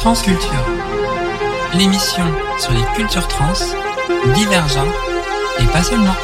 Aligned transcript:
Transculture, 0.00 0.64
l'émission 1.74 2.24
sur 2.58 2.72
les 2.72 2.82
cultures 2.96 3.28
trans, 3.28 3.52
divergentes 4.34 4.88
et 5.58 5.66
pas 5.66 5.82
seulement. 5.82 6.14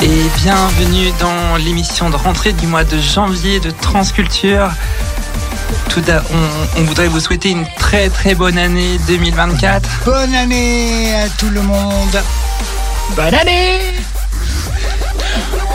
Et 0.00 0.08
bienvenue 0.42 1.12
dans 1.20 1.56
l'émission 1.58 2.10
de 2.10 2.16
rentrée 2.16 2.52
du 2.52 2.66
mois 2.66 2.82
de 2.82 2.98
janvier 2.98 3.60
de 3.60 3.70
Transculture. 3.70 4.68
Tout 5.92 6.00
d'a- 6.00 6.22
on, 6.32 6.80
on 6.80 6.84
voudrait 6.84 7.08
vous 7.08 7.20
souhaiter 7.20 7.50
une 7.50 7.66
très 7.78 8.08
très 8.08 8.34
bonne 8.34 8.56
année 8.56 8.98
2024. 9.06 9.88
Bonne 10.06 10.34
année 10.34 11.14
à 11.14 11.28
tout 11.28 11.50
le 11.50 11.60
monde. 11.60 12.22
Bonne 13.14 13.34
année 13.34 13.78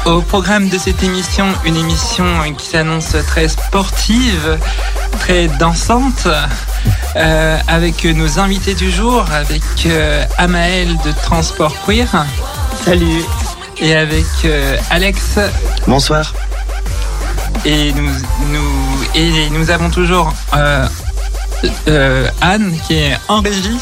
Au 0.05 0.21
programme 0.21 0.69
de 0.69 0.77
cette 0.79 1.03
émission, 1.03 1.45
une 1.65 1.75
émission 1.77 2.25
qui 2.57 2.65
s'annonce 2.67 3.15
très 3.27 3.47
sportive, 3.47 4.57
très 5.19 5.47
dansante, 5.59 6.27
euh, 7.15 7.57
avec 7.67 8.03
nos 8.05 8.39
invités 8.39 8.73
du 8.73 8.89
jour, 8.91 9.23
avec 9.31 9.61
euh, 9.85 10.23
Amael 10.39 10.97
de 11.05 11.11
Transport 11.23 11.75
Queer. 11.85 12.07
Salut. 12.83 13.21
Et 13.79 13.95
avec 13.95 14.25
euh, 14.45 14.77
Alex. 14.89 15.37
Bonsoir. 15.85 16.33
Et 17.65 17.91
nous, 17.93 18.09
nous, 18.51 19.03
et 19.15 19.49
nous 19.49 19.69
avons 19.69 19.89
toujours 19.89 20.33
euh, 20.55 20.87
euh, 21.87 22.29
Anne 22.41 22.77
qui 22.85 22.95
est 22.95 23.17
en 23.27 23.41
régie 23.41 23.79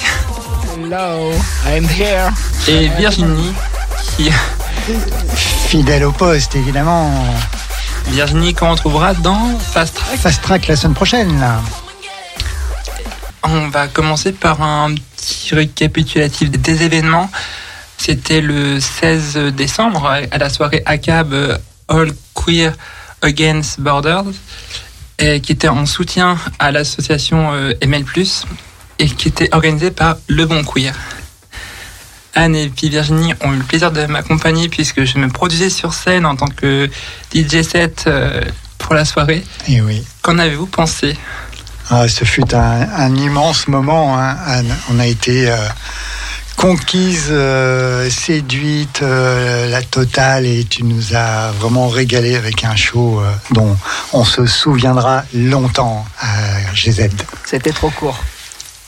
Hello, 0.77 1.31
I'm 1.67 1.85
here. 1.85 2.29
et 2.67 2.87
Virginie 2.89 3.53
qui 4.15 4.29
Fidèle 5.67 6.03
au 6.03 6.11
poste, 6.11 6.55
évidemment. 6.55 7.11
Virginie 8.07 8.53
qu'on 8.53 8.71
retrouvera 8.71 9.13
dans 9.15 9.57
Fast 9.59 9.95
Track. 9.95 10.19
Fast 10.19 10.41
track 10.43 10.67
la 10.67 10.75
semaine 10.75 10.93
prochaine, 10.93 11.39
là. 11.39 11.59
On 13.43 13.67
va 13.69 13.87
commencer 13.87 14.31
par 14.31 14.61
un 14.61 14.93
petit 14.93 15.55
récapitulatif 15.55 16.51
des 16.51 16.83
événements. 16.83 17.29
C'était 17.97 18.41
le 18.41 18.79
16 18.79 19.37
décembre 19.53 20.05
à 20.31 20.37
la 20.37 20.49
soirée 20.49 20.83
ACAB 20.85 21.59
All 21.87 22.11
Queer 22.35 22.73
Against 23.21 23.79
Borders, 23.79 24.25
et 25.19 25.39
qui 25.41 25.51
était 25.51 25.67
en 25.67 25.85
soutien 25.85 26.37
à 26.59 26.71
l'association 26.71 27.53
euh, 27.53 27.73
ML+, 27.81 28.05
et 28.99 29.07
qui 29.07 29.27
était 29.27 29.49
organisée 29.53 29.91
par 29.91 30.17
Le 30.27 30.45
Bon 30.45 30.63
Queer. 30.63 30.95
Anne 32.35 32.55
et 32.55 32.69
puis 32.69 32.89
Virginie 32.89 33.33
ont 33.41 33.53
eu 33.53 33.57
le 33.57 33.63
plaisir 33.63 33.91
de 33.91 34.05
m'accompagner 34.05 34.67
puisque 34.67 35.05
je 35.05 35.17
me 35.17 35.29
produisais 35.29 35.69
sur 35.69 35.93
scène 35.93 36.25
en 36.25 36.35
tant 36.35 36.47
que 36.47 36.89
DJ 37.33 37.61
set 37.61 38.03
euh, 38.07 38.41
pour 38.77 38.93
la 38.93 39.05
soirée. 39.05 39.43
Et 39.69 39.81
oui. 39.81 40.05
Qu'en 40.21 40.37
avez-vous 40.37 40.65
pensé? 40.67 41.17
Ah, 41.89 42.07
ce 42.07 42.25
fut 42.25 42.53
un, 42.53 42.89
un 42.97 43.15
immense 43.15 43.67
moment, 43.67 44.19
hein, 44.19 44.35
Anne. 44.45 44.75
On 44.91 44.99
a 44.99 45.07
été 45.07 45.49
euh, 45.49 45.55
conquise, 46.55 47.27
euh, 47.29 48.09
séduite, 48.09 49.01
euh, 49.01 49.69
la 49.69 49.81
totale, 49.81 50.45
et 50.45 50.63
tu 50.63 50.83
nous 50.83 51.15
as 51.15 51.51
vraiment 51.51 51.87
régalé 51.87 52.35
avec 52.35 52.63
un 52.63 52.75
show 52.75 53.19
euh, 53.19 53.31
dont 53.51 53.75
on 54.13 54.23
se 54.23 54.45
souviendra 54.45 55.23
longtemps 55.33 56.05
à 56.19 56.73
GZ. 56.73 57.09
C'était 57.45 57.71
trop 57.71 57.89
court. 57.89 58.19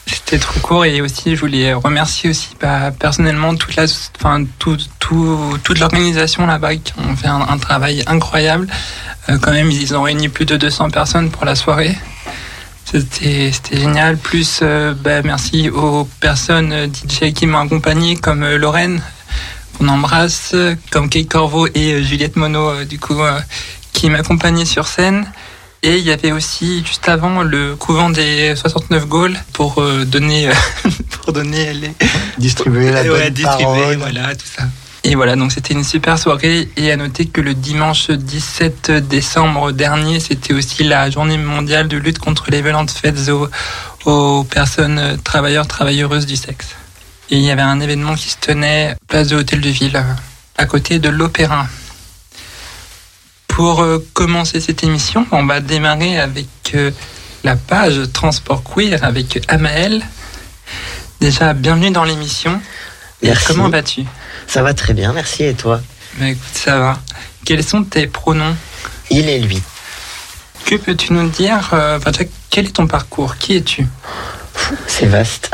C'était 0.07 0.39
trop 0.39 0.59
court 0.61 0.85
et 0.85 1.01
aussi 1.01 1.35
je 1.35 1.41
voulais 1.41 1.73
remercier 1.73 2.29
aussi 2.29 2.49
bah, 2.61 2.91
personnellement 2.97 3.55
toute 3.55 3.75
la, 3.75 3.85
enfin 4.19 4.45
tout, 4.57 4.77
tout, 4.99 5.59
toute 5.63 5.79
l'organisation 5.79 6.45
là-bas 6.45 6.77
qui 6.77 6.93
ont 6.97 7.15
fait 7.15 7.27
un, 7.27 7.41
un 7.41 7.57
travail 7.57 8.03
incroyable. 8.07 8.67
Euh, 9.29 9.37
quand 9.37 9.51
même 9.51 9.69
ils 9.69 9.95
ont 9.95 10.03
réuni 10.03 10.29
plus 10.29 10.45
de 10.45 10.55
200 10.55 10.91
personnes 10.91 11.29
pour 11.29 11.43
la 11.45 11.55
soirée. 11.55 11.95
C'était 12.89 13.51
génial. 13.73 14.17
Plus 14.17 14.59
euh, 14.61 14.93
bah, 14.93 15.21
merci 15.21 15.69
aux 15.69 16.05
personnes 16.21 16.71
euh, 16.71 16.87
DJ 16.87 17.33
qui 17.33 17.45
m'ont 17.45 17.59
accompagné 17.59 18.15
comme 18.15 18.43
euh, 18.43 18.57
Lorraine 18.57 19.01
qu'on 19.77 19.89
embrasse, 19.89 20.55
comme 20.89 21.09
Kate 21.09 21.27
Corvo 21.27 21.67
et 21.75 22.01
Juliette 22.03 22.35
Monod 22.37 22.77
euh, 22.79 22.85
du 22.85 22.97
coup 22.99 23.17
qui 23.93 24.09
m'accompagnaient 24.09 24.65
sur 24.65 24.87
scène. 24.87 25.29
Et 25.83 25.97
il 25.97 26.03
y 26.03 26.11
avait 26.11 26.31
aussi 26.31 26.83
juste 26.85 27.07
avant 27.07 27.43
le 27.43 27.75
couvent 27.75 28.09
des 28.09 28.55
69 28.55 29.05
Gaules 29.07 29.37
pour 29.53 29.81
donner 30.05 30.49
pour 31.21 31.33
donner 31.33 31.71
les 31.73 31.91
Distribuer 32.39 32.91
la 32.91 33.03
Ouais, 33.03 33.09
bonne 33.25 33.29
distribuer, 33.33 33.63
parole. 33.81 33.97
voilà 33.97 34.35
tout 34.35 34.47
ça. 34.57 34.63
Et 35.09 35.15
voilà, 35.15 35.37
donc 35.37 35.53
c'était 35.53 35.73
une 35.73 35.85
super 35.85 36.19
soirée. 36.19 36.67
Et 36.75 36.91
à 36.91 36.97
noter 36.97 37.27
que 37.27 37.39
le 37.39 37.53
dimanche 37.53 38.11
17 38.11 38.91
décembre 39.07 39.71
dernier, 39.71 40.19
c'était 40.19 40.53
aussi 40.53 40.83
la 40.83 41.09
journée 41.09 41.37
mondiale 41.37 41.87
de 41.87 41.95
lutte 41.95 42.19
contre 42.19 42.51
les 42.51 42.61
violences 42.61 42.91
faites 42.91 43.29
aux, 43.29 43.47
aux 44.03 44.43
personnes 44.43 45.17
travailleurs, 45.23 45.65
travailleuses 45.65 46.25
du 46.25 46.35
sexe. 46.35 46.75
Et 47.29 47.37
il 47.37 47.41
y 47.41 47.51
avait 47.51 47.61
un 47.61 47.79
événement 47.79 48.15
qui 48.15 48.27
se 48.27 48.35
tenait 48.35 48.97
place 49.07 49.29
de 49.29 49.37
l'Hôtel 49.37 49.61
de 49.61 49.69
Ville, 49.69 50.03
à 50.57 50.65
côté 50.65 50.99
de 50.99 51.07
l'Opéra. 51.07 51.67
Pour 53.47 53.79
euh, 53.83 54.05
commencer 54.11 54.59
cette 54.59 54.83
émission, 54.83 55.25
on 55.31 55.45
va 55.45 55.61
démarrer 55.61 56.19
avec 56.19 56.49
euh, 56.75 56.91
la 57.45 57.55
page 57.55 58.11
Transport 58.11 58.61
Queer 58.61 59.01
avec 59.05 59.41
Amael. 59.47 60.03
Déjà, 61.21 61.53
bienvenue 61.53 61.91
dans 61.91 62.03
l'émission. 62.03 62.61
Comment 63.47 63.69
vas-tu? 63.69 64.03
Ça 64.47 64.63
va 64.63 64.73
très 64.73 64.93
bien, 64.93 65.13
merci. 65.13 65.43
Et 65.43 65.53
toi 65.53 65.81
Bah 66.17 66.29
écoute, 66.29 66.43
ça 66.53 66.79
va. 66.79 66.99
Quels 67.45 67.63
sont 67.63 67.83
tes 67.83 68.07
pronoms 68.07 68.55
Il 69.09 69.29
et 69.29 69.39
lui. 69.39 69.61
Que 70.65 70.75
peux-tu 70.75 71.13
nous 71.13 71.29
dire 71.29 71.69
euh, 71.73 71.99
Quel 72.49 72.65
est 72.65 72.71
ton 72.71 72.87
parcours? 72.87 73.37
Qui 73.37 73.57
es-tu? 73.57 73.87
C'est 74.87 75.05
vaste. 75.05 75.51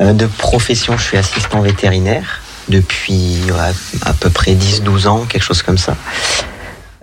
Euh, 0.00 0.12
De 0.12 0.26
profession, 0.26 0.96
je 0.96 1.02
suis 1.02 1.16
assistant 1.16 1.60
vétérinaire 1.60 2.40
depuis 2.68 3.38
ouais, 3.50 3.72
à 4.02 4.12
peu 4.12 4.30
près 4.30 4.54
10-12 4.54 5.08
ans, 5.08 5.24
quelque 5.24 5.42
chose 5.42 5.62
comme 5.62 5.78
ça. 5.78 5.96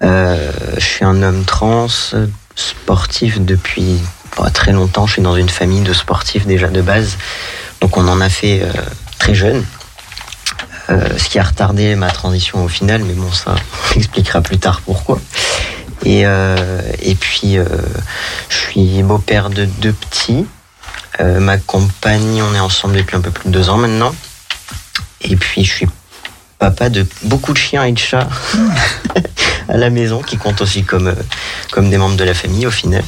Euh, 0.02 0.52
je 0.78 0.86
suis 0.86 1.04
un 1.06 1.22
homme 1.24 1.44
trans, 1.44 1.88
sportif 2.56 3.40
depuis 3.42 4.00
bah, 4.38 4.50
très 4.50 4.72
longtemps. 4.72 5.08
Je 5.08 5.14
suis 5.14 5.22
dans 5.22 5.36
une 5.36 5.50
famille 5.50 5.82
de 5.82 5.94
sportifs 5.94 6.46
déjà 6.46 6.68
de 6.68 6.82
base. 6.82 7.18
Donc 7.82 7.98
on 7.98 8.08
en 8.08 8.22
a 8.22 8.30
fait 8.30 8.62
euh, 8.64 8.72
très 9.18 9.36
jeune. 9.36 9.66
Euh, 10.92 11.18
ce 11.18 11.30
qui 11.30 11.38
a 11.38 11.44
retardé 11.44 11.96
ma 11.96 12.10
transition 12.10 12.64
au 12.64 12.68
final, 12.68 13.04
mais 13.04 13.14
bon, 13.14 13.32
ça 13.32 13.56
on 13.56 13.98
expliquera 13.98 14.42
plus 14.42 14.58
tard 14.58 14.82
pourquoi. 14.82 15.20
Et, 16.04 16.26
euh, 16.26 16.82
et 17.02 17.16
puis, 17.16 17.58
euh, 17.58 17.66
je 18.50 18.56
suis 18.56 19.04
beau-père 19.04 19.50
de 19.50 19.66
deux 19.66 19.94
petits. 19.94 20.46
Ma 21.20 21.58
compagne, 21.58 22.42
on 22.42 22.56
est 22.56 22.62
ensemble 22.62 22.96
depuis 22.96 23.18
un 23.18 23.20
peu 23.20 23.30
plus 23.30 23.50
de 23.50 23.54
deux 23.54 23.70
ans 23.70 23.76
maintenant. 23.76 24.16
Et 25.20 25.36
puis, 25.36 25.66
je 25.66 25.74
suis 25.74 25.88
papa 26.60 26.90
de 26.90 27.06
beaucoup 27.24 27.52
de 27.52 27.58
chiens 27.58 27.84
et 27.84 27.92
de 27.92 28.00
chats 28.00 28.30
à 29.68 29.76
la 29.76 29.90
maison, 29.90 30.22
qui 30.22 30.38
comptent 30.38 30.62
aussi 30.62 30.84
comme, 30.84 31.14
comme 31.72 31.90
des 31.90 31.98
membres 31.98 32.16
de 32.16 32.24
la 32.24 32.34
famille 32.34 32.66
au 32.66 32.72
final. 32.72 33.04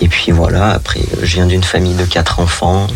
Et 0.00 0.08
puis 0.08 0.32
voilà, 0.32 0.72
après, 0.72 1.00
je 1.22 1.34
viens 1.34 1.46
d'une 1.46 1.64
famille 1.64 1.94
de 1.94 2.04
quatre 2.04 2.40
enfants, 2.40 2.88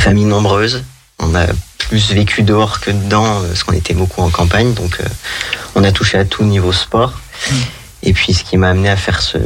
famille 0.00 0.26
nombreuse. 0.26 0.84
On 1.20 1.34
a 1.34 1.46
plus 1.88 2.12
vécu 2.12 2.42
dehors 2.42 2.80
que 2.80 2.90
dedans, 2.90 3.42
euh, 3.42 3.48
parce 3.48 3.62
qu'on 3.64 3.72
était 3.72 3.94
beaucoup 3.94 4.22
en 4.22 4.30
campagne, 4.30 4.74
donc 4.74 4.98
euh, 5.00 5.08
on 5.74 5.84
a 5.84 5.92
touché 5.92 6.18
à 6.18 6.24
tout 6.24 6.44
niveau 6.44 6.72
sport. 6.72 7.14
Et 8.02 8.12
puis 8.12 8.34
ce 8.34 8.44
qui 8.44 8.56
m'a 8.56 8.70
amené 8.70 8.90
à 8.90 8.96
faire 8.96 9.20
ce, 9.22 9.38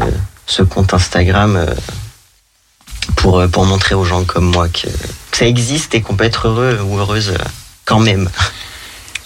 ce 0.47 0.62
compte 0.62 0.94
Instagram 0.94 1.56
euh, 1.56 1.75
pour, 3.16 3.47
pour 3.50 3.65
montrer 3.65 3.94
aux 3.94 4.04
gens 4.04 4.25
comme 4.25 4.47
moi 4.47 4.69
que, 4.69 4.88
que 5.31 5.37
ça 5.37 5.46
existe 5.46 5.94
et 5.94 6.00
qu'on 6.02 6.17
peut 6.17 6.25
être 6.25 6.49
heureux 6.49 6.81
ou 6.85 6.99
heureuse 6.99 7.35
quand 7.85 8.00
même. 8.00 8.29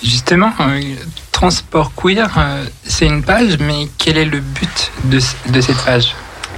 Justement, 0.03 0.53
euh, 0.61 0.81
Transport 1.31 1.93
Queer, 1.94 2.29
euh, 2.37 2.64
c'est 2.85 3.06
une 3.06 3.23
page, 3.23 3.59
mais 3.61 3.88
quel 3.99 4.17
est 4.17 4.25
le 4.25 4.41
but 4.41 4.93
de 5.05 5.20
cette 5.61 5.85
page? 5.85 6.14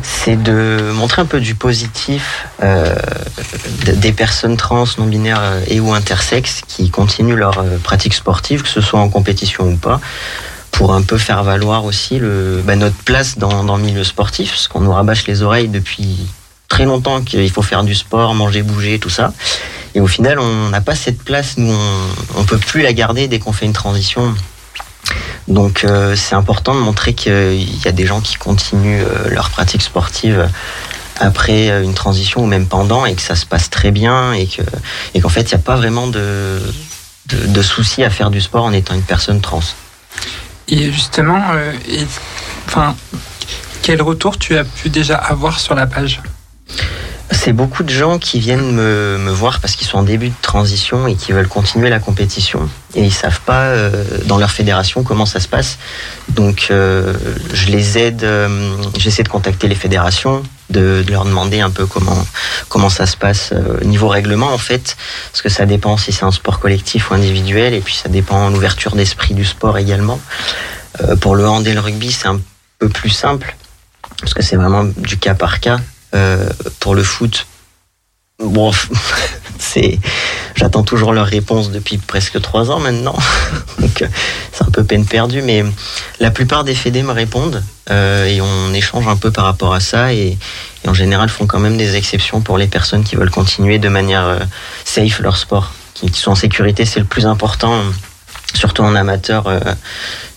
C'est 0.06 0.36
de 0.40 0.92
montrer 0.94 1.22
un 1.22 1.24
peu 1.26 1.40
du 1.40 1.54
positif 1.54 2.46
euh, 2.62 2.94
de- 3.86 3.92
des 3.92 4.12
personnes 4.12 4.56
trans, 4.56 4.84
non 4.98 5.06
binaires 5.06 5.40
euh, 5.40 5.60
et 5.66 5.80
ou 5.80 5.92
intersexes 5.94 6.60
qui 6.68 6.90
continuent 6.90 7.36
leur 7.36 7.58
euh, 7.58 7.78
pratique 7.82 8.14
sportive, 8.14 8.62
que 8.62 8.68
ce 8.68 8.80
soit 8.82 9.00
en 9.00 9.08
compétition 9.08 9.64
ou 9.66 9.76
pas, 9.76 10.00
pour 10.70 10.92
un 10.94 11.02
peu 11.02 11.16
faire 11.18 11.42
valoir 11.42 11.84
aussi 11.84 12.18
le, 12.18 12.62
bah, 12.64 12.76
notre 12.76 12.96
place 12.96 13.38
dans, 13.38 13.64
dans 13.64 13.76
le 13.78 13.82
milieu 13.82 14.04
sportif, 14.04 14.50
parce 14.50 14.68
qu'on 14.68 14.80
nous 14.80 14.92
rabâche 14.92 15.26
les 15.26 15.42
oreilles 15.42 15.68
depuis 15.68 16.26
très 16.68 16.84
longtemps 16.84 17.22
qu'il 17.22 17.50
faut 17.50 17.62
faire 17.62 17.82
du 17.84 17.94
sport, 17.94 18.34
manger, 18.34 18.62
bouger, 18.62 18.98
tout 18.98 19.10
ça. 19.10 19.32
Et 19.94 20.00
au 20.00 20.06
final, 20.08 20.38
on 20.40 20.68
n'a 20.70 20.80
pas 20.80 20.94
cette 20.96 21.22
place, 21.22 21.54
nous, 21.56 21.72
on, 21.72 22.40
on 22.40 22.44
peut 22.44 22.58
plus 22.58 22.82
la 22.82 22.92
garder 22.92 23.28
dès 23.28 23.38
qu'on 23.38 23.52
fait 23.52 23.64
une 23.66 23.72
transition. 23.72 24.34
Donc 25.48 25.84
euh, 25.84 26.16
c'est 26.16 26.34
important 26.34 26.74
de 26.74 26.80
montrer 26.80 27.14
qu'il 27.14 27.84
y 27.84 27.88
a 27.88 27.92
des 27.92 28.06
gens 28.06 28.20
qui 28.20 28.36
continuent 28.36 29.02
euh, 29.02 29.28
leur 29.28 29.50
pratique 29.50 29.82
sportive 29.82 30.48
après 31.20 31.68
une 31.84 31.94
transition 31.94 32.42
ou 32.42 32.46
même 32.46 32.66
pendant 32.66 33.06
et 33.06 33.14
que 33.14 33.22
ça 33.22 33.36
se 33.36 33.46
passe 33.46 33.70
très 33.70 33.92
bien 33.92 34.32
et 34.32 34.46
que 34.46 34.62
et 35.14 35.20
qu'en 35.20 35.28
fait 35.28 35.42
il 35.42 35.54
n'y 35.54 35.60
a 35.60 35.64
pas 35.64 35.76
vraiment 35.76 36.08
de, 36.08 36.60
de 37.26 37.62
soucis 37.62 38.02
à 38.02 38.10
faire 38.10 38.30
du 38.30 38.40
sport 38.40 38.64
en 38.64 38.72
étant 38.72 38.94
une 38.94 39.02
personne 39.02 39.40
trans. 39.40 39.60
Et 40.68 40.90
justement, 40.92 41.42
euh, 41.52 41.72
enfin, 42.66 42.96
quel 43.82 44.00
retour 44.02 44.38
tu 44.38 44.56
as 44.56 44.64
pu 44.64 44.88
déjà 44.88 45.16
avoir 45.16 45.60
sur 45.60 45.74
la 45.74 45.86
page? 45.86 46.22
C'est 47.30 47.52
beaucoup 47.52 47.82
de 47.82 47.90
gens 47.90 48.18
qui 48.18 48.38
viennent 48.38 48.72
me, 48.72 49.18
me 49.18 49.30
voir 49.30 49.60
parce 49.60 49.76
qu'ils 49.76 49.86
sont 49.86 49.98
en 49.98 50.02
début 50.02 50.28
de 50.28 50.34
transition 50.42 51.06
et 51.06 51.14
qui 51.14 51.32
veulent 51.32 51.48
continuer 51.48 51.88
la 51.88 51.98
compétition. 51.98 52.68
Et 52.94 53.02
ils 53.02 53.12
savent 53.12 53.40
pas 53.40 53.62
euh, 53.62 54.04
dans 54.26 54.38
leur 54.38 54.50
fédération 54.50 55.02
comment 55.02 55.26
ça 55.26 55.40
se 55.40 55.48
passe. 55.48 55.78
Donc 56.28 56.68
euh, 56.70 57.14
je 57.52 57.66
les 57.66 57.98
aide, 57.98 58.24
euh, 58.24 58.76
j'essaie 58.98 59.22
de 59.22 59.28
contacter 59.28 59.68
les 59.68 59.74
fédérations, 59.74 60.42
de, 60.70 61.02
de 61.06 61.10
leur 61.10 61.24
demander 61.24 61.60
un 61.60 61.70
peu 61.70 61.86
comment, 61.86 62.26
comment 62.68 62.90
ça 62.90 63.06
se 63.06 63.16
passe 63.16 63.52
euh, 63.52 63.82
niveau 63.84 64.08
règlement 64.08 64.52
en 64.52 64.58
fait. 64.58 64.96
Parce 65.32 65.42
que 65.42 65.48
ça 65.48 65.64
dépend 65.66 65.96
si 65.96 66.12
c'est 66.12 66.24
un 66.24 66.30
sport 66.30 66.60
collectif 66.60 67.10
ou 67.10 67.14
individuel. 67.14 67.72
Et 67.74 67.80
puis 67.80 67.94
ça 67.94 68.08
dépend 68.08 68.50
l'ouverture 68.50 68.96
d'esprit 68.96 69.34
du 69.34 69.44
sport 69.44 69.78
également. 69.78 70.20
Euh, 71.02 71.16
pour 71.16 71.34
le 71.34 71.48
hand 71.48 71.66
et 71.66 71.72
le 71.72 71.80
rugby, 71.80 72.12
c'est 72.12 72.28
un 72.28 72.40
peu 72.78 72.88
plus 72.88 73.10
simple. 73.10 73.56
Parce 74.20 74.34
que 74.34 74.42
c'est 74.42 74.56
vraiment 74.56 74.84
du 74.84 75.16
cas 75.16 75.34
par 75.34 75.60
cas. 75.60 75.78
Euh, 76.14 76.48
pour 76.80 76.94
le 76.94 77.02
foot, 77.02 77.46
bon, 78.38 78.72
c'est, 79.58 79.98
j'attends 80.54 80.82
toujours 80.84 81.12
leur 81.12 81.26
réponse 81.26 81.70
depuis 81.70 81.98
presque 81.98 82.40
trois 82.40 82.70
ans 82.70 82.78
maintenant, 82.78 83.16
donc 83.80 84.04
c'est 84.52 84.64
un 84.64 84.70
peu 84.70 84.84
peine 84.84 85.04
perdue. 85.04 85.42
Mais 85.42 85.64
la 86.20 86.30
plupart 86.30 86.64
des 86.64 86.74
fédés 86.74 87.02
me 87.02 87.12
répondent 87.12 87.62
euh, 87.90 88.26
et 88.26 88.40
on 88.40 88.74
échange 88.74 89.08
un 89.08 89.16
peu 89.16 89.30
par 89.30 89.44
rapport 89.44 89.74
à 89.74 89.80
ça 89.80 90.12
et, 90.12 90.38
en 90.86 90.94
général 90.94 91.30
font 91.30 91.46
quand 91.46 91.60
même 91.60 91.78
des 91.78 91.96
exceptions 91.96 92.42
pour 92.42 92.58
les 92.58 92.66
personnes 92.66 93.04
qui 93.04 93.16
veulent 93.16 93.30
continuer 93.30 93.78
de 93.78 93.88
manière 93.88 94.26
euh, 94.26 94.38
safe 94.84 95.20
leur 95.20 95.36
sport, 95.36 95.72
qui 95.94 96.08
sont 96.12 96.32
en 96.32 96.36
sécurité, 96.36 96.84
c'est 96.84 97.00
le 97.00 97.06
plus 97.06 97.26
important. 97.26 97.82
Surtout 98.54 98.82
en 98.82 98.94
amateur, 98.94 99.46
euh, 99.46 99.60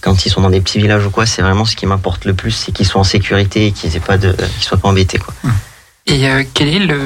quand 0.01 0.25
ils 0.25 0.29
sont 0.29 0.41
dans 0.41 0.49
des 0.49 0.59
petits 0.59 0.79
villages 0.79 1.05
ou 1.05 1.09
quoi, 1.09 1.25
c'est 1.25 1.41
vraiment 1.41 1.65
ce 1.65 1.75
qui 1.75 1.85
m'importe 1.85 2.25
le 2.25 2.33
plus, 2.33 2.51
c'est 2.51 2.71
qu'ils 2.71 2.87
soient 2.87 3.01
en 3.01 3.05
sécurité 3.05 3.67
et 3.67 3.71
qu'ils 3.71 3.95
aient 3.95 4.01
pas 4.01 4.17
de, 4.17 4.33
qu'ils 4.33 4.63
soient 4.63 4.77
pas 4.77 4.89
embêtés 4.89 5.19
quoi. 5.19 5.33
Et 6.07 6.27
euh, 6.29 6.43
quel 6.53 6.69
est 6.69 6.79
le 6.79 6.99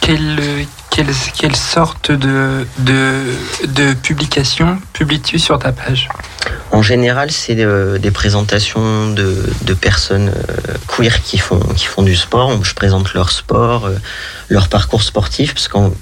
quelle, 0.00 0.66
quelle, 0.90 1.08
quelle 1.36 1.56
sorte 1.56 2.12
de, 2.12 2.66
de, 2.78 3.22
de 3.66 3.94
publication 3.94 4.78
publies-tu 4.92 5.38
sur 5.38 5.58
ta 5.58 5.72
page? 5.72 6.08
En 6.72 6.82
général, 6.82 7.30
c'est 7.30 7.56
euh, 7.58 7.98
des 7.98 8.10
présentations 8.10 9.10
de, 9.12 9.42
de 9.62 9.74
personnes 9.74 10.28
euh, 10.28 10.74
queer 10.88 11.22
qui 11.22 11.38
font, 11.38 11.58
qui 11.58 11.86
font 11.86 12.02
du 12.02 12.16
sport. 12.16 12.62
Je 12.64 12.74
présente 12.74 13.14
leur 13.14 13.30
sport, 13.30 13.86
euh, 13.86 13.96
leur 14.48 14.68
parcours 14.68 15.02
sportif, 15.02 15.54
parce 15.54 15.68
qu'en 15.68 15.92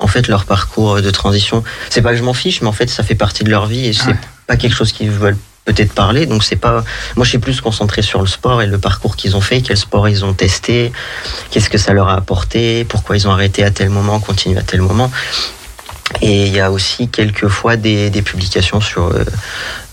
en 0.00 0.06
fait, 0.06 0.26
leur 0.28 0.44
parcours 0.44 1.00
de 1.02 1.10
transition, 1.10 1.62
c'est 1.90 2.02
pas 2.02 2.10
que 2.10 2.16
je 2.16 2.22
m'en 2.22 2.34
fiche, 2.34 2.62
mais 2.62 2.68
en 2.68 2.72
fait, 2.72 2.88
ça 2.90 3.02
fait 3.02 3.14
partie 3.14 3.44
de 3.44 3.50
leur 3.50 3.66
vie 3.66 3.86
et 3.86 3.92
c'est 3.92 4.08
Ouais. 4.08 4.16
pas 4.46 4.56
quelque 4.56 4.74
chose 4.74 4.92
qu'ils 4.92 5.10
veulent 5.10 5.36
peut-être 5.66 5.92
parler. 5.92 6.26
Donc, 6.26 6.42
c'est 6.42 6.56
pas. 6.56 6.82
Moi, 7.16 7.24
je 7.24 7.28
suis 7.30 7.38
plus 7.38 7.60
concentré 7.60 8.02
sur 8.02 8.20
le 8.20 8.26
sport 8.26 8.62
et 8.62 8.66
le 8.66 8.78
parcours 8.78 9.14
qu'ils 9.14 9.36
ont 9.36 9.40
fait, 9.42 9.60
quel 9.60 9.76
sport 9.76 10.08
ils 10.08 10.24
ont 10.24 10.32
testé, 10.32 10.90
qu'est-ce 11.50 11.68
que 11.70 11.78
ça 11.78 11.92
leur 11.92 12.08
a 12.08 12.14
apporté, 12.16 12.84
pourquoi 12.84 13.16
ils 13.16 13.28
ont 13.28 13.30
arrêté 13.30 13.62
à 13.62 13.70
tel 13.70 13.90
moment, 13.90 14.18
continuent 14.20 14.58
à 14.58 14.62
tel 14.62 14.80
moment. 14.80 15.10
Et 16.22 16.46
il 16.46 16.52
y 16.52 16.58
a 16.58 16.72
aussi 16.72 17.06
quelquefois 17.08 17.76
des, 17.76 18.10
des 18.10 18.22
publications 18.22 18.80
sur 18.80 19.04
euh, 19.04 19.24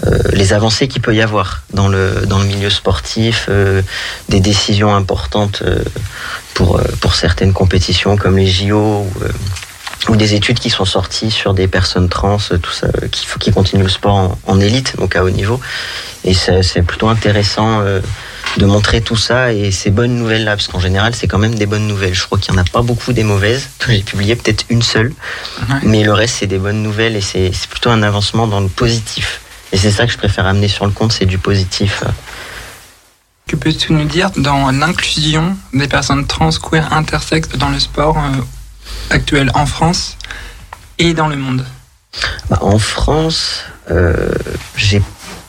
euh, 0.08 0.18
les 0.34 0.52
avancées 0.52 0.88
qu'il 0.88 1.02
peut 1.04 1.14
y 1.14 1.22
avoir 1.22 1.62
dans 1.74 1.90
le, 1.90 2.26
dans 2.26 2.40
le 2.40 2.46
milieu 2.46 2.72
sportif, 2.72 3.46
euh, 3.50 3.84
des 4.28 4.40
décisions 4.40 4.96
importantes 4.96 5.62
pour, 6.56 6.82
pour 7.02 7.14
certaines 7.14 7.54
compétitions 7.54 8.18
comme 8.18 8.36
les 8.38 8.48
JO 8.48 9.06
ou, 9.06 9.14
ou 10.10 10.16
des 10.16 10.36
études 10.36 10.60
qui 10.60 10.70
sont 10.70 10.86
sorties 10.86 11.32
sur 11.32 11.54
des 11.54 11.68
personnes 11.68 12.10
trans, 12.10 12.38
euh, 12.52 12.58
tout 12.58 12.72
ça, 12.72 12.88
euh, 12.88 13.08
qui, 13.08 13.28
qui 13.40 13.52
continuent 13.52 13.84
le 13.84 13.90
sport 13.90 14.16
en, 14.16 14.40
en 14.46 14.60
élite, 14.60 14.96
donc 14.98 15.16
à 15.16 15.24
haut 15.24 15.30
niveau. 15.30 15.60
Et 16.24 16.34
c'est 16.34 16.82
plutôt 16.82 17.08
intéressant 17.08 17.82
euh, 17.82 18.02
de 18.58 18.66
montrer 18.66 19.02
tout 19.02 19.16
ça 19.16 19.54
et 19.54 19.72
ces 19.72 19.92
bonnes 19.92 20.16
nouvelles-là, 20.16 20.56
parce 20.56 20.68
qu'en 20.68 20.80
général, 20.80 21.16
c'est 21.16 21.28
quand 21.28 21.38
même 21.38 21.56
des 21.56 21.66
bonnes 21.66 21.88
nouvelles. 21.88 22.14
Je 22.14 22.26
crois 22.26 22.38
qu'il 22.38 22.54
n'y 22.54 22.60
en 22.60 22.62
a 22.62 22.66
pas 22.66 22.82
beaucoup 22.82 23.14
des 23.14 23.24
mauvaises. 23.24 23.70
J'ai 23.88 24.02
publié 24.02 24.36
peut-être 24.36 24.66
une 24.70 24.82
seule. 24.82 25.14
Ouais. 25.70 25.76
Mais 25.84 26.04
le 26.04 26.14
reste, 26.14 26.36
c'est 26.40 26.48
des 26.48 26.60
bonnes 26.60 26.84
nouvelles 26.84 27.16
et 27.16 27.22
c'est 27.22 27.52
c'est 27.54 27.70
plutôt 27.70 27.90
un 27.90 28.04
avancement 28.04 28.48
dans 28.48 28.60
le 28.60 28.68
positif. 28.68 29.42
Et 29.72 29.78
c'est 29.78 29.92
ça 29.92 30.06
que 30.06 30.12
je 30.12 30.18
préfère 30.18 30.46
amener 30.46 30.68
sur 30.68 30.86
le 30.86 30.92
compte, 30.92 31.12
c'est 31.12 31.26
du 31.26 31.38
positif. 31.38 32.04
Que 33.48 33.56
peux-tu 33.56 33.94
nous 33.94 34.06
dire 34.06 34.30
dans 34.38 34.72
l'inclusion 34.72 35.56
des 35.74 35.88
personnes 35.88 36.28
trans, 36.28 36.50
queer, 36.50 36.92
intersexes 36.92 37.58
dans 37.58 37.70
le 37.70 37.80
sport 37.80 38.18
euh, 38.18 38.42
actuel 39.10 39.52
en 39.54 39.66
France 39.66 40.18
et 41.00 41.14
dans 41.14 41.28
le 41.28 41.36
monde 41.36 41.66
Bah, 42.50 42.60
en 42.62 42.80
France, 42.80 43.64
euh, 43.92 44.32
j'ai 44.76 45.02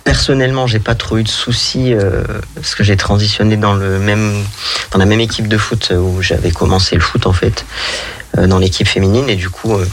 personnellement, 0.09 0.67
j'ai 0.67 0.79
pas 0.79 0.95
trop 0.95 1.19
eu 1.19 1.23
de 1.23 1.29
soucis 1.29 1.93
euh, 1.93 2.25
parce 2.55 2.75
que 2.75 2.83
j'ai 2.83 2.97
transitionné 2.97 3.59
dans 3.59 3.75
le 3.75 3.99
même, 3.99 4.43
dans 4.91 4.99
la 4.99 5.05
même 5.05 5.21
équipe 5.21 5.49
de 5.49 5.59
foot 5.59 5.93
où 5.95 6.23
j'avais 6.23 6.51
commencé 6.51 6.95
le 6.95 7.03
foot 7.03 7.27
en 7.27 7.35
fait, 7.35 7.67
euh, 8.39 8.47
dans 8.47 8.59
l'équipe 8.59 8.89
féminine 8.89 9.29
et 9.29 9.37
du 9.37 9.51
coup, 9.51 9.75
euh, 9.75 9.85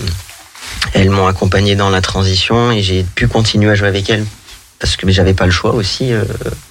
elles 0.93 1.09
m'ont 1.09 1.27
accompagné 1.27 1.75
dans 1.75 1.89
la 1.89 1.99
transition 1.99 2.71
et 2.71 2.81
j'ai 2.81 3.03
pu 3.03 3.27
continuer 3.27 3.71
à 3.71 3.75
jouer 3.75 3.89
avec 3.89 4.09
elles 4.09 4.25
parce 4.79 4.95
que 4.95 5.11
j'avais 5.11 5.33
pas 5.33 5.47
le 5.47 5.51
choix 5.51 5.73
aussi 5.73 6.13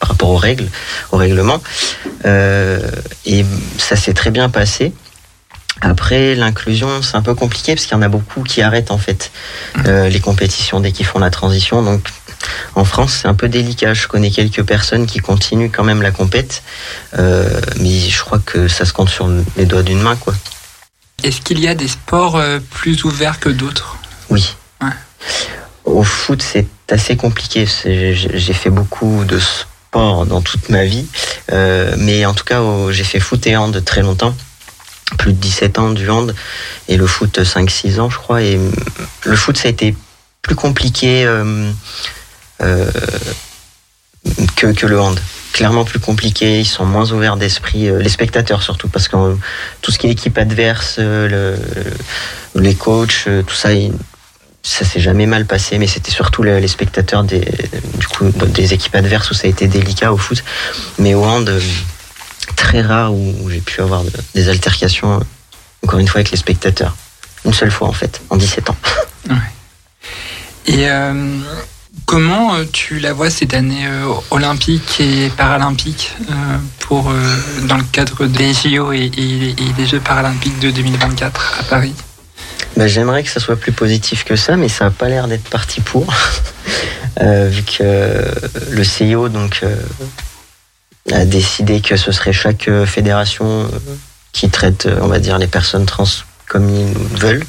par 0.01 0.09
rapport 0.09 0.31
aux 0.31 0.39
règles, 0.39 0.69
au 1.13 1.19
règlement. 1.19 1.63
Et 2.25 3.45
ça 3.77 3.97
s'est 3.97 4.15
très 4.15 4.31
bien 4.31 4.49
passé. 4.49 4.95
Après, 5.81 6.35
l'inclusion, 6.35 7.03
c'est 7.03 7.17
un 7.17 7.23
peu 7.23 7.35
compliqué 7.35 7.75
parce 7.75 7.87
qu'il 7.87 7.97
y 7.97 7.99
en 7.99 8.03
a 8.03 8.09
beaucoup 8.09 8.43
qui 8.43 8.63
arrêtent 8.63 8.91
en 8.91 8.99
fait 8.99 9.33
euh, 9.87 10.09
les 10.09 10.21
compétitions 10.21 10.81
dès 10.81 10.93
qu'ils 10.93 11.07
font 11.07 11.19
la 11.19 11.31
transition. 11.31 11.83
Donc, 11.83 12.09
en 12.75 12.85
France, 12.85 13.19
c'est 13.23 13.29
un 13.29 13.35
peu 13.35 13.49
délicat. 13.49 13.95
Je 13.95 14.07
connais 14.07 14.31
quelques 14.31 14.63
personnes 14.63 15.07
qui 15.07 15.19
continuent 15.19 15.71
quand 15.73 15.85
même 15.85 16.03
la 16.03 16.11
compète, 16.11 16.63
euh, 17.19 17.61
mais 17.81 17.99
je 17.99 18.21
crois 18.21 18.39
que 18.39 18.69
ça 18.69 18.85
se 18.85 18.93
compte 18.93 19.09
sur 19.09 19.29
les 19.57 19.67
doigts 19.67 19.83
d'une 19.83 20.01
main, 20.01 20.17
quoi. 20.17 20.35
Est-ce 21.23 21.41
qu'il 21.41 21.59
y 21.61 21.69
a 21.69 21.75
des 21.75 21.89
sports 21.89 22.37
euh, 22.37 22.61
plus 22.71 23.05
ouverts 23.05 23.41
que 23.41 23.49
d'autres? 23.49 23.97
Oui. 24.31 24.55
Ouais. 24.83 24.89
Au 25.85 26.03
foot, 26.03 26.43
c'est 26.43 26.67
assez 26.91 27.17
compliqué. 27.17 27.67
J'ai 27.85 28.53
fait 28.53 28.71
beaucoup 28.71 29.25
de 29.25 29.39
sport 29.39 30.27
dans 30.27 30.41
toute 30.41 30.69
ma 30.69 30.85
vie, 30.85 31.07
Euh, 31.53 31.95
mais 31.99 32.25
en 32.25 32.33
tout 32.35 32.45
cas, 32.45 32.61
j'ai 32.91 33.05
fait 33.05 33.21
foot 33.21 33.47
et 33.47 33.57
hand 33.57 33.85
très 33.85 34.03
longtemps. 34.03 34.35
Plus 35.19 35.33
de 35.33 35.39
17 35.39 35.79
ans 35.79 35.91
du 35.91 36.09
hand 36.09 36.35
et 36.89 36.97
le 36.97 37.07
foot 37.07 37.39
5-6 37.39 38.01
ans, 38.01 38.11
je 38.11 38.17
crois. 38.17 38.43
Et 38.43 38.57
mm, 38.57 38.73
le 39.25 39.37
foot, 39.37 39.57
ça 39.57 39.69
a 39.69 39.71
été 39.71 39.95
plus 40.43 40.55
compliqué 40.55 41.25
euh, 41.25 41.71
euh, 42.63 42.91
que, 44.57 44.87
le 44.87 45.01
hand. 45.01 45.19
Clairement 45.53 45.85
plus 45.85 46.01
compliqué, 46.01 46.61
ils 46.61 46.67
sont 46.67 46.85
moins 46.85 47.13
ouverts 47.13 47.37
d'esprit, 47.37 47.89
euh, 47.89 47.99
les 47.99 48.09
spectateurs 48.09 48.63
surtout, 48.63 48.89
parce 48.89 49.09
que 49.09 49.17
euh, 49.17 49.35
tout 49.83 49.93
ce 49.93 49.99
qui 49.99 50.07
est 50.07 50.11
équipe 50.11 50.37
adverse, 50.39 50.97
euh, 50.99 51.57
le, 52.55 52.61
les 52.61 52.75
coachs, 52.75 53.25
euh, 53.29 53.43
tout 53.43 53.55
ça, 53.55 53.69
ça 54.63 54.85
s'est 54.85 55.01
jamais 55.01 55.27
mal 55.27 55.47
passé, 55.47 55.79
mais 55.79 55.87
c'était 55.87 56.11
surtout 56.11 56.43
les, 56.43 56.67
spectateurs 56.67 57.23
des, 57.23 57.47
des 58.49 58.75
équipes 58.75 58.97
adverses 58.97 59.31
où 59.31 59.35
ça 59.35 59.47
a 59.47 59.51
été 59.51 59.69
délicat 59.69 60.13
au 60.13 60.17
foot. 60.17 60.43
Mais 60.99 61.15
au 61.15 61.23
hand, 61.23 61.49
euh, 61.49 61.61
très 62.57 62.83
rare 62.83 63.13
où, 63.15 63.49
j'ai 63.51 63.61
pu 63.61 63.81
avoir 63.81 64.03
de- 64.05 64.11
des 64.35 64.49
altercations, 64.49 65.17
euh, 65.19 65.25
encore 65.85 65.99
une 66.01 66.09
fois, 66.09 66.19
avec 66.21 66.31
les 66.31 66.37
spectateurs. 66.39 66.97
Une 67.45 67.53
seule 67.53 67.71
fois, 67.71 67.89
en 67.89 67.93
fait, 67.93 68.21
en 68.31 68.37
17 68.37 68.71
ans. 68.71 68.77
Et 70.67 70.89
euh, 70.89 71.39
comment 72.07 72.55
euh, 72.55 72.65
tu 72.73 72.99
la 72.99 73.13
vois 73.13 73.29
cette 73.31 73.53
année 73.55 73.87
euh, 73.87 74.13
olympique 74.31 74.99
et 75.01 75.29
paralympique 75.37 76.13
euh, 76.31 76.35
pour, 76.81 77.13
dans 77.69 77.77
le 77.77 77.85
cadre 77.93 78.27
des 78.27 78.53
JO 78.55 78.93
et, 78.93 79.11
et- 79.17 79.51
et 79.51 79.73
des 79.77 79.87
Jeux 79.87 80.01
paralympiques 80.01 80.59
de 80.61 80.71
2024 80.71 81.57
à 81.61 81.63
Paris? 81.65 81.93
Bah, 82.77 82.87
J'aimerais 82.89 83.23
que 83.23 83.29
ça 83.31 83.41
soit 83.41 83.57
plus 83.57 83.73
positif 83.73 84.25
que 84.25 84.37
ça, 84.37 84.57
mais 84.57 84.69
ça 84.69 84.87
n'a 84.87 84.91
pas 84.91 85.09
l'air 85.09 85.29
d'être 85.29 85.49
parti 85.51 85.81
pour. 85.81 86.07
Vu 87.21 87.63
que 87.63 88.25
le 88.71 88.83
CIO 88.85 89.29
donc, 89.29 89.61
euh, 89.63 89.77
a 91.13 91.25
décidé 91.25 91.81
que 91.81 91.97
ce 91.97 92.13
serait 92.13 92.33
chaque 92.33 92.69
euh, 92.69 92.87
fédération 92.87 93.45
euh, 93.45 93.79
qui 94.33 94.49
traite, 94.49 94.87
euh, 94.87 94.99
on 95.03 95.07
va 95.07 95.19
dire, 95.19 95.39
les 95.39 95.47
personnes 95.47 95.85
trans 95.85 96.05
comme 96.47 96.69
ils 96.71 97.19
veulent, 97.19 97.45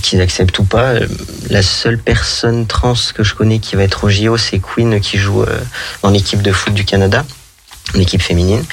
qu'ils 0.00 0.22
acceptent 0.22 0.58
ou 0.58 0.64
pas. 0.64 0.94
La 1.50 1.60
seule 1.60 1.98
personne 1.98 2.66
trans 2.66 2.94
que 3.14 3.22
je 3.22 3.34
connais 3.34 3.58
qui 3.58 3.76
va 3.76 3.82
être 3.82 4.04
au 4.04 4.08
JO, 4.08 4.38
c'est 4.38 4.58
Queen 4.58 5.00
qui 5.00 5.18
joue 5.18 5.44
dans 6.02 6.08
l'équipe 6.08 6.40
de 6.40 6.50
foot 6.50 6.72
du 6.72 6.84
Canada, 6.86 7.26
l'équipe 7.94 8.22
féminine 8.22 8.64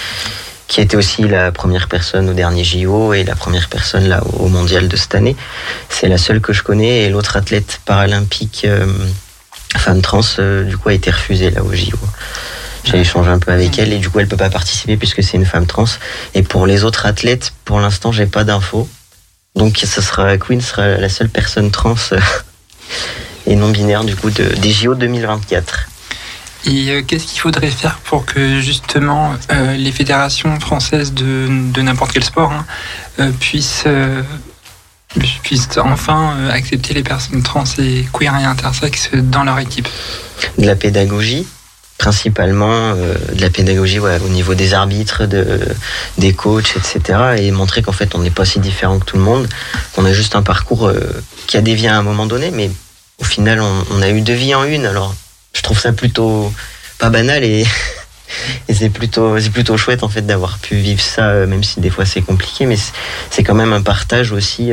qui 0.67 0.81
était 0.81 0.97
aussi 0.97 1.23
la 1.23 1.51
première 1.51 1.87
personne 1.87 2.29
au 2.29 2.33
dernier 2.33 2.63
JO 2.63 3.13
et 3.13 3.23
la 3.23 3.35
première 3.35 3.69
personne 3.69 4.07
là 4.07 4.23
au 4.39 4.47
mondial 4.47 4.87
de 4.87 4.95
cette 4.95 5.13
année. 5.13 5.35
C'est 5.89 6.07
la 6.07 6.17
seule 6.17 6.39
que 6.39 6.53
je 6.53 6.63
connais 6.63 7.03
et 7.03 7.09
l'autre 7.09 7.35
athlète 7.35 7.81
paralympique 7.83 8.65
femme 9.75 10.01
trans 10.01 10.21
du 10.65 10.77
coup 10.77 10.89
a 10.89 10.93
été 10.93 11.11
refusée 11.11 11.51
là 11.51 11.63
au 11.63 11.73
JO. 11.73 11.97
J'ai 12.85 12.99
échangé 12.99 13.29
un 13.29 13.39
peu 13.39 13.51
avec 13.51 13.77
elle 13.79 13.91
et 13.93 13.97
du 13.97 14.09
coup 14.09 14.19
elle 14.19 14.27
peut 14.27 14.37
pas 14.37 14.49
participer 14.49 14.95
puisque 14.95 15.23
c'est 15.23 15.37
une 15.37 15.45
femme 15.45 15.65
trans. 15.65 15.85
Et 16.33 16.43
pour 16.43 16.67
les 16.67 16.83
autres 16.83 17.05
athlètes, 17.05 17.53
pour 17.65 17.79
l'instant 17.79 18.11
j'ai 18.11 18.27
pas 18.27 18.43
d'infos. 18.43 18.87
Donc 19.55 19.77
ce 19.77 20.01
sera 20.01 20.37
Queen 20.37 20.61
sera 20.61 20.87
la 20.97 21.09
seule 21.09 21.29
personne 21.29 21.71
trans 21.71 21.95
euh, 22.11 22.19
et 23.47 23.55
non 23.55 23.69
binaire 23.69 24.03
du 24.03 24.15
coup 24.15 24.29
de, 24.29 24.43
des 24.43 24.71
JO 24.71 24.95
2024. 24.95 25.87
Et 26.67 26.89
euh, 26.89 27.01
qu'est-ce 27.03 27.25
qu'il 27.25 27.39
faudrait 27.39 27.69
faire 27.69 27.99
pour 27.99 28.25
que 28.25 28.59
justement 28.59 29.33
euh, 29.51 29.75
les 29.75 29.91
fédérations 29.91 30.59
françaises 30.59 31.13
de, 31.13 31.47
de 31.71 31.81
n'importe 31.81 32.13
quel 32.13 32.23
sport 32.23 32.51
hein, 32.51 32.65
euh, 33.19 33.31
puissent, 33.31 33.85
puissent 35.43 35.77
enfin 35.77 36.49
accepter 36.49 36.93
les 36.93 37.03
personnes 37.03 37.43
trans 37.43 37.65
et 37.77 38.05
queer 38.11 38.35
et 38.39 38.43
intersexes 38.43 39.11
dans 39.13 39.43
leur 39.43 39.59
équipe? 39.59 39.87
De 40.57 40.65
la 40.65 40.75
pédagogie 40.75 41.47
principalement 41.97 42.93
euh, 42.95 43.15
de 43.33 43.41
la 43.41 43.49
pédagogie 43.49 43.99
ouais, 43.99 44.19
au 44.23 44.29
niveau 44.29 44.53
des 44.53 44.73
arbitres, 44.73 45.25
de, 45.25 45.59
des 46.17 46.33
coachs, 46.33 46.75
etc. 46.75 47.19
Et 47.37 47.51
montrer 47.51 47.81
qu'en 47.81 47.91
fait 47.93 48.15
on 48.15 48.19
n'est 48.19 48.29
pas 48.31 48.45
si 48.45 48.59
différent 48.59 48.99
que 48.99 49.05
tout 49.05 49.17
le 49.17 49.23
monde, 49.23 49.47
qu'on 49.93 50.05
a 50.05 50.13
juste 50.13 50.35
un 50.35 50.41
parcours 50.41 50.87
euh, 50.87 50.99
qui 51.47 51.57
a 51.57 51.61
dévié 51.61 51.87
à 51.87 51.97
un 51.97 52.03
moment 52.03 52.25
donné, 52.25 52.51
mais 52.51 52.69
au 53.19 53.23
final 53.23 53.61
on, 53.61 53.85
on 53.91 54.01
a 54.01 54.09
eu 54.09 54.21
deux 54.21 54.33
vies 54.33 54.55
en 54.55 54.65
une. 54.65 54.85
Alors 54.85 55.15
je 55.53 55.61
trouve 55.61 55.79
ça 55.79 55.93
plutôt 55.93 56.51
pas 56.99 57.09
banal 57.09 57.43
et, 57.43 57.65
et 58.67 58.73
c'est 58.73 58.89
plutôt 58.89 59.39
c'est 59.39 59.49
plutôt 59.51 59.77
chouette 59.77 60.03
en 60.03 60.09
fait 60.09 60.21
d'avoir 60.23 60.57
pu 60.59 60.75
vivre 60.75 61.01
ça, 61.01 61.29
euh, 61.29 61.47
même 61.47 61.63
si 61.63 61.79
des 61.79 61.89
fois 61.89 62.05
c'est 62.05 62.21
compliqué, 62.21 62.65
mais 62.65 62.75
c'est- 62.77 62.91
c'est 63.31 63.43
quand 63.43 63.55
même 63.55 63.71
un 63.73 63.81
partage 63.81 64.31
aussi. 64.33 64.71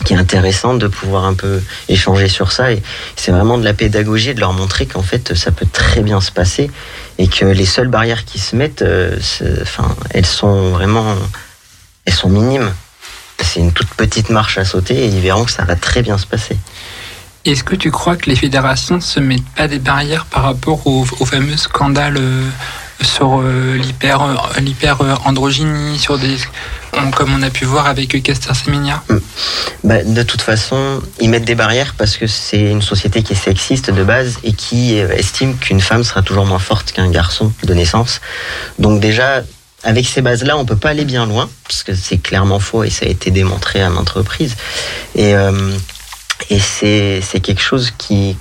Euh, 0.00 0.04
qui 0.04 0.14
est 0.14 0.16
intéressant 0.16 0.74
de 0.74 0.86
pouvoir 0.86 1.24
un 1.24 1.34
peu 1.34 1.60
échanger 1.88 2.28
sur 2.28 2.52
ça. 2.52 2.72
Et 2.72 2.82
c'est 3.16 3.32
vraiment 3.32 3.58
de 3.58 3.64
la 3.64 3.74
pédagogie 3.74 4.34
de 4.34 4.40
leur 4.40 4.52
montrer 4.52 4.86
qu'en 4.86 5.02
fait 5.02 5.34
ça 5.34 5.50
peut 5.50 5.66
très 5.70 6.02
bien 6.02 6.20
se 6.20 6.32
passer 6.32 6.70
et 7.18 7.28
que 7.28 7.44
les 7.44 7.66
seules 7.66 7.88
barrières 7.88 8.24
qui 8.24 8.38
se 8.38 8.56
mettent 8.56 8.82
euh, 8.82 9.16
enfin 9.62 9.94
elles 10.10 10.26
sont 10.26 10.70
vraiment 10.70 11.14
elles 12.04 12.14
sont 12.14 12.28
minimes. 12.28 12.72
C'est 13.42 13.60
une 13.60 13.72
toute 13.72 13.88
petite 13.88 14.30
marche 14.30 14.58
à 14.58 14.64
sauter 14.64 14.94
et 14.94 15.06
ils 15.06 15.20
verront 15.20 15.44
que 15.44 15.52
ça 15.52 15.64
va 15.64 15.76
très 15.76 16.02
bien 16.02 16.18
se 16.18 16.26
passer. 16.26 16.56
Est-ce 17.46 17.64
que 17.64 17.74
tu 17.74 17.90
crois 17.90 18.16
que 18.16 18.28
les 18.28 18.36
fédérations 18.36 18.96
ne 18.96 19.00
se 19.00 19.18
mettent 19.18 19.48
pas 19.56 19.66
des 19.66 19.78
barrières 19.78 20.26
par 20.26 20.42
rapport 20.42 20.86
au, 20.86 21.06
au 21.20 21.24
fameux 21.24 21.56
scandale 21.56 22.18
euh, 22.18 22.48
sur 23.02 23.40
euh, 23.40 23.76
l'hyper 23.76 24.22
euh, 24.22 24.60
l'hyper 24.60 25.00
euh, 25.00 25.14
androgynie, 25.24 25.98
sur 25.98 26.18
des 26.18 26.36
comme 27.14 27.32
on 27.32 27.42
a 27.42 27.50
pu 27.50 27.64
voir 27.64 27.86
avec 27.86 28.20
Caster 28.22 28.52
Semenya 28.52 29.02
Bah, 29.84 30.02
de 30.02 30.22
toute 30.22 30.42
façon, 30.42 31.00
ils 31.20 31.30
mettent 31.30 31.44
des 31.44 31.54
barrières 31.54 31.94
parce 31.96 32.16
que 32.16 32.26
c'est 32.26 32.60
une 32.60 32.82
société 32.82 33.22
qui 33.22 33.32
est 33.32 33.36
sexiste 33.36 33.90
de 33.90 34.02
base 34.02 34.38
et 34.42 34.52
qui 34.52 34.96
estime 34.96 35.56
qu'une 35.56 35.80
femme 35.80 36.02
sera 36.04 36.22
toujours 36.22 36.46
moins 36.46 36.58
forte 36.58 36.92
qu'un 36.92 37.08
garçon 37.10 37.52
de 37.62 37.74
naissance. 37.74 38.20
Donc 38.78 39.00
déjà, 39.00 39.42
avec 39.82 40.06
ces 40.06 40.20
bases-là, 40.20 40.56
on 40.56 40.64
peut 40.64 40.76
pas 40.76 40.90
aller 40.90 41.04
bien 41.04 41.26
loin 41.26 41.48
parce 41.64 41.82
que 41.82 41.94
c'est 41.94 42.18
clairement 42.18 42.58
faux 42.58 42.84
et 42.84 42.90
ça 42.90 43.06
a 43.06 43.08
été 43.08 43.30
démontré 43.30 43.80
à 43.80 43.88
maintes 43.88 44.10
reprises. 44.10 44.56
Et, 45.14 45.34
euh, 45.34 45.72
et 46.50 46.58
c'est 46.58 47.40
quelque 47.40 47.62
chose 47.62 47.92
qui 47.96 48.36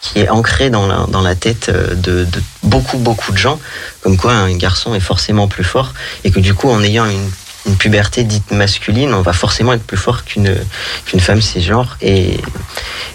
qui 0.00 0.20
est 0.20 0.28
ancré 0.28 0.70
dans 0.70 0.86
la, 0.86 1.34
tête 1.34 1.68
euh, 1.68 1.94
de, 1.94 2.26
beaucoup, 2.62 2.98
beaucoup 2.98 3.32
de 3.32 3.38
gens, 3.38 3.60
comme 4.00 4.16
quoi 4.16 4.32
un 4.32 4.56
garçon 4.56 4.94
est 4.94 5.00
forcément 5.00 5.46
plus 5.46 5.64
fort, 5.64 5.92
et 6.24 6.30
que 6.30 6.40
du 6.40 6.54
coup, 6.54 6.70
en 6.70 6.82
ayant 6.82 7.06
une, 7.06 7.30
puberté 7.78 8.24
dite 8.24 8.50
masculine, 8.52 9.12
on 9.12 9.20
va 9.20 9.34
forcément 9.34 9.74
être 9.74 9.84
plus 9.84 9.98
fort 9.98 10.24
qu'une 10.24 10.56
qu'une 11.04 11.20
femme 11.20 11.42
cisgenre. 11.42 11.98
Et 12.00 12.40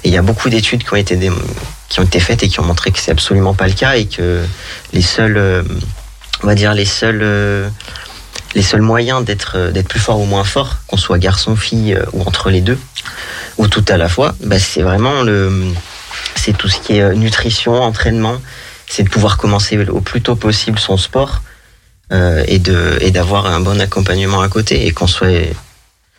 il 0.04 0.14
y 0.14 0.18
a 0.18 0.22
beaucoup 0.22 0.50
d'études 0.50 0.84
qui 0.84 0.94
ont 0.94 0.96
été 0.98 2.20
faites 2.20 2.44
et 2.44 2.48
qui 2.48 2.60
ont 2.60 2.64
montré 2.64 2.92
que 2.92 3.00
c'est 3.00 3.12
absolument 3.12 3.56
pas 3.56 3.68
le 3.68 3.74
cas 3.74 3.96
et 3.96 4.06
que 4.06 4.46
les 4.94 5.02
seuls, 5.02 5.36
euh, 5.36 5.64
on 6.44 6.48
va 6.48 6.54
dire 6.54 6.76
les 6.76 6.86
seuls, 6.86 7.22
euh, 7.24 7.68
les 8.54 8.62
seuls 8.62 8.84
moyens 8.84 9.26
d'être 9.26 9.72
plus 9.90 10.00
fort 10.00 10.22
ou 10.22 10.26
moins 10.26 10.44
fort, 10.44 10.78
qu'on 10.86 10.98
soit 10.98 11.18
garçon, 11.18 11.56
fille 11.56 11.98
ou 12.14 12.22
entre 12.22 12.52
les 12.52 12.62
deux, 12.62 12.78
ou 13.58 13.68
tout 13.68 13.84
à 13.88 13.98
la 13.98 14.08
fois, 14.08 14.36
bah, 14.42 14.60
c'est 14.60 14.84
vraiment 14.84 15.24
le, 15.24 15.74
c'est 16.36 16.58
tout 16.58 16.70
ce 16.70 16.80
qui 16.80 16.98
est 16.98 17.02
euh, 17.02 17.14
nutrition, 17.14 17.82
entraînement, 17.82 18.38
c'est 18.88 19.04
de 19.04 19.10
pouvoir 19.10 19.38
commencer 19.38 19.78
au 19.90 20.02
plus 20.02 20.22
tôt 20.22 20.36
possible 20.36 20.80
son 20.80 20.98
sport 20.98 21.42
euh, 22.12 22.44
et 22.48 22.60
d'avoir 23.12 23.48
un 23.48 23.60
bon 23.60 23.80
accompagnement 23.82 24.42
à 24.42 24.50
côté 24.50 24.86
et 24.86 24.92
qu'on 24.92 25.08
soit 25.08 25.54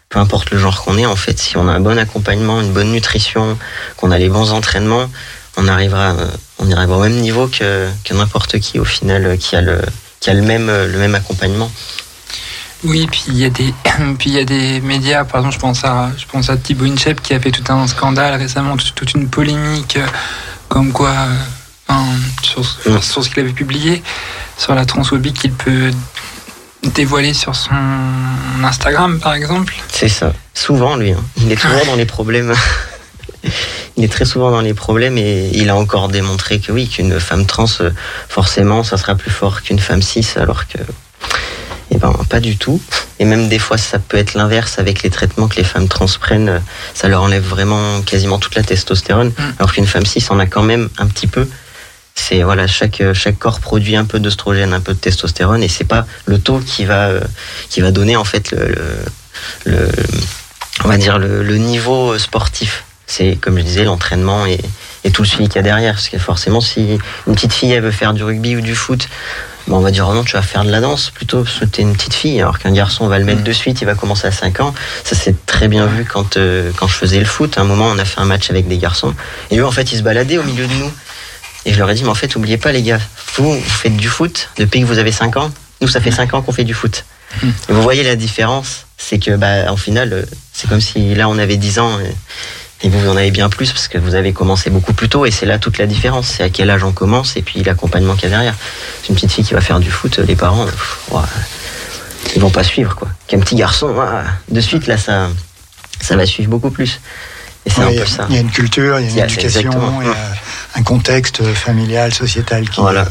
peu 0.09 0.19
importe 0.19 0.51
le 0.51 0.59
genre 0.59 0.83
qu'on 0.83 0.99
est 0.99 1.07
en 1.07 1.17
fait. 1.17 1.39
Si 1.39 1.57
on 1.57 1.69
a 1.69 1.73
un 1.73 1.81
bon 1.81 1.99
accompagnement 1.99 2.61
une 2.61 2.73
bonne 2.73 2.93
nutrition 2.93 3.59
qu'on 3.97 4.11
a 4.11 4.19
les 4.19 4.29
bons 4.29 4.53
entraînements 4.53 5.09
on 5.57 5.69
arrivera 5.69 6.13
euh, 6.13 6.29
on 6.59 6.71
au 6.71 7.01
même 7.01 7.17
niveau 7.17 7.49
que, 7.49 7.89
n'importe 8.13 8.59
qui 8.59 8.79
au 8.79 8.85
final 8.85 9.39
qui 9.39 9.57
a 9.57 9.63
même 10.35 10.67
le 10.67 10.99
même 10.99 11.15
accompagnement 11.15 11.71
Oui, 12.85 13.09
puis 13.11 13.25
il 13.29 13.39
y 13.39 13.45
a 13.45 13.51
des 13.51 13.73
puis 14.19 14.31
il 14.31 14.35
y 14.35 14.39
a 14.39 14.45
des 14.45 14.81
médias, 14.81 15.25
par 15.25 15.41
exemple, 15.41 15.55
je 15.55 15.61
pense 15.61 15.85
à 15.85 16.11
je 16.17 16.27
pense 16.27 16.51
à 16.51 16.57
Thibaut 16.57 16.85
Inchep 16.85 17.21
qui 17.21 17.35
a 17.35 17.41
fait 17.41 17.51
tout 17.51 17.65
un 17.73 17.87
scandale 17.87 18.39
récemment, 18.39 18.77
toute, 18.77 18.95
toute 18.95 19.15
une 19.15 19.29
polémique 19.29 19.97
euh, 19.97 20.07
comme 20.69 20.93
quoi 20.93 21.11
euh, 21.11 21.95
sur 22.43 22.65
ce 23.25 23.29
qu'il 23.29 23.41
avait 23.41 23.53
publié 23.53 24.03
sur 24.57 24.75
la 24.75 24.85
transphobie 24.85 25.33
qu'il 25.33 25.53
peut 25.53 25.91
dévoiler 26.95 27.35
sur 27.35 27.55
son 27.55 27.75
Instagram 28.63 29.19
par 29.21 29.35
exemple. 29.35 29.75
c'est 29.89 30.09
ça 30.09 30.33
souvent 30.55 30.97
lui 30.97 31.13
hein. 31.13 31.25
il 31.39 31.51
est 31.51 31.57
toujours 31.57 31.85
dans 31.87 31.97
les 31.97 32.07
problèmes 32.07 32.53
il 33.97 34.05
est 34.05 34.13
très 34.13 34.25
souvent 34.25 34.51
dans 34.51 34.61
les 34.61 34.75
problèmes 34.75 35.19
et 35.19 35.51
il 35.53 35.71
a 35.71 35.77
encore 35.77 36.09
démontré 36.09 36.61
que 36.61 36.73
oui 36.73 36.89
qu'une 36.89 37.19
femme 37.21 37.47
trans 37.47 37.67
euh, 37.81 37.91
forcément 38.29 38.83
ça 38.83 38.97
sera 38.97 39.15
plus 39.15 39.31
fort 39.31 39.63
qu'une 39.63 39.79
femme 39.79 40.03
cis 40.03 40.27
alors 40.37 40.67
que 40.67 40.79
Eh 41.97 41.99
ben, 41.99 42.13
pas 42.29 42.41
du 42.41 42.59
tout. 42.59 42.79
Et 43.19 43.25
même 43.25 43.49
des 43.49 43.59
fois, 43.59 43.79
ça 43.79 43.99
peut 43.99 44.19
être 44.19 44.35
l'inverse 44.35 44.79
avec 44.79 45.03
les 45.03 45.09
traitements 45.09 45.49
que 45.49 45.57
les 45.57 45.65
femmes 45.65 45.89
trans 45.89 46.05
prennent. 46.21 46.61
Ça 46.93 47.09
leur 47.09 47.23
enlève 47.23 47.43
vraiment 47.43 48.03
quasiment 48.03 48.39
toute 48.39 48.55
la 48.55 48.63
testostérone. 48.63 49.29
Mm. 49.29 49.43
Alors 49.59 49.73
qu'une 49.73 49.87
femme 49.87 50.05
cis 50.05 50.23
en 50.29 50.39
a 50.39 50.45
quand 50.45 50.63
même 50.63 50.91
un 50.99 51.07
petit 51.07 51.27
peu. 51.27 51.49
C'est 52.15 52.43
voilà, 52.43 52.67
chaque 52.67 53.03
chaque 53.15 53.39
corps 53.39 53.61
produit 53.61 53.97
un 53.97 54.05
peu 54.05 54.21
d'oestrogène, 54.21 54.73
un 54.75 54.81
peu 54.81 54.93
de 54.95 54.99
testostérone, 54.99 55.63
et 55.63 55.69
c'est 55.69 55.85
pas 55.85 56.07
le 56.27 56.39
taux 56.39 56.61
qui 56.61 56.85
va 56.85 57.09
euh, 57.09 57.21
qui 57.71 57.81
va 57.83 57.91
donner 57.91 58.17
en 58.17 58.25
fait 58.25 58.51
le, 58.53 58.75
le, 59.65 59.73
le- 59.73 59.93
on 60.85 60.89
va 60.89 60.97
dire 60.99 61.19
le, 61.19 61.43
le 61.43 61.57
niveau 61.57 62.19
sportif. 62.19 62.85
C'est 63.07 63.37
comme 63.41 63.57
je 63.59 63.63
disais 63.63 63.85
l'entraînement 63.85 64.45
et, 64.47 64.59
et 65.05 65.11
tout 65.11 65.23
le 65.23 65.29
suivi 65.29 65.47
qu'il 65.49 65.57
y 65.57 65.59
a 65.61 65.63
derrière. 65.63 65.95
Parce 65.95 66.09
que 66.09 66.19
forcément, 66.19 66.61
si 66.61 66.99
une 67.27 67.35
petite 67.35 67.53
fille 67.55 67.73
elle 67.73 67.83
veut 67.83 67.91
faire 67.91 68.13
du 68.15 68.23
rugby 68.25 68.57
ou 68.57 68.61
du 68.61 68.75
foot, 68.75 69.09
Bon, 69.67 69.79
on 69.79 69.81
va 69.81 69.91
dire, 69.91 70.07
oh 70.09 70.15
non, 70.15 70.23
tu 70.23 70.35
vas 70.35 70.43
faire 70.43 70.65
de 70.65 70.71
la 70.71 70.81
danse 70.81 71.11
plutôt, 71.11 71.43
parce 71.43 71.59
que 71.59 71.65
t'es 71.65 71.83
une 71.83 71.93
petite 71.93 72.15
fille, 72.15 72.41
alors 72.41 72.59
qu'un 72.59 72.73
garçon, 72.73 73.05
on 73.05 73.09
va 73.09 73.19
le 73.19 73.25
mettre 73.25 73.43
de 73.43 73.53
suite, 73.53 73.81
il 73.81 73.85
va 73.85 73.95
commencer 73.95 74.29
à 74.29 74.33
5 74.33 74.61
ans. 74.61 74.75
Ça 75.03 75.17
s'est 75.17 75.35
très 75.45 75.67
bien 75.67 75.87
vu 75.87 76.05
quand, 76.05 76.37
euh, 76.37 76.71
quand 76.77 76.87
je 76.87 76.95
faisais 76.95 77.19
le 77.19 77.25
foot. 77.25 77.59
À 77.59 77.63
un 77.63 77.65
moment, 77.65 77.87
on 77.87 77.99
a 77.99 78.05
fait 78.05 78.21
un 78.21 78.27
match 78.27 78.49
avec 78.51 78.69
des 78.69 78.79
garçons. 78.79 79.13
Et 79.51 79.59
eux, 79.59 79.67
en 79.67 79.73
fait, 79.73 79.93
ils 79.93 79.99
se 79.99 80.03
baladaient 80.03 80.39
au 80.39 80.45
milieu 80.45 80.67
de 80.67 80.75
nous. 80.75 80.93
Et 81.65 81.73
je 81.73 81.79
leur 81.79 81.91
ai 81.91 81.95
dit, 81.95 82.05
mais 82.05 82.11
en 82.11 82.15
fait, 82.15 82.37
oubliez 82.37 82.59
pas, 82.59 82.71
les 82.71 82.83
gars, 82.83 83.01
vous, 83.37 83.55
vous 83.55 83.61
faites 83.61 83.97
du 83.97 84.09
foot 84.09 84.51
depuis 84.57 84.81
que 84.81 84.87
vous 84.87 84.99
avez 84.99 85.11
5 85.11 85.37
ans. 85.37 85.51
Nous, 85.81 85.89
ça 85.89 86.01
fait 86.01 86.13
5 86.13 86.35
ans 86.35 86.43
qu'on 86.43 86.53
fait 86.53 86.65
du 86.65 86.75
foot. 86.75 87.05
Mm. 87.43 87.49
Et 87.69 87.73
vous 87.73 87.83
voyez 87.83 88.05
la 88.05 88.15
différence, 88.15 88.87
c'est 88.97 89.19
que, 89.19 89.37
bah, 89.37 89.71
en 89.71 89.77
final, 89.77 90.13
euh, 90.13 90.23
c'est 90.53 90.69
comme 90.69 90.81
si 90.81 91.17
là, 91.17 91.29
on 91.29 91.39
avait 91.39 91.57
10 91.57 91.81
ans. 91.81 91.99
Et, 91.99 92.15
et 92.83 92.89
vous, 92.89 93.01
vous 93.01 93.09
en 93.09 93.17
avez 93.17 93.31
bien 93.31 93.49
plus 93.49 93.73
parce 93.73 93.89
que 93.89 93.99
vous 93.99 94.15
avez 94.15 94.33
commencé 94.33 94.69
beaucoup 94.71 94.93
plus 94.93 95.09
tôt 95.09 95.25
et 95.27 95.31
c'est 95.31 95.47
là 95.47 95.59
toute 95.59 95.79
la 95.79 95.87
différence. 95.87 96.27
C'est 96.29 96.43
à 96.43 96.51
quel 96.51 96.71
âge 96.71 96.85
on 96.85 96.93
commence 96.93 97.37
et 97.37 97.43
puis 97.43 97.63
l'accompagnement 97.63 98.15
qu'il 98.15 98.25
y 98.25 98.27
a 98.27 98.31
derrière. 98.31 98.55
C'est 99.03 99.09
une 99.09 99.15
petite 99.15 99.33
fille 99.33 99.45
qui 99.45 99.55
va 99.55 99.61
faire 99.61 99.81
du 99.81 99.91
foot, 99.91 100.19
les 100.19 100.37
parents, 100.37 100.67
pff, 100.67 100.99
ouah, 101.11 101.27
ils 102.35 102.41
vont 102.43 102.51
pas 102.51 102.65
suivre 102.65 102.95
quoi. 102.95 103.09
Qu'un 103.29 103.41
petit 103.41 103.55
garçon, 103.57 103.89
ouah, 103.89 104.25
de 104.51 104.61
suite 104.61 104.87
là, 104.87 104.99
ça, 104.99 105.29
ça 106.01 106.17
va 106.17 106.27
suivre 106.27 106.51
beaucoup 106.51 106.71
plus. 106.71 107.01
Et 107.65 107.71
c'est 107.71 107.81
un 107.81 107.89
il 107.91 107.97
y 107.97 107.99
a- 107.99 108.03
peu 108.03 108.07
ça. 108.09 108.27
Il 108.29 108.35
y 108.35 108.39
a 108.39 108.43
une 108.43 108.51
culture, 108.51 109.01
il 109.01 109.07
y 109.07 109.21
a 109.21 109.25
une 109.25 109.31
éducation, 109.31 110.01
il 110.03 110.07
y 110.07 110.11
a 110.11 110.17
un 110.77 110.83
contexte 110.83 111.43
familial, 111.55 112.13
sociétal 112.15 112.69
qui, 112.69 112.81
Voilà, 112.81 113.01
euh, 113.01 113.05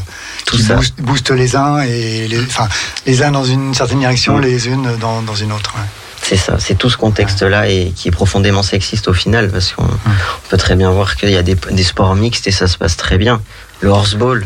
tout 0.46 0.56
qui 0.56 0.62
ça. 0.62 0.76
booste, 0.76 0.94
booste 1.00 1.30
les 1.32 1.56
uns 1.56 1.80
et 1.82 2.26
les, 2.28 2.40
enfin, 2.40 2.68
les 3.04 3.22
uns 3.22 3.32
dans 3.32 3.44
une 3.44 3.74
certaine 3.74 3.98
direction, 3.98 4.38
Mm. 4.38 4.40
les 4.42 4.68
unes 4.68 4.96
dans, 4.98 5.20
dans 5.22 5.34
une 5.34 5.52
autre. 5.52 5.74
ouais. 5.76 5.82
C'est 6.28 6.36
ça, 6.36 6.56
c'est 6.58 6.74
tout 6.76 6.90
ce 6.90 6.96
contexte-là 6.96 7.68
et 7.68 7.92
qui 7.94 8.08
est 8.08 8.10
profondément 8.10 8.64
sexiste 8.64 9.06
au 9.06 9.12
final, 9.12 9.48
parce 9.48 9.72
qu'on 9.72 9.84
on 9.84 10.48
peut 10.48 10.56
très 10.56 10.74
bien 10.74 10.90
voir 10.90 11.14
qu'il 11.14 11.30
y 11.30 11.36
a 11.36 11.42
des, 11.44 11.54
des 11.54 11.84
sports 11.84 12.16
mixtes 12.16 12.48
et 12.48 12.50
ça 12.50 12.66
se 12.66 12.76
passe 12.76 12.96
très 12.96 13.16
bien. 13.16 13.40
Le 13.80 13.90
horseball, 13.90 14.44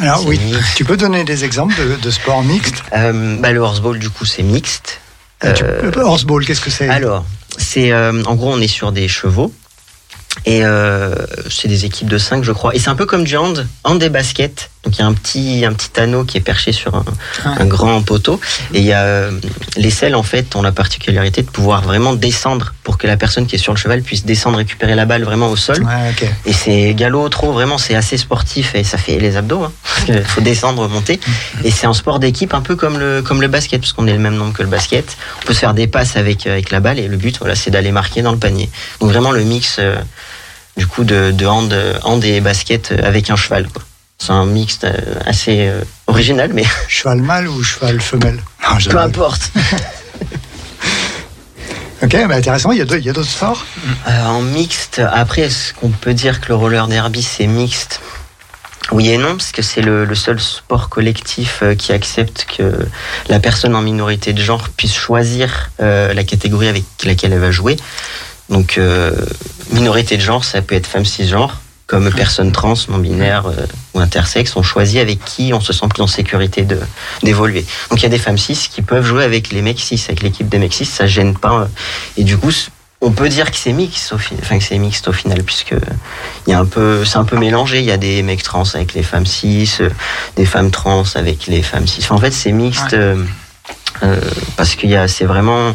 Alors 0.00 0.26
oui, 0.26 0.38
mixte. 0.44 0.76
tu 0.76 0.84
peux 0.84 0.98
donner 0.98 1.24
des 1.24 1.44
exemples 1.44 1.74
de, 1.78 1.96
de 1.96 2.10
sports 2.10 2.42
mixtes? 2.42 2.82
Euh, 2.94 3.36
bah, 3.40 3.50
le 3.52 3.60
horseball 3.60 3.98
du 3.98 4.10
coup 4.10 4.26
c'est 4.26 4.42
mixte. 4.42 5.00
Euh, 5.44 5.54
Euh, 5.62 6.02
Horseball, 6.02 6.44
qu'est-ce 6.44 6.60
que 6.60 6.70
c'est? 6.70 6.88
Alors, 6.88 7.24
c'est 7.56 7.92
euh, 7.92 8.22
en 8.26 8.34
gros 8.34 8.52
on 8.52 8.60
est 8.60 8.68
sur 8.68 8.92
des 8.92 9.08
chevaux 9.08 9.52
Et 10.44 10.64
euh, 10.64 11.14
c'est 11.50 11.68
des 11.68 11.84
équipes 11.84 12.08
de 12.08 12.18
5, 12.18 12.42
je 12.42 12.52
crois. 12.52 12.74
Et 12.74 12.78
c'est 12.78 12.88
un 12.88 12.94
peu 12.94 13.06
comme 13.06 13.24
du 13.24 13.36
hand, 13.36 13.66
hand 13.84 14.02
et 14.02 14.08
basket. 14.08 14.70
Donc 14.84 14.96
il 14.96 15.00
y 15.00 15.02
a 15.02 15.06
un 15.06 15.12
petit, 15.12 15.64
un 15.64 15.72
petit 15.72 16.00
anneau 16.00 16.24
qui 16.24 16.38
est 16.38 16.40
perché 16.40 16.72
sur 16.72 16.92
un, 17.44 17.64
grand 17.66 18.02
poteau. 18.02 18.40
Et 18.74 18.80
il 18.80 18.84
y 18.84 18.92
a 18.92 19.02
euh, 19.02 19.30
les 19.76 19.90
selles, 19.90 20.16
en 20.16 20.24
fait, 20.24 20.56
ont 20.56 20.62
la 20.62 20.72
particularité 20.72 21.42
de 21.42 21.50
pouvoir 21.50 21.82
vraiment 21.82 22.14
descendre 22.14 22.74
pour 22.82 22.98
que 22.98 23.06
la 23.06 23.16
personne 23.16 23.46
qui 23.46 23.54
est 23.54 23.60
sur 23.60 23.72
le 23.72 23.78
cheval 23.78 24.02
puisse 24.02 24.24
descendre, 24.24 24.58
récupérer 24.58 24.96
la 24.96 25.04
balle 25.04 25.22
vraiment 25.22 25.50
au 25.50 25.56
sol. 25.56 25.80
Ouais. 25.84 26.28
Et 26.46 26.52
c'est 26.52 26.94
galop 26.94 27.28
trop, 27.28 27.52
vraiment, 27.52 27.78
c'est 27.78 27.94
assez 27.94 28.16
sportif 28.16 28.74
et 28.74 28.82
ça 28.82 28.98
fait 28.98 29.20
les 29.20 29.36
abdos. 29.36 29.62
Hein, 29.62 29.72
parce 29.84 30.04
qu'il 30.06 30.24
faut 30.24 30.40
descendre, 30.40 30.88
monter. 30.88 31.20
Et 31.62 31.70
c'est 31.70 31.86
un 31.86 31.94
sport 31.94 32.18
d'équipe 32.18 32.52
un 32.52 32.60
peu 32.62 32.74
comme 32.74 32.98
le, 32.98 33.22
comme 33.22 33.40
le 33.40 33.48
basket, 33.48 33.80
parce 33.80 33.92
qu'on 33.92 34.08
est 34.08 34.12
le 34.12 34.18
même 34.18 34.34
nombre 34.34 34.52
que 34.52 34.64
le 34.64 34.68
basket. 34.68 35.16
On 35.42 35.46
peut 35.46 35.54
se 35.54 35.60
faire 35.60 35.74
des 35.74 35.86
passes 35.86 36.16
avec, 36.16 36.44
avec 36.48 36.70
la 36.70 36.80
balle 36.80 36.98
et 36.98 37.06
le 37.06 37.16
but, 37.16 37.38
voilà, 37.38 37.54
c'est 37.54 37.70
d'aller 37.70 37.92
marquer 37.92 38.22
dans 38.22 38.32
le 38.32 38.38
panier. 38.38 38.68
Donc 39.00 39.10
vraiment 39.10 39.30
le 39.30 39.44
mix 39.44 39.76
euh, 39.78 39.94
du 40.76 40.86
coup 40.86 41.04
de, 41.04 41.30
de 41.30 41.46
hand, 41.46 41.74
hand 42.04 42.24
et 42.24 42.40
basket 42.40 42.92
avec 43.02 43.30
un 43.30 43.36
cheval. 43.36 43.68
quoi. 43.68 43.82
C'est 44.18 44.30
un 44.32 44.46
mix 44.46 44.78
euh, 44.84 44.92
assez 45.26 45.66
euh, 45.66 45.80
original, 46.06 46.50
mais 46.54 46.64
Cheval 46.88 47.20
mâle 47.20 47.48
ou 47.48 47.62
cheval 47.62 48.00
femelle? 48.00 48.40
Non, 48.70 48.78
peu 48.90 48.98
importe. 48.98 49.50
Ok, 52.02 52.16
bah 52.28 52.34
intéressant. 52.34 52.72
Il 52.72 52.78
y 52.78 52.80
a 52.80 52.84
deux- 52.84 52.98
il 52.98 53.04
y 53.04 53.10
a 53.10 53.12
d'autres 53.12 53.28
sports? 53.30 53.64
Euh, 54.08 54.24
en 54.26 54.40
mixte, 54.42 55.00
après, 55.12 55.42
est-ce 55.42 55.72
qu'on 55.72 55.90
peut 55.90 56.14
dire 56.14 56.40
que 56.40 56.48
le 56.48 56.56
roller 56.56 56.88
derby 56.88 57.22
c'est 57.22 57.46
mixte? 57.46 58.00
Oui 58.90 59.08
et 59.10 59.18
non, 59.18 59.36
parce 59.36 59.52
que 59.52 59.62
c'est 59.62 59.80
le, 59.82 60.04
le 60.04 60.14
seul 60.16 60.40
sport 60.40 60.88
collectif 60.88 61.62
qui 61.78 61.92
accepte 61.92 62.46
que 62.58 62.86
la 63.28 63.38
personne 63.38 63.76
en 63.76 63.82
minorité 63.82 64.32
de 64.32 64.42
genre 64.42 64.68
puisse 64.70 64.94
choisir 64.94 65.70
euh, 65.80 66.12
la 66.12 66.24
catégorie 66.24 66.66
avec 66.66 66.82
laquelle 67.04 67.32
elle 67.32 67.38
va 67.38 67.52
jouer. 67.52 67.76
Donc, 68.52 68.76
euh, 68.78 69.10
minorité 69.72 70.16
de 70.16 70.22
genre, 70.22 70.44
ça 70.44 70.60
peut 70.62 70.74
être 70.74 70.86
femme 70.86 71.06
cisgenre, 71.06 71.60
comme 71.86 72.12
personne 72.12 72.52
trans, 72.52 72.74
non 72.88 72.98
binaire 72.98 73.46
euh, 73.46 73.66
ou 73.94 74.00
intersexe. 74.00 74.54
On 74.56 74.62
choisit 74.62 75.00
avec 75.00 75.24
qui 75.24 75.52
on 75.54 75.60
se 75.60 75.72
sent 75.72 75.86
plus 75.88 76.02
en 76.02 76.06
sécurité 76.06 76.62
de 76.62 76.78
d'évoluer. 77.22 77.64
Donc, 77.90 78.00
il 78.00 78.02
y 78.04 78.06
a 78.06 78.10
des 78.10 78.18
femmes 78.18 78.38
cis 78.38 78.68
qui 78.70 78.82
peuvent 78.82 79.04
jouer 79.04 79.24
avec 79.24 79.50
les 79.52 79.62
mecs 79.62 79.80
cis, 79.80 80.00
avec 80.06 80.22
l'équipe 80.22 80.48
des 80.48 80.58
mecs 80.58 80.74
cis, 80.74 80.84
ça 80.84 81.06
gêne 81.06 81.34
pas. 81.36 81.62
euh, 81.62 81.66
Et 82.18 82.24
du 82.24 82.36
coup, 82.36 82.52
on 83.00 83.10
peut 83.10 83.28
dire 83.28 83.50
que 83.50 83.56
c'est 83.56 83.72
mixte 83.72 84.12
au 84.12 84.18
final, 84.18 84.44
enfin 84.44 84.58
que 84.58 84.64
c'est 84.64 84.78
mixte 84.78 85.08
au 85.08 85.12
final 85.12 85.42
puisque 85.42 85.74
il 86.46 86.50
y 86.50 86.52
a 86.54 86.58
un 86.60 86.66
peu, 86.66 87.04
c'est 87.04 87.16
un 87.16 87.24
peu 87.24 87.36
mélangé. 87.36 87.80
Il 87.80 87.86
y 87.86 87.90
a 87.90 87.96
des 87.96 88.22
mecs 88.22 88.42
trans 88.44 88.62
avec 88.74 88.92
les 88.94 89.02
femmes 89.02 89.26
cis, 89.26 89.68
euh, 89.80 89.88
des 90.36 90.46
femmes 90.46 90.70
trans 90.70 91.02
avec 91.16 91.46
les 91.46 91.62
femmes 91.62 91.86
cis. 91.88 92.02
Enfin, 92.04 92.14
en 92.14 92.18
fait, 92.18 92.30
c'est 92.32 92.52
mixte 92.52 92.94
parce 94.56 94.74
qu'il 94.74 94.90
y 94.90 94.96
a, 94.96 95.08
c'est 95.08 95.24
vraiment 95.24 95.74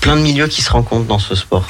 plein 0.00 0.16
de 0.16 0.22
milieux 0.22 0.46
qui 0.48 0.62
se 0.62 0.70
rencontrent 0.70 1.06
dans 1.06 1.18
ce 1.18 1.34
sport. 1.34 1.66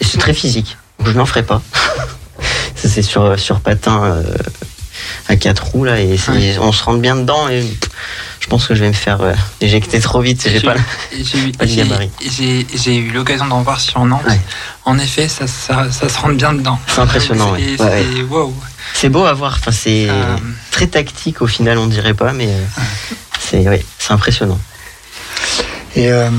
Et 0.00 0.04
c'est 0.04 0.18
très 0.18 0.34
physique. 0.34 0.76
Donc, 0.98 1.08
je 1.08 1.12
n'en 1.12 1.26
ferai 1.26 1.42
pas. 1.42 1.62
Ça, 2.74 2.88
c'est 2.88 3.02
sur 3.02 3.38
sur 3.38 3.60
patin 3.60 4.04
euh, 4.04 4.22
à 5.28 5.36
quatre 5.36 5.66
roues 5.66 5.84
là 5.84 6.00
et 6.00 6.16
Ouais. 6.28 6.56
on 6.60 6.70
se 6.72 6.82
rentre 6.84 7.00
bien 7.00 7.16
dedans 7.16 7.48
et 7.48 7.62
je 8.40 8.46
pense 8.46 8.66
que 8.68 8.74
je 8.74 8.80
vais 8.82 8.88
me 8.88 8.92
faire 8.94 9.20
euh, 9.20 9.34
éjecter 9.60 9.98
trop 10.00 10.20
vite. 10.20 10.48
J'ai 10.48 10.60
pas. 10.60 10.74
et 11.12 11.24
j'ai 11.24 11.38
eu- 11.38 11.52
pas 11.52 11.64
de 11.64 11.70
j'ai- 11.70 11.76
gabarit. 11.76 12.10
j'ai- 12.20 12.66
j'ai 12.72 12.96
eu 12.96 13.10
l'occasion 13.10 13.46
d'en 13.46 13.62
voir 13.62 13.80
sur 13.80 14.04
Nantes. 14.04 14.22
Ouais. 14.28 14.40
En 14.84 14.96
effet, 14.98 15.26
ça, 15.28 15.46
ça, 15.48 15.90
ça 15.90 16.08
se 16.08 16.18
rentre 16.18 16.34
bien 16.36 16.52
dedans. 16.52 16.78
C'est 16.86 17.00
impressionnant, 17.00 17.54
C'est 17.56 17.62
ouais. 17.82 18.04
c'est- 18.04 18.14
Ouais, 18.14 18.22
wow. 18.22 18.54
C'est 18.94 19.08
beau 19.08 19.24
à 19.24 19.32
voir. 19.34 19.56
Enfin, 19.60 19.72
c'est 19.72 20.08
Euh, 20.08 20.36
très 20.70 20.86
tactique 20.86 21.42
au 21.42 21.46
final, 21.48 21.78
on 21.78 21.86
dirait 21.88 22.14
pas, 22.14 22.32
mais 22.32 22.46
euh, 22.48 22.64
c'est 23.40 23.68
ouais, 23.68 23.84
c'est 23.98 24.12
impressionnant. 24.12 24.58
Et 25.96 26.10
euh, 26.12 26.30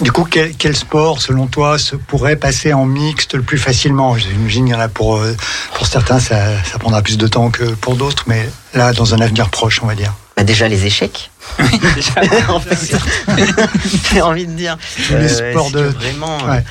du 0.00 0.10
coup, 0.10 0.24
quel, 0.24 0.54
quel 0.56 0.74
sport, 0.76 1.20
selon 1.20 1.46
toi, 1.46 1.78
se 1.78 1.96
pourrait 1.96 2.36
passer 2.36 2.72
en 2.72 2.86
mixte 2.86 3.34
le 3.34 3.42
plus 3.42 3.58
facilement 3.58 4.16
J'imagine 4.16 4.64
qu'il 4.64 4.72
y 4.74 4.76
en 4.76 4.80
a 4.80 4.88
pour, 4.88 5.16
euh, 5.16 5.36
pour 5.74 5.86
certains, 5.86 6.18
ça, 6.18 6.62
ça 6.64 6.78
prendra 6.78 7.02
plus 7.02 7.18
de 7.18 7.26
temps 7.26 7.50
que 7.50 7.64
pour 7.64 7.96
d'autres, 7.96 8.24
mais 8.26 8.48
là, 8.74 8.92
dans 8.92 9.14
un 9.14 9.20
avenir 9.20 9.50
proche, 9.50 9.80
on 9.82 9.86
va 9.86 9.94
dire. 9.94 10.14
Bah, 10.36 10.44
déjà 10.44 10.66
les 10.66 10.86
échecs. 10.86 11.30
oui, 11.58 11.78
déjà. 11.94 12.12
en 12.48 12.58
fait, 12.58 12.96
j'ai 14.12 14.22
envie 14.22 14.46
de 14.46 14.52
dire. 14.52 14.78
Tous 15.06 15.14
les 15.16 15.28
sports 15.28 15.66
est-ce 15.66 15.76
de- 15.76 15.82
vraiment 15.88 16.38
Ouais. 16.46 16.64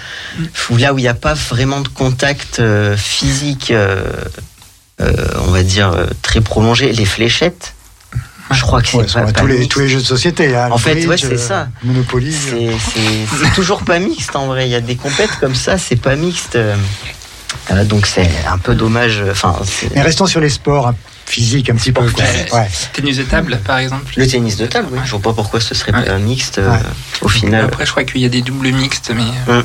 euh, 0.71 0.77
là 0.79 0.93
où 0.93 0.97
il 0.97 1.03
n'y 1.03 1.07
a 1.07 1.13
pas 1.13 1.35
vraiment 1.35 1.81
de 1.81 1.87
contact 1.87 2.59
euh, 2.59 2.97
physique, 2.97 3.69
euh, 3.69 4.03
euh, 4.99 5.13
on 5.47 5.51
va 5.51 5.61
dire 5.63 5.91
euh, 5.91 6.07
très 6.23 6.41
prolongé, 6.41 6.91
les 6.91 7.05
fléchettes. 7.05 7.75
Je 8.51 8.61
crois 8.61 8.81
que 8.81 8.87
c'est 8.87 8.97
Ouais, 8.97 9.05
pas, 9.05 9.21
pas 9.23 9.31
tous, 9.31 9.47
les, 9.47 9.67
tous 9.67 9.79
les 9.79 9.87
jeux 9.89 9.99
de 9.99 10.05
société. 10.05 10.55
hein, 10.55 10.69
En 10.71 10.77
fait, 10.77 10.93
bridge, 10.95 11.07
ouais, 11.07 11.17
c'est 11.17 11.33
euh, 11.33 11.37
ça. 11.37 11.67
Monopoly. 11.83 12.31
C'est- 12.33 12.71
C'est 13.39 13.53
toujours 13.53 13.83
pas 13.83 13.99
mixte 13.99 14.35
en 14.35 14.47
vrai. 14.47 14.67
Il 14.67 14.71
y 14.71 14.75
a 14.75 14.81
des 14.81 14.95
compètes 14.95 15.37
comme 15.39 15.55
ça, 15.55 15.77
c'est 15.77 15.95
pas 15.95 16.15
mixte. 16.15 16.55
Euh, 16.55 16.75
euh, 17.71 17.83
donc 17.85 18.05
c'est 18.05 18.29
un 18.49 18.57
peu 18.57 18.75
dommage. 18.75 19.23
Enfin, 19.29 19.55
Mais 19.95 20.01
restons 20.01 20.25
sur 20.25 20.39
les 20.41 20.49
sports 20.49 20.93
hein, 21.31 21.33
physiques 21.33 21.69
un 21.69 21.75
petit 21.75 21.91
peu. 21.91 22.01
quoi. 22.09 22.23
Ouais. 22.59 22.67
Tennis 22.93 23.17
de 23.17 23.23
table, 23.23 23.59
par 23.65 23.77
exemple. 23.79 24.13
le 24.17 24.27
tennis 24.27 24.57
de 24.57 24.65
table, 24.65 24.87
oui. 24.91 24.99
Je 25.05 25.11
vois 25.11 25.21
pas 25.21 25.33
pourquoi 25.33 25.59
ce 25.59 25.73
serait 25.75 25.93
Ouais. 25.93 26.03
pas 26.05 26.17
mixte 26.17 26.57
euh, 26.59 26.71
Ouais. 26.71 26.79
au 27.21 27.27
final. 27.29 27.65
Après, 27.65 27.85
je 27.85 27.91
crois 27.91 28.03
qu'il 28.03 28.21
y 28.21 28.25
a 28.25 28.29
des 28.29 28.41
doubles 28.41 28.71
mixtes, 28.71 29.11
mais. 29.15 29.23
euh, 29.49 29.63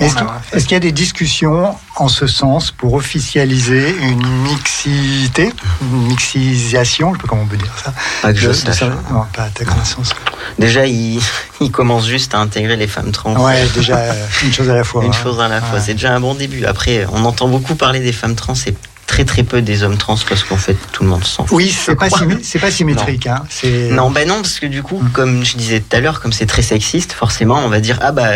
Est-ce 0.00 0.14
on 0.14 0.18
qu'il 0.18 0.26
a- 0.26 0.40
est-ce 0.52 0.64
qu'il 0.64 0.72
y 0.72 0.76
a 0.76 0.80
des 0.80 0.92
discussions 0.92 1.74
en 1.96 2.08
ce 2.08 2.26
sens 2.26 2.72
pour 2.72 2.94
officialiser 2.94 3.94
une 4.02 4.26
mixité, 4.42 5.52
une 5.82 6.06
mixisation, 6.08 7.12
je 7.14 7.18
sais 7.18 7.22
pas 7.22 7.28
comment 7.28 7.42
on 7.42 7.46
peut 7.46 7.56
dire 7.56 7.72
ça. 7.82 7.92
Pas 8.22 8.32
que 8.32 8.38
je 8.38 8.46
de- 8.48 8.52
de 8.52 8.56
sache. 8.56 8.78
ça- 8.80 8.86
Non, 9.12 9.24
pas 9.32 9.44
à 9.44 9.48
ta 9.50 9.64
connaissance. 9.64 10.10
Déjà, 10.58 10.86
il, 10.86 11.20
il 11.60 11.70
commence 11.70 12.06
juste 12.08 12.34
à 12.34 12.38
intégrer 12.38 12.76
les 12.76 12.88
femmes 12.88 13.12
trans. 13.12 13.36
Ouais, 13.36 13.64
déjà 13.74 14.00
une 14.42 14.52
chose 14.52 14.68
à 14.68 14.74
la 14.74 14.82
fois. 14.84 15.04
Une 15.04 15.10
hein. 15.10 15.16
chose 15.22 15.40
à 15.40 15.48
la 15.48 15.60
fois. 15.60 15.78
Ouais. 15.78 15.84
C'est 15.84 15.94
déjà 15.94 16.12
un 16.14 16.20
bon 16.20 16.34
début. 16.34 16.64
Après, 16.64 17.06
on 17.12 17.24
entend 17.24 17.48
beaucoup 17.48 17.74
parler 17.76 18.00
des 18.00 18.12
femmes 18.12 18.34
trans 18.34 18.54
et 18.66 18.74
très 19.06 19.24
très 19.24 19.42
peu 19.42 19.62
des 19.62 19.82
hommes 19.82 19.96
trans 19.96 20.16
parce 20.28 20.42
qu'en 20.44 20.56
fait, 20.56 20.76
tout 20.92 21.02
le 21.02 21.10
monde 21.10 21.24
s'en 21.24 21.44
fout. 21.44 21.56
Oui, 21.56 21.70
c'est 21.70 21.94
pas, 21.94 22.08
c'est 22.42 22.58
pas 22.58 22.70
symétrique. 22.70 23.26
Hein. 23.26 23.44
C'est 23.48 23.90
Non, 23.90 24.10
ben 24.10 24.26
non, 24.26 24.36
parce 24.36 24.58
que 24.58 24.66
du 24.66 24.82
coup, 24.82 24.98
Mm. 24.98 25.10
comme 25.12 25.44
je 25.44 25.56
disais 25.56 25.80
tout 25.80 25.96
à 25.96 26.00
l'heure, 26.00 26.20
comme 26.20 26.32
c'est 26.32 26.46
très 26.46 26.62
sexiste, 26.62 27.12
forcément, 27.12 27.60
on 27.64 27.68
va 27.68 27.80
dire 27.80 27.98
ah 28.02 28.12
bah, 28.12 28.30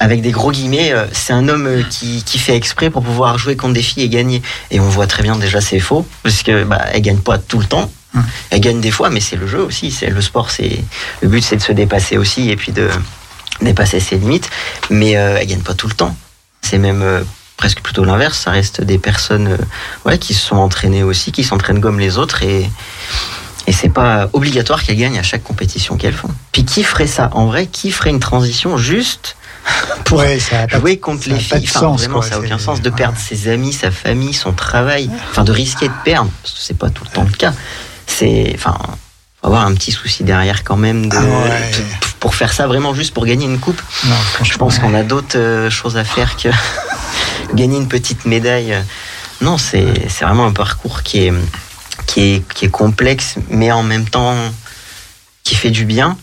avec 0.00 0.22
des 0.22 0.30
gros 0.30 0.52
guillemets, 0.52 0.92
euh, 0.92 1.06
c'est 1.12 1.32
un 1.32 1.48
homme 1.48 1.66
euh, 1.66 1.82
qui, 1.88 2.22
qui 2.24 2.38
fait 2.38 2.56
exprès 2.56 2.90
pour 2.90 3.02
pouvoir 3.02 3.38
jouer 3.38 3.56
contre 3.56 3.74
des 3.74 3.82
filles 3.82 4.04
et 4.04 4.08
gagner. 4.08 4.42
Et 4.70 4.80
on 4.80 4.88
voit 4.88 5.06
très 5.06 5.22
bien 5.22 5.36
déjà 5.36 5.60
c'est 5.60 5.80
faux, 5.80 6.06
parce 6.22 6.42
que 6.42 6.64
bah, 6.64 6.84
elle 6.92 7.02
gagne 7.02 7.18
pas 7.18 7.38
tout 7.38 7.58
le 7.58 7.66
temps. 7.66 7.90
Mm. 8.12 8.20
Elle 8.50 8.60
gagne 8.60 8.80
des 8.80 8.90
fois, 8.90 9.10
mais 9.10 9.20
c'est 9.20 9.36
le 9.36 9.46
jeu 9.46 9.60
aussi. 9.60 9.90
C'est 9.90 10.10
le 10.10 10.20
sport. 10.20 10.50
C'est 10.50 10.78
le 11.20 11.28
but, 11.28 11.42
c'est 11.42 11.56
de 11.56 11.62
se 11.62 11.72
dépasser 11.72 12.16
aussi 12.16 12.50
et 12.50 12.56
puis 12.56 12.72
de 12.72 12.88
dépasser 13.60 14.00
ses 14.00 14.16
limites. 14.18 14.50
Mais 14.90 15.16
euh, 15.16 15.38
elle 15.40 15.46
gagne 15.46 15.62
pas 15.62 15.74
tout 15.74 15.88
le 15.88 15.94
temps. 15.94 16.14
C'est 16.62 16.78
même 16.78 17.02
euh, 17.02 17.22
presque 17.56 17.80
plutôt 17.80 18.04
l'inverse. 18.04 18.38
Ça 18.38 18.50
reste 18.50 18.80
des 18.80 18.98
personnes 18.98 19.48
euh, 19.48 19.56
ouais, 20.04 20.18
qui 20.18 20.34
se 20.34 20.46
sont 20.46 20.56
entraînées 20.56 21.02
aussi, 21.02 21.32
qui 21.32 21.44
s'entraînent 21.44 21.80
comme 21.80 22.00
les 22.00 22.18
autres 22.18 22.42
et 22.42 22.70
et 23.66 23.72
c'est 23.72 23.88
pas 23.88 24.28
obligatoire 24.32 24.82
qu'elles 24.82 24.98
gagnent 24.98 25.18
à 25.18 25.22
chaque 25.22 25.42
compétition 25.42 25.96
qu'elles 25.96 26.14
font. 26.14 26.28
Puis 26.52 26.64
qui 26.64 26.84
ferait 26.84 27.06
ça 27.06 27.30
En 27.32 27.46
vrai, 27.46 27.66
qui 27.66 27.90
ferait 27.90 28.10
une 28.10 28.20
transition 28.20 28.76
juste 28.76 29.36
pour 30.04 30.18
Ouais, 30.18 30.38
ça 30.38 30.66
jouer 30.68 30.98
contre 30.98 31.24
ça 31.24 31.30
les 31.30 31.38
filles? 31.38 31.64
Enfin, 31.68 31.80
sens, 31.80 32.00
vraiment, 32.00 32.20
quoi, 32.20 32.28
ça 32.28 32.36
n'a 32.36 32.40
aucun 32.40 32.58
sens 32.58 32.82
de 32.82 32.90
perdre 32.90 33.16
ouais. 33.16 33.36
ses 33.36 33.48
amis, 33.48 33.72
sa 33.72 33.90
famille, 33.90 34.34
son 34.34 34.52
travail. 34.52 35.08
Enfin, 35.30 35.44
de 35.44 35.52
risquer 35.52 35.88
de 35.88 35.94
perdre, 36.04 36.30
parce 36.42 36.54
que 36.54 36.60
c'est 36.60 36.76
pas 36.76 36.90
tout 36.90 37.04
le 37.04 37.10
temps 37.10 37.24
le 37.24 37.34
cas. 37.34 37.54
C'est, 38.06 38.52
enfin, 38.54 38.76
faut 39.40 39.46
avoir 39.46 39.64
un 39.64 39.72
petit 39.72 39.92
souci 39.92 40.24
derrière 40.24 40.62
quand 40.62 40.76
même 40.76 41.08
de, 41.08 41.16
Ah 41.16 41.80
pour 42.20 42.34
faire 42.34 42.52
ça 42.52 42.66
vraiment 42.66 42.94
juste 42.94 43.14
pour 43.14 43.24
gagner 43.24 43.46
une 43.46 43.58
coupe. 43.58 43.80
Non, 44.04 44.14
Je 44.42 44.56
pense 44.58 44.78
qu'on 44.78 44.94
a 44.94 45.02
d'autres 45.02 45.38
euh, 45.38 45.70
choses 45.70 45.96
à 45.96 46.04
faire 46.04 46.36
que 46.36 46.48
gagner 47.54 47.76
une 47.76 47.88
petite 47.88 48.24
médaille. 48.24 48.76
Non, 49.40 49.58
c'est 49.58 49.84
vraiment 50.20 50.46
un 50.46 50.52
parcours 50.52 51.02
qui 51.02 51.26
est, 51.26 51.32
qui, 52.06 52.20
est, 52.20 52.48
qui 52.54 52.66
est 52.66 52.70
complexe, 52.70 53.36
mais 53.48 53.72
en 53.72 53.82
même 53.82 54.08
temps 54.08 54.34
qui 55.42 55.54
fait 55.54 55.70
du 55.70 55.84
bien. 55.84 56.16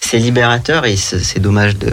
C'est 0.00 0.18
libérateur 0.18 0.86
et 0.86 0.96
c'est 0.96 1.40
dommage 1.40 1.76
de, 1.76 1.92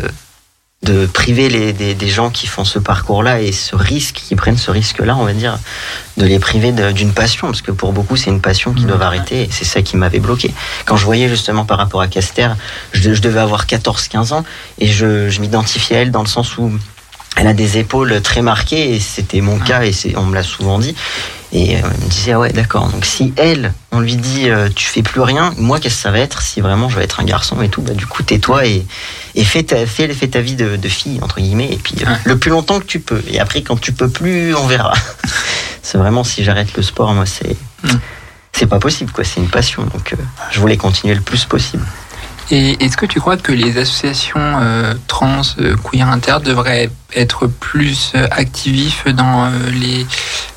de 0.84 1.08
priver 1.08 1.50
les, 1.50 1.74
des, 1.74 1.96
des 1.96 2.08
gens 2.08 2.30
qui 2.30 2.48
font 2.48 2.64
ce 2.64 2.80
parcours-là 2.80 3.42
et 3.42 3.52
ce 3.52 3.76
risque, 3.76 4.16
qui 4.16 4.36
prennent 4.36 4.58
ce 4.58 4.72
risque-là, 4.72 5.18
on 5.18 5.26
va 5.26 5.34
dire, 5.34 5.58
de 6.18 6.26
les 6.26 6.40
priver 6.40 6.72
d'une 6.72 7.14
passion, 7.14 7.48
parce 7.48 7.62
que 7.62 7.72
pour 7.72 7.94
beaucoup, 7.94 8.16
c'est 8.16 8.30
une 8.30 8.42
passion 8.42 8.74
qu'ils 8.74 8.86
doivent 8.86 9.02
arrêter, 9.02 9.44
et 9.44 9.50
c'est 9.52 9.66
ça 9.66 9.82
qui 9.82 9.98
m'avait 9.98 10.20
bloqué. 10.20 10.54
Quand 10.86 10.96
je 10.96 11.04
voyais 11.04 11.28
justement 11.28 11.66
par 11.66 11.80
rapport 11.80 12.02
à 12.02 12.08
Caster, 12.08 12.50
je, 12.94 13.14
je 13.14 13.22
devais 13.22 13.40
avoir 13.40 13.66
14-15 13.66 14.34
ans, 14.34 14.44
et 14.80 14.88
je, 14.88 15.30
je 15.30 15.42
m'identifiais 15.42 15.98
à 15.98 16.02
elle 16.02 16.12
dans 16.12 16.22
le 16.22 16.28
sens 16.28 16.58
où 16.58 16.72
elle 17.38 17.48
a 17.48 17.54
des 17.54 17.78
épaules 17.78 18.22
très 18.22 18.42
marquées, 18.42 18.96
et 18.96 19.00
c'était 19.00 19.42
mon 19.42 19.60
cas, 19.60 19.84
et 19.84 19.92
c'est- 19.92 20.16
on 20.18 20.24
me 20.24 20.36
l'a 20.36 20.44
souvent 20.44 20.80
dit. 20.80 20.96
Et 21.54 21.78
euh, 21.78 21.80
elle 21.82 22.04
me 22.04 22.10
disait, 22.10 22.32
ah 22.34 22.40
ouais, 22.40 22.52
d'accord. 22.52 22.90
Donc 22.90 23.06
si 23.06 23.34
elle, 23.38 23.74
on 23.92 24.02
lui 24.02 24.18
dit, 24.18 24.50
euh, 24.50 24.68
tu 24.76 24.86
fais 24.86 25.02
plus 25.02 25.22
rien, 25.22 25.54
moi, 25.58 25.80
qu'est-ce 25.80 25.96
que 25.96 26.02
ça 26.02 26.12
va 26.12 26.20
être 26.20 26.42
si 26.42 26.60
vraiment 26.60 26.90
je 26.90 26.98
vais 26.98 27.06
être 27.06 27.22
un 27.22 27.24
garçon 27.24 27.62
et 27.62 27.70
tout? 27.70 27.82
Bah, 27.82 27.94
du 27.94 28.06
coup, 28.06 28.22
tais-toi 28.22 28.66
et, 28.66 28.86
et 29.36 29.44
fais, 29.46 29.64
ta, 29.64 29.86
fais, 29.86 30.10
fais 30.14 30.28
ta 30.28 30.42
vie 30.42 30.56
de, 30.56 30.76
de 30.76 30.90
fille, 30.90 31.20
entre 31.22 31.40
guillemets, 31.40 31.70
et 31.72 31.78
puis 31.78 31.96
euh, 32.02 32.10
le 32.26 32.38
plus 32.38 32.52
longtemps 32.52 32.80
que 32.80 32.86
tu 32.86 33.00
peux. 33.00 33.24
Et 33.30 33.40
après, 33.40 33.62
quand 33.62 33.80
tu 33.80 33.94
peux 33.94 34.10
plus, 34.10 34.54
on 34.56 34.68
verra. 34.68 34.94
c'est 35.82 35.98
vraiment, 35.98 36.26
si 36.26 36.44
j'arrête 36.44 36.76
le 36.76 36.84
sport, 36.84 37.14
moi, 37.14 37.26
c'est. 37.26 37.56
Mm. 37.84 37.98
C'est 38.52 38.68
pas 38.68 38.80
possible, 38.80 39.12
quoi. 39.12 39.24
C'est 39.24 39.40
une 39.40 39.50
passion. 39.50 39.84
Donc, 39.84 40.14
euh, 40.14 40.16
je 40.52 40.60
voulais 40.60 40.78
continuer 40.78 41.14
le 41.14 41.22
plus 41.22 41.46
possible. 41.46 41.86
Et 42.50 42.84
est-ce 42.84 42.96
que 42.96 43.06
tu 43.06 43.20
crois 43.20 43.36
que 43.38 43.52
les 43.52 43.78
associations 43.78 44.40
euh, 44.40 44.94
trans, 45.08 45.42
euh, 45.60 45.76
queer 45.84 46.08
inter 46.08 46.38
devraient 46.44 46.90
être 47.14 47.48
plus 47.48 48.14
euh, 48.16 48.26
activistes 48.32 49.10
dans, 49.10 49.50
les, 49.72 50.06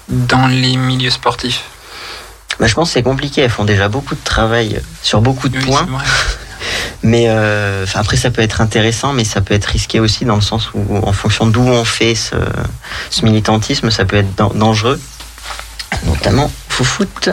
dans 0.09 0.47
les 0.47 0.77
milieux 0.77 1.11
sportifs? 1.11 1.65
Bah, 2.61 2.67
je 2.69 2.75
pense 2.75 2.89
que 2.91 2.95
c'est 2.95 3.03
compliqué. 3.03 3.41
Elles 3.41 3.51
font 3.51 3.65
déjà 3.65 3.89
beaucoup 3.89 4.15
de 4.15 4.23
travail 4.23 4.81
sur 5.03 5.21
beaucoup 5.21 5.49
de 5.49 5.59
Oui, 5.59 5.65
points. 5.65 5.87
Mais 7.03 7.25
euh, 7.29 7.87
après, 7.95 8.17
ça 8.19 8.31
peut 8.31 8.43
être 8.43 8.61
intéressant, 8.61 9.15
mais 9.15 9.25
ça 9.25 9.41
peut 9.41 9.55
être 9.55 9.65
risqué 9.65 9.99
aussi 10.01 10.27
dans 10.27 10.35
le 10.35 10.43
sens 10.43 10.69
où, 10.75 10.97
en 10.99 11.13
fonction 11.15 11.47
d'où 11.47 11.63
on 11.63 11.85
fait 11.87 12.15
ce, 12.15 12.37
ce 13.09 13.25
militantisme, 13.25 13.91
ça 13.91 14.05
peut 14.05 14.17
être 14.17 14.35
dan- 14.35 14.53
dangereux, 14.55 15.01
notamment 16.07 16.51
fou 16.69 16.85
foot. 16.85 17.31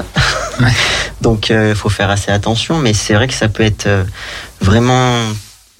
Ouais. 0.59 0.71
Donc, 1.21 1.49
il 1.49 1.75
faut 1.75 1.89
faire 1.89 2.09
assez 2.09 2.31
attention, 2.31 2.77
mais 2.79 2.93
c'est 2.93 3.13
vrai 3.13 3.27
que 3.27 3.33
ça 3.33 3.47
peut 3.49 3.63
être 3.63 3.87
euh, 3.87 4.03
vraiment 4.61 5.13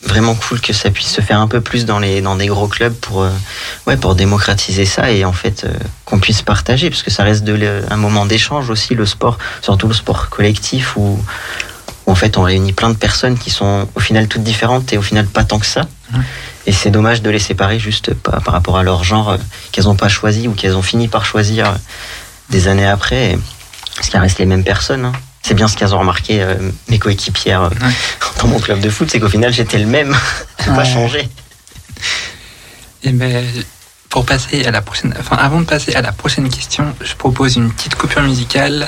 vraiment 0.04 0.36
cool 0.36 0.62
que 0.62 0.74
ça 0.74 0.92
puisse 0.92 1.10
se 1.10 1.22
faire 1.22 1.40
un 1.42 1.48
peu 1.48 1.60
plus 1.60 1.84
dans 1.86 1.98
les 1.98 2.22
dans 2.22 2.36
des 2.36 2.46
gros 2.46 2.68
clubs 2.68 2.94
pour 2.94 3.24
euh, 3.24 3.32
ouais 3.88 3.98
pour 3.98 4.14
démocratiser 4.14 4.86
ça 4.86 5.12
et 5.12 5.26
en 5.26 5.34
fait 5.34 5.64
euh, 5.64 5.74
qu'on 6.06 6.20
puisse 6.20 6.44
partager 6.44 6.92
parce 6.92 7.02
que 7.02 7.10
ça 7.10 7.24
reste 7.24 7.44
de 7.44 7.54
le- 7.54 7.82
un 7.90 7.98
moment 7.98 8.28
d'échange 8.28 8.70
aussi 8.70 8.94
le 8.94 9.08
sport 9.08 9.40
surtout 9.62 9.88
le 9.88 9.96
sport 9.96 10.30
collectif 10.30 10.96
où 10.98 11.20
où 12.06 12.12
en 12.12 12.16
fait 12.16 12.38
on 12.38 12.44
réunit 12.44 12.74
plein 12.74 12.92
de 12.92 12.96
personnes 12.96 13.40
qui 13.40 13.50
sont 13.50 13.90
au 13.96 14.00
final 14.00 14.28
toutes 14.28 14.44
différentes 14.44 14.94
et 14.94 14.98
au 15.00 15.02
final 15.02 15.26
pas 15.26 15.44
tant 15.44 15.58
que 15.58 15.66
ça. 15.66 15.82
Ouais. 16.14 16.20
Et 16.68 16.72
c'est 16.72 16.92
dommage 16.92 17.22
de 17.24 17.30
les 17.32 17.40
séparer 17.40 17.80
juste 17.80 18.14
par, 18.14 18.42
par 18.44 18.54
rapport 18.54 18.78
à 18.78 18.84
leur 18.84 19.04
genre 19.04 19.32
euh, 19.32 19.38
qu'elles 19.72 19.86
n'ont 19.86 19.96
pas 19.96 20.10
choisi 20.10 20.48
ou 20.48 20.52
qu'elles 20.54 20.76
ont 20.76 20.82
fini 20.84 21.08
par 21.08 21.26
choisir 21.26 21.70
euh, 21.70 21.76
des 22.50 22.68
années 22.68 22.88
après. 22.88 23.38
Qu'elles 24.10 24.22
restent 24.22 24.40
les 24.40 24.46
mêmes 24.46 24.64
personnes. 24.64 25.06
hein. 25.06 25.12
C'est 25.44 25.54
bien 25.54 25.68
ce 25.68 25.78
qu'elles 25.78 25.96
ont 25.96 26.00
remarqué 26.00 26.42
euh, 26.42 26.56
mes 26.90 27.00
coéquipières 27.00 27.64
euh, 27.64 27.70
Ouais. 27.70 27.94
dans 28.42 28.48
mon 28.48 28.60
club 28.60 28.80
de 28.80 28.90
foot, 28.90 29.10
c'est 29.12 29.20
qu'au 29.20 29.30
final 29.30 29.52
j'étais 29.54 29.80
le 29.80 29.86
même. 29.88 30.16
J'ai 30.60 30.66
pas 30.66 30.78
Ouais. 30.80 30.86
changé. 30.86 31.30
Et 33.04 33.12
ben, 33.12 33.46
pour 34.10 34.26
passer 34.26 34.66
à 34.66 34.72
la 34.72 34.82
prochaine, 34.82 35.14
enfin, 35.20 35.36
avant 35.38 35.62
de 35.62 35.66
passer 35.66 35.96
à 35.96 36.02
la 36.02 36.12
prochaine 36.12 36.50
question, 36.50 36.94
je 37.02 37.14
propose 37.16 37.56
une 37.56 37.72
petite 37.72 37.96
coupure 37.96 38.22
musicale. 38.24 38.88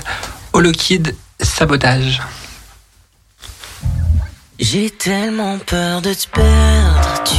Holokid, 0.54 1.16
sabotage. 1.40 2.22
J'ai 4.60 4.90
tellement 4.90 5.58
peur 5.60 6.02
de 6.02 6.14
te 6.14 6.28
perdre, 6.28 7.24
tu 7.24 7.36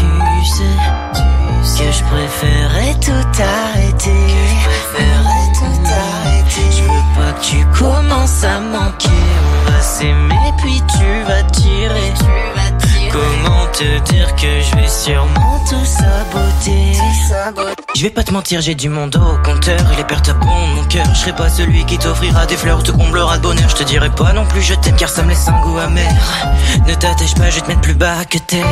sais, 0.47 1.85
que 1.85 1.93
je 1.93 2.03
préférais 2.05 2.95
tout 3.01 3.43
arrêter. 3.43 4.11
tout 4.11 4.97
arrêter. 4.97 5.30
Je 6.71 6.83
veux 6.83 7.07
pas 7.17 7.33
que 7.33 7.45
tu 7.45 7.65
commences 7.79 8.45
à 8.45 8.61
manquer. 8.61 9.09
On 9.67 9.71
va 9.71 9.81
s'aimer 9.81 10.53
puis 10.59 10.83
tu 10.89 11.23
vas 11.27 11.43
tirer. 11.45 12.13
Comment 13.11 13.50
te 13.81 14.13
dire 14.13 14.35
que 14.37 14.61
je 14.61 14.77
vais 14.77 14.89
sûrement 14.89 15.59
tout 15.67 15.85
saboter. 15.87 16.93
Je 17.97 18.03
vais 18.03 18.11
pas 18.11 18.23
te 18.23 18.31
mentir, 18.31 18.61
j'ai 18.61 18.75
du 18.75 18.91
monde 18.91 19.17
au 19.17 19.43
compteur. 19.43 19.81
Et 19.93 19.97
les 19.97 20.05
pertes 20.05 20.29
abondent 20.29 20.75
mon 20.77 20.85
cœur. 20.85 21.07
Je 21.15 21.21
serai 21.21 21.33
pas 21.33 21.49
celui 21.49 21.87
qui 21.87 21.97
t'offrira 21.97 22.45
des 22.45 22.57
fleurs 22.57 22.81
ou 22.81 22.83
te 22.83 22.91
comblera 22.91 23.39
de 23.39 23.43
bonheur. 23.43 23.69
Je 23.71 23.77
te 23.77 23.83
dirai 23.85 24.11
pas 24.11 24.35
non 24.35 24.45
plus 24.45 24.61
je 24.61 24.75
t'aime 24.75 24.97
car 24.97 25.09
ça 25.09 25.23
me 25.23 25.31
laisse 25.31 25.49
un 25.49 25.59
goût 25.63 25.79
amer. 25.79 26.13
Ne 26.87 26.95
t'attache 26.95 27.35
pas, 27.35 27.49
je 27.49 27.61
te 27.61 27.69
mettre 27.69 27.81
plus 27.81 27.95
bas 27.95 28.25
que 28.29 28.37
terre. 28.37 28.67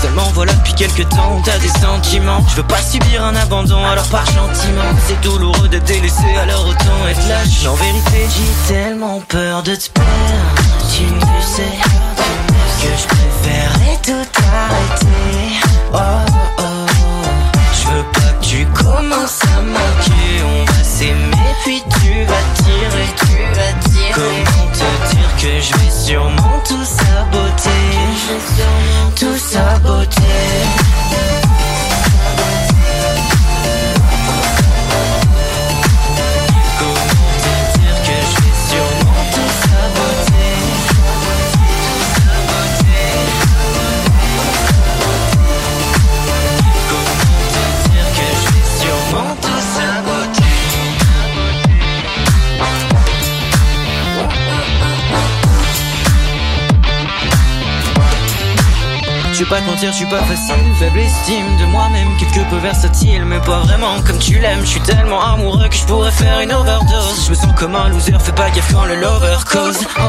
Seulement 0.00 0.30
voilà 0.32 0.54
depuis 0.54 0.74
quelques 0.74 1.08
temps 1.10 1.42
t'as 1.44 1.58
des 1.58 1.68
sentiments. 1.68 2.42
Je 2.48 2.56
veux 2.56 2.66
pas 2.66 2.80
subir 2.80 3.22
un 3.22 3.36
abandon 3.36 3.84
alors 3.84 4.08
pars 4.08 4.24
gentiment. 4.24 4.90
C'est 5.06 5.20
douloureux 5.20 5.68
de 5.68 5.78
délaisser 5.80 6.34
alors 6.42 6.66
autant 6.66 7.08
être 7.10 7.28
lâche. 7.28 7.66
En 7.66 7.74
vérité 7.74 8.26
j'ai 8.34 8.74
tellement 8.74 9.20
peur 9.28 9.62
de 9.62 9.74
te 9.74 9.90
perdre 9.90 10.59
Tu 10.88 11.06
sais 11.42 11.78
que 12.80 12.90
je 12.96 13.06
préférais 13.06 13.98
tout 14.02 14.28
arrêter. 14.52 15.60
Oh, 15.92 15.98
oh, 15.98 16.58
oh. 16.58 16.62
Je 17.72 17.88
veux 17.88 18.04
pas 18.12 18.32
que 18.40 18.44
tu 18.44 18.66
commences 18.66 19.42
à 19.44 19.60
manquer. 19.62 20.42
On 20.44 20.64
va 20.64 20.84
s'aimer 20.84 21.54
puis 21.64 21.82
tu 22.00 22.24
vas 22.24 22.44
tirer. 22.62 23.08
Tu 23.18 23.36
vas 23.56 23.72
tirer. 23.88 24.12
Comment 24.14 24.70
te 24.72 24.88
dire 25.10 25.30
que 25.36 25.52
je 25.60 25.70
vais 25.78 25.90
sûrement 25.90 26.58
tout 26.66 26.84
saboter? 26.84 27.96
Tout 29.18 29.38
saboter. 29.38 30.20
Je 59.40 59.46
vais 59.46 59.50
pas 59.52 59.60
te 59.62 59.66
mentir, 59.70 59.90
je 59.90 59.96
suis 59.96 60.06
pas 60.06 60.20
facile, 60.20 60.62
faible 60.78 60.98
estime 60.98 61.56
de 61.58 61.64
moi-même, 61.64 62.08
quelque 62.18 62.46
peu 62.50 62.58
versatile, 62.58 63.24
mais 63.24 63.38
pas 63.38 63.60
vraiment 63.60 63.98
comme 64.06 64.18
tu 64.18 64.38
l'aimes. 64.38 64.60
Je 64.60 64.66
suis 64.66 64.80
tellement 64.82 65.18
amoureux 65.18 65.66
que 65.66 65.76
je 65.76 65.84
pourrais 65.86 66.10
faire 66.10 66.40
une 66.40 66.52
overdose. 66.52 67.24
Je 67.24 67.30
me 67.30 67.34
sens 67.34 67.50
comme 67.56 67.74
un 67.74 67.88
loser, 67.88 68.12
fais 68.20 68.32
pas 68.32 68.50
gaffe 68.50 68.70
quand 68.70 68.84
le 68.84 68.96
lover 68.96 69.38
cause. 69.50 69.78
Oh, 69.98 70.02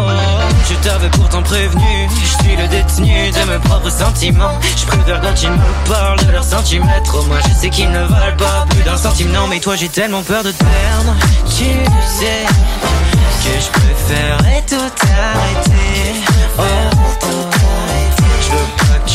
je 0.70 0.74
t'avais 0.86 1.08
pourtant 1.12 1.42
prévenu, 1.44 2.10
je 2.10 2.44
suis 2.44 2.58
le 2.58 2.68
détenu 2.68 3.32
de 3.32 3.50
mes 3.50 3.60
propres 3.60 3.90
sentiments. 3.90 4.60
Je 4.76 4.86
préfère 4.86 5.22
quand 5.22 5.42
ils 5.42 5.52
me 5.52 5.88
parlent 5.88 6.26
de 6.26 6.32
leurs 6.34 6.44
centimètres. 6.44 7.16
Au 7.18 7.24
moins 7.24 7.40
je 7.48 7.54
sais 7.54 7.70
qu'ils 7.70 7.90
ne 7.90 8.04
valent 8.04 8.36
pas 8.38 8.66
plus 8.70 8.84
d'un 8.84 8.98
centime. 8.98 9.32
Non, 9.32 9.48
mais 9.48 9.62
toi 9.62 9.78
j'ai 9.78 9.88
tellement 9.88 10.24
peur 10.24 10.44
de 10.44 10.52
te 10.52 10.58
perdre. 10.62 11.16
Tu 11.46 11.72
sais 12.06 12.46
que 13.46 13.62
je 13.62 13.70
préférerais 13.80 14.62
tout 14.68 14.76
arrêter. 14.76 16.20
Oh, 16.60 16.64
oh, 17.24 17.51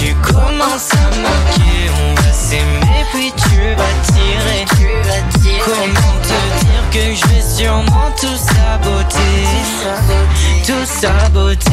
tu 0.07 0.15
commences 0.17 0.93
à 0.93 1.07
manquer. 1.17 1.91
On 2.01 2.15
va 2.15 2.33
s'aimer 2.33 3.05
puis 3.13 3.33
tu 3.37 3.75
vas 3.75 3.95
tirer. 4.13 4.65
Comment 5.65 6.17
te 6.23 6.65
dire 6.65 6.85
que 6.93 7.15
je 7.15 7.27
vais 7.27 7.43
sûrement 7.43 8.11
tout 8.21 8.37
saboter. 8.37 9.17
Tout 10.65 10.87
saboter. 10.87 11.71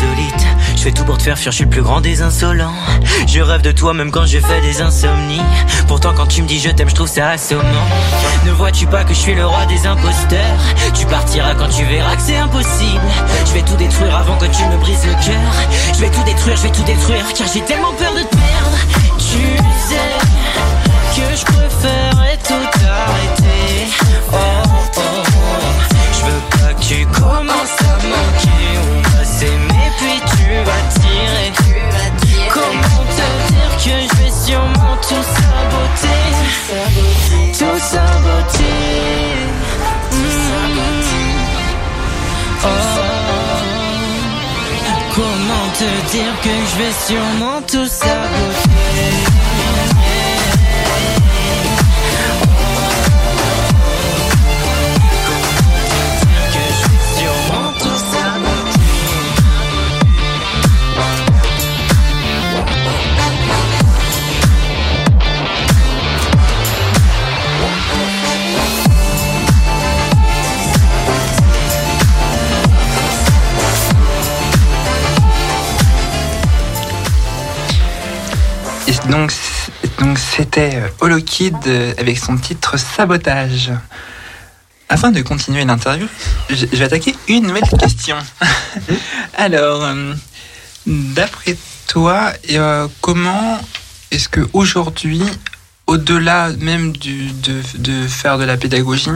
Propos 0.00 0.12
insolites. 0.12 0.46
Je 0.76 0.82
fais 0.82 0.92
tout 0.92 1.04
pour 1.04 1.18
te 1.18 1.22
faire 1.22 1.38
fuir, 1.38 1.52
je 1.52 1.56
suis 1.56 1.64
le 1.64 1.70
plus 1.70 1.82
grand 1.82 2.00
des 2.00 2.22
insolents. 2.22 2.72
Je 3.26 3.40
rêve 3.40 3.62
de 3.62 3.72
toi 3.72 3.94
même 3.94 4.10
quand 4.10 4.26
je 4.26 4.38
fais 4.38 4.60
des 4.60 4.80
insomnies. 4.80 5.42
Pourtant, 5.88 6.12
quand 6.14 6.26
tu 6.26 6.42
me 6.42 6.48
dis 6.48 6.60
je 6.60 6.70
t'aime, 6.70 6.88
je 6.88 6.94
trouve 6.94 7.08
ça 7.08 7.30
assommant. 7.30 7.86
Ne 8.44 8.52
vois-tu 8.52 8.86
pas 8.86 9.04
que 9.04 9.14
je 9.14 9.18
suis 9.18 9.34
le 9.34 9.46
roi 9.46 9.66
des 9.66 9.86
imposteurs? 9.86 10.58
Tu 10.94 11.06
partiras 11.06 11.54
quand 11.54 11.68
tu 11.68 11.84
verras 11.84 12.16
que 12.16 12.22
c'est 12.22 12.36
impossible. 12.36 13.00
Je 13.46 13.52
vais 13.52 13.62
tout 13.62 13.76
détruire 13.76 14.16
avant 14.16 14.36
que 14.36 14.46
tu 14.46 14.64
me 14.64 14.76
brises 14.78 15.04
le 15.04 15.12
cœur. 15.12 15.52
Je 15.94 16.00
vais 16.00 16.10
tout 16.10 16.22
détruire, 16.24 16.56
je 16.56 16.62
vais 16.62 16.72
tout 16.72 16.84
détruire, 16.84 17.24
car 17.36 17.46
j'ai 17.52 17.62
tellement 17.62 17.92
peur 17.92 18.12
de 18.14 18.22
te 18.22 18.36
perdre. 18.36 18.78
Tu 19.18 19.56
sais 19.88 20.20
que 21.14 21.36
je 21.36 21.44
préférerais 21.44 22.38
tout 22.46 22.86
arrêter. 22.86 23.88
Oh, 24.32 24.36
oh, 24.96 25.00
oh. 25.00 25.22
Je 26.14 26.24
veux 26.26 26.40
pas 26.50 26.74
que 26.74 26.82
tu 26.82 27.06
commences 27.06 27.79
tout 35.02 35.24
saboter? 35.36 36.24
Tout 37.58 37.78
saboter. 37.78 39.46
Mm. 40.12 40.26
Oh. 42.62 42.68
Comment 45.14 45.68
te 45.78 45.90
dire 46.12 46.34
que 46.42 46.54
je 46.70 46.74
vais 46.78 46.94
sûrement 47.06 47.60
tout 47.66 47.86
saboter? 47.86 49.49
Donc, 79.10 79.32
donc 79.98 80.18
c'était 80.18 80.76
euh, 80.76 80.88
Holokid 81.00 81.56
euh, 81.66 81.92
avec 81.98 82.18
son 82.18 82.36
titre 82.36 82.78
Sabotage. 82.78 83.72
Afin 84.88 85.12
de 85.12 85.20
continuer 85.22 85.64
l'interview, 85.64 86.06
je 86.48 86.66
vais 86.66 86.84
attaquer 86.84 87.14
une 87.28 87.46
nouvelle 87.46 87.68
question. 87.78 88.16
Alors, 89.36 89.84
euh, 89.84 90.14
d'après 90.86 91.56
toi, 91.86 92.32
comment 93.00 93.60
est-ce 94.10 94.28
que 94.28 94.48
aujourd'hui, 94.52 95.22
au-delà 95.86 96.50
même 96.58 96.92
de, 96.92 98.06
faire 98.08 98.38
de 98.38 98.44
la 98.44 98.56
pédagogie, 98.56 99.10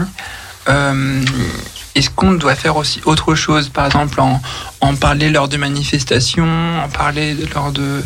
est-ce 1.95 2.09
qu'on 2.09 2.33
doit 2.33 2.55
faire 2.55 2.77
aussi 2.77 3.01
autre 3.05 3.35
chose 3.35 3.69
Par 3.69 3.85
exemple, 3.85 4.19
en, 4.19 4.41
en 4.81 4.95
parler 4.95 5.29
lors 5.29 5.47
de 5.47 5.57
manifestations, 5.57 6.79
en 6.83 6.89
parler 6.89 7.35
lors 7.53 7.71
de 7.71 8.01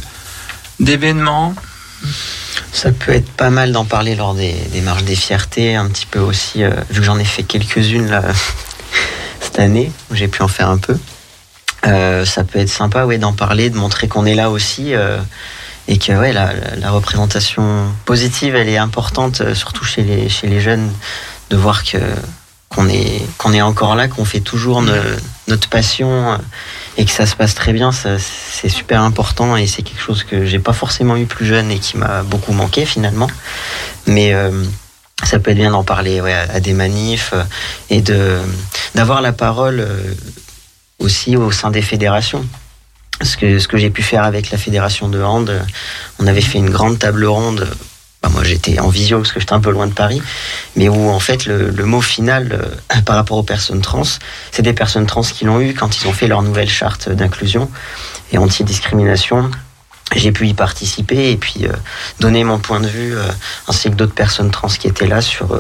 d'événements? 0.79 1.53
Ça 2.71 2.91
peut 2.91 3.11
être 3.11 3.29
pas 3.31 3.49
mal 3.49 3.71
d'en 3.71 3.85
parler 3.85 4.15
lors 4.15 4.33
des, 4.33 4.55
marches 4.83 5.03
des 5.03 5.15
fiertés, 5.15 5.75
un 5.75 5.87
petit 5.87 6.05
peu 6.05 6.19
aussi, 6.19 6.63
euh, 6.63 6.71
vu 6.89 6.99
que 6.99 7.05
j'en 7.05 7.19
ai 7.19 7.25
fait 7.25 7.43
quelques-unes 7.43 8.21
cette 9.41 9.59
année, 9.59 9.91
j'ai 10.11 10.27
pu 10.27 10.41
en 10.41 10.47
faire 10.47 10.69
un 10.69 10.77
peu. 10.77 10.97
Euh, 11.87 12.25
ça 12.25 12.43
peut 12.43 12.59
être 12.59 12.69
sympa 12.69 13.05
ouais, 13.05 13.17
d'en 13.17 13.33
parler, 13.33 13.69
de 13.69 13.77
montrer 13.77 14.07
qu'on 14.07 14.25
est 14.25 14.35
là 14.35 14.49
aussi 14.49 14.93
euh, 14.93 15.17
et 15.87 15.97
que 15.97 16.11
ouais, 16.11 16.33
la, 16.33 16.91
représentation 16.91 17.85
positive, 18.05 18.55
elle 18.55 18.69
est 18.69 18.77
importante, 18.77 19.53
surtout 19.53 19.85
chez 19.85 20.03
les, 20.03 20.29
chez 20.29 20.47
les 20.47 20.59
jeunes, 20.59 20.91
de 21.49 21.57
voir 21.57 21.83
que 21.83 21.97
qu'on 22.69 22.87
est, 22.87 23.25
qu'on 23.39 23.51
est 23.51 23.63
encore 23.63 23.95
là, 23.95 24.07
qu'on 24.07 24.25
fait 24.25 24.41
toujours 24.41 24.83
notre 25.47 25.69
passion 25.69 26.37
et 26.99 27.05
que 27.05 27.11
ça 27.11 27.25
se 27.25 27.33
passe 27.33 27.55
très 27.55 27.71
bien, 27.71 27.93
c'est 27.93 28.67
super 28.67 29.01
important 29.03 29.55
et 29.55 29.67
c'est 29.67 29.83
quelque 29.83 30.01
chose 30.01 30.25
que 30.25 30.45
j'ai 30.45 30.59
pas 30.59 30.73
forcément 30.73 31.15
eu 31.15 31.25
plus 31.25 31.45
jeune 31.45 31.71
et 31.71 31.79
qui 31.79 31.95
m'a 31.95 32.23
beaucoup 32.23 32.51
manqué 32.51 32.85
finalement. 32.85 33.29
Mais 34.05 34.33
euh, 34.33 34.65
ça 35.23 35.39
peut 35.39 35.51
être 35.51 35.57
bien 35.57 35.71
d'en 35.71 35.85
parler 35.85 36.19
à 36.19 36.59
des 36.59 36.73
manifs 36.73 37.31
euh, 37.31 37.43
et 37.89 38.03
d'avoir 38.95 39.21
la 39.21 39.31
parole 39.31 39.79
euh, 39.79 40.13
aussi 40.99 41.37
au 41.37 41.51
sein 41.51 41.71
des 41.71 41.81
fédérations. 41.81 42.45
Ce 43.21 43.37
que, 43.37 43.59
ce 43.59 43.69
que 43.69 43.77
j'ai 43.77 43.91
pu 43.91 44.03
faire 44.03 44.25
avec 44.25 44.51
la 44.51 44.57
fédération 44.57 45.07
de 45.07 45.23
hand, 45.23 45.53
on 46.19 46.27
avait 46.27 46.41
fait 46.41 46.57
une 46.57 46.69
grande 46.69 46.99
table 46.99 47.23
ronde 47.23 47.65
bah, 48.21 48.29
moi 48.29 48.43
j'étais 48.43 48.79
en 48.79 48.89
visio 48.89 49.19
parce 49.19 49.31
que 49.31 49.39
j'étais 49.39 49.53
un 49.53 49.61
peu 49.61 49.71
loin 49.71 49.87
de 49.87 49.93
Paris, 49.93 50.21
mais 50.75 50.89
où 50.89 51.09
en 51.09 51.19
fait 51.19 51.45
le, 51.45 51.71
mot 51.85 52.01
final 52.01 52.51
euh, 52.51 53.01
par 53.05 53.15
rapport 53.15 53.37
aux 53.37 53.43
personnes 53.43 53.81
trans, 53.81 54.03
c'est 54.51 54.61
des 54.61 54.73
personnes 54.73 55.05
trans 55.05 55.21
qui 55.21 55.45
l'ont 55.45 55.61
eu 55.61 55.73
quand 55.73 55.97
ils 55.97 56.07
ont 56.07 56.13
fait 56.13 56.27
leur 56.27 56.41
nouvelle 56.41 56.69
charte 56.69 57.09
d'inclusion 57.09 57.69
et 58.31 58.37
anti-discrimination. 58.37 59.49
J'ai 60.15 60.31
pu 60.31 60.47
y 60.47 60.53
participer 60.55 61.31
et 61.31 61.37
puis 61.37 61.65
euh, 61.65 61.71
donner 62.19 62.43
mon 62.43 62.57
point 62.57 62.79
de 62.79 62.87
vue, 62.87 63.15
euh, 63.15 63.23
ainsi 63.67 63.91
que 63.91 63.95
d'autres 63.95 64.15
personnes 64.15 64.49
trans 64.49 64.67
qui 64.67 64.87
étaient 64.87 65.07
là 65.07 65.21
sur 65.21 65.55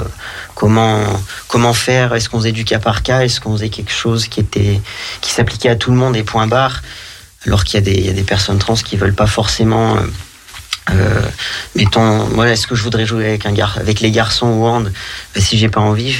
comment 0.55 1.03
comment 1.47 1.73
faire. 1.73 2.13
Est-ce 2.13 2.29
qu'on 2.29 2.39
faisait 2.39 2.51
du 2.51 2.65
cas 2.65 2.79
par 2.79 3.03
cas 3.03 3.21
Est-ce 3.21 3.39
qu'on 3.39 3.53
faisait 3.53 3.69
quelque 3.69 3.93
chose 3.93 4.27
qui 4.27 4.41
était 4.41 4.81
qui 5.21 5.31
s'appliquait 5.31 5.69
à 5.69 5.75
tout 5.75 5.91
le 5.91 5.97
monde 5.97 6.17
et 6.17 6.23
point 6.23 6.47
barre 6.47 6.81
Alors 7.45 7.63
qu'il 7.63 7.87
y 7.87 8.01
y 8.01 8.09
a 8.09 8.13
des 8.13 8.23
personnes 8.23 8.57
trans 8.57 8.73
qui 8.73 8.97
veulent 8.97 9.13
pas 9.13 9.27
forcément 9.27 9.97
euh, 10.93 11.21
mettons, 11.75 12.25
moi, 12.29 12.49
est-ce 12.49 12.67
que 12.67 12.75
je 12.75 12.83
voudrais 12.83 13.05
jouer 13.05 13.25
avec 13.27 13.45
un 13.45 13.51
gar 13.51 13.77
avec 13.79 13.99
les 13.99 14.11
garçons 14.11 14.47
ou 14.47 14.65
hand? 14.65 14.91
Ben, 15.35 15.43
Si 15.43 15.57
j'ai 15.57 15.69
pas 15.69 15.81
envie, 15.81 16.15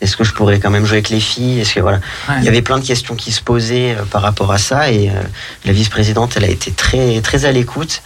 est-ce 0.00 0.16
que 0.16 0.24
je 0.24 0.32
pourrais 0.32 0.60
quand 0.60 0.70
même 0.70 0.84
jouer 0.84 0.98
avec 0.98 1.08
les 1.10 1.20
filles? 1.20 1.60
Est-ce 1.60 1.74
que 1.74 1.80
voilà, 1.80 2.00
il 2.38 2.44
y 2.44 2.48
avait 2.48 2.62
plein 2.62 2.78
de 2.78 2.86
questions 2.86 3.14
qui 3.14 3.32
se 3.32 3.42
posaient 3.42 3.96
euh, 3.96 4.04
par 4.04 4.22
rapport 4.22 4.52
à 4.52 4.58
ça 4.58 4.90
et 4.90 5.10
euh, 5.10 5.22
la 5.64 5.72
vice-présidente, 5.72 6.34
elle 6.36 6.44
a 6.44 6.50
été 6.50 6.70
très 6.70 7.20
très 7.20 7.44
à 7.44 7.52
l'écoute. 7.52 8.02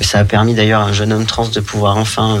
ça 0.00 0.20
a 0.20 0.24
permis 0.24 0.54
d'ailleurs 0.54 0.80
à 0.80 0.84
un 0.84 0.92
jeune 0.92 1.12
homme 1.12 1.26
trans 1.26 1.48
de 1.48 1.60
pouvoir 1.60 1.98
enfin 1.98 2.40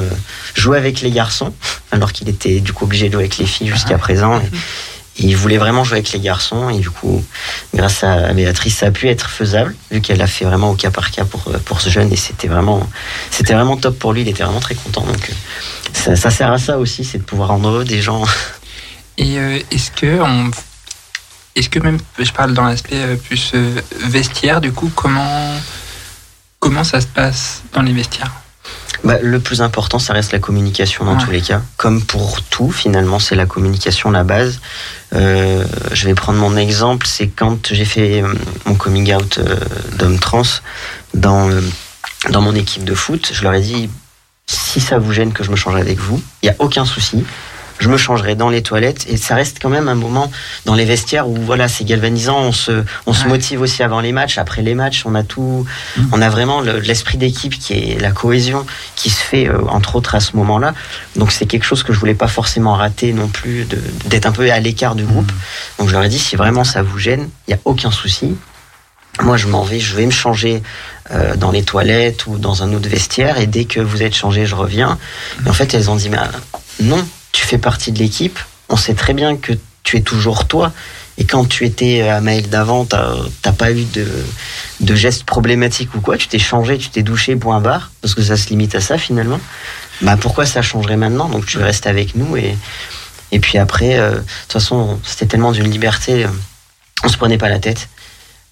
jouer 0.54 0.78
avec 0.78 1.02
les 1.02 1.10
garçons, 1.10 1.52
alors 1.92 2.12
qu'il 2.12 2.28
était 2.30 2.60
du 2.60 2.72
coup 2.72 2.84
obligé 2.84 3.08
de 3.08 3.12
jouer 3.12 3.24
avec 3.24 3.36
les 3.38 3.46
filles 3.46 3.68
jusqu'à 3.68 3.98
présent. 3.98 4.40
Et, 4.40 4.50
il 5.16 5.36
voulait 5.36 5.58
vraiment 5.58 5.84
jouer 5.84 5.98
avec 5.98 6.12
les 6.12 6.20
garçons 6.20 6.68
et 6.70 6.78
du 6.78 6.90
coup, 6.90 7.24
grâce 7.72 8.02
à 8.02 8.32
Béatrice, 8.32 8.78
ça 8.78 8.86
a 8.86 8.90
pu 8.90 9.08
être 9.08 9.30
faisable 9.30 9.74
vu 9.90 10.00
qu'elle 10.00 10.20
a 10.20 10.26
fait 10.26 10.44
vraiment 10.44 10.70
au 10.70 10.74
cas 10.74 10.90
par 10.90 11.10
cas 11.10 11.24
pour, 11.24 11.42
pour 11.64 11.80
ce 11.80 11.88
jeune 11.88 12.12
et 12.12 12.16
c'était 12.16 12.48
vraiment, 12.48 12.88
c'était 13.30 13.54
vraiment 13.54 13.76
top 13.76 13.98
pour 13.98 14.12
lui. 14.12 14.22
Il 14.22 14.28
était 14.28 14.42
vraiment 14.42 14.60
très 14.60 14.74
content. 14.74 15.02
Donc 15.02 15.30
ça, 15.92 16.16
ça 16.16 16.30
sert 16.30 16.50
à 16.50 16.58
ça 16.58 16.78
aussi, 16.78 17.04
c'est 17.04 17.18
de 17.18 17.22
pouvoir 17.22 17.50
rendre 17.50 17.68
heureux 17.68 17.84
des 17.84 18.02
gens. 18.02 18.24
Et 19.16 19.38
euh, 19.38 19.60
est-ce 19.70 19.92
que 19.92 20.20
on, 20.20 20.50
est-ce 21.54 21.68
que 21.68 21.78
même, 21.78 21.98
je 22.18 22.32
parle 22.32 22.52
dans 22.52 22.64
l'aspect 22.64 22.96
euh, 22.96 23.16
plus 23.16 23.52
euh, 23.54 23.80
vestiaire, 24.00 24.60
du 24.60 24.72
coup, 24.72 24.90
comment 24.94 25.52
comment 26.58 26.82
ça 26.82 27.00
se 27.00 27.06
passe 27.06 27.62
dans 27.72 27.82
les 27.82 27.92
vestiaires? 27.92 28.32
Bah, 29.04 29.18
le 29.20 29.38
plus 29.38 29.60
important, 29.60 29.98
ça 29.98 30.14
reste 30.14 30.32
la 30.32 30.38
communication 30.38 31.04
dans 31.04 31.16
tous 31.16 31.30
les 31.30 31.42
cas. 31.42 31.60
Comme 31.76 32.02
pour 32.02 32.40
tout, 32.42 32.70
finalement, 32.70 33.18
c'est 33.18 33.34
la 33.34 33.44
communication 33.44 34.10
la 34.10 34.24
base. 34.24 34.60
Euh, 35.14 35.64
je 35.92 36.06
vais 36.06 36.14
prendre 36.14 36.38
mon 36.38 36.56
exemple, 36.56 37.06
c'est 37.06 37.28
quand 37.28 37.72
j'ai 37.72 37.84
fait 37.84 38.22
euh, 38.22 38.32
mon 38.64 38.74
coming 38.74 39.14
out 39.14 39.38
euh, 39.38 39.56
d'homme 39.98 40.18
trans 40.18 40.42
dans, 41.12 41.50
dans 42.30 42.40
mon 42.40 42.54
équipe 42.54 42.84
de 42.84 42.94
foot, 42.94 43.30
je 43.32 43.42
leur 43.42 43.52
ai 43.52 43.60
dit 43.60 43.90
si 44.46 44.80
ça 44.80 44.98
vous 44.98 45.12
gêne 45.12 45.32
que 45.32 45.44
je 45.44 45.50
me 45.50 45.56
change 45.56 45.76
avec 45.76 45.98
vous, 45.98 46.22
il 46.42 46.46
n'y 46.46 46.50
a 46.50 46.56
aucun 46.58 46.84
souci 46.84 47.24
je 47.78 47.88
me 47.88 47.96
changerai 47.96 48.34
dans 48.34 48.48
les 48.48 48.62
toilettes. 48.62 49.06
Et 49.08 49.16
ça 49.16 49.34
reste 49.34 49.58
quand 49.60 49.68
même 49.68 49.88
un 49.88 49.94
moment 49.94 50.30
dans 50.64 50.74
les 50.74 50.84
vestiaires 50.84 51.28
où 51.28 51.34
voilà 51.36 51.68
c'est 51.68 51.84
galvanisant. 51.84 52.38
On 52.38 52.52
se 52.52 52.84
on 53.06 53.12
se 53.12 53.26
motive 53.26 53.60
aussi 53.60 53.82
avant 53.82 54.00
les 54.00 54.12
matchs. 54.12 54.38
Après 54.38 54.62
les 54.62 54.74
matchs 54.74 55.04
on 55.06 55.14
a 55.14 55.22
tout 55.22 55.66
mm. 55.96 56.02
on 56.12 56.22
a 56.22 56.28
vraiment 56.28 56.60
l'esprit 56.60 57.18
d'équipe 57.18 57.58
qui 57.58 57.74
est 57.74 58.00
la 58.00 58.10
cohésion 58.10 58.66
qui 58.96 59.10
se 59.10 59.22
fait 59.22 59.48
euh, 59.48 59.58
entre 59.68 59.96
autres 59.96 60.14
à 60.14 60.20
ce 60.20 60.36
moment-là. 60.36 60.74
Donc 61.16 61.32
c'est 61.32 61.46
quelque 61.46 61.64
chose 61.64 61.82
que 61.82 61.92
je 61.92 61.98
voulais 61.98 62.14
pas 62.14 62.28
forcément 62.28 62.74
rater 62.74 63.12
non 63.12 63.28
plus 63.28 63.66
d'être 64.06 64.26
un 64.26 64.32
peu 64.32 64.50
à 64.50 64.60
l'écart 64.60 64.94
du 64.94 65.04
groupe. 65.04 65.30
Mm. 65.30 65.78
donc 65.78 65.88
je 65.88 65.92
leur 65.92 66.04
ai 66.04 66.08
dit 66.08 66.18
si 66.18 66.36
vraiment 66.36 66.64
ça 66.64 66.82
vous 66.82 66.98
gêne 66.98 67.28
il 67.48 67.52
y 67.52 67.54
a 67.54 67.58
aucun 67.64 67.90
souci. 67.90 68.34
Moi, 69.22 69.36
je 69.36 69.46
m'en 69.46 69.62
vais, 69.62 69.78
je 69.78 69.94
vais 69.94 70.06
me 70.06 70.10
changer 70.10 70.60
euh, 71.12 71.36
dans 71.36 71.52
les 71.52 71.62
toilettes 71.62 72.26
ou 72.26 72.36
dans 72.38 72.64
un 72.64 72.72
autre 72.72 72.88
vestiaire, 72.88 73.38
et 73.38 73.46
dès 73.46 73.64
que 73.64 73.78
vous 73.78 74.02
êtes 74.02 74.14
changé, 74.14 74.44
je 74.44 74.56
reviens. 74.56 74.98
Et 75.46 75.48
en 75.48 75.52
fait, 75.52 75.72
elles 75.72 75.88
ont 75.88 75.94
dit, 75.94 76.08
mais 76.08 76.18
non, 76.82 77.06
tu 77.34 77.44
fais 77.44 77.58
partie 77.58 77.90
de 77.90 77.98
l'équipe, 77.98 78.38
on 78.68 78.76
sait 78.76 78.94
très 78.94 79.12
bien 79.12 79.36
que 79.36 79.52
tu 79.82 79.96
es 79.96 80.00
toujours 80.00 80.46
toi. 80.46 80.72
Et 81.18 81.24
quand 81.24 81.44
tu 81.44 81.64
étais 81.64 82.08
à 82.08 82.20
Maël 82.20 82.48
d'avant, 82.48 82.86
t'as 82.86 83.52
pas 83.52 83.72
eu 83.72 83.84
de, 83.84 84.06
de 84.80 84.94
gestes 84.94 85.24
problématiques 85.24 85.94
ou 85.94 86.00
quoi, 86.00 86.16
tu 86.16 86.28
t'es 86.28 86.38
changé, 86.38 86.78
tu 86.78 86.88
t'es 86.88 87.02
douché, 87.02 87.36
point 87.36 87.60
barre, 87.60 87.90
parce 88.00 88.14
que 88.14 88.22
ça 88.22 88.36
se 88.36 88.48
limite 88.48 88.74
à 88.74 88.80
ça 88.80 88.98
finalement. 88.98 89.40
Bah 90.00 90.16
pourquoi 90.16 90.46
ça 90.46 90.62
changerait 90.62 90.96
maintenant? 90.96 91.28
Donc 91.28 91.44
tu 91.46 91.58
restes 91.58 91.86
avec 91.86 92.14
nous 92.14 92.36
et, 92.36 92.56
et 93.32 93.40
puis 93.40 93.58
après, 93.58 93.98
euh, 93.98 94.12
de 94.12 94.16
toute 94.16 94.52
façon, 94.52 95.00
c'était 95.04 95.26
tellement 95.26 95.52
d'une 95.52 95.70
liberté, 95.70 96.26
on 97.02 97.08
se 97.08 97.16
prenait 97.16 97.38
pas 97.38 97.48
la 97.48 97.58
tête. 97.58 97.88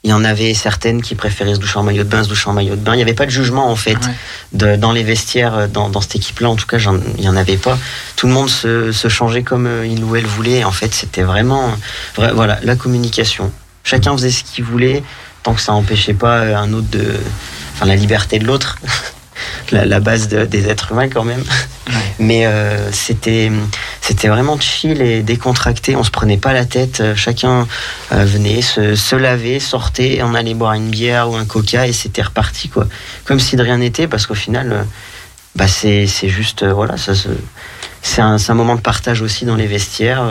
Il 0.05 0.11
y 0.11 0.13
en 0.13 0.25
avait 0.25 0.53
certaines 0.53 1.01
qui 1.01 1.15
préféraient 1.15 1.55
se 1.55 1.61
doucher 1.61 1.79
en 1.79 1.85
maillot 1.85 2.03
de 2.03 2.09
bain, 2.09 2.25
se 2.25 2.29
doucher 2.29 2.51
en 2.51 2.53
maillot 2.53 2.75
de 2.75 2.81
bain. 2.81 2.95
Il 2.95 2.97
n'y 2.97 3.03
avait 3.03 3.15
pas 3.15 3.27
de 3.27 3.31
jugement 3.31 3.71
en 3.71 3.77
fait 3.77 3.99
de, 4.53 4.75
dans 4.75 4.91
les 4.91 5.05
vestiaires, 5.05 5.55
euh, 5.55 5.67
dans, 5.69 5.91
dans 5.91 6.01
cette 6.01 6.17
équipe-là. 6.17 6.51
En 6.51 6.57
tout 6.57 6.67
cas, 6.67 6.79
il 6.79 7.21
n'y 7.21 7.29
en 7.29 7.37
avait 7.37 7.57
pas. 7.57 7.79
Tout 8.17 8.27
le 8.27 8.33
monde 8.33 8.51
se, 8.51 8.91
se, 8.91 9.09
changeait 9.09 9.45
comme 9.45 9.67
euh, 9.67 9.87
il 9.87 10.03
ou 10.03 10.17
elle 10.17 10.27
voulait. 10.27 10.65
En 10.65 10.73
fait, 10.73 10.93
c'était 10.93 11.23
vraiment, 11.23 11.73
voilà, 12.17 12.59
la 12.63 12.75
communication. 12.75 13.53
Chacun 13.85 14.13
faisait 14.13 14.31
ce 14.31 14.45
qu'il 14.45 14.65
voulait, 14.65 15.03
tant 15.43 15.55
que 15.55 15.61
ça 15.61 15.73
n'empêchait 15.73 16.15
pas 16.15 16.39
euh, 16.39 16.57
un 16.57 16.73
autre 16.73 16.89
de, 16.91 17.17
enfin, 17.75 17.87
la 17.87 17.97
liberté 17.97 18.39
de 18.39 18.47
l'autre. 18.47 18.79
la, 19.71 20.01
base 20.01 20.29
des 20.29 20.69
êtres 20.69 20.93
humains 20.93 21.09
quand 21.09 21.25
même. 21.25 21.45
Mais 22.19 22.47
euh, 22.47 22.91
c'était 22.93 23.51
c'était 24.01 24.29
vraiment 24.29 24.59
chill 24.59 25.01
et 25.01 25.23
décontracté. 25.23 25.97
On 25.97 26.05
se 26.05 26.11
prenait 26.11 26.37
pas 26.37 26.53
la 26.53 26.65
tête. 26.65 27.03
Chacun 27.17 27.67
euh, 28.13 28.25
venait 28.25 28.63
se, 28.63 28.95
se, 28.95 29.17
laver, 29.17 29.61
sortait, 29.61 30.21
on 30.23 30.35
allait 30.35 30.55
boire 30.55 30.75
une 30.75 30.91
bière 30.91 31.31
ou 31.31 31.37
un 31.37 31.45
coca 31.45 31.87
et 31.87 31.93
c'était 31.93 32.23
reparti 32.23 32.69
quoi. 32.69 32.87
Comme 33.25 33.41
si 33.41 33.57
de 33.57 33.63
rien 33.63 33.79
n'était 33.79 34.07
parce 34.07 34.27
qu'au 34.27 34.35
final, 34.35 34.73
euh, 34.73 34.83
bah 35.55 35.69
c'est 35.69 36.07
juste 36.07 36.65
voilà 36.65 36.97
ça 36.97 37.13
c'est 38.05 38.23
un, 38.23 38.37
un, 38.49 38.55
moment 38.55 38.75
de 38.75 38.81
partage 38.81 39.21
aussi 39.23 39.45
dans 39.45 39.55
les 39.55 39.67
vestiaires. 39.67 40.25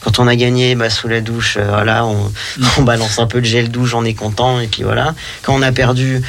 Quand 0.00 0.20
on 0.20 0.28
a 0.28 0.36
gagné, 0.36 0.76
bah, 0.76 0.90
sous 0.90 1.08
la 1.08 1.20
douche, 1.20 1.58
voilà, 1.58 2.06
on, 2.06 2.32
on, 2.78 2.82
balance 2.82 3.18
un 3.18 3.26
peu 3.26 3.40
de 3.40 3.46
gel 3.46 3.68
douche, 3.68 3.94
on 3.94 4.04
est 4.04 4.14
content, 4.14 4.60
et 4.60 4.68
puis 4.68 4.84
voilà. 4.84 5.12
Quand 5.42 5.52
on 5.52 5.62
a 5.62 5.72
perdu, 5.72 6.22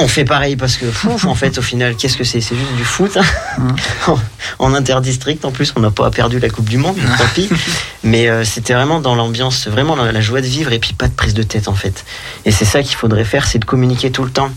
on 0.00 0.06
fait 0.06 0.24
pareil 0.24 0.54
parce 0.54 0.76
que 0.76 0.86
en 1.26 1.34
fait 1.34 1.58
au 1.58 1.62
final 1.62 1.96
qu'est-ce 1.96 2.16
que 2.16 2.22
c'est? 2.22 2.40
C'est 2.40 2.54
juste 2.54 2.74
du 2.76 2.84
foot. 2.84 3.16
Hein. 3.16 4.14
en 4.60 4.72
interdistrict 4.74 5.44
en 5.44 5.50
plus 5.50 5.72
on 5.74 5.80
n'a 5.80 5.90
pas 5.90 6.08
perdu 6.10 6.38
la 6.38 6.50
coupe 6.50 6.68
du 6.68 6.78
monde 6.78 6.96
tant 7.18 7.24
pis. 7.34 7.48
Mais 8.04 8.28
euh, 8.28 8.44
c'était 8.44 8.74
vraiment 8.74 9.00
dans 9.00 9.16
l'ambiance 9.16 9.66
vraiment 9.66 9.96
dans 9.96 10.04
la 10.04 10.20
joie 10.20 10.40
de 10.40 10.46
vivre 10.46 10.72
et 10.72 10.78
puis 10.78 10.92
pas 10.92 11.08
de 11.08 11.14
prise 11.14 11.34
de 11.34 11.42
tête 11.42 11.66
en 11.66 11.74
fait. 11.74 12.04
Et 12.44 12.52
c'est 12.52 12.64
ça 12.64 12.82
qu'il 12.82 12.94
faudrait 12.94 13.24
faire 13.24 13.46
c'est 13.46 13.58
de 13.58 13.64
communiquer 13.64 14.12
tout 14.12 14.22
le 14.22 14.30
temps. 14.30 14.50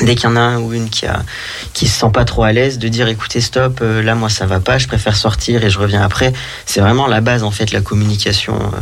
Dès 0.00 0.14
qu'il 0.14 0.24
y 0.24 0.32
en 0.32 0.36
a 0.36 0.40
un 0.40 0.60
ou 0.60 0.72
une 0.72 0.88
qui 0.88 1.06
a 1.06 1.24
qui 1.72 1.88
se 1.88 1.98
sent 1.98 2.10
pas 2.12 2.24
trop 2.24 2.44
à 2.44 2.52
l'aise 2.52 2.78
de 2.78 2.86
dire 2.86 3.08
écoutez 3.08 3.40
stop 3.40 3.80
euh, 3.82 4.02
là 4.02 4.14
moi 4.14 4.28
ça 4.28 4.46
va 4.46 4.60
pas 4.60 4.78
je 4.78 4.86
préfère 4.86 5.16
sortir 5.16 5.64
et 5.64 5.70
je 5.70 5.80
reviens 5.80 6.02
après. 6.02 6.32
C'est 6.64 6.80
vraiment 6.80 7.08
la 7.08 7.20
base 7.20 7.42
en 7.42 7.50
fait 7.50 7.72
la 7.72 7.80
communication 7.80 8.54
euh, 8.54 8.78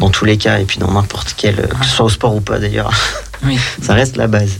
dans 0.00 0.10
tous 0.10 0.24
les 0.24 0.36
cas 0.36 0.58
et 0.58 0.64
puis 0.64 0.78
dans 0.78 0.90
n'importe 0.90 1.34
quel 1.36 1.54
que 1.54 1.84
ce 1.84 1.90
soit 1.92 2.06
au 2.06 2.10
sport 2.10 2.34
ou 2.34 2.40
pas 2.40 2.58
d'ailleurs. 2.58 2.92
Ça 3.82 3.94
reste 3.94 4.16
la 4.16 4.26
base 4.26 4.58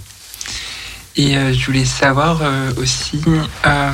Et 1.16 1.37
euh, 1.37 1.53
je 1.53 1.66
voulais 1.66 1.85
savoir 1.85 2.38
euh, 2.42 2.72
aussi. 2.77 3.22
Euh, 3.66 3.90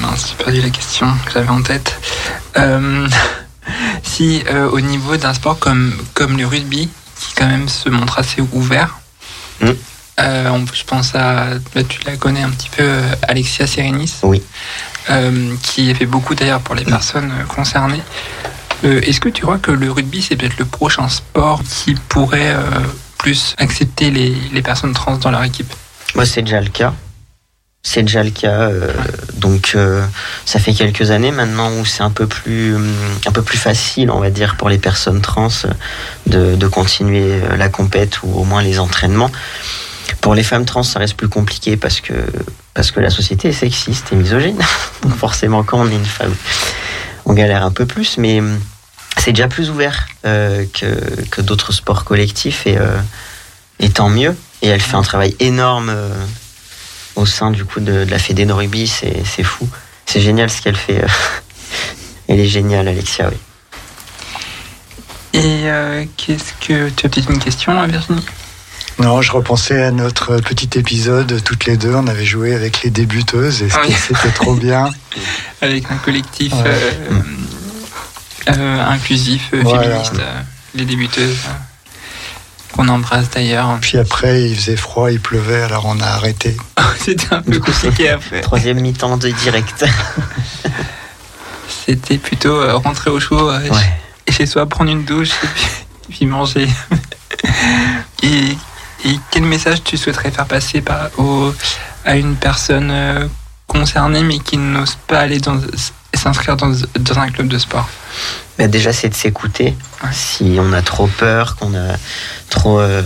mince, 0.00 0.34
j'ai 0.36 0.44
perdu 0.44 0.60
la 0.60 0.70
question 0.70 1.06
que 1.24 1.32
j'avais 1.32 1.48
en 1.48 1.62
tête. 1.62 1.98
Si 4.02 4.44
au 4.72 4.80
niveau 4.80 5.16
d'un 5.16 5.34
sport 5.34 5.58
comme, 5.58 5.92
comme 6.14 6.38
le 6.38 6.46
rugby, 6.46 6.88
qui 7.18 7.34
quand 7.34 7.48
même 7.48 7.68
se 7.68 7.88
montre 7.88 8.18
assez 8.18 8.40
ouvert, 8.52 8.98
Mm. 9.60 9.70
on- 10.18 10.66
je 10.72 10.84
pense 10.84 11.14
à. 11.14 11.46
bah, 11.74 11.82
tu 11.88 12.00
la 12.06 12.16
connais 12.16 12.42
un 12.42 12.50
petit 12.50 12.68
peu, 12.68 12.88
Alexia 13.26 13.66
Serenis. 13.66 14.12
Oui. 14.22 14.42
qui 15.62 15.94
fait 15.94 16.06
beaucoup 16.06 16.34
d'ailleurs 16.34 16.60
pour 16.60 16.74
les 16.74 16.84
personnes 16.84 17.30
euh, 17.32 17.44
concernées. 17.44 18.02
Est-ce 18.84 19.18
que 19.20 19.28
tu 19.30 19.42
crois 19.42 19.58
que 19.58 19.70
le 19.72 19.90
rugby, 19.90 20.20
c'est 20.22 20.36
peut-être 20.36 20.58
le 20.58 20.64
prochain 20.66 21.08
sport 21.08 21.62
qui 21.64 21.94
pourrait 22.08 22.54
plus 23.26 23.56
accepter 23.58 24.12
les, 24.12 24.36
les 24.52 24.62
personnes 24.62 24.92
trans 24.92 25.16
dans 25.16 25.32
leur 25.32 25.42
équipe 25.42 25.72
Moi, 26.14 26.24
c'est 26.24 26.42
déjà 26.42 26.60
le 26.60 26.68
cas. 26.68 26.94
C'est 27.82 28.04
déjà 28.04 28.22
le 28.22 28.30
cas. 28.30 28.68
euh, 28.70 28.92
Donc, 29.34 29.72
euh, 29.74 30.06
ça 30.44 30.60
fait 30.60 30.72
quelques 30.72 31.10
années 31.10 31.32
maintenant 31.32 31.72
où 31.72 31.84
c'est 31.84 32.04
un 32.04 32.10
peu 32.12 32.28
plus, 32.28 32.76
hum, 32.76 32.88
un 33.26 33.32
peu 33.32 33.42
plus 33.42 33.58
facile, 33.58 34.12
on 34.12 34.20
va 34.20 34.30
dire, 34.30 34.54
pour 34.56 34.68
les 34.68 34.78
personnes 34.78 35.20
trans 35.22 35.48
euh, 35.64 35.72
de, 36.28 36.54
de 36.54 36.68
continuer 36.68 37.24
euh, 37.42 37.56
la 37.56 37.68
compète 37.68 38.22
ou 38.22 38.28
au 38.32 38.44
moins 38.44 38.62
les 38.62 38.78
entraînements. 38.78 39.32
Pour 40.20 40.36
les 40.36 40.44
femmes 40.44 40.64
trans, 40.64 40.84
ça 40.84 41.00
reste 41.00 41.16
plus 41.16 41.28
compliqué 41.28 41.76
parce 41.76 42.00
que 42.00 42.12
parce 42.74 42.92
que 42.92 43.00
la 43.00 43.10
société 43.10 43.48
est 43.48 43.52
sexiste 43.52 44.12
et 44.12 44.14
misogyne. 44.16 44.58
Donc, 45.02 45.16
forcément, 45.16 45.64
quand 45.64 45.80
on 45.80 45.88
est 45.90 45.96
une 45.96 46.04
femme, 46.18 46.34
on 47.24 47.32
galère 47.34 47.64
un 47.64 47.72
peu 47.72 47.86
plus, 47.86 48.18
mais 48.18 48.40
c'est 49.18 49.32
déjà 49.32 49.48
plus 49.48 49.70
ouvert 49.70 50.06
euh, 50.24 50.64
que, 50.72 51.24
que 51.30 51.40
d'autres 51.40 51.72
sports 51.72 52.04
collectifs 52.04 52.66
et, 52.66 52.76
euh, 52.78 52.98
et 53.80 53.90
tant 53.90 54.08
mieux. 54.08 54.36
Et 54.62 54.68
elle 54.68 54.80
fait 54.80 54.96
un 54.96 55.02
travail 55.02 55.34
énorme 55.40 55.90
euh, 55.90 56.08
au 57.16 57.26
sein 57.26 57.50
du 57.50 57.64
coup 57.64 57.80
de, 57.80 58.04
de 58.04 58.10
la 58.10 58.18
Fédé 58.18 58.44
de 58.46 58.52
rugby, 58.52 58.86
c'est 58.86 59.22
c'est 59.24 59.42
fou. 59.42 59.68
C'est 60.06 60.20
génial 60.20 60.50
ce 60.50 60.62
qu'elle 60.62 60.76
fait. 60.76 61.04
Elle 62.28 62.40
est 62.40 62.46
géniale, 62.46 62.88
Alexia, 62.88 63.28
oui. 63.30 63.36
Et 65.32 65.62
euh, 65.68 66.04
qu'est-ce 66.16 66.52
que. 66.66 66.88
Tu 66.90 67.06
as 67.06 67.08
peut-être 67.08 67.30
une 67.30 67.38
question, 67.38 67.80
euh, 67.80 67.86
Virginie? 67.86 68.24
Non, 68.98 69.20
je 69.20 69.30
repensais 69.32 69.82
à 69.82 69.90
notre 69.90 70.38
petit 70.38 70.78
épisode, 70.78 71.42
toutes 71.44 71.66
les 71.66 71.76
deux, 71.76 71.94
on 71.94 72.06
avait 72.06 72.24
joué 72.24 72.54
avec 72.54 72.82
les 72.82 72.88
débuteuses 72.90 73.62
et 73.62 73.68
Ah 73.74 73.82
oui. 73.86 73.94
c'était 74.08 74.30
trop 74.30 74.54
bien. 74.54 74.90
Avec 75.60 75.84
un 75.90 75.96
collectif 75.96 76.52
Ouais. 76.54 76.62
euh, 76.66 77.20
inclusif, 78.48 79.50
euh, 79.54 79.60
Voilà. 79.62 79.82
féministe, 79.82 80.14
euh, 80.18 80.40
les 80.74 80.84
débuteuses, 80.84 81.36
euh, 81.46 81.52
qu'on 82.74 82.88
embrasse 82.88 83.30
d'ailleurs. 83.30 83.78
Puis 83.80 83.98
après, 83.98 84.42
il 84.50 84.56
faisait 84.56 84.76
froid, 84.76 85.10
il 85.10 85.20
pleuvait, 85.20 85.62
alors 85.62 85.86
on 85.86 85.98
a 86.00 86.06
arrêté. 86.06 86.56
C'était 87.04 87.32
un 87.34 87.42
peu 87.42 87.58
compliqué 87.58 88.10
à 88.10 88.18
faire. 88.18 88.42
Troisième 88.42 88.80
mi-temps 88.80 89.16
de 89.16 89.30
direct. 89.30 89.84
C'était 91.86 92.18
plutôt 92.18 92.56
euh, 92.60 92.74
rentrer 92.76 93.10
au 93.10 93.20
chaud 93.20 93.48
euh, 93.50 93.60
Ouais. 93.68 94.32
chez 94.32 94.46
soi, 94.46 94.66
prendre 94.66 94.90
une 94.90 95.04
douche 95.04 95.30
et 95.42 95.46
puis, 95.46 95.64
et 96.08 96.12
puis 96.16 96.26
manger. 96.26 96.68
et, 98.22 98.56
et 99.04 99.20
quel 99.30 99.44
message 99.44 99.82
tu 99.84 99.96
souhaiterais 99.96 100.30
faire 100.30 100.46
passer 100.46 100.80
par, 100.80 101.08
au, 101.18 101.54
à 102.04 102.16
une 102.16 102.34
personne 102.36 102.90
euh, 102.90 103.26
concernée 103.66 104.22
mais 104.22 104.38
qui 104.38 104.56
n'ose 104.56 104.96
pas 105.06 105.20
aller 105.20 105.38
dans 105.38 105.60
s'inscrire 106.14 106.56
dans, 106.56 106.72
dans 106.98 107.18
un 107.18 107.30
club 107.30 107.48
de 107.48 107.58
sport 107.58 107.88
Bah, 108.58 108.68
déjà, 108.68 108.92
c'est 108.92 109.10
de 109.10 109.14
s'écouter. 109.14 109.76
Ouais. 110.02 110.10
Si 110.12 110.56
on 110.58 110.72
a 110.72 110.80
trop 110.82 111.06
peur, 111.08 111.56
qu'on 111.56 111.74
a 111.74 111.96
trop. 112.48 112.80
euh, 112.80 113.02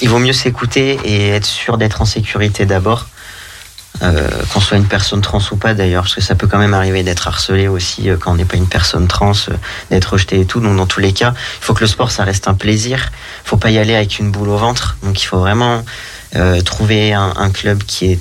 il 0.00 0.08
vaut 0.08 0.20
mieux 0.20 0.32
s'écouter 0.32 0.98
et 1.04 1.30
être 1.30 1.46
sûr 1.46 1.78
d'être 1.78 2.00
en 2.00 2.04
sécurité 2.04 2.64
d'abord. 2.64 3.06
Euh, 4.02 4.28
qu'on 4.52 4.58
soit 4.60 4.76
une 4.76 4.86
personne 4.88 5.20
trans 5.20 5.38
ou 5.52 5.56
pas 5.56 5.72
d'ailleurs, 5.72 6.02
parce 6.02 6.16
que 6.16 6.20
ça 6.20 6.34
peut 6.34 6.48
quand 6.48 6.58
même 6.58 6.74
arriver 6.74 7.04
d'être 7.04 7.28
harcelé 7.28 7.68
aussi 7.68 8.10
euh, 8.10 8.16
quand 8.16 8.32
on 8.32 8.34
n'est 8.34 8.44
pas 8.44 8.56
une 8.56 8.66
personne 8.66 9.06
trans, 9.06 9.30
euh, 9.48 9.54
d'être 9.90 10.14
rejeté 10.14 10.40
et 10.40 10.46
tout. 10.46 10.58
Donc 10.60 10.76
dans 10.76 10.86
tous 10.86 10.98
les 10.98 11.12
cas, 11.12 11.32
il 11.36 11.64
faut 11.64 11.74
que 11.74 11.80
le 11.80 11.86
sport 11.86 12.10
ça 12.10 12.24
reste 12.24 12.48
un 12.48 12.54
plaisir. 12.54 13.10
Il 13.44 13.48
faut 13.48 13.56
pas 13.56 13.70
y 13.70 13.78
aller 13.78 13.94
avec 13.94 14.18
une 14.18 14.32
boule 14.32 14.48
au 14.48 14.56
ventre. 14.56 14.96
Donc 15.04 15.22
il 15.22 15.26
faut 15.26 15.38
vraiment 15.38 15.84
trouver 16.64 17.12
un, 17.12 17.32
un 17.36 17.50
club 17.50 17.84
qui 17.84 18.10
est 18.10 18.18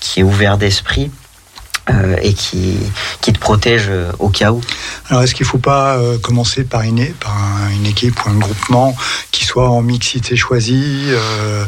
qui 0.00 0.20
est 0.20 0.22
ouvert 0.22 0.56
d'esprit 0.56 1.10
euh, 1.88 2.16
et 2.22 2.34
qui 2.34 2.76
qui 3.20 3.32
te 3.32 3.38
protège 3.38 3.90
au 4.18 4.28
cas 4.28 4.52
où. 4.52 4.60
Alors, 5.08 5.22
est-ce 5.22 5.34
qu'il 5.34 5.44
ne 5.46 5.50
faut 5.50 5.58
pas 5.58 5.96
euh, 5.96 6.18
commencer 6.18 6.64
par 6.64 6.82
une, 6.82 7.04
par 7.14 7.34
un- 7.36 7.70
une 7.70 7.86
équipe 7.86 8.24
ou 8.24 8.30
un 8.30 8.34
groupement 8.34 8.94
qui 9.30 9.44
soit 9.44 9.68
en 9.68 9.80
mixité 9.82 10.36
choisie 10.36 11.06
euh, 11.08 11.64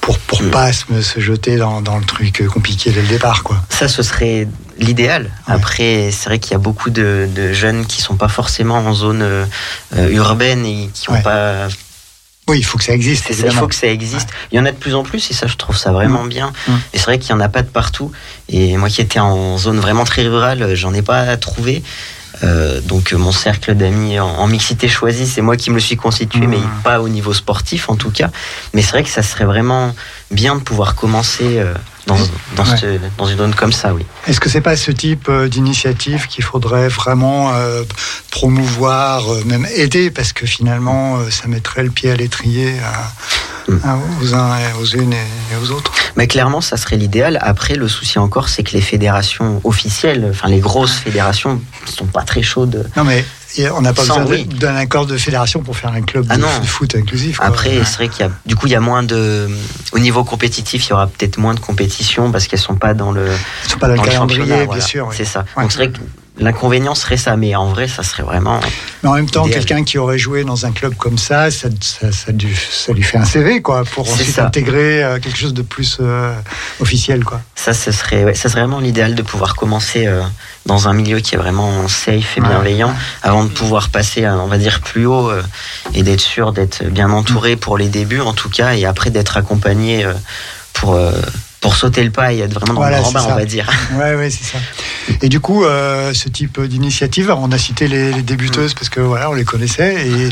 pour 0.00 0.18
pour 0.18 0.42
Mm. 0.42 0.50
pas 0.50 0.72
se, 0.72 1.02
se 1.02 1.20
jeter 1.20 1.56
dans, 1.56 1.80
dans 1.82 1.98
le 1.98 2.04
truc 2.04 2.46
compliqué 2.48 2.90
dès 2.92 3.02
le 3.02 3.08
départ, 3.08 3.42
quoi? 3.42 3.62
Ça, 3.68 3.88
ce 3.88 4.02
serait 4.02 4.48
l'idéal. 4.78 5.24
Ouais. 5.48 5.54
Après, 5.54 6.10
c'est 6.12 6.28
vrai 6.30 6.38
qu'il 6.38 6.52
y 6.52 6.54
a 6.54 6.58
beaucoup 6.58 6.88
de, 6.90 7.28
de 7.34 7.52
jeunes 7.52 7.84
qui 7.86 8.00
sont 8.00 8.16
pas 8.16 8.28
forcément 8.28 8.78
en 8.78 8.94
zone 8.94 9.46
urbaine 10.10 10.64
et 10.64 10.88
qui 10.94 11.10
ont 11.10 11.14
Ouais. 11.14 11.22
pas. 11.22 11.68
Oui, 12.50 12.58
il 12.58 12.64
faut 12.64 12.78
que 12.78 12.84
ça 12.84 12.92
existe, 12.92 13.32
ça, 13.32 13.46
il 13.46 13.52
faut 13.52 13.68
que 13.68 13.74
ça 13.74 13.86
existe. 13.86 14.28
Il 14.50 14.56
y 14.56 14.60
en 14.60 14.66
a 14.66 14.72
de 14.72 14.76
plus 14.76 14.94
en 14.94 15.04
plus 15.04 15.30
et 15.30 15.34
ça, 15.34 15.46
je 15.46 15.56
trouve 15.56 15.76
ça 15.76 15.92
vraiment 15.92 16.24
bien. 16.24 16.52
Mm. 16.66 16.72
Et 16.92 16.98
c'est 16.98 17.04
vrai 17.04 17.18
qu'il 17.18 17.30
y 17.30 17.32
en 17.32 17.40
a 17.40 17.48
pas 17.48 17.62
de 17.62 17.68
partout. 17.68 18.10
Et 18.48 18.76
moi 18.76 18.88
qui 18.88 19.00
étais 19.00 19.20
en 19.20 19.56
zone 19.56 19.78
vraiment 19.78 20.04
très 20.04 20.22
rurale, 20.26 20.62
euh, 20.62 20.74
j'en 20.74 20.92
ai 20.92 21.02
pas 21.02 21.36
trouvé. 21.36 21.82
Euh, 22.42 22.80
donc 22.80 23.12
euh, 23.12 23.18
mon 23.18 23.32
cercle 23.32 23.74
d'amis 23.74 24.18
en, 24.18 24.26
en 24.26 24.46
mixité 24.46 24.88
choisie, 24.88 25.26
c'est 25.26 25.42
moi 25.42 25.56
qui 25.56 25.68
me 25.70 25.74
le 25.76 25.80
suis 25.80 25.96
constitué, 25.96 26.46
Mm. 26.46 26.50
mais 26.50 26.58
pas 26.82 27.00
au 27.00 27.08
niveau 27.08 27.32
sportif 27.34 27.88
en 27.90 27.96
tout 27.96 28.10
cas. 28.10 28.30
Mais 28.74 28.82
c'est 28.82 28.92
vrai 28.92 29.02
que 29.02 29.10
ça 29.10 29.22
serait 29.22 29.44
vraiment 29.44 29.94
bien 30.30 30.54
de 30.56 30.60
pouvoir 30.60 30.94
commencer 30.94 31.58
euh, 31.58 31.74
dans, 32.06 32.16
dans, 32.56 32.64
Ouais. 32.64 32.76
ce- 32.76 32.98
dans 33.18 33.26
une 33.26 33.38
zone 33.38 33.54
comme 33.54 33.72
ça, 33.72 33.92
oui. 33.94 34.04
Est-ce 34.26 34.40
que 34.40 34.48
c'est 34.48 34.60
pas 34.60 34.76
ce 34.76 34.90
type 34.90 35.28
euh, 35.28 35.48
d'initiative 35.48 36.26
qu'il 36.28 36.44
faudrait 36.44 36.88
vraiment 36.88 37.52
euh, 37.54 37.82
promouvoir, 38.30 39.32
euh, 39.32 39.42
même 39.44 39.66
aider, 39.74 40.10
parce 40.10 40.32
que 40.32 40.46
finalement, 40.46 41.18
euh, 41.18 41.30
ça 41.30 41.46
mettrait 41.46 41.82
le 41.82 41.90
pied 41.90 42.10
à 42.10 42.16
l'étrier 42.16 42.74
à- 42.80 43.12
Mm. 43.70 43.78
à- 43.84 43.98
aux 44.22 44.34
uns 44.34 44.56
et 44.58 44.72
aux 44.80 44.86
unes 44.86 45.12
et, 45.12 45.16
et 45.16 45.56
aux 45.62 45.70
autres. 45.72 45.92
Mais 46.16 46.26
clairement, 46.26 46.60
ça 46.62 46.76
serait 46.78 46.96
l'idéal. 46.96 47.38
Après, 47.42 47.74
le 47.74 47.88
souci 47.88 48.18
encore, 48.18 48.48
c'est 48.48 48.62
que 48.62 48.72
les 48.72 48.80
fédérations 48.80 49.60
officielles, 49.64 50.26
enfin 50.30 50.48
les 50.48 50.60
grosses 50.60 50.94
fédérations, 50.94 51.60
sont 51.86 52.06
pas 52.06 52.22
très 52.22 52.42
chaudes. 52.42 52.88
Non, 52.96 53.04
mais 53.04 53.24
et 53.56 53.68
on 53.70 53.80
n'a 53.80 53.92
pas 53.92 54.04
Sans, 54.04 54.20
besoin 54.20 54.36
oui. 54.36 54.44
d'un 54.44 54.76
accord 54.76 55.06
de 55.06 55.16
fédération 55.16 55.62
pour 55.62 55.76
faire 55.76 55.92
un 55.92 56.02
club 56.02 56.26
Ah 56.28 56.36
de 56.36 56.42
non. 56.42 56.48
foot, 56.48 56.66
foot 56.66 56.94
inclusif. 56.96 57.38
quoi. 57.38 57.46
Après, 57.46 57.78
Ouais. 57.78 57.84
c'est 57.84 57.96
vrai 57.96 58.08
qu'il 58.08 58.20
y 58.24 58.28
a, 58.28 58.32
du 58.46 58.54
coup, 58.56 58.66
il 58.66 58.72
y 58.72 58.76
a 58.76 58.80
moins 58.80 59.02
de, 59.02 59.48
au 59.92 59.98
niveau 59.98 60.24
compétitif, 60.24 60.86
il 60.86 60.90
y 60.90 60.92
aura 60.92 61.06
peut-être 61.06 61.38
moins 61.38 61.54
de 61.54 61.60
compétition 61.60 62.30
parce 62.30 62.46
qu'elles 62.46 62.60
sont 62.60 62.76
pas 62.76 62.94
dans 62.94 63.12
le, 63.12 63.26
Ils 63.66 63.70
sont 63.70 63.78
pas 63.78 63.88
dans, 63.88 63.96
dans 63.96 64.04
le 64.04 64.10
championnat. 64.10 64.56
bien 64.56 64.64
voilà. 64.66 64.80
sûr. 64.80 65.06
oui. 65.08 65.14
C'est 65.16 65.24
ça. 65.24 65.44
Ouais. 65.56 65.62
Donc 65.64 65.72
c'est 65.72 65.78
vrai 65.78 65.90
que 65.90 65.98
l'inconvénient 66.40 66.94
serait 66.94 67.16
ça, 67.16 67.36
mais 67.36 67.54
en 67.54 67.66
vrai, 67.66 67.86
ça 67.86 68.02
serait 68.02 68.22
vraiment. 68.22 68.58
Mais 69.02 69.08
en 69.08 69.14
même 69.14 69.28
temps, 69.30 69.46
quelqu'un 69.46 69.84
qui 69.84 69.98
aurait 69.98 70.18
joué 70.18 70.42
dans 70.44 70.66
un 70.66 70.72
club 70.72 70.94
comme 70.96 71.18
ça, 71.18 71.50
ça, 71.50 71.68
ça, 71.80 72.10
ça 72.12 72.32
lui, 72.32 72.54
ça 72.70 72.92
lui 72.92 73.02
fait 73.02 73.18
un 73.18 73.24
CV, 73.24 73.62
quoi, 73.62 73.84
pour 73.84 74.10
ensuite 74.10 74.34
ça. 74.34 74.46
intégrer 74.46 75.04
euh, 75.04 75.18
quelque 75.18 75.38
chose 75.38 75.54
de 75.54 75.62
plus 75.62 75.98
euh, 76.00 76.32
officiel, 76.80 77.24
quoi. 77.24 77.40
Ça, 77.54 77.72
ce 77.74 77.92
serait, 77.92 78.24
ouais, 78.24 78.34
ça 78.34 78.48
serait 78.48 78.60
vraiment 78.60 78.80
l'idéal 78.80 79.14
de 79.14 79.22
pouvoir 79.22 79.54
commencer 79.54 80.06
euh, 80.06 80.22
dans 80.66 80.88
un 80.88 80.92
milieu 80.94 81.20
qui 81.20 81.34
est 81.34 81.38
vraiment 81.38 81.86
safe 81.88 82.36
et 82.36 82.40
Ouais. 82.40 82.48
bienveillant 82.48 82.94
avant 83.22 83.44
de 83.44 83.50
pouvoir 83.50 83.90
passer, 83.90 84.24
à, 84.24 84.36
on 84.38 84.46
va 84.46 84.58
dire, 84.58 84.80
plus 84.80 85.06
haut 85.06 85.30
et 85.94 86.02
d'être 86.02 86.20
sûr 86.20 86.52
d'être 86.52 86.84
bien 86.84 87.10
entouré 87.10 87.56
pour 87.56 87.76
les 87.76 87.88
débuts 87.88 88.20
en 88.20 88.32
tout 88.32 88.48
cas 88.48 88.72
et 88.74 88.86
après 88.86 89.10
d'être 89.10 89.36
accompagné 89.36 90.06
pour, 90.72 90.98
pour 91.60 91.76
sauter 91.76 92.02
le 92.02 92.10
pas 92.10 92.32
et 92.32 92.38
être 92.40 92.54
vraiment 92.54 92.74
dans 92.74 92.80
Voilà, 92.80 92.96
le 92.98 93.02
grand 93.02 93.12
bain, 93.12 93.20
ça. 93.20 93.28
on 93.32 93.36
va 93.36 93.44
dire. 93.44 93.68
Ouais, 93.98 94.14
ouais, 94.14 94.30
c'est 94.30 94.44
ça. 94.44 94.58
Et 95.22 95.28
du 95.28 95.40
coup, 95.40 95.64
euh, 95.64 96.12
ce 96.14 96.28
type 96.28 96.60
d'initiative, 96.60 97.34
on 97.36 97.50
a 97.52 97.58
cité 97.58 97.86
les, 97.88 98.12
les 98.12 98.22
débuteuses 98.22 98.72
parce 98.74 98.88
que 98.88 99.00
voilà, 99.00 99.28
on 99.30 99.34
les 99.34 99.44
connaissait. 99.44 100.06
Et, 100.06 100.28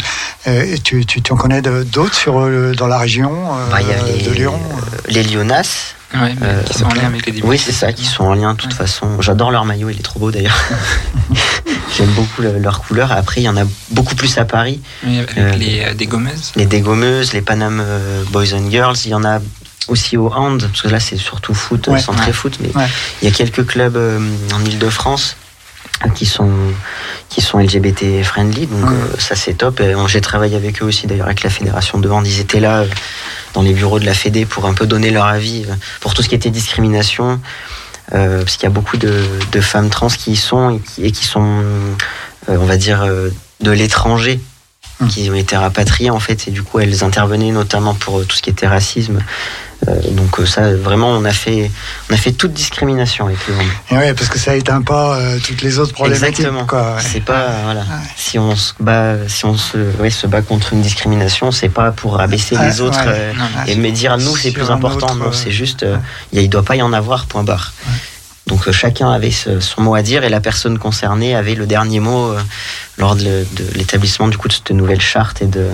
euh, 0.48 0.74
et 0.74 0.78
tu, 0.78 1.04
tu, 1.04 1.20
tu 1.20 1.32
en 1.32 1.36
connais 1.36 1.60
d'autres 1.60 2.14
sur 2.14 2.38
euh, 2.40 2.72
dans 2.76 2.86
la 2.86 2.98
région 2.98 3.30
euh, 3.32 3.70
Bah, 3.70 3.78
Il 3.82 3.88
y 3.88 3.92
a 3.92 4.02
les, 4.16 4.22
de 4.24 4.30
Lyon. 4.32 4.58
euh, 4.58 4.96
les 5.08 5.22
Lyonas. 5.24 5.94
Ouais, 6.14 6.34
mais 6.40 6.46
Euh, 6.46 6.62
qui 6.62 6.78
sont 6.78 6.86
en 6.86 6.94
lien 6.94 7.04
avec 7.08 7.26
les. 7.26 7.42
Oui, 7.42 7.58
c'est 7.58 7.72
ça, 7.72 7.92
qui 7.92 8.06
sont 8.06 8.24
en 8.24 8.32
lien 8.34 8.54
de 8.54 8.56
toute 8.58 8.70
Ouais. 8.70 8.76
façon. 8.78 9.20
J'adore 9.20 9.50
leur 9.50 9.66
maillot, 9.66 9.90
il 9.90 9.98
est 9.98 10.02
trop 10.02 10.18
beau 10.18 10.30
d'ailleurs. 10.30 10.56
J'aime 11.98 12.08
beaucoup 12.12 12.40
le- 12.42 12.58
leur 12.58 12.80
couleur. 12.80 13.12
Après, 13.12 13.40
il 13.42 13.44
y 13.44 13.48
en 13.48 13.56
a 13.58 13.64
beaucoup 13.90 14.14
plus 14.14 14.38
à 14.38 14.44
Paris. 14.46 14.80
Oui, 15.04 15.18
avec 15.18 15.36
Euh, 15.36 15.52
les 15.52 15.82
euh, 15.84 15.94
dégommeuses. 15.94 16.52
Les 16.56 16.64
dégommeuses, 16.66 17.32
les 17.34 17.42
Panam 17.42 17.82
euh, 17.84 18.22
Boys 18.30 18.54
and 18.54 18.70
Girls. 18.70 18.96
Il 19.04 19.10
y 19.10 19.14
en 19.14 19.24
a 19.24 19.40
aussi 19.88 20.16
au 20.16 20.32
hand, 20.32 20.62
parce 20.68 20.82
que 20.82 20.88
là, 20.88 21.00
c'est 21.00 21.16
surtout 21.16 21.54
foot, 21.54 21.88
Ouais. 21.88 22.00
centré 22.00 22.26
Ouais. 22.26 22.32
foot. 22.32 22.58
Mais 22.60 22.70
il 23.22 23.28
y 23.28 23.32
a 23.32 23.34
quelques 23.34 23.64
clubs 23.66 23.96
euh, 23.96 24.20
en 24.54 24.64
Ile-de-France 24.64 25.36
qui 26.14 26.26
sont 26.26 26.50
qui 27.28 27.40
sont 27.40 27.58
LGBT 27.58 28.22
friendly 28.22 28.66
donc 28.68 28.88
Ouais. 28.88 28.94
euh, 28.96 29.16
ça 29.18 29.34
c'est 29.34 29.54
top 29.54 29.80
et 29.80 29.94
j'ai 30.06 30.20
travaillé 30.20 30.54
avec 30.54 30.80
eux 30.80 30.84
aussi 30.84 31.08
d'ailleurs 31.08 31.26
avec 31.26 31.42
la 31.42 31.50
fédération 31.50 31.98
de 31.98 32.08
hand 32.08 32.24
ils 32.24 32.38
étaient 32.38 32.60
là 32.60 32.80
euh, 32.82 32.86
dans 33.52 33.62
les 33.62 33.72
bureaux 33.72 33.98
de 33.98 34.06
la 34.06 34.14
Fédé 34.14 34.44
pour 34.46 34.66
un 34.66 34.74
peu 34.74 34.86
donner 34.86 35.10
leur 35.10 35.24
avis 35.26 35.64
euh, 35.68 35.74
pour 36.00 36.14
tout 36.14 36.22
ce 36.22 36.28
qui 36.28 36.36
était 36.36 36.50
discrimination 36.50 37.40
parce 38.10 38.56
qu'il 38.56 38.62
y 38.62 38.66
a 38.66 38.70
beaucoup 38.70 38.96
de, 38.96 39.12
de 39.52 39.60
femmes 39.60 39.90
trans 39.90 40.06
qui 40.08 40.32
y 40.32 40.36
sont 40.36 40.70
et 40.76 40.78
qui, 40.80 41.04
et 41.04 41.10
qui 41.10 41.24
sont 41.26 41.62
on 42.46 42.64
va 42.64 42.76
dire 42.76 43.04
de 43.60 43.70
l'étranger 43.70 44.40
Mm. 45.00 45.06
qui 45.06 45.30
ont 45.30 45.34
été 45.34 45.56
rapatriées 45.56 46.10
en 46.10 46.18
fait 46.18 46.48
et 46.48 46.50
du 46.50 46.64
coup 46.64 46.80
elles 46.80 47.04
intervenaient 47.04 47.52
notamment 47.52 47.94
pour 47.94 48.26
tout 48.26 48.36
ce 48.36 48.42
qui 48.42 48.50
était 48.50 48.66
racisme 48.66 49.20
donc 50.12 50.40
euh, 50.40 50.46
ça, 50.46 50.74
vraiment, 50.74 51.10
on 51.10 51.24
a 51.24 51.32
fait, 51.32 51.70
on 52.10 52.14
a 52.14 52.16
fait 52.16 52.32
toute 52.32 52.52
discrimination 52.52 53.26
avec 53.26 53.46
le 53.46 53.54
handball. 53.54 53.66
Et 53.90 53.96
ouais, 53.96 54.14
parce 54.14 54.28
que 54.28 54.38
ça 54.38 54.56
éteint 54.56 54.82
pas 54.82 55.18
euh, 55.18 55.38
toutes 55.42 55.62
les 55.62 55.78
autres 55.78 55.92
problématiques. 55.92 56.40
Exactement. 56.40 56.66
Ouais. 56.70 57.00
C'est 57.00 57.24
pas 57.24 57.48
voilà. 57.64 57.80
Ouais. 57.80 57.86
Si 58.16 58.38
on 58.38 58.56
se 58.56 58.72
bat, 58.80 59.16
si 59.28 59.44
on 59.44 59.56
se, 59.56 59.78
ouais, 59.98 60.10
se 60.10 60.26
bat 60.26 60.42
contre 60.42 60.72
une 60.72 60.82
discrimination, 60.82 61.50
c'est 61.50 61.68
pas 61.68 61.92
pour 61.92 62.20
abaisser 62.20 62.56
les 62.56 62.80
autres 62.80 63.04
euh, 63.06 63.32
Non, 63.34 63.44
et 63.66 63.76
me 63.76 63.90
dire 63.90 64.18
nous 64.18 64.36
c'est 64.36 64.52
plus 64.52 64.70
important. 64.70 65.06
autre, 65.06 65.16
non, 65.16 65.26
euh, 65.26 65.32
c'est 65.32 65.50
juste, 65.50 65.82
euh, 65.82 65.96
il 66.32 66.40
il 66.40 66.50
doit 66.50 66.62
pas 66.62 66.76
y 66.76 66.82
en 66.82 66.92
avoir. 66.92 67.26
Point 67.26 67.44
barre. 67.44 67.72
Donc 68.48 68.66
euh, 68.66 68.72
chacun 68.72 69.12
avait 69.12 69.30
ce- 69.30 69.60
son 69.60 69.82
mot 69.82 69.94
à 69.94 70.02
dire 70.02 70.24
et 70.24 70.28
la 70.30 70.40
personne 70.40 70.78
concernée 70.78 71.36
avait 71.36 71.54
le 71.54 71.66
dernier 71.66 72.00
mot 72.00 72.32
euh, 72.32 72.40
lors 72.96 73.14
de, 73.14 73.46
l'établissement 73.74 74.26
du 74.28 74.36
coup 74.38 74.48
de 74.48 74.52
cette 74.54 74.70
nouvelle 74.70 75.00
charte 75.00 75.42
et 75.42 75.46
de 75.46 75.68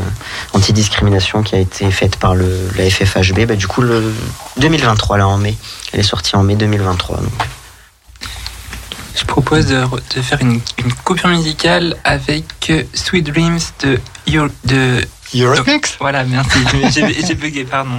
antidiscrimination 0.52 1.42
qui 1.42 1.54
a 1.54 1.58
été 1.58 1.90
faite 1.90 2.16
par 2.16 2.34
le, 2.34 2.48
la 2.76 2.90
FFHB. 2.90 3.46
Bah, 3.46 3.54
du 3.56 3.66
coup 3.68 3.80
le 3.80 4.12
2023 4.58 5.18
là 5.18 5.28
en 5.28 5.38
mai, 5.38 5.54
elle 5.92 6.00
est 6.00 6.02
sortie 6.02 6.36
en 6.36 6.42
mai 6.42 6.56
2023. 6.56 7.18
Donc. 7.18 7.32
Je 9.16 9.24
propose 9.24 9.66
de, 9.66 9.76
re- 9.76 10.00
de 10.16 10.20
faire 10.22 10.40
une, 10.40 10.60
une 10.84 10.92
coupure 11.04 11.28
musicale 11.28 11.96
avec 12.02 12.44
euh, 12.70 12.82
Sweet 12.94 13.24
Dreams 13.32 13.60
de, 13.84 14.00
Euro- 14.34 14.48
de 14.64 15.00
Eurythmics 15.36 15.96
Voilà, 16.00 16.24
merci. 16.24 16.58
J'ai 16.92 17.24
j'ai 17.26 17.34
bugué, 17.34 17.64
pardon. 17.64 17.90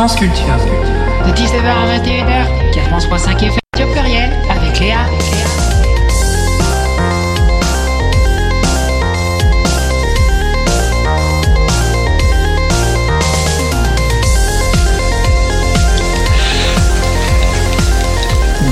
Transculture. 0.00 0.56
De 1.26 1.32
19h 1.32 1.68
à 1.68 1.98
21h, 1.98 2.72
4.5 2.72 3.36
FM, 3.36 3.86
au 3.86 3.92
pluriel, 3.92 4.30
avec 4.48 4.80
Léa. 4.80 4.96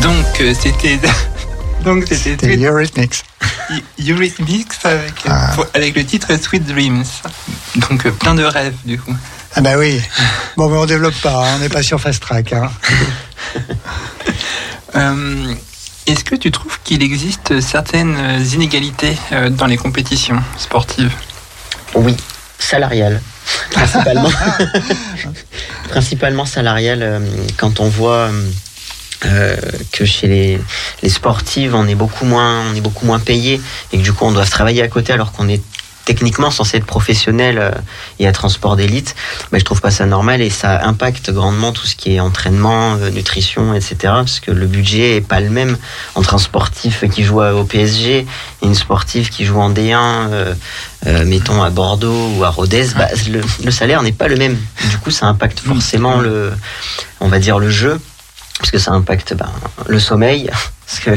Donc, 0.00 0.40
euh, 0.40 0.54
c'était. 0.58 0.98
Donc, 1.84 2.04
c'était 2.10 2.56
Eurythmics. 2.56 3.22
Eurythmics 4.00 4.72
avec, 4.84 5.12
Ah. 5.28 5.54
avec 5.74 5.94
le 5.94 6.04
titre 6.06 6.28
Sweet 6.40 6.64
Dreams. 6.66 7.04
Donc, 7.76 8.06
euh, 8.06 8.12
plein 8.12 8.34
de 8.34 8.44
rêves, 8.44 8.76
du 8.86 8.98
coup. 8.98 9.14
Ah 9.54 9.60
bah 9.60 9.76
oui. 9.78 10.00
Bon, 10.56 10.68
mais 10.68 10.76
on 10.76 10.86
développe 10.86 11.18
pas, 11.20 11.44
hein, 11.44 11.54
on 11.56 11.58
n'est 11.58 11.68
pas 11.68 11.82
sur 11.82 12.00
Fast 12.00 12.22
Track. 12.22 12.52
Hein. 12.52 12.70
Euh, 14.94 15.54
Est-ce 16.06 16.24
que 16.24 16.34
tu 16.34 16.50
trouves 16.50 16.78
qu'il 16.82 17.02
existe 17.02 17.60
certaines 17.60 18.16
inégalités 18.54 19.16
euh, 19.32 19.50
dans 19.50 19.66
les 19.66 19.76
compétitions 19.76 20.42
sportives? 20.56 21.12
Oui, 21.94 22.16
salarial, 22.58 23.20
principalement. 23.70 24.30
principalement 25.90 26.46
salarial, 26.46 27.02
euh, 27.02 27.20
quand 27.58 27.80
on 27.80 27.88
voit 27.88 28.30
euh, 29.26 29.56
que 29.92 30.04
chez 30.06 30.26
les, 30.26 30.60
les 31.02 31.10
sportives, 31.10 31.74
on 31.74 31.86
est 31.86 31.94
beaucoup 31.94 32.24
moins, 32.24 32.62
on 32.70 32.74
est 32.74 32.80
beaucoup 32.80 33.04
moins 33.04 33.18
payé 33.18 33.60
et 33.92 33.98
que 33.98 34.02
du 34.02 34.12
coup, 34.14 34.24
on 34.24 34.32
doit 34.32 34.46
travailler 34.46 34.82
à 34.82 34.88
côté 34.88 35.12
alors 35.12 35.32
qu'on 35.32 35.48
est 35.48 35.62
techniquement 36.08 36.50
censé 36.50 36.78
être 36.78 36.86
professionnel 36.86 37.58
euh, 37.58 37.70
et 38.18 38.24
être 38.24 38.46
en 38.46 38.48
sport 38.48 38.76
d'élite, 38.76 39.14
bah, 39.52 39.58
je 39.58 39.64
trouve 39.64 39.82
pas 39.82 39.90
ça 39.90 40.06
normal 40.06 40.40
et 40.40 40.48
ça 40.48 40.82
impacte 40.82 41.30
grandement 41.30 41.70
tout 41.72 41.86
ce 41.86 41.96
qui 41.96 42.14
est 42.14 42.20
entraînement, 42.20 42.96
euh, 42.96 43.10
nutrition, 43.10 43.74
etc. 43.74 43.96
Parce 44.00 44.40
que 44.40 44.50
le 44.50 44.66
budget 44.66 45.16
est 45.16 45.20
pas 45.20 45.40
le 45.40 45.50
même 45.50 45.76
entre 46.14 46.32
un 46.32 46.38
sportif 46.38 47.04
qui 47.12 47.24
joue 47.24 47.42
au 47.42 47.64
PSG 47.64 48.20
et 48.20 48.26
une 48.66 48.74
sportive 48.74 49.28
qui 49.28 49.44
joue 49.44 49.60
en 49.60 49.70
D1, 49.70 49.96
euh, 49.96 50.54
euh, 51.06 51.24
mettons 51.26 51.62
à 51.62 51.68
Bordeaux 51.68 52.30
ou 52.36 52.42
à 52.42 52.48
Rodez. 52.48 52.86
Bah, 52.96 53.08
le, 53.30 53.42
le 53.62 53.70
salaire 53.70 54.02
n'est 54.02 54.12
pas 54.12 54.28
le 54.28 54.36
même. 54.36 54.56
Du 54.90 54.96
coup, 54.98 55.10
ça 55.10 55.26
impacte 55.26 55.60
forcément 55.60 56.20
le, 56.20 56.52
on 57.20 57.28
va 57.28 57.38
dire 57.38 57.58
le 57.58 57.68
jeu, 57.68 58.00
puisque 58.58 58.78
ça 58.80 58.92
impacte 58.92 59.34
bah, 59.34 59.50
le 59.86 59.98
sommeil. 60.00 60.50
Parce 60.88 61.00
que 61.00 61.10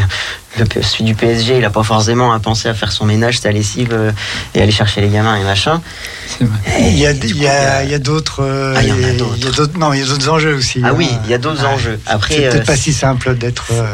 le, 0.59 0.81
celui 0.83 1.05
du 1.05 1.15
PSG, 1.15 1.57
il 1.59 1.63
a 1.63 1.69
pas 1.69 1.83
forcément 1.83 2.33
à 2.33 2.39
penser 2.39 2.67
à 2.67 2.73
faire 2.73 2.91
son 2.91 3.05
ménage, 3.05 3.39
sa 3.39 3.51
lessive 3.51 3.91
euh, 3.93 4.11
et 4.53 4.61
aller 4.61 4.71
chercher 4.73 4.99
les 4.99 5.07
gamins 5.07 5.37
et 5.37 5.43
machin. 5.45 5.81
Il 6.77 6.97
y 6.97 7.05
a, 7.07 7.13
d'autres. 7.99 8.43
euh, 8.43 8.73
Ah, 8.75 8.83
il 8.83 8.89
y 8.89 8.91
en 8.91 8.95
a 8.95 8.99
il 8.99 9.13
y 9.13 9.17
d'autres. 9.17 9.37
d'autres- 9.55 9.79
Non, 9.79 9.93
il 9.93 10.01
y 10.01 10.03
a 10.03 10.05
d'autres 10.05 10.27
enjeux 10.29 10.53
aussi. 10.55 10.81
Ah 10.83 10.89
hein. 10.89 10.93
oui, 10.97 11.09
il 11.23 11.31
y 11.31 11.33
a 11.33 11.37
d'autres 11.37 11.63
enjeux. 11.65 12.01
Après, 12.05 12.33
C'est 12.35 12.41
peut-être 12.49 12.55
euh, 12.63 12.65
pas 12.65 12.75
si 12.75 12.91
simple 12.91 13.33
d'être 13.35 13.67
euh, 13.71 13.85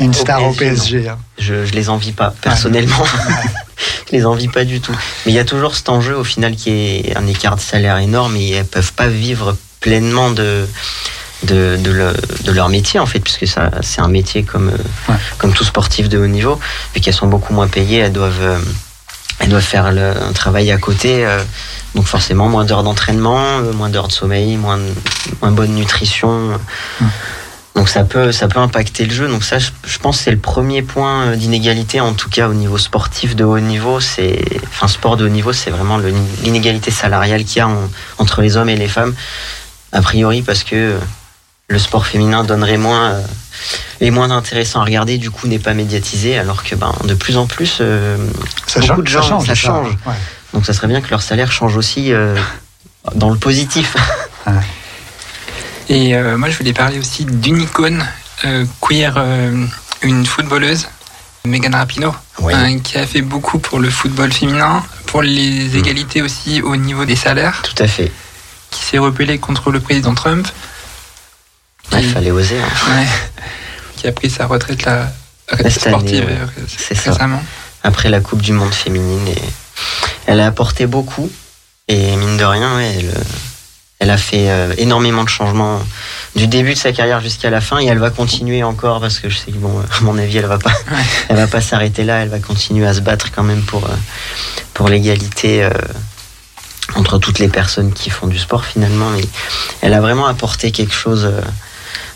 une 0.00 0.10
au 0.10 0.14
star 0.14 0.42
au 0.42 0.52
PSG, 0.52 0.96
PSG. 0.96 1.08
hein. 1.10 1.18
je, 1.38 1.64
je 1.64 1.72
les 1.74 1.88
envie 1.90 2.10
pas 2.12 2.34
personnellement. 2.42 3.04
je 4.10 4.16
les 4.16 4.26
envie 4.26 4.48
pas 4.48 4.64
du 4.64 4.80
tout. 4.80 4.96
Mais 5.26 5.32
il 5.32 5.34
y 5.36 5.38
a 5.38 5.44
toujours 5.44 5.76
cet 5.76 5.88
enjeu 5.90 6.16
au 6.16 6.24
final 6.24 6.56
qui 6.56 6.70
est 6.70 7.16
un 7.16 7.26
écart 7.28 7.54
de 7.54 7.60
salaire 7.60 7.98
énorme 7.98 8.34
et 8.34 8.50
elles 8.50 8.64
peuvent 8.64 8.92
pas 8.94 9.06
vivre 9.06 9.56
pleinement 9.80 10.32
de 10.32 10.66
de, 11.44 11.76
de, 11.76 11.90
le- 11.90 12.14
de 12.44 12.52
leur 12.52 12.68
métier 12.68 12.98
en 13.00 13.06
fait 13.06 13.20
puisque 13.20 13.46
ça 13.46 13.70
c'est 13.82 14.00
un 14.00 14.08
métier 14.08 14.42
comme 14.42 14.68
euh, 14.70 14.76
Ouais. 15.12 15.16
comme 15.38 15.52
tout 15.52 15.64
sportif 15.64 16.08
de 16.08 16.18
haut 16.18 16.26
niveau 16.26 16.58
vu 16.94 17.00
qu'elles 17.00 17.14
sont 17.14 17.28
beaucoup 17.28 17.52
moins 17.54 17.68
payées 17.68 17.98
elles 17.98 18.12
doivent 18.12 18.42
euh, 18.42 18.58
elles 19.38 19.48
doivent 19.48 19.62
faire 19.62 19.92
le, 19.92 20.20
un 20.20 20.32
travail 20.32 20.72
à 20.72 20.78
côté 20.78 21.24
euh, 21.24 21.38
donc 21.94 22.06
forcément 22.06 22.48
moins 22.48 22.64
d'heures 22.64 22.82
d'entraînement 22.82 23.60
moins 23.74 23.88
d'heures 23.88 24.08
de 24.08 24.12
sommeil 24.12 24.56
moins 24.56 24.78
de- 24.78 24.82
moins 25.40 25.52
bonne 25.52 25.74
nutrition 25.74 26.58
donc 27.76 27.88
ça 27.88 28.02
peut, 28.02 28.32
ça 28.32 28.48
peut 28.48 28.58
impacter 28.58 29.04
le 29.04 29.14
jeu. 29.14 29.28
Donc 29.28 29.44
ça, 29.44 29.60
je, 29.60 29.70
je 29.86 29.98
pense 30.00 30.18
que 30.18 30.24
c'est 30.24 30.30
le 30.32 30.38
premier 30.38 30.82
point 30.82 31.36
d'inégalité, 31.36 32.00
en 32.00 32.12
tout 32.12 32.28
cas 32.28 32.48
au 32.48 32.52
niveau 32.54 32.76
sportif 32.76 33.36
de 33.36 33.44
haut 33.44 33.60
niveau. 33.60 34.00
C'est, 34.00 34.42
enfin 34.64 34.88
sport 34.88 35.16
de 35.16 35.24
haut 35.26 35.28
niveau, 35.28 35.52
c'est 35.52 35.70
vraiment 35.70 35.96
l'inégalité 36.42 36.90
salariale 36.90 37.44
qu'il 37.44 37.58
y 37.58 37.60
a 37.60 37.68
en- 37.68 37.88
entre 38.18 38.42
les 38.42 38.56
hommes 38.56 38.68
et 38.68 38.74
les 38.76 38.88
femmes. 38.88 39.14
A 39.92 40.02
priori 40.02 40.42
parce 40.42 40.64
que 40.64 40.98
le 41.68 41.78
sport 41.78 42.06
féminin 42.06 42.44
donnerait 42.44 42.78
moins, 42.78 43.10
euh, 43.10 43.22
est 44.00 44.10
moins 44.10 44.30
intéressant 44.30 44.80
à 44.80 44.84
regarder, 44.84 45.18
du 45.18 45.30
coup 45.30 45.46
n'est 45.48 45.58
pas 45.58 45.74
médiatisé, 45.74 46.38
alors 46.38 46.64
que 46.64 46.74
ben 46.74 46.94
de 47.04 47.14
plus 47.14 47.36
en 47.36 47.46
plus, 47.46 47.78
euh, 47.80 48.16
Ça, 48.66 48.80
Beaucoup 48.80 48.94
change, 48.94 49.04
de 49.04 49.06
gens, 49.08 49.22
ça 49.22 49.28
change. 49.30 49.46
ça 49.46 49.54
change. 49.54 49.88
Ouais. 50.06 50.14
donc 50.54 50.64
ça 50.66 50.72
serait 50.72 50.86
bien 50.86 51.00
que 51.02 51.10
leur 51.10 51.20
salaire 51.22 51.52
change 51.52 51.76
aussi 51.76 52.12
euh, 52.12 52.34
dans 53.14 53.30
le 53.30 53.36
positif. 53.38 53.96
Et 55.90 56.14
euh, 56.14 56.36
moi, 56.36 56.50
je 56.50 56.58
voulais 56.58 56.72
parler 56.72 56.98
aussi 56.98 57.24
d'une 57.24 57.60
icône 57.62 58.04
euh, 58.44 58.64
queer, 58.80 59.14
euh, 59.16 59.64
une 60.02 60.26
footballeuse, 60.26 60.86
Megan 61.44 61.74
Rapinoe, 61.74 62.12
Oui. 62.40 62.52
hein, 62.54 62.78
qui 62.80 62.98
a 62.98 63.06
fait 63.06 63.22
beaucoup 63.22 63.58
pour 63.58 63.78
le 63.78 63.88
football 63.90 64.30
féminin, 64.32 64.82
pour 65.06 65.22
les 65.22 65.76
égalités 65.76 66.20
aussi 66.22 66.60
au 66.62 66.76
niveau 66.76 67.04
des 67.06 67.16
salaires, 67.16 67.62
Tout 67.62 67.82
à 67.82 67.86
fait. 67.88 68.12
qui 68.70 68.82
s'est 68.84 68.98
rebellée 68.98 69.38
contre 69.38 69.70
le 69.70 69.80
président 69.80 70.14
Trump, 70.14 70.46
Il 71.96 72.04
fallait 72.10 72.30
oser. 72.30 72.58
hein. 72.60 72.96
ouais, 73.00 73.06
qui 73.96 74.06
a 74.06 74.12
pris 74.12 74.30
sa 74.30 74.46
retraite 74.46 74.84
là, 74.84 75.10
sportive 75.70 76.22
année, 76.24 76.32
ouais. 76.32 76.38
euh, 76.58 76.62
C'est 76.68 76.94
ça. 76.94 77.12
récemment. 77.12 77.42
après 77.82 78.08
la 78.08 78.20
Coupe 78.20 78.42
du 78.42 78.52
Monde 78.52 78.72
féminine. 78.74 79.26
Et 79.28 79.38
elle 80.26 80.40
a 80.40 80.46
apporté 80.46 80.86
beaucoup. 80.86 81.30
Et 81.88 82.14
mine 82.16 82.36
de 82.36 82.44
rien, 82.44 82.76
ouais, 82.76 82.94
elle, 82.98 83.10
elle 84.00 84.10
a 84.10 84.18
fait 84.18 84.50
euh, 84.50 84.74
énormément 84.76 85.24
de 85.24 85.28
changements 85.28 85.80
du 86.36 86.46
début 86.46 86.74
de 86.74 86.78
sa 86.78 86.92
carrière 86.92 87.20
jusqu'à 87.20 87.48
la 87.50 87.60
fin. 87.62 87.78
Et 87.80 87.86
elle 87.86 87.98
va 87.98 88.10
continuer 88.10 88.62
encore 88.62 89.00
parce 89.00 89.18
que 89.18 89.28
je 89.30 89.36
sais 89.38 89.50
que, 89.50 89.56
bon, 89.56 89.78
euh, 89.78 89.82
à 89.98 90.00
mon 90.02 90.18
avis, 90.18 90.36
elle 90.36 90.46
va 90.46 90.58
pas, 90.58 90.72
elle 91.28 91.36
va 91.36 91.46
pas 91.46 91.60
s'arrêter 91.62 92.04
là. 92.04 92.18
Elle 92.22 92.28
va 92.28 92.38
continuer 92.38 92.86
à 92.86 92.92
se 92.94 93.00
battre 93.00 93.30
quand 93.34 93.42
même 93.42 93.62
pour, 93.62 93.86
euh, 93.86 93.94
pour 94.74 94.88
l'égalité. 94.88 95.68
entre 96.94 97.18
toutes 97.18 97.38
les 97.38 97.48
personnes 97.48 97.92
qui 97.92 98.08
font 98.10 98.26
du 98.26 98.38
sport 98.38 98.64
finalement 98.64 99.10
mais 99.10 99.20
elle 99.82 99.92
a 99.92 100.00
vraiment 100.00 100.26
apporté 100.26 100.70
quelque 100.72 100.94
chose 100.94 101.30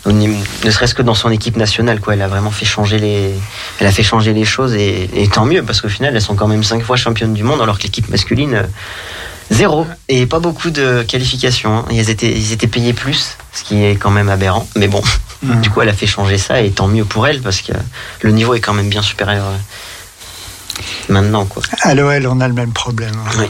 ne 0.05 0.71
serait-ce 0.71 0.93
que 0.93 1.01
dans 1.01 1.13
son 1.13 1.29
équipe 1.31 1.55
nationale 1.57 1.99
quoi 2.01 2.13
elle 2.15 2.21
a 2.21 2.27
vraiment 2.27 2.51
fait 2.51 2.65
changer 2.65 2.99
les 2.99 3.33
elle 3.79 3.87
a 3.87 3.91
fait 3.91 4.03
changer 4.03 4.33
les 4.33 4.43
choses 4.45 4.73
et, 4.73 5.09
et 5.15 5.27
tant 5.29 5.45
mieux 5.45 5.63
parce 5.63 5.79
qu'au 5.81 5.87
final 5.89 6.13
elles 6.15 6.21
sont 6.21 6.35
quand 6.35 6.47
même 6.47 6.63
cinq 6.63 6.83
fois 6.83 6.97
championnes 6.97 7.33
du 7.33 7.43
monde 7.43 7.61
alors 7.61 7.77
que 7.77 7.83
l'équipe 7.83 8.09
masculine 8.09 8.55
euh, 8.55 8.63
zéro 9.49 9.87
et 10.09 10.25
pas 10.25 10.39
beaucoup 10.39 10.71
de 10.71 11.03
qualifications 11.07 11.77
hein. 11.79 11.85
ils 11.91 12.09
étaient 12.09 12.31
ils 12.31 12.51
étaient 12.51 12.67
payés 12.67 12.93
plus 12.93 13.37
ce 13.53 13.63
qui 13.63 13.83
est 13.83 13.95
quand 13.95 14.11
même 14.11 14.29
aberrant 14.29 14.67
mais 14.75 14.87
bon 14.89 15.01
du 15.41 15.69
coup 15.69 15.81
elle 15.81 15.89
a 15.89 15.93
fait 15.93 16.07
changer 16.07 16.37
ça 16.37 16.61
et 16.61 16.71
tant 16.71 16.87
mieux 16.87 17.05
pour 17.05 17.27
elle 17.27 17.41
parce 17.41 17.61
que 17.61 17.73
le 18.21 18.31
niveau 18.31 18.53
est 18.55 18.61
quand 18.61 18.73
même 18.73 18.89
bien 18.89 19.01
supérieur 19.01 19.45
euh, 19.45 19.57
maintenant 21.09 21.45
quoi 21.45 21.61
À 21.81 21.93
l'OL, 21.95 22.27
on 22.27 22.39
a 22.41 22.47
le 22.47 22.53
même 22.53 22.71
problème. 22.71 23.13
hein. 23.27 23.31
Oui. 23.39 23.45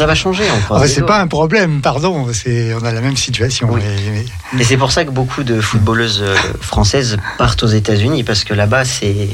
Ça 0.00 0.06
va 0.06 0.14
changer 0.14 0.44
Enfin, 0.50 0.86
c'est 0.86 1.04
pas 1.04 1.20
un 1.20 1.26
problème, 1.26 1.80
pardon. 1.82 2.26
On 2.26 2.84
a 2.86 2.92
la 2.92 3.00
même 3.02 3.16
situation. 3.16 3.68
Oui. 3.70 3.80
mais- 3.84 4.24
mais- 4.54 4.62
Et 4.62 4.64
c'est 4.64 4.78
pour 4.78 4.92
ça 4.92 5.04
que 5.04 5.10
beaucoup 5.10 5.42
de 5.44 5.60
footballeuses 5.60 6.22
euh, 6.22 6.34
françaises 6.62 7.18
partent 7.38 7.62
aux 7.62 7.68
États-Unis 7.68 8.24
parce 8.24 8.44
que 8.44 8.54
là-bas 8.54 8.84
c'est 8.86 9.28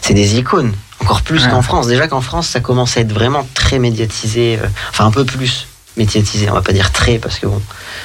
c'est 0.00 0.14
des 0.14 0.36
icônes 0.38 0.72
encore 1.00 1.22
plus 1.22 1.44
Ouais. 1.44 1.50
qu'en 1.50 1.62
France. 1.62 1.88
Déjà 1.88 2.06
qu'en 2.06 2.20
France 2.20 2.46
ça 2.48 2.60
commence 2.60 2.96
à 2.96 3.00
être 3.00 3.12
vraiment 3.12 3.44
très 3.54 3.78
médiatisé, 3.80 4.58
euh, 4.62 4.66
enfin 4.90 5.06
un 5.06 5.10
peu 5.10 5.24
plus 5.24 5.66
médiatisé. 5.96 6.48
On 6.50 6.54
va 6.54 6.62
pas 6.62 6.72
dire 6.72 6.92
très 6.92 7.18
parce 7.18 7.38
que 7.40 7.46
bon, 7.46 7.60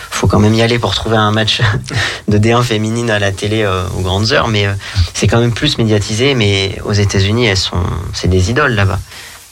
faut 0.10 0.26
quand 0.28 0.40
même 0.40 0.54
y 0.56 0.62
aller 0.64 0.80
pour 0.80 0.96
trouver 0.96 1.18
un 1.18 1.32
match 1.32 1.62
de 2.28 2.38
D1 2.40 2.64
féminine 2.64 3.10
à 3.12 3.20
la 3.20 3.32
télé 3.32 3.62
euh, 3.64 3.84
aux 3.98 4.02
grandes 4.02 4.32
heures, 4.32 4.48
mais 4.48 4.66
euh, 4.66 4.74
c'est 5.14 5.28
quand 5.28 5.40
même 5.40 5.54
plus 5.54 5.78
médiatisé. 5.78 6.34
Mais 6.34 6.80
aux 6.86 6.94
États-Unis 6.94 7.46
elles 7.46 7.58
sont 7.58 7.84
c'est 8.14 8.28
des 8.30 8.50
idoles 8.50 8.74
là-bas. 8.74 9.00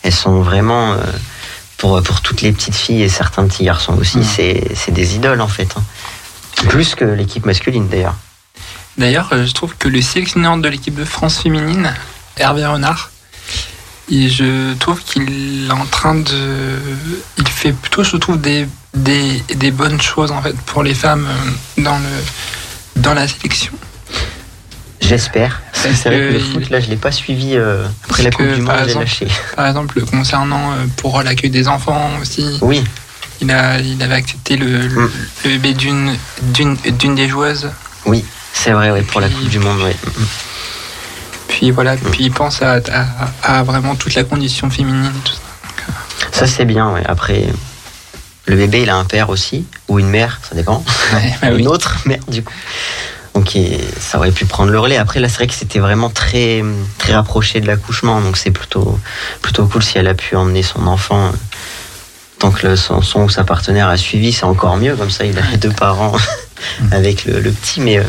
Elles 0.03 0.13
sont 0.13 0.41
vraiment 0.41 0.93
pour 1.77 2.01
pour 2.03 2.21
toutes 2.21 2.41
les 2.41 2.51
petites 2.51 2.75
filles 2.75 3.03
et 3.03 3.09
certains 3.09 3.45
petits 3.47 3.63
garçons 3.65 3.93
aussi, 3.97 4.19
c'est 4.23 4.91
des 4.91 5.15
idoles 5.15 5.41
en 5.41 5.47
fait. 5.47 5.69
hein. 5.77 5.83
Plus 6.69 6.95
que 6.95 7.05
l'équipe 7.05 7.45
masculine 7.45 7.87
d'ailleurs. 7.87 8.15
D'ailleurs, 8.97 9.29
euh, 9.31 9.45
je 9.45 9.53
trouve 9.53 9.75
que 9.77 9.87
le 9.87 10.01
sélectionneur 10.01 10.57
de 10.57 10.67
l'équipe 10.67 10.95
de 10.95 11.05
France 11.05 11.37
féminine, 11.37 11.93
Hervé 12.35 12.65
Renard, 12.65 13.11
et 14.09 14.27
je 14.27 14.73
trouve 14.75 15.01
qu'il 15.03 15.67
est 15.67 15.71
en 15.71 15.85
train 15.85 16.15
de. 16.15 16.79
Il 17.37 17.47
fait 17.47 17.73
plutôt, 17.73 18.03
je 18.03 18.17
trouve, 18.17 18.41
des, 18.41 18.67
des, 18.95 19.39
des 19.53 19.69
bonnes 19.69 20.01
choses 20.01 20.31
en 20.31 20.41
fait 20.41 20.55
pour 20.65 20.81
les 20.81 20.95
femmes 20.95 21.27
euh, 21.29 21.83
dans, 21.83 21.99
le, 21.99 23.01
dans 23.01 23.13
la 23.13 23.27
sélection. 23.27 23.73
J'espère. 25.01 25.61
C'est 25.73 25.89
vrai 26.05 26.17
que 26.17 26.33
le 26.33 26.39
foot, 26.39 26.69
là, 26.69 26.79
je 26.79 26.87
l'ai 26.89 26.95
pas 26.97 27.11
suivi 27.11 27.55
euh, 27.55 27.85
après 28.09 28.23
la 28.23 28.31
Coupe 28.31 28.45
que, 28.45 28.55
du 28.55 28.61
Monde, 28.61 28.75
j'ai 28.87 28.93
lâché. 28.95 29.27
Par 29.55 29.67
exemple, 29.67 30.01
concernant 30.05 30.71
euh, 30.71 30.75
pour 30.97 31.21
l'accueil 31.21 31.49
des 31.51 31.67
enfants 31.67 32.09
aussi, 32.21 32.57
Oui, 32.61 32.83
il, 33.41 33.51
a, 33.51 33.79
il 33.79 34.01
avait 34.01 34.15
accepté 34.15 34.57
le, 34.57 34.87
Mm. 34.89 35.11
le 35.45 35.49
bébé 35.51 35.73
d'une 35.73 36.15
d'une 36.41 36.75
d'une 36.75 37.15
des 37.15 37.27
joueuses. 37.27 37.69
oui, 38.05 38.25
c'est 38.53 38.71
vrai, 38.71 38.89
ouais, 38.91 39.03
pour 39.03 39.21
la 39.21 39.29
Coupe 39.29 39.47
du 39.49 39.59
Monde, 39.59 39.81
ouais. 39.81 39.95
Puis 41.47 41.71
voilà, 41.71 41.95
puis 41.95 42.25
il 42.25 42.31
pense 42.31 42.61
à, 42.61 42.79
à, 42.91 43.59
à 43.59 43.63
vraiment 43.63 43.95
toute 43.95 44.13
la 44.15 44.23
condition 44.23 44.69
féminine 44.69 45.11
tout 45.23 45.33
ça. 45.33 45.39
Ça, 46.31 46.47
c'est 46.47 46.65
bien, 46.65 46.91
ouais. 46.91 47.03
Après, 47.05 47.47
le 48.45 48.55
bébé, 48.55 48.81
il 48.83 48.89
a 48.89 48.95
un 48.95 49.05
père 49.05 49.29
aussi, 49.29 49.65
ou 49.87 49.99
une 49.99 50.09
mère, 50.09 50.39
ça 50.47 50.55
dépend. 50.55 50.83
Ouais, 51.13 51.33
bah 51.41 51.47
oui. 51.53 51.61
Une 51.61 51.67
autre 51.67 51.97
mère, 52.05 52.19
du 52.27 52.43
coup. 52.43 52.53
Donc, 53.37 53.55
et 53.55 53.79
ça 53.99 54.17
aurait 54.17 54.31
pu 54.31 54.45
prendre 54.45 54.71
le 54.71 54.79
relais. 54.79 54.97
Après, 54.97 55.19
là, 55.19 55.29
c'est 55.29 55.35
vrai 55.35 55.45
que 55.47 55.53
c'était 55.53 55.77
vraiment 55.77 56.09
très, 56.09 56.63
très 56.97 57.13
rapproché 57.13 57.61
de 57.61 57.67
l'accouchement. 57.67 58.19
Donc, 58.19 58.35
c'est 58.35 58.49
plutôt, 58.49 58.99
plutôt 59.43 59.67
cool 59.67 59.83
si 59.83 59.99
elle 59.99 60.07
a 60.07 60.15
pu 60.15 60.35
emmener 60.35 60.63
son 60.63 60.87
enfant. 60.87 61.27
euh, 61.27 61.31
Tant 62.39 62.49
que 62.49 62.65
le, 62.65 62.75
son, 62.75 63.03
son 63.03 63.21
ou 63.25 63.29
sa 63.29 63.43
partenaire 63.43 63.89
a 63.89 63.97
suivi, 63.97 64.31
c'est 64.33 64.45
encore 64.45 64.77
mieux. 64.77 64.95
Comme 64.95 65.11
ça, 65.11 65.23
il 65.23 65.37
a 65.37 65.41
les 65.51 65.57
deux 65.57 65.69
parents 65.69 66.13
avec 66.91 67.25
le, 67.25 67.39
le 67.39 67.51
petit. 67.51 67.79
Mais 67.79 67.99
euh, 67.99 68.03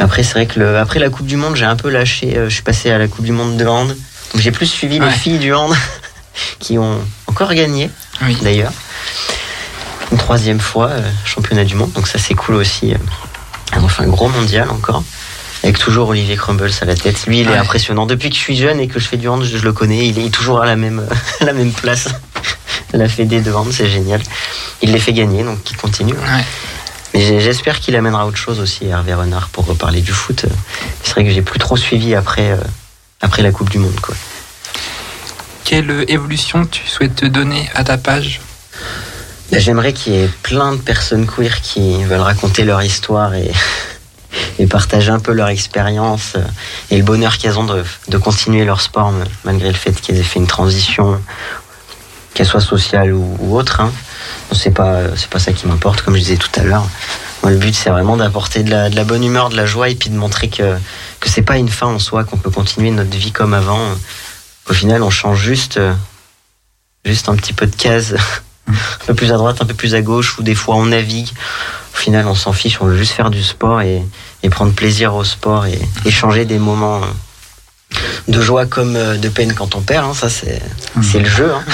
après, 0.00 0.24
c'est 0.24 0.32
vrai 0.32 0.46
que 0.46 0.58
le, 0.58 0.78
après 0.78 0.98
la 0.98 1.10
Coupe 1.10 1.26
du 1.26 1.36
Monde, 1.36 1.54
j'ai 1.54 1.64
un 1.64 1.76
peu 1.76 1.88
lâché. 1.88 2.36
euh, 2.36 2.48
je 2.48 2.54
suis 2.54 2.62
passé 2.64 2.90
à 2.90 2.98
la 2.98 3.06
Coupe 3.06 3.24
du 3.24 3.30
Monde 3.32 3.56
de 3.56 3.66
hand. 3.66 3.86
Donc, 3.88 4.42
j'ai 4.42 4.50
plus 4.50 4.66
suivi 4.66 4.98
les 4.98 5.10
filles 5.10 5.38
du 5.38 5.54
hand 5.54 5.72
qui 6.58 6.76
ont 6.76 6.98
encore 7.28 7.54
gagné 7.54 7.88
Oui. 8.22 8.36
d'ailleurs. 8.42 8.72
Une 10.10 10.18
troisième 10.18 10.58
fois, 10.58 10.88
euh, 10.88 11.02
championnat 11.24 11.64
du 11.64 11.74
monde, 11.76 11.92
donc 11.92 12.08
ça 12.08 12.18
c'est 12.18 12.32
cool 12.34 12.54
aussi. 12.56 12.94
Elles 13.72 13.80
ont 13.80 13.88
fait 13.88 14.02
un 14.02 14.08
gros 14.08 14.28
mondial 14.28 14.70
encore. 14.70 15.02
Avec 15.64 15.78
toujours 15.78 16.08
Olivier 16.10 16.36
Crumbles 16.36 16.70
à 16.80 16.84
la 16.84 16.94
tête. 16.94 17.26
Lui, 17.26 17.40
il 17.40 17.48
est 17.48 17.50
Ouais. 17.50 17.56
impressionnant. 17.58 18.06
Depuis 18.06 18.30
que 18.30 18.36
je 18.36 18.40
suis 18.40 18.56
jeune 18.56 18.78
et 18.80 18.86
que 18.86 19.00
je 19.00 19.08
fais 19.08 19.16
du 19.16 19.28
hand, 19.28 19.42
je, 19.42 19.58
je 19.58 19.64
le 19.64 19.72
connais. 19.72 20.06
Il 20.06 20.18
est 20.18 20.30
toujours 20.30 20.60
à 20.60 20.66
la 20.66 20.76
même, 20.76 21.06
à 21.40 21.44
la 21.44 21.52
même 21.52 21.72
place. 21.72 22.08
la 22.92 23.08
Fédé 23.08 23.40
de 23.40 23.52
hand, 23.52 23.70
c'est 23.72 23.88
génial. 23.88 24.22
Il 24.82 24.92
les 24.92 25.00
fait 25.00 25.12
gagner, 25.12 25.42
donc 25.42 25.58
il 25.70 25.76
continue. 25.76 26.12
Ouais. 26.14 26.44
Mais 27.14 27.40
j'espère 27.40 27.80
qu'il 27.80 27.96
amènera 27.96 28.26
autre 28.26 28.36
chose 28.36 28.60
aussi, 28.60 28.86
Hervé 28.86 29.14
Renard, 29.14 29.48
pour 29.48 29.66
reparler 29.66 30.00
du 30.02 30.12
foot. 30.12 30.44
C'est 31.02 31.12
vrai 31.12 31.24
que 31.24 31.30
j'ai 31.30 31.42
plus 31.42 31.58
trop 31.58 31.76
suivi 31.76 32.14
après, 32.14 32.52
euh, 32.52 32.56
après 33.20 33.42
la 33.42 33.50
Coupe 33.50 33.70
du 33.70 33.78
Monde. 33.78 33.98
Quoi. 34.00 34.14
Quelle 35.64 36.04
évolution 36.08 36.64
tu 36.66 36.86
souhaites 36.86 37.16
te 37.16 37.26
donner 37.26 37.68
à 37.74 37.82
ta 37.82 37.98
page? 37.98 38.40
J'aimerais 39.50 39.94
qu'il 39.94 40.12
y 40.12 40.16
ait 40.16 40.30
plein 40.42 40.72
de 40.72 40.78
personnes 40.78 41.26
queer 41.26 41.62
qui 41.62 42.04
veulent 42.04 42.20
raconter 42.20 42.64
leur 42.64 42.82
histoire 42.82 43.34
et, 43.34 43.50
et 44.58 44.66
partager 44.66 45.10
un 45.10 45.20
peu 45.20 45.32
leur 45.32 45.48
expérience 45.48 46.36
et 46.90 46.98
le 46.98 47.02
bonheur 47.02 47.38
qu'elles 47.38 47.58
ont 47.58 47.64
de, 47.64 47.82
de 48.08 48.18
continuer 48.18 48.64
leur 48.64 48.82
sport 48.82 49.12
malgré 49.44 49.68
le 49.68 49.74
fait 49.74 49.92
qu'elles 49.92 50.18
aient 50.18 50.22
fait 50.22 50.38
une 50.38 50.46
transition, 50.46 51.18
qu'elle 52.34 52.46
soit 52.46 52.60
sociale 52.60 53.14
ou, 53.14 53.36
ou 53.40 53.56
autre. 53.56 53.80
Hein. 53.80 53.90
C'est 54.52 54.70
pas, 54.70 55.16
c'est 55.16 55.30
pas 55.30 55.38
ça 55.38 55.52
qui 55.52 55.66
m'importe, 55.66 56.02
comme 56.02 56.14
je 56.14 56.20
disais 56.20 56.36
tout 56.36 56.50
à 56.60 56.62
l'heure. 56.62 56.86
Moi, 57.42 57.52
le 57.52 57.58
but, 57.58 57.74
c'est 57.74 57.90
vraiment 57.90 58.16
d'apporter 58.18 58.62
de 58.62 58.70
la, 58.70 58.90
de 58.90 58.96
la 58.96 59.04
bonne 59.04 59.24
humeur, 59.24 59.48
de 59.48 59.56
la 59.56 59.64
joie 59.64 59.88
et 59.88 59.94
puis 59.94 60.10
de 60.10 60.16
montrer 60.16 60.48
que, 60.48 60.76
que 61.20 61.28
c'est 61.28 61.42
pas 61.42 61.56
une 61.56 61.68
fin 61.68 61.86
en 61.86 61.98
soi, 61.98 62.24
qu'on 62.24 62.36
peut 62.36 62.50
continuer 62.50 62.90
notre 62.90 63.16
vie 63.16 63.32
comme 63.32 63.54
avant. 63.54 63.80
Au 64.68 64.72
final, 64.74 65.02
on 65.02 65.10
change 65.10 65.40
juste, 65.40 65.80
juste 67.04 67.28
un 67.30 67.36
petit 67.36 67.54
peu 67.54 67.66
de 67.66 67.76
case 67.76 68.16
un 68.68 69.06
peu 69.06 69.14
plus 69.14 69.32
à 69.32 69.36
droite, 69.36 69.58
un 69.60 69.64
peu 69.66 69.74
plus 69.74 69.94
à 69.94 70.00
gauche, 70.02 70.38
ou 70.38 70.42
des 70.42 70.54
fois 70.54 70.76
on 70.76 70.86
navigue. 70.86 71.28
Au 71.94 71.96
final, 71.96 72.26
on 72.28 72.34
s'en 72.34 72.52
fiche, 72.52 72.78
on 72.80 72.86
veut 72.86 72.96
juste 72.96 73.12
faire 73.12 73.30
du 73.30 73.42
sport 73.42 73.80
et, 73.82 74.02
et 74.42 74.50
prendre 74.50 74.72
plaisir 74.72 75.14
au 75.14 75.24
sport 75.24 75.66
et 75.66 75.78
échanger 76.04 76.44
des 76.44 76.58
moments 76.58 77.00
de 78.28 78.40
joie 78.40 78.66
comme 78.66 78.94
euh, 78.96 79.16
de 79.16 79.28
peine 79.28 79.54
quand 79.54 79.74
on 79.74 79.80
perd. 79.80 80.04
hein. 80.06 80.14
ça, 80.14 80.28
c'est 80.28 80.60
le 81.18 81.28
jeu. 81.28 81.52
hein. 81.52 81.62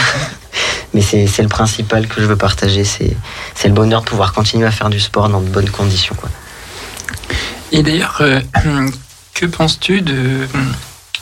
Mais 0.95 1.01
c'est 1.03 1.43
le 1.43 1.49
principal 1.49 2.07
que 2.07 2.21
je 2.21 2.27
veux 2.27 2.37
partager. 2.37 2.85
C'est 2.85 3.17
c'est 3.57 3.67
le 3.67 3.75
bonheur 3.75 4.03
de 4.03 4.07
pouvoir 4.07 4.33
continuer 4.33 4.65
à 4.67 4.71
faire 4.71 4.91
du 4.91 5.01
sport 5.01 5.29
dans 5.29 5.41
de 5.41 5.49
bonnes 5.49 5.69
conditions. 5.71 6.15
Quoi. 6.15 6.31
Et 7.73 7.83
d'ailleurs, 7.83 8.19
euh, 8.21 8.41
que 9.35 9.47
penses-tu 9.47 10.03
de, 10.03 10.47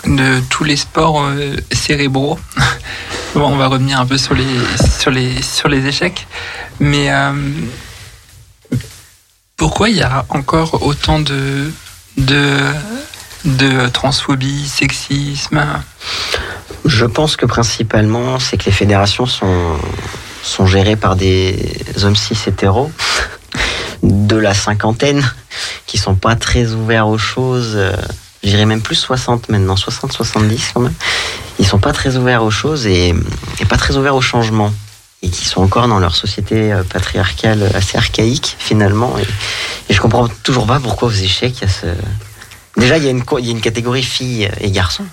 de 0.07 0.41
tous 0.51 0.65
les 0.65 0.77
sports 0.77 1.23
euh, 1.23 1.57
cérébraux 1.71 2.39
Bon, 3.35 3.47
on 3.47 3.57
va 3.57 3.69
revenir 3.69 3.99
un 3.99 4.05
peu 4.05 4.19
sur 4.19 4.35
les, 4.35 4.45
sur 4.99 5.11
les, 5.11 5.41
sur 5.41 5.69
les 5.71 5.87
échecs. 5.87 6.27
Mais 6.81 7.11
euh, 7.11 7.33
pourquoi 9.57 9.89
il 9.89 9.97
y 9.97 10.03
a 10.03 10.27
encore 10.29 10.83
autant 10.83 11.19
de, 11.19 11.73
de, 12.19 12.59
de 13.47 13.89
transphobie, 13.89 14.69
sexisme? 14.69 15.65
Je 16.85 17.07
pense 17.07 17.37
que 17.37 17.47
principalement, 17.47 18.39
c'est 18.39 18.59
que 18.59 18.67
les 18.67 18.73
fédérations 18.73 19.25
sont, 19.25 19.79
sont 20.43 20.67
gérées 20.67 20.97
par 20.97 21.17
des 21.17 21.57
hommes 22.03 22.17
cis 22.17 22.37
hétéros 22.47 22.91
de 24.03 24.37
la 24.37 24.53
cinquantaine 24.53 25.25
qui 25.87 25.97
sont 25.97 26.17
pas 26.17 26.37
très 26.37 26.73
ouverts 26.73 27.09
aux 27.09 27.19
choses. 27.19 27.79
Je 28.43 28.49
dirais 28.49 28.67
même 28.67 28.83
plus 28.83 28.97
60 28.97 29.49
maintenant, 29.49 29.75
60-70 29.75 30.73
quand 30.75 30.81
même. 30.81 30.95
Ils 31.59 31.67
sont 31.67 31.79
pas 31.79 31.93
très 31.93 32.17
ouverts 32.17 32.43
aux 32.43 32.51
choses 32.51 32.87
et, 32.87 33.15
pas 33.69 33.77
très 33.77 33.97
ouverts 33.97 34.17
au 34.17 34.21
changement. 34.21 34.73
Et 35.25 35.29
qui 35.29 35.45
sont 35.45 35.63
encore 35.63 35.87
dans 35.87 36.01
leur 36.01 36.17
société 36.17 36.73
euh, 36.73 36.83
patriarcale 36.83 37.71
assez 37.77 37.97
archaïque 37.97 38.57
finalement. 38.59 39.17
Et, 39.19 39.93
je 39.93 40.01
comprends 40.01 40.27
toujours 40.43 40.67
pas 40.67 40.81
pourquoi 40.81 41.09
aux 41.09 41.13
échecs 41.13 41.59
il 41.59 41.63
y 41.63 41.65
a 41.65 41.69
ce. 41.69 41.87
Déjà, 42.77 42.99
y 42.99 43.03
il 43.03 43.07
y 43.07 43.49
a 43.49 43.53
une 43.53 43.61
catégorie 43.61 44.03
filles 44.03 44.51
et 44.61 44.71
garçons. 44.71 45.05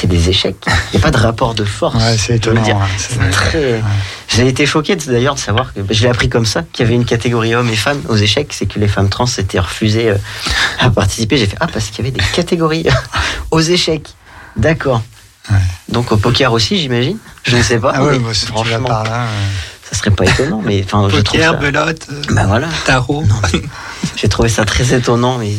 C'est- 0.00 0.06
des 0.06 0.28
échecs. 0.28 0.56
Il 0.92 0.98
n'y 0.98 1.02
a 1.02 1.02
pas 1.02 1.10
de 1.10 1.16
rapport 1.22 1.54
de 1.54 1.64
force. 1.64 1.94
Ouais, 1.96 2.16
c'est 2.18 2.36
étonnant. 2.36 2.62
très. 3.32 3.80
J'ai 4.28 4.46
été 4.46 4.66
choqué 4.66 4.94
d'ailleurs 4.96 5.34
de 5.34 5.40
savoir 5.40 5.72
que 5.72 5.80
je 5.90 6.02
l'ai 6.02 6.08
appris 6.10 6.28
comme 6.28 6.44
ça 6.46 6.62
qu'il 6.72 6.84
y 6.84 6.86
avait 6.88 6.94
une 6.96 7.04
catégorie 7.06 7.54
hommes 7.54 7.70
et 7.70 7.76
femmes 7.76 8.02
aux 8.08 8.16
échecs, 8.16 8.52
c'est 8.52 8.66
que 8.66 8.78
les 8.78 8.88
femmes 8.88 9.08
trans 9.08 9.26
s'étaient 9.26 9.58
refusées 9.58 10.10
euh, 10.10 10.16
à 10.80 10.90
participer. 10.90 11.38
J'ai 11.38 11.46
fait 11.46 11.56
ah 11.60 11.66
parce 11.72 11.86
qu'il 11.86 12.04
y 12.04 12.08
avait 12.08 12.16
des 12.18 12.24
catégories 12.34 12.86
aux 13.50 13.60
échecs. 13.60 14.08
D'accord. 14.56 15.02
Donc 15.88 16.12
au 16.12 16.16
poker 16.16 16.52
aussi, 16.52 16.78
j'imagine. 16.78 17.18
Je 17.44 17.56
ne 17.56 17.62
sais 17.62 17.78
pas. 17.78 17.92
Ah 17.94 18.04
ouais, 18.04 18.18
mais 18.18 18.24
bah, 18.24 18.34
si 18.34 18.46
franchement, 18.46 18.88
par 18.88 19.04
là. 19.04 19.26
ça 19.90 19.96
serait 19.96 20.10
pas 20.10 20.24
étonnant. 20.24 20.60
Mais 20.64 20.82
enfin, 20.84 21.08
je 21.08 21.16
trouve 21.20 21.38
Poker, 21.40 21.52
ça. 21.52 21.58
belote, 21.58 22.06
Bah 22.30 22.44
voilà. 22.46 22.68
tarot. 22.84 23.24
Mais 23.52 23.62
J'ai 24.16 24.28
trouvé 24.28 24.48
ça 24.48 24.64
très 24.64 24.92
étonnant 24.94 25.40
et 25.40 25.50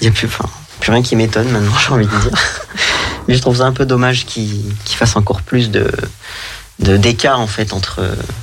il 0.00 0.02
n'y 0.02 0.08
a 0.08 0.10
plus, 0.12 0.28
enfin, 0.28 0.48
plus 0.80 0.92
rien 0.92 1.02
qui 1.02 1.16
m'étonne 1.16 1.48
maintenant, 1.50 1.76
j'ai 1.78 1.92
envie 1.92 2.06
de 2.06 2.18
dire. 2.18 2.38
Mais 3.28 3.34
je 3.34 3.40
trouve 3.40 3.56
ça 3.58 3.64
un 3.64 3.72
peu 3.72 3.86
dommage 3.86 4.24
qu'ils 4.26 4.74
qu'ils 4.84 4.96
fassent 4.96 5.16
encore 5.16 5.42
plus 5.42 5.70
de 5.70 5.90
d'écart 6.78 7.38
en 7.38 7.46
fait 7.46 7.72
entre 7.72 8.00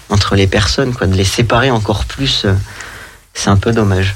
entre 0.10 0.36
les 0.36 0.48
personnes, 0.48 0.94
quoi, 0.94 1.08
de 1.08 1.16
les 1.16 1.26
séparer 1.26 1.72
encore 1.72 2.06
plus. 2.06 2.44
euh, 2.46 2.54
C'est 3.34 3.50
un 3.50 3.58
peu 3.58 3.72
dommage. 3.72 4.16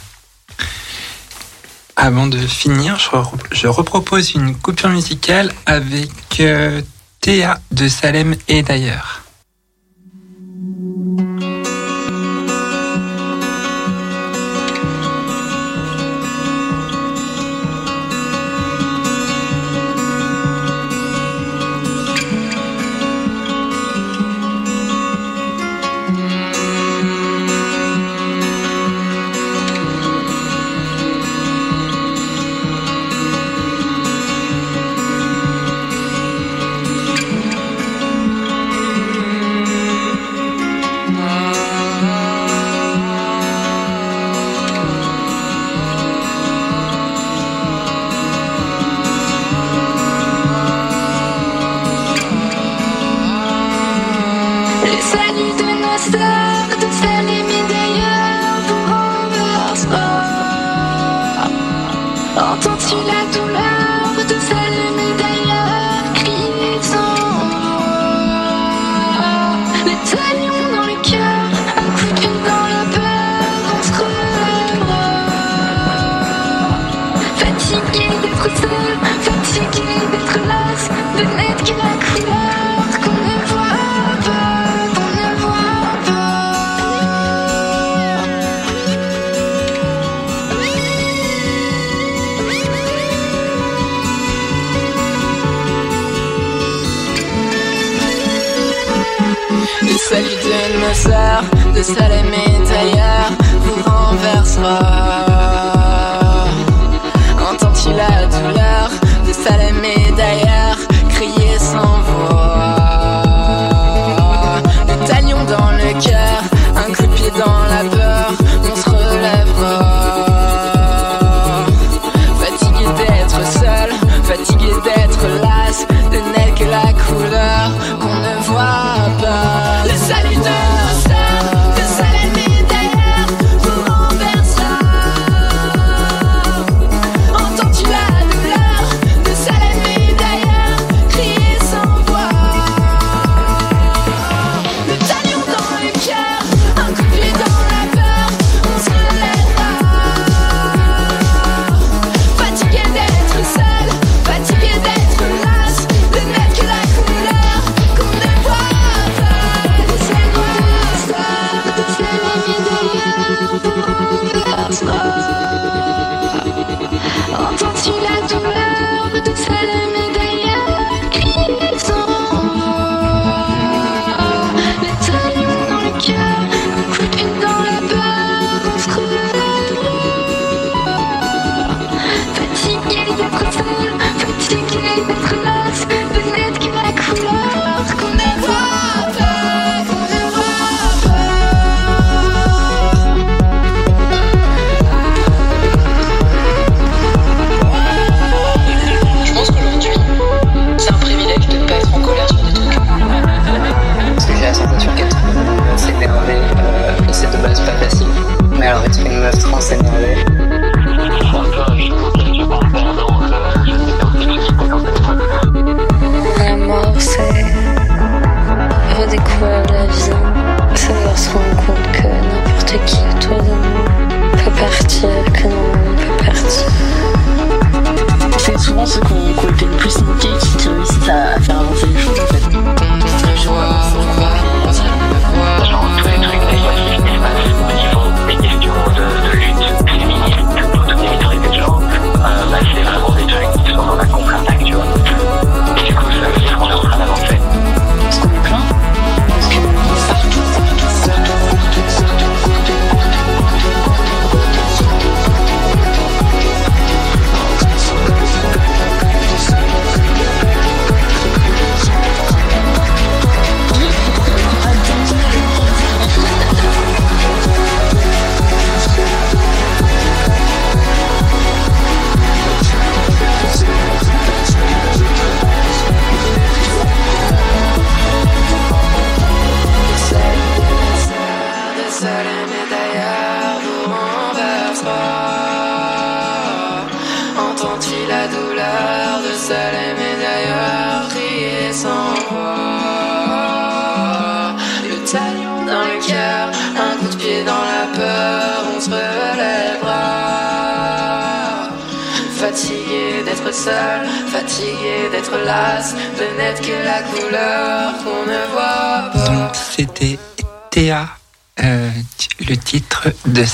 Avant 1.96 2.28
de 2.28 2.38
finir, 2.38 2.98
je 3.52 3.68
repropose 3.68 4.34
une 4.34 4.56
coupure 4.56 4.90
musicale 4.90 5.52
avec 5.66 6.12
euh, 6.40 6.82
Théa 7.20 7.60
de 7.72 7.88
Salem 7.88 8.36
et 8.48 8.64
d'ailleurs. 8.64 9.22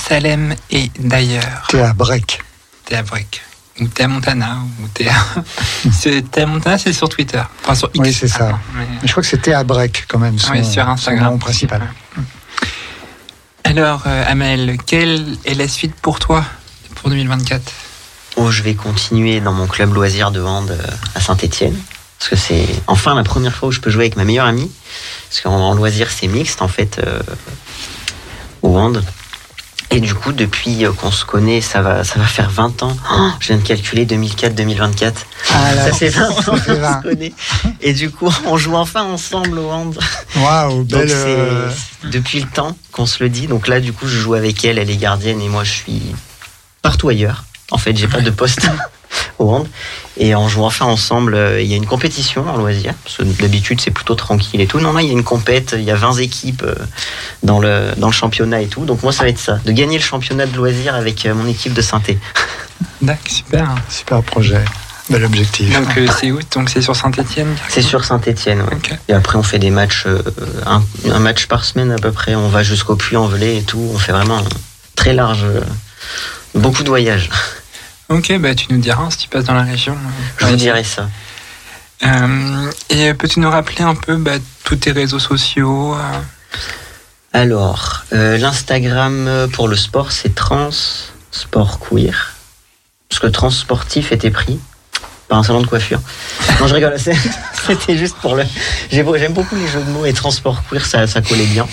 Salem 0.08 0.54
et 0.70 0.90
d'ailleurs. 0.98 1.66
Théa 1.68 1.92
Break. 1.92 2.40
Théa 2.84 3.02
Break. 3.02 3.42
Ou 3.80 3.86
Théa 3.88 4.08
Montana. 4.08 4.58
Ou 4.82 4.88
Théa. 4.88 5.12
c'est 5.92 6.30
Théa 6.30 6.46
Montana, 6.46 6.78
c'est 6.78 6.92
sur 6.92 7.08
Twitter. 7.08 7.42
Enfin, 7.62 7.74
sur 7.74 7.90
X. 7.94 7.98
Oui, 8.06 8.12
c'est 8.12 8.28
ça. 8.28 8.38
pardon, 8.38 8.58
mais- 8.74 8.86
Mais 9.02 9.06
je 9.06 9.10
crois 9.12 9.22
que 9.22 9.28
c'est 9.28 9.42
Théa 9.42 9.62
Break 9.64 10.06
quand 10.08 10.18
même, 10.18 10.38
son, 10.38 10.52
Oui, 10.52 10.64
sur 10.64 10.82
son 10.84 10.88
Instagram. 10.90 11.32
nom 11.32 11.38
principal. 11.38 11.82
Alors, 13.64 14.02
euh, 14.06 14.24
Amel, 14.26 14.78
quelle 14.86 15.36
est 15.44 15.54
la 15.54 15.68
suite 15.68 15.94
pour 15.94 16.18
toi 16.18 16.44
pour 16.94 17.10
2024 17.10 17.62
Oh, 18.36 18.50
je 18.50 18.62
vais 18.62 18.74
continuer 18.74 19.40
dans 19.40 19.52
mon 19.52 19.66
club 19.66 19.92
loisir 19.92 20.30
de 20.30 20.40
hand 20.40 20.70
euh, 20.70 20.78
à 21.14 21.20
Saint-Etienne. 21.20 21.76
Parce 22.18 22.30
que 22.30 22.36
c'est 22.36 22.66
enfin 22.86 23.14
la 23.14 23.22
première 23.24 23.54
fois 23.54 23.68
où 23.68 23.72
je 23.72 23.80
peux 23.80 23.90
jouer 23.90 24.04
avec 24.04 24.16
ma 24.16 24.24
meilleure 24.24 24.46
amie. 24.46 24.70
Parce 25.28 25.40
qu'en 25.42 25.52
en 25.54 25.74
loisir, 25.74 26.08
c'est 26.10 26.26
mixte 26.28 26.62
en 26.62 26.68
fait 26.68 26.98
euh, 27.04 27.20
au 28.62 28.76
hand. 28.78 29.04
Et 29.98 30.00
du 30.00 30.14
coup, 30.14 30.30
depuis 30.32 30.84
euh, 30.84 30.92
qu'on 30.92 31.10
se 31.10 31.24
connaît, 31.24 31.60
ça 31.60 31.82
va, 31.82 32.04
ça 32.04 32.20
va 32.20 32.24
faire 32.26 32.48
20 32.50 32.84
ans. 32.84 32.96
Oh, 33.12 33.30
je 33.40 33.48
viens 33.48 33.56
de 33.56 33.66
calculer 33.66 34.06
2004-2024. 34.06 35.12
Ah 35.52 35.74
Ça 35.74 35.92
fait 35.92 36.08
20 36.08 36.28
ans 36.30 36.34
qu'on 36.44 36.56
fait 36.56 36.76
20. 36.76 36.98
se 36.98 37.02
connaît. 37.08 37.32
Et 37.80 37.92
du 37.94 38.08
coup, 38.10 38.32
on 38.46 38.56
joue 38.56 38.76
enfin 38.76 39.02
ensemble 39.02 39.58
au 39.58 39.68
hand. 39.70 39.98
Waouh, 40.36 40.84
belle. 40.84 41.08
euh, 41.10 41.68
depuis 42.04 42.38
le 42.38 42.46
temps 42.46 42.76
qu'on 42.92 43.06
se 43.06 43.24
le 43.24 43.28
dit. 43.28 43.48
Donc 43.48 43.66
là, 43.66 43.80
du 43.80 43.92
coup, 43.92 44.06
je 44.06 44.18
joue 44.20 44.34
avec 44.34 44.64
elle, 44.64 44.78
elle 44.78 44.88
est 44.88 44.96
gardienne 44.96 45.40
et 45.40 45.48
moi, 45.48 45.64
je 45.64 45.72
suis 45.72 46.02
partout 46.80 47.08
ailleurs. 47.08 47.42
En 47.72 47.78
fait, 47.78 47.96
j'ai 47.96 48.06
pas 48.06 48.20
de 48.20 48.30
poste 48.30 48.68
au 49.38 49.50
hand. 49.50 49.66
Et 50.16 50.34
on 50.34 50.48
joue 50.48 50.64
enfin 50.64 50.86
ensemble. 50.86 51.34
euh, 51.34 51.60
Il 51.60 51.66
y 51.68 51.74
a 51.74 51.76
une 51.76 51.86
compétition 51.86 52.48
en 52.48 52.56
loisir. 52.56 52.94
Parce 53.04 53.16
que 53.18 53.22
d'habitude, 53.22 53.80
c'est 53.80 53.90
plutôt 53.90 54.14
tranquille 54.14 54.60
et 54.60 54.66
tout. 54.66 54.80
Non, 54.80 54.92
non, 54.92 54.98
il 55.00 55.06
y 55.06 55.10
a 55.10 55.12
une 55.12 55.24
compète. 55.24 55.74
Il 55.78 55.84
y 55.84 55.90
a 55.90 55.94
20 55.96 56.14
équipes 56.18 56.62
euh, 56.64 56.74
dans 57.42 57.60
le, 57.60 57.92
dans 57.96 58.08
le 58.08 58.12
championnat 58.12 58.60
et 58.62 58.66
tout. 58.66 58.84
Donc 58.84 59.02
moi, 59.02 59.12
ça 59.12 59.22
va 59.24 59.28
être 59.30 59.38
ça. 59.38 59.58
De 59.64 59.72
gagner 59.72 59.98
le 59.98 60.02
championnat 60.04 60.46
de 60.46 60.56
loisir 60.56 60.94
avec 60.94 61.24
euh, 61.26 61.34
mon 61.34 61.46
équipe 61.46 61.72
de 61.74 61.82
synthé. 61.82 62.18
D'accord, 63.02 63.22
super. 63.28 63.74
Super 63.88 64.22
projet. 64.22 64.64
Bel 65.10 65.24
objectif. 65.24 65.72
Donc, 65.72 65.96
euh, 65.96 66.06
c'est 66.20 66.30
où? 66.30 66.38
Donc, 66.54 66.68
c'est 66.68 66.82
sur 66.82 66.94
Saint-Etienne 66.94 67.56
C'est 67.70 67.80
sur 67.80 68.04
Saint-Etienne. 68.04 68.60
Ok. 68.70 68.92
Et 69.08 69.14
après, 69.14 69.38
on 69.38 69.42
fait 69.42 69.58
des 69.58 69.70
matchs, 69.70 70.04
euh, 70.06 70.20
un, 70.66 70.82
un 71.10 71.18
match 71.18 71.46
par 71.46 71.64
semaine 71.64 71.90
à 71.92 71.96
peu 71.96 72.12
près. 72.12 72.34
On 72.34 72.48
va 72.48 72.62
jusqu'au 72.62 72.94
Puy-en-Velay 72.94 73.56
et 73.56 73.62
tout. 73.62 73.90
On 73.94 73.98
fait 73.98 74.12
vraiment 74.12 74.38
un 74.38 74.44
très 74.96 75.14
large. 75.14 75.44
euh, 75.44 75.60
beaucoup 76.54 76.82
de 76.82 76.88
voyages. 76.88 77.30
Ok, 78.08 78.38
bah, 78.38 78.54
tu 78.54 78.66
nous 78.70 78.78
diras 78.78 79.10
si 79.10 79.18
tu 79.18 79.28
passes 79.28 79.44
dans 79.44 79.54
la 79.54 79.64
région. 79.64 79.94
Je 80.38 80.46
vous 80.46 80.56
dirai 80.56 80.82
ça. 80.82 81.08
Euh, 82.04 82.70
et 82.88 83.12
peux-tu 83.12 83.40
nous 83.40 83.50
rappeler 83.50 83.82
un 83.82 83.94
peu 83.94 84.16
bah, 84.16 84.38
tous 84.64 84.76
tes 84.76 84.92
réseaux 84.92 85.18
sociaux 85.18 85.94
euh, 85.94 86.18
Alors, 87.34 88.04
euh, 88.14 88.38
l'Instagram 88.38 89.48
pour 89.52 89.68
le 89.68 89.76
sport, 89.76 90.10
c'est 90.10 90.34
Trans 90.34 90.70
Sport 91.32 91.80
Queer. 91.80 92.34
Parce 93.10 93.20
que 93.20 93.26
Trans 93.26 93.50
Sportif 93.50 94.10
était 94.10 94.30
pris 94.30 94.58
par 95.28 95.38
un 95.38 95.42
salon 95.42 95.60
de 95.60 95.66
coiffure. 95.66 96.00
Non, 96.60 96.66
je 96.66 96.74
rigole. 96.74 96.96
C'était 97.66 97.98
juste 97.98 98.16
pour 98.22 98.36
le. 98.36 98.44
J'aime 98.90 99.34
beaucoup 99.34 99.56
les 99.56 99.68
jeux 99.68 99.82
de 99.82 99.90
mots 99.90 100.06
et 100.06 100.14
Transport 100.14 100.62
Queer, 100.70 100.86
ça, 100.86 101.06
ça 101.06 101.20
collait 101.20 101.44
bien. 101.44 101.66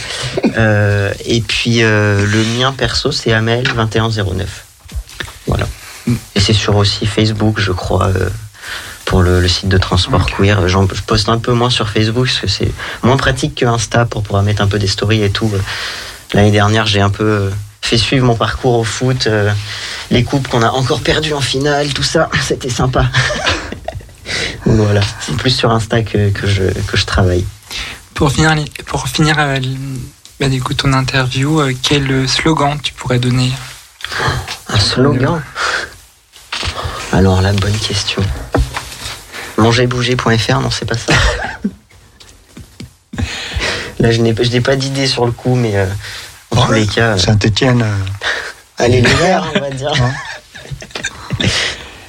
Euh, 0.58 1.14
et 1.26 1.40
puis, 1.40 1.80
le 1.80 2.58
mien 2.58 2.74
perso, 2.74 3.14
c'est 3.14 3.32
Amel2109. 3.32 4.46
Voilà. 5.48 5.66
Et 6.08 6.40
c'est 6.40 6.54
sur 6.54 6.76
aussi 6.76 7.06
Facebook, 7.06 7.60
je 7.60 7.72
crois. 7.72 8.08
euh, 8.08 8.30
pour 9.06 9.22
le, 9.22 9.40
le 9.40 9.48
site 9.48 9.70
de 9.70 9.78
transport 9.78 10.26
queer, 10.26 10.68
J'en- 10.68 10.88
je 10.92 11.02
poste 11.04 11.30
un 11.30 11.38
peu 11.38 11.54
moins 11.54 11.70
sur 11.70 11.88
Facebook 11.90 12.26
parce 12.26 12.40
que 12.40 12.48
c'est 12.48 12.72
moins 13.04 13.18
pratique 13.18 13.54
que 13.54 13.66
Insta 13.68 14.06
pour 14.06 14.24
pouvoir 14.24 14.42
mettre 14.42 14.64
un 14.64 14.68
peu 14.68 14.80
des 14.80 14.88
stories 14.88 15.22
et 15.22 15.30
tout. 15.30 15.52
L'année 16.34 16.50
dernière, 16.50 16.88
j'ai 16.88 17.02
un 17.02 17.12
peu 17.12 17.24
euh, 17.24 17.50
fait 17.84 18.00
suivre 18.00 18.26
mon 18.26 18.36
parcours 18.36 18.80
au 18.80 18.84
foot, 18.84 19.28
euh, 19.28 19.52
les 20.10 20.24
coupes 20.24 20.48
qu'on 20.48 20.64
a 20.64 20.70
encore 20.72 21.02
perdues 21.02 21.34
en 21.36 21.42
finale, 21.42 21.94
tout 21.94 22.02
ça, 22.02 22.30
c'était 22.42 22.70
sympa. 22.72 23.06
Donc 24.66 24.78
voilà, 24.78 25.02
c'est 25.22 25.38
plus 25.38 25.52
sur 25.56 25.70
Insta 25.72 26.02
que, 26.02 26.30
que, 26.32 26.48
je, 26.48 26.64
que 26.88 26.98
je 26.98 27.06
travaille. 27.06 27.46
Pour 28.16 28.32
finir, 28.32 28.56
pour 28.88 29.08
finir 29.08 29.36
euh, 29.38 29.60
bah, 30.40 30.50
du 30.50 30.64
coup, 30.64 30.74
ton 30.74 30.94
interview, 30.94 31.62
quel 31.84 32.28
slogan 32.28 32.80
tu 32.82 32.92
pourrais 32.94 33.20
donner? 33.20 33.52
Un 34.70 34.80
slogan? 34.80 35.44
Alors 37.12 37.42
la 37.42 37.54
bonne 37.54 37.78
question. 37.78 38.22
Mangerbouger.fr, 39.58 40.60
non, 40.60 40.70
c'est 40.70 40.86
pas 40.86 40.98
ça. 40.98 41.14
Là, 44.00 44.12
je 44.12 44.22
n'ai 44.22 44.36
je 44.36 44.52
n'ai 44.52 44.62
pas 44.62 44.76
d'idée 44.76 45.08
sur 45.08 45.26
le 45.26 45.32
coup, 45.32 45.56
mais 45.56 45.76
euh, 45.78 45.86
en 46.52 46.66
tous 46.66 46.74
les 46.74 46.86
cas, 46.86 47.14
euh, 47.14 47.18
Saint-Etienne, 47.18 47.84
allez 48.78 49.02
les 49.02 49.14
verts, 49.14 49.50
on 49.56 49.60
va 49.60 49.70
dire. 49.72 49.94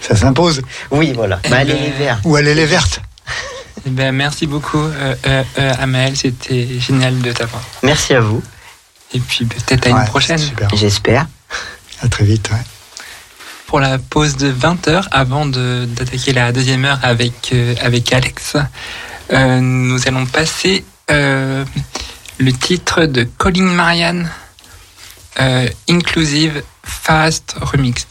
ça 0.01 0.17
s'impose. 0.17 0.63
Oui, 0.91 1.13
voilà. 1.15 1.41
Bah, 1.49 1.59
allez 1.59 1.75
les 1.79 1.93
verts. 1.93 2.21
Ou 2.25 2.37
elle 2.37 2.49
est 2.49 2.67
verte. 2.67 3.01
Eh 3.87 3.91
ben, 3.91 4.13
Merci 4.13 4.47
beaucoup, 4.49 4.79
euh, 4.83 5.15
euh, 5.27 5.45
euh, 5.59 5.73
Amael. 5.79 6.17
C'était 6.17 6.67
génial 6.81 7.21
de 7.21 7.31
t'avoir. 7.33 7.63
Merci 7.85 8.15
à 8.15 8.21
vous, 8.21 8.43
Et 9.15 9.21
puis 9.21 9.45
peut-être 9.45 9.87
à 9.87 9.91
une 9.91 10.05
prochaine. 10.07 10.41
J'espère. 10.75 11.27
À 12.03 12.09
très 12.09 12.25
vite. 12.25 12.51
ouais. 12.51 12.59
Pour 13.67 13.81
la 13.81 13.99
pause 13.99 14.37
de 14.37 14.53
20h, 14.53 15.09
avant 15.11 15.45
d'attaquer 15.45 16.33
la 16.33 16.53
deuxième 16.53 16.85
heure 16.85 17.01
avec, 17.03 17.51
euh, 17.53 17.75
avec 17.81 18.13
Alex, 18.13 18.57
euh, 19.33 19.61
nous 19.61 20.07
allons 20.07 20.25
passer 20.25 20.85
euh, 21.11 21.65
le 22.39 22.53
titre 22.53 23.07
de 23.07 23.25
Colin 23.37 23.65
Marianne, 23.65 24.31
Inclusive 25.89 26.63
Fast 26.83 27.57
Remix. 27.61 28.07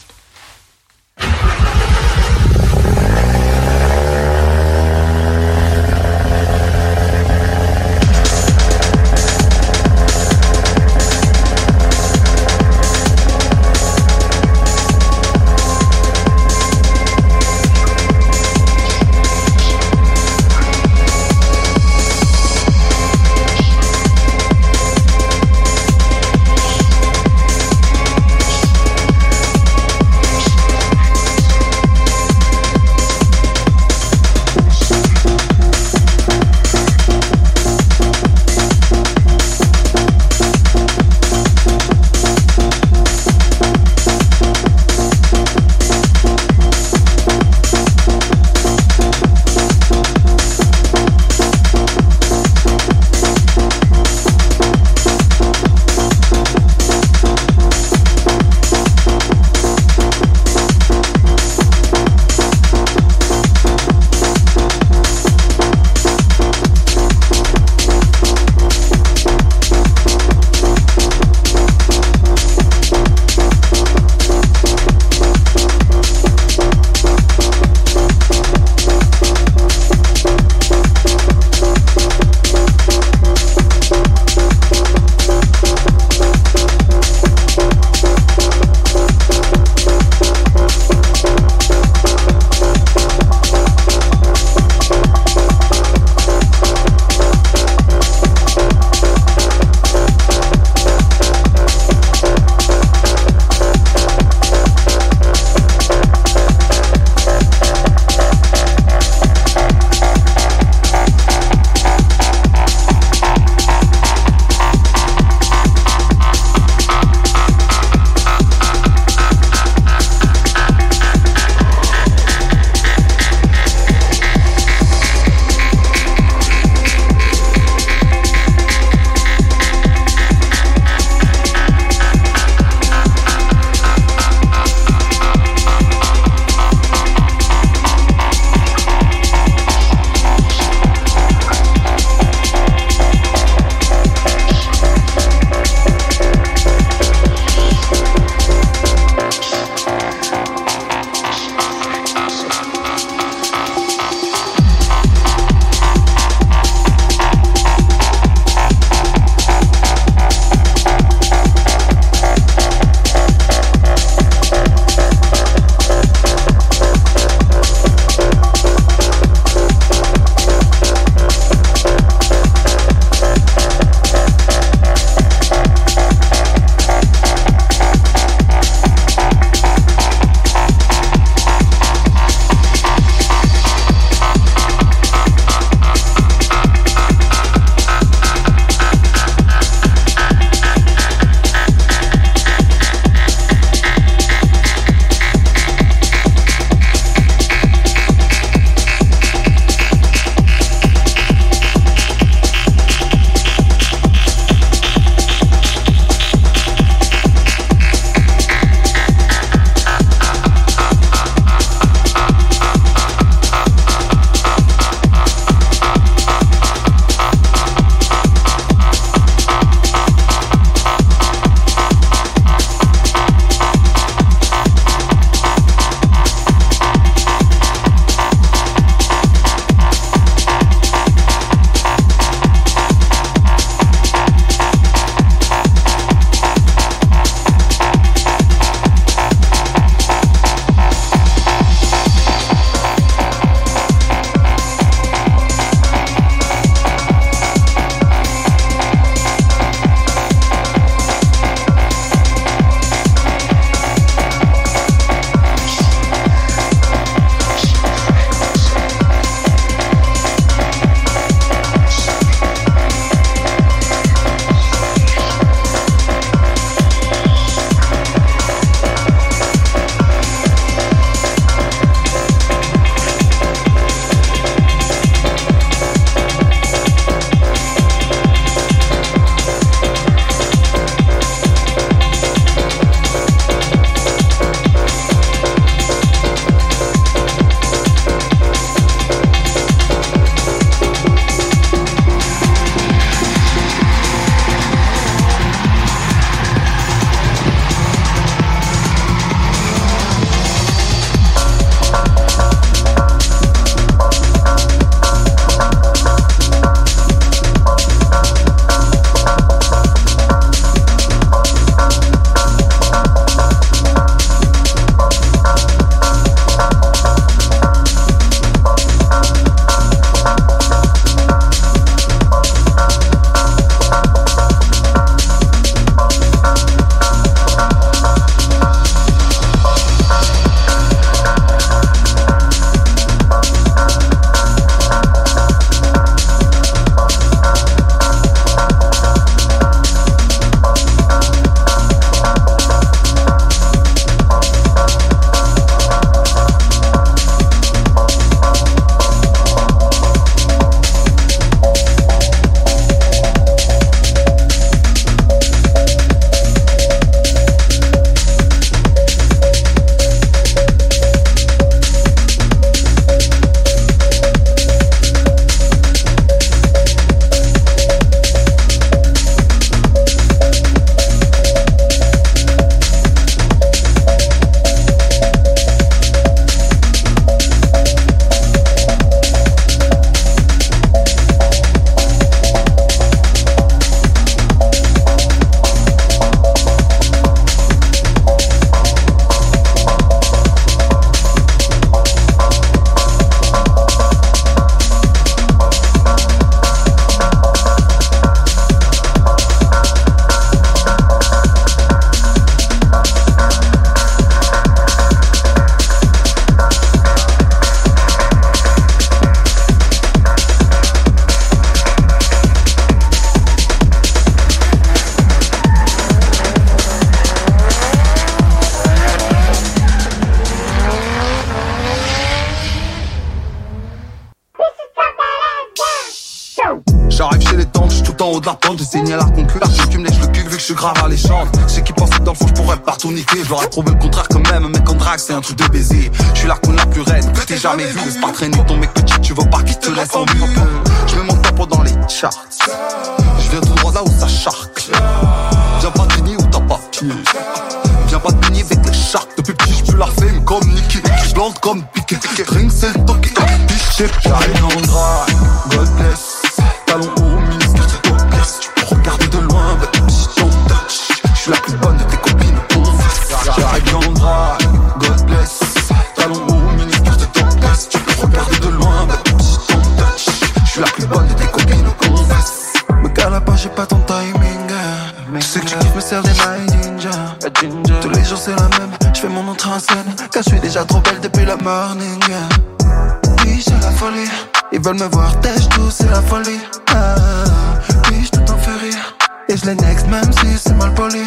Même 490.16 490.32
si 490.32 490.58
c'est 490.58 490.74
mal 490.74 490.92
poli. 490.94 491.24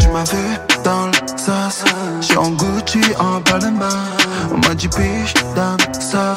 Tu 0.00 0.08
m'as 0.08 0.24
vu 0.24 0.58
dans 0.84 1.06
le 1.06 1.12
sas. 1.36 1.84
J'suis 2.20 2.36
en 2.36 2.50
Gucci, 2.50 3.00
en 3.18 3.40
Balmain. 3.40 3.88
On 4.52 4.58
m'a 4.58 4.74
dit 4.74 4.88
piche 4.88 5.34
dans 5.56 5.76
ça. 6.00 6.36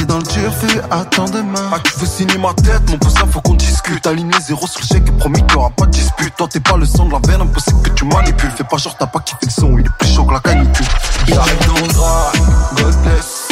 Et 0.00 0.04
dans 0.04 0.18
le 0.18 0.24
turfu, 0.24 0.80
attends 0.90 1.26
demain. 1.26 1.70
Ah, 1.72 1.78
tu 1.84 1.92
veux 1.98 2.06
signer 2.06 2.38
ma 2.38 2.52
tête, 2.54 2.88
mon 2.90 2.98
poussin, 2.98 3.26
faut 3.30 3.40
qu'on 3.40 3.54
discute. 3.54 4.06
Aligné 4.06 4.34
zéro 4.40 4.66
sur 4.66 4.80
le 4.80 4.86
chèque 4.86 5.08
et 5.08 5.12
promis 5.12 5.42
qu'il 5.42 5.52
y 5.52 5.56
aura 5.56 5.70
pas 5.70 5.86
de 5.86 5.92
dispute. 5.92 6.34
Toi, 6.36 6.48
t'es 6.50 6.60
pas 6.60 6.76
le 6.76 6.86
sang 6.86 7.06
de 7.06 7.12
la 7.12 7.20
veine, 7.26 7.42
impossible 7.42 7.82
que 7.82 7.90
tu 7.90 8.04
manipules. 8.04 8.50
Fais 8.50 8.64
pas 8.64 8.76
genre, 8.76 8.96
t'as 8.98 9.06
pas 9.06 9.20
kiffé 9.20 9.46
le 9.46 9.50
son, 9.50 9.78
il 9.78 9.86
est 9.86 9.96
plus 9.98 10.08
chaud 10.08 10.24
que 10.24 10.32
la 10.32 10.40
canicule. 10.40 10.86
J'arrive 11.28 11.66
dans 11.66 11.80
le 11.80 11.92
drap, 11.92 12.32
God 12.76 12.96
bless. 13.02 13.49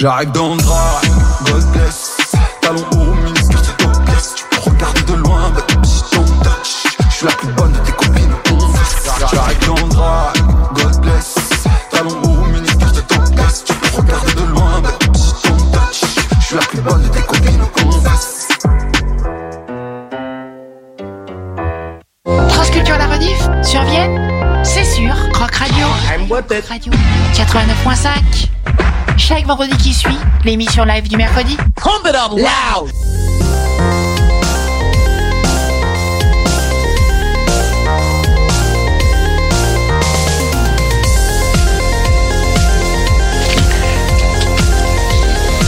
J'arrive 0.00 0.32
dans 0.32 0.54
le 0.54 0.62
drap, 0.62 1.02
God 1.44 1.72
bless. 1.72 2.16
Talons 2.62 2.86
hauts, 2.92 3.14
c'est 3.36 3.76
topless. 3.76 4.34
Tu 4.34 4.44
peux 4.48 4.70
regarder 4.70 5.02
de 5.02 5.12
loin, 5.12 5.50
but 5.50 5.76
don't 6.14 6.42
touch. 6.42 6.86
J'suis 7.10 7.26
la 7.26 7.32
plus 7.32 7.48
bonne 7.48 7.72
de 7.72 7.78
tes 7.80 7.92
copines. 7.92 8.34
J'arrive 9.30 9.66
dans 9.66 9.74
le 9.74 9.90
drap, 9.90 10.32
God 10.72 11.00
bless. 11.02 11.34
Talons 11.90 12.08
hauts, 12.22 12.46
mini-skirt, 12.50 12.94
c'est 12.94 13.06
topless. 13.08 13.64
Tu 13.66 13.74
peux 13.74 13.96
regarder 13.98 14.32
de 14.32 14.40
loin, 14.40 14.80
but 14.80 15.06
don't 15.44 15.70
touch. 15.70 16.00
J'suis 16.40 16.56
la 16.56 16.62
plus 16.62 16.80
bonne 16.80 17.02
de 17.02 17.08
tes 17.08 17.20
copines. 17.20 17.60
Transculture 22.48 22.96
la 22.96 23.06
rediff 23.06 23.48
sur 23.62 23.82
Vienne 23.82 24.64
C'est 24.64 24.84
sûr, 24.84 25.12
Rock 25.38 25.54
Radio. 25.56 25.86
Rock 26.30 26.64
Radio 26.70 26.90
89.5. 27.34 28.49
Vendredi 29.46 29.76
qui 29.78 29.92
suit, 29.92 30.16
l'émission 30.44 30.84
live 30.84 31.08
du 31.08 31.16
mercredi. 31.16 31.56
Pump 31.76 32.06
it 32.06 32.14
up 32.14 32.32
loud 32.32 32.90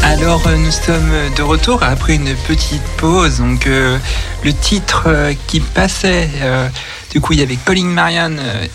Alors 0.04 0.46
euh, 0.46 0.56
nous 0.56 0.70
sommes 0.70 1.12
de 1.36 1.42
retour 1.42 1.82
après 1.82 2.14
une 2.14 2.34
petite 2.46 2.82
pause. 2.98 3.38
Donc 3.38 3.66
euh, 3.66 3.98
le 4.44 4.52
titre 4.52 5.04
euh, 5.06 5.34
qui 5.48 5.60
passait, 5.60 6.28
euh, 6.42 6.68
du 7.10 7.20
coup 7.20 7.32
il 7.32 7.40
y 7.40 7.42
avait 7.42 7.56
Calling 7.56 7.88
Marianne 7.88 8.38
euh, 8.40 8.66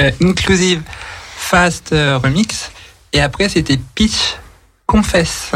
euh, 0.00 0.10
Inclusive 0.22 0.80
Fast 1.36 1.92
euh, 1.92 2.18
Remix. 2.22 2.70
Et 3.12 3.20
après 3.20 3.48
c'était 3.48 3.78
Pitch 3.94 4.36
Confesse. 4.94 5.50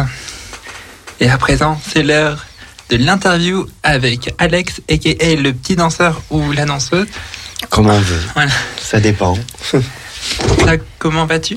Et 1.20 1.30
à 1.30 1.38
présent 1.38 1.80
c'est 1.88 2.02
l'heure 2.02 2.44
de 2.90 2.96
l'interview 2.96 3.68
avec 3.84 4.34
Alex, 4.38 4.80
aka 4.90 5.36
le 5.36 5.52
petit 5.52 5.76
danseur 5.76 6.20
ou 6.30 6.50
la 6.50 6.64
danseuse. 6.64 7.06
Comme 7.70 7.86
on 7.86 8.00
veut. 8.00 8.20
Voilà. 8.34 8.50
Ça 8.80 8.98
dépend. 8.98 9.38
Ça, 9.70 10.72
comment 10.98 11.24
vas-tu? 11.24 11.56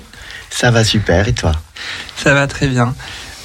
Ça 0.51 0.69
va 0.69 0.83
super, 0.83 1.27
et 1.27 1.33
toi? 1.33 1.53
Ça 2.17 2.35
va 2.35 2.45
très 2.45 2.67
bien. 2.67 2.93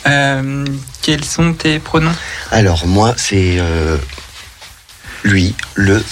Euh, 0.06 0.66
quels 1.00 1.24
sont 1.24 1.54
tes 1.54 1.78
pronoms? 1.78 2.14
Alors, 2.50 2.86
moi, 2.86 3.14
c'est 3.16 3.56
euh, 3.58 3.96
lui, 5.24 5.54
le. 5.76 6.04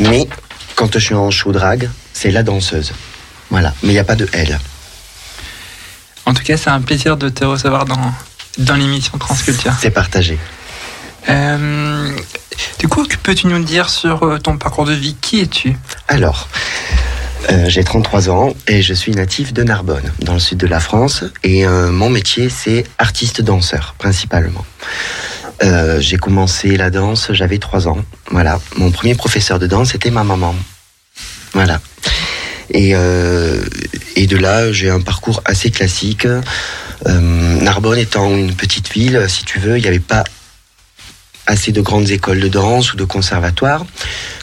Mais 0.00 0.26
quand 0.74 0.92
je 0.94 0.98
suis 0.98 1.14
en 1.14 1.30
show 1.30 1.52
drag, 1.52 1.88
c'est 2.12 2.32
la 2.32 2.42
danseuse. 2.42 2.92
Voilà. 3.50 3.72
Mais 3.84 3.90
il 3.90 3.94
n'y 3.94 4.00
a 4.00 4.04
pas 4.04 4.16
de 4.16 4.28
elle. 4.32 4.58
En 6.32 6.34
tout 6.34 6.44
cas, 6.44 6.56
c'est 6.56 6.70
un 6.70 6.80
plaisir 6.80 7.18
de 7.18 7.28
te 7.28 7.44
recevoir 7.44 7.84
dans, 7.84 8.10
dans 8.56 8.74
l'émission 8.74 9.18
Transculture. 9.18 9.74
C'est 9.78 9.90
partagé. 9.90 10.38
Euh, 11.28 12.16
du 12.78 12.88
coup, 12.88 13.04
que 13.04 13.16
peux-tu 13.16 13.48
nous 13.48 13.62
dire 13.62 13.90
sur 13.90 14.22
euh, 14.22 14.38
ton 14.38 14.56
parcours 14.56 14.86
de 14.86 14.94
vie? 14.94 15.14
Qui 15.20 15.40
es-tu? 15.40 15.76
Alors, 16.08 16.48
euh, 17.50 17.66
j'ai 17.68 17.84
33 17.84 18.30
ans 18.30 18.54
et 18.66 18.80
je 18.80 18.94
suis 18.94 19.12
natif 19.12 19.52
de 19.52 19.62
Narbonne, 19.62 20.10
dans 20.20 20.32
le 20.32 20.38
sud 20.38 20.56
de 20.56 20.66
la 20.66 20.80
France. 20.80 21.22
Et 21.44 21.66
euh, 21.66 21.92
mon 21.92 22.08
métier, 22.08 22.48
c'est 22.48 22.84
artiste-danseur, 22.96 23.94
principalement. 23.98 24.64
Euh, 25.62 26.00
j'ai 26.00 26.16
commencé 26.16 26.78
la 26.78 26.88
danse, 26.88 27.30
j'avais 27.32 27.58
3 27.58 27.88
ans. 27.88 27.98
Voilà. 28.30 28.58
Mon 28.78 28.90
premier 28.90 29.14
professeur 29.14 29.58
de 29.58 29.66
danse, 29.66 29.90
c'était 29.90 30.10
ma 30.10 30.24
maman. 30.24 30.54
Voilà. 31.52 31.78
Et, 32.72 32.92
euh, 32.94 33.62
et 34.16 34.26
de 34.26 34.36
là, 34.36 34.72
j'ai 34.72 34.90
un 34.90 35.00
parcours 35.00 35.42
assez 35.44 35.70
classique. 35.70 36.26
Euh, 36.26 37.60
Narbonne 37.60 37.98
étant 37.98 38.34
une 38.34 38.54
petite 38.54 38.90
ville, 38.92 39.26
si 39.28 39.44
tu 39.44 39.58
veux, 39.58 39.76
il 39.76 39.82
n'y 39.82 39.88
avait 39.88 39.98
pas 40.00 40.24
assez 41.46 41.72
de 41.72 41.80
grandes 41.80 42.10
écoles 42.10 42.40
de 42.40 42.48
danse 42.48 42.94
ou 42.94 42.96
de 42.96 43.04
conservatoires. 43.04 43.84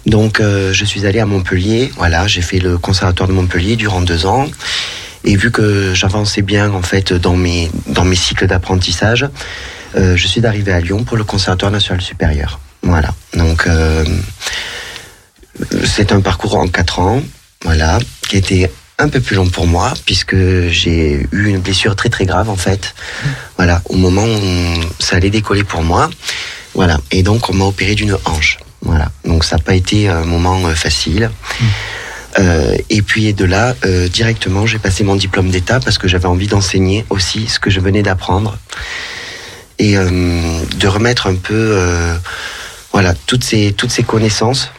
Donc, 0.06 0.40
euh, 0.40 0.74
je 0.74 0.86
suis 0.86 1.06
allé 1.08 1.20
à 1.20 1.26
Montpellier. 1.26 1.92
Voilà, 1.98 2.28
j'ai 2.28 2.42
fait 2.42 2.60
le 2.60 2.78
conservatoire 2.78 3.28
de 3.28 3.34
Montpellier 3.34 3.76
durant 3.76 4.02
deux 4.02 4.26
ans. 4.26 4.48
Et 5.24 5.36
vu 5.36 5.52
que 5.52 5.94
j'avançais 5.94 6.44
bien 6.44 6.72
en 6.72 6.82
fait 6.82 7.12
dans 7.12 7.36
mes 7.36 7.70
dans 7.88 8.06
mes 8.06 8.16
cycles 8.16 8.48
d'apprentissage, 8.48 9.28
je 9.96 10.28
suis 10.28 10.46
arrivé 10.46 10.72
à 10.72 10.80
Lyon 10.80 11.04
pour 11.04 11.18
le 11.18 11.26
conservatoire 11.26 11.72
national 11.72 12.00
supérieur. 12.00 12.62
Voilà. 12.84 13.14
Donc, 13.34 13.68
c'est 15.84 16.14
un 16.14 16.22
parcours 16.22 16.56
en 16.56 16.70
quatre 16.70 17.00
ans. 17.00 17.22
Voilà, 17.64 18.00
qui 18.28 18.38
était 18.38 18.72
un 18.98 19.10
peu 19.10 19.20
plus 19.20 19.36
long 19.36 19.48
pour 19.48 19.68
moi 19.68 19.94
puisque 20.06 20.36
j'ai 20.70 21.28
eu 21.32 21.48
une 21.48 21.60
blessure 21.60 21.96
très 21.96 22.10
très 22.10 22.26
grave 22.26 22.50
en 22.50 22.56
fait. 22.56 22.96
Voilà, 23.58 23.82
au 23.86 23.96
moment 23.96 24.26
où 24.26 24.84
ça 25.00 25.18
allait 25.18 25.30
décoller 25.30 25.64
pour 25.64 25.84
moi. 25.84 26.10
Voilà, 26.74 27.00
et 27.12 27.24
donc 27.24 27.50
on 27.50 27.54
m'a 27.54 27.66
opéré 27.66 27.96
d'une 27.96 28.18
hanche. 28.26 28.60
Voilà, 28.82 29.12
donc 29.26 29.44
ça 29.44 29.58
n'a 29.58 29.64
pas 29.64 29.76
été 29.76 30.08
un 30.08 30.24
moment 30.24 30.66
euh, 30.66 30.74
facile. 30.74 31.32
Euh, 32.38 32.78
et 32.90 33.02
puis 33.02 33.34
de 33.34 33.44
là, 33.44 33.76
euh, 33.86 34.08
directement, 34.08 34.66
j'ai 34.66 34.80
passé 34.80 35.04
mon 35.04 35.16
diplôme 35.16 35.50
d'État 35.50 35.80
parce 35.80 35.98
que 35.98 36.08
j'avais 36.08 36.28
envie 36.28 36.48
d'enseigner 36.48 37.06
aussi 37.10 37.48
ce 37.48 37.60
que 37.60 37.70
je 37.70 37.80
venais 37.80 38.04
d'apprendre 38.04 38.58
et 39.80 39.98
euh, 39.98 40.62
de 40.78 40.88
remettre 40.88 41.28
un 41.28 41.36
peu, 41.36 41.54
euh, 41.56 42.16
voilà, 42.94 43.14
toutes 43.26 43.44
ces 43.44 43.74
toutes 43.74 43.92
ces 43.92 44.04
connaissances 44.04 44.72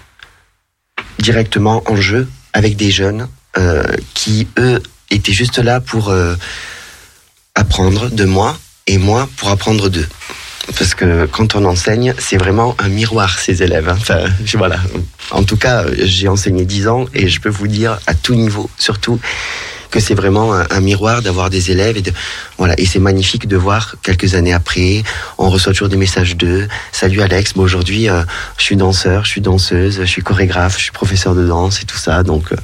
directement 1.19 1.83
en 1.87 1.97
jeu 1.97 2.29
avec 2.53 2.77
des 2.77 2.91
jeunes 2.91 3.29
euh, 3.59 3.83
qui 4.15 4.47
eux 4.59 4.83
étaient 5.11 5.33
juste 5.33 5.59
là 5.59 5.81
pour 5.81 6.09
euh, 6.11 6.35
apprendre 7.55 8.11
de 8.11 8.25
moi 8.25 8.59
et 8.87 8.99
moi 8.99 9.29
pour 9.37 9.51
apprendre 9.51 9.89
d'eux. 9.89 10.09
parce 10.79 10.95
que 10.95 11.27
quand 11.27 11.55
on 11.57 11.65
enseigne, 11.65 12.15
c'est 12.19 12.37
vraiment 12.37 12.77
un 12.79 12.89
miroir, 12.89 13.39
ces 13.39 13.63
élèves. 13.63 13.89
hein. 13.89 13.97
Enfin, 14.01 14.25
voilà. 14.55 14.79
En 15.33 15.43
tout 15.43 15.57
cas, 15.57 15.85
j'ai 15.99 16.29
enseigné 16.29 16.65
10 16.65 16.89
ans 16.89 17.07
et 17.15 17.29
je 17.29 17.41
peux 17.41 17.49
vous 17.49 17.67
dire, 17.69 17.99
à 18.07 18.15
tout 18.15 18.35
niveau, 18.35 18.71
surtout, 18.79 19.19
que 19.91 20.01
c'est 20.01 20.15
vraiment 20.15 20.55
un, 20.55 20.67
un 20.71 20.81
miroir 20.81 21.23
d'avoir 21.23 21.51
des 21.51 21.71
élèves. 21.71 21.97
Et, 21.97 22.03
de, 22.03 22.13
voilà. 22.59 22.75
et 22.79 22.87
c'est 22.87 22.99
magnifique 22.99 23.47
de 23.49 23.57
voir 23.57 23.97
quelques 24.03 24.35
années 24.35 24.53
après, 24.53 25.03
on 25.39 25.51
reçoit 25.51 25.73
toujours 25.73 25.89
des 25.89 25.97
messages 25.97 26.37
d'eux. 26.37 26.69
Salut 26.93 27.21
Alex, 27.23 27.55
bon, 27.55 27.63
aujourd'hui, 27.63 28.09
euh, 28.09 28.23
je 28.57 28.63
suis 28.65 28.77
danseur, 28.77 29.25
je 29.25 29.31
suis 29.31 29.41
danseuse, 29.41 29.99
je 30.01 30.05
suis 30.05 30.23
chorégraphe, 30.23 30.77
je 30.79 30.85
suis 30.85 30.93
professeur 30.93 31.35
de 31.35 31.47
danse 31.47 31.83
et 31.83 31.85
tout 31.87 31.97
ça. 31.99 32.23
Donc, 32.23 32.53
euh, 32.53 32.57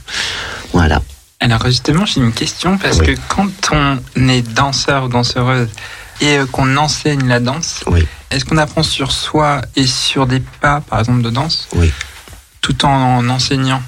voilà. 0.72 1.02
Alors 1.40 1.66
justement, 1.66 2.06
j'ai 2.06 2.20
une 2.20 2.32
question 2.32 2.78
parce 2.78 2.98
Oui. 2.98 3.06
que 3.14 3.20
quand 3.28 3.50
on 3.72 4.28
est 4.28 4.42
danseur 4.42 5.04
ou 5.04 5.08
danseuse 5.08 5.68
et 6.22 6.38
euh, 6.38 6.46
qu'on 6.46 6.76
enseigne 6.78 7.26
la 7.28 7.40
danse, 7.40 7.80
Oui. 7.86 8.06
est-ce 8.30 8.44
qu'on 8.46 8.56
apprend 8.56 8.82
sur 8.82 9.12
soi 9.12 9.60
et 9.76 9.86
sur 9.86 10.26
des 10.26 10.40
pas, 10.60 10.80
par 10.80 11.00
exemple, 11.00 11.20
de 11.22 11.30
danse, 11.30 11.68
Oui. 11.74 11.92
tout 12.62 12.84
en 12.86 13.28
enseignant? 13.28 13.82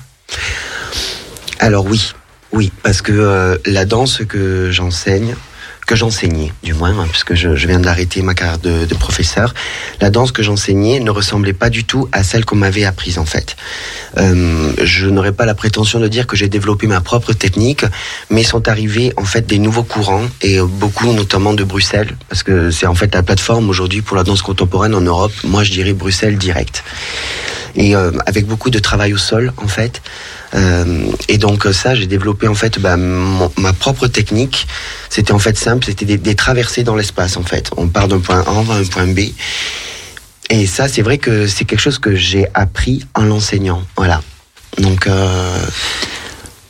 Alors 1.59 1.87
oui, 1.87 2.13
oui, 2.53 2.73
parce 2.83 3.03
que 3.03 3.13
euh, 3.13 3.59
la 3.67 3.85
danse 3.85 4.23
que 4.29 4.71
j'enseigne, 4.71 5.35
que 5.87 5.97
j'enseignais 5.97 6.53
du 6.63 6.75
moins, 6.75 6.99
hein, 6.99 7.07
puisque 7.11 7.35
je, 7.35 7.57
je 7.57 7.67
viens 7.67 7.81
d'arrêter 7.81 8.21
ma 8.21 8.35
carrière 8.35 8.59
de, 8.59 8.85
de 8.85 8.95
professeur, 8.95 9.55
la 10.03 10.11
danse 10.11 10.33
que 10.33 10.43
j'enseignais 10.43 11.01
ne 11.01 11.11
ressemblait 11.11 11.55
pas 11.55 11.71
du 11.71 11.85
tout 11.85 12.09
à 12.13 12.23
celle 12.23 12.45
qu'on 12.45 12.57
m'avait 12.57 12.85
apprise 12.85 13.19
en 13.19 13.25
fait. 13.25 13.57
Euh, 14.19 14.73
je 14.83 15.09
n'aurais 15.09 15.33
pas 15.33 15.47
la 15.47 15.55
prétention 15.55 15.99
de 15.99 16.07
dire 16.07 16.27
que 16.27 16.37
j'ai 16.37 16.49
développé 16.49 16.87
ma 16.87 17.01
propre 17.01 17.33
technique, 17.33 17.87
mais 18.29 18.43
sont 18.43 18.69
arrivés 18.69 19.15
en 19.17 19.25
fait 19.25 19.47
des 19.47 19.59
nouveaux 19.59 19.83
courants 19.83 20.27
et 20.43 20.61
beaucoup 20.61 21.11
notamment 21.13 21.55
de 21.55 21.65
Bruxelles, 21.65 22.15
parce 22.29 22.43
que 22.43 22.71
c'est 22.71 22.87
en 22.87 22.95
fait 22.95 23.15
la 23.15 23.23
plateforme 23.23 23.71
aujourd'hui 23.71 24.03
pour 24.03 24.17
la 24.17 24.25
danse 24.25 24.43
contemporaine 24.43 24.95
en 24.95 25.01
Europe. 25.01 25.33
Moi, 25.45 25.65
je 25.65 25.71
dirais 25.71 25.95
Bruxelles 25.95 26.37
direct. 26.37 26.85
Et 27.77 27.95
euh, 27.95 28.11
avec 28.27 28.47
beaucoup 28.47 28.71
de 28.71 28.79
travail 28.79 29.15
au 29.15 29.19
sol 29.19 29.53
en 29.57 29.69
fait. 29.69 30.03
Euh, 30.55 31.05
et 31.29 31.39
donc 31.39 31.67
ça, 31.73 31.95
j'ai 31.95 32.07
développé 32.07 32.49
en 32.49 32.55
fait 32.55 32.79
bah, 32.79 32.97
ma 32.97 33.73
propre 33.73 34.07
technique. 34.07 34.67
C'était 35.11 35.33
en 35.33 35.39
fait 35.39 35.59
simple, 35.59 35.85
c'était 35.85 36.17
des, 36.17 36.35
traversées 36.35 36.85
dans 36.85 36.97
l'espace 36.97 37.37
en 37.37 37.43
fait. 37.43 37.71
On 37.77 37.89
part 37.89 38.09
d'un 38.09 38.21
point 38.21 38.41
A 38.41 38.63
vers 38.63 38.77
un 38.77 38.85
point 38.85 39.07
B. 39.07 39.21
Et 40.51 40.67
ça, 40.67 40.89
c'est 40.89 41.03
vrai 41.03 41.19
que 41.19 41.47
c'est 41.47 41.65
quelque 41.65 41.81
chose 41.81 41.99
que 41.99 42.17
j'ai 42.17 42.47
appris 42.55 43.05
en 43.15 43.25
l'enseignant. 43.25 43.83
Voilà. 43.97 44.23
Donc 44.79 45.07
euh, 45.07 45.59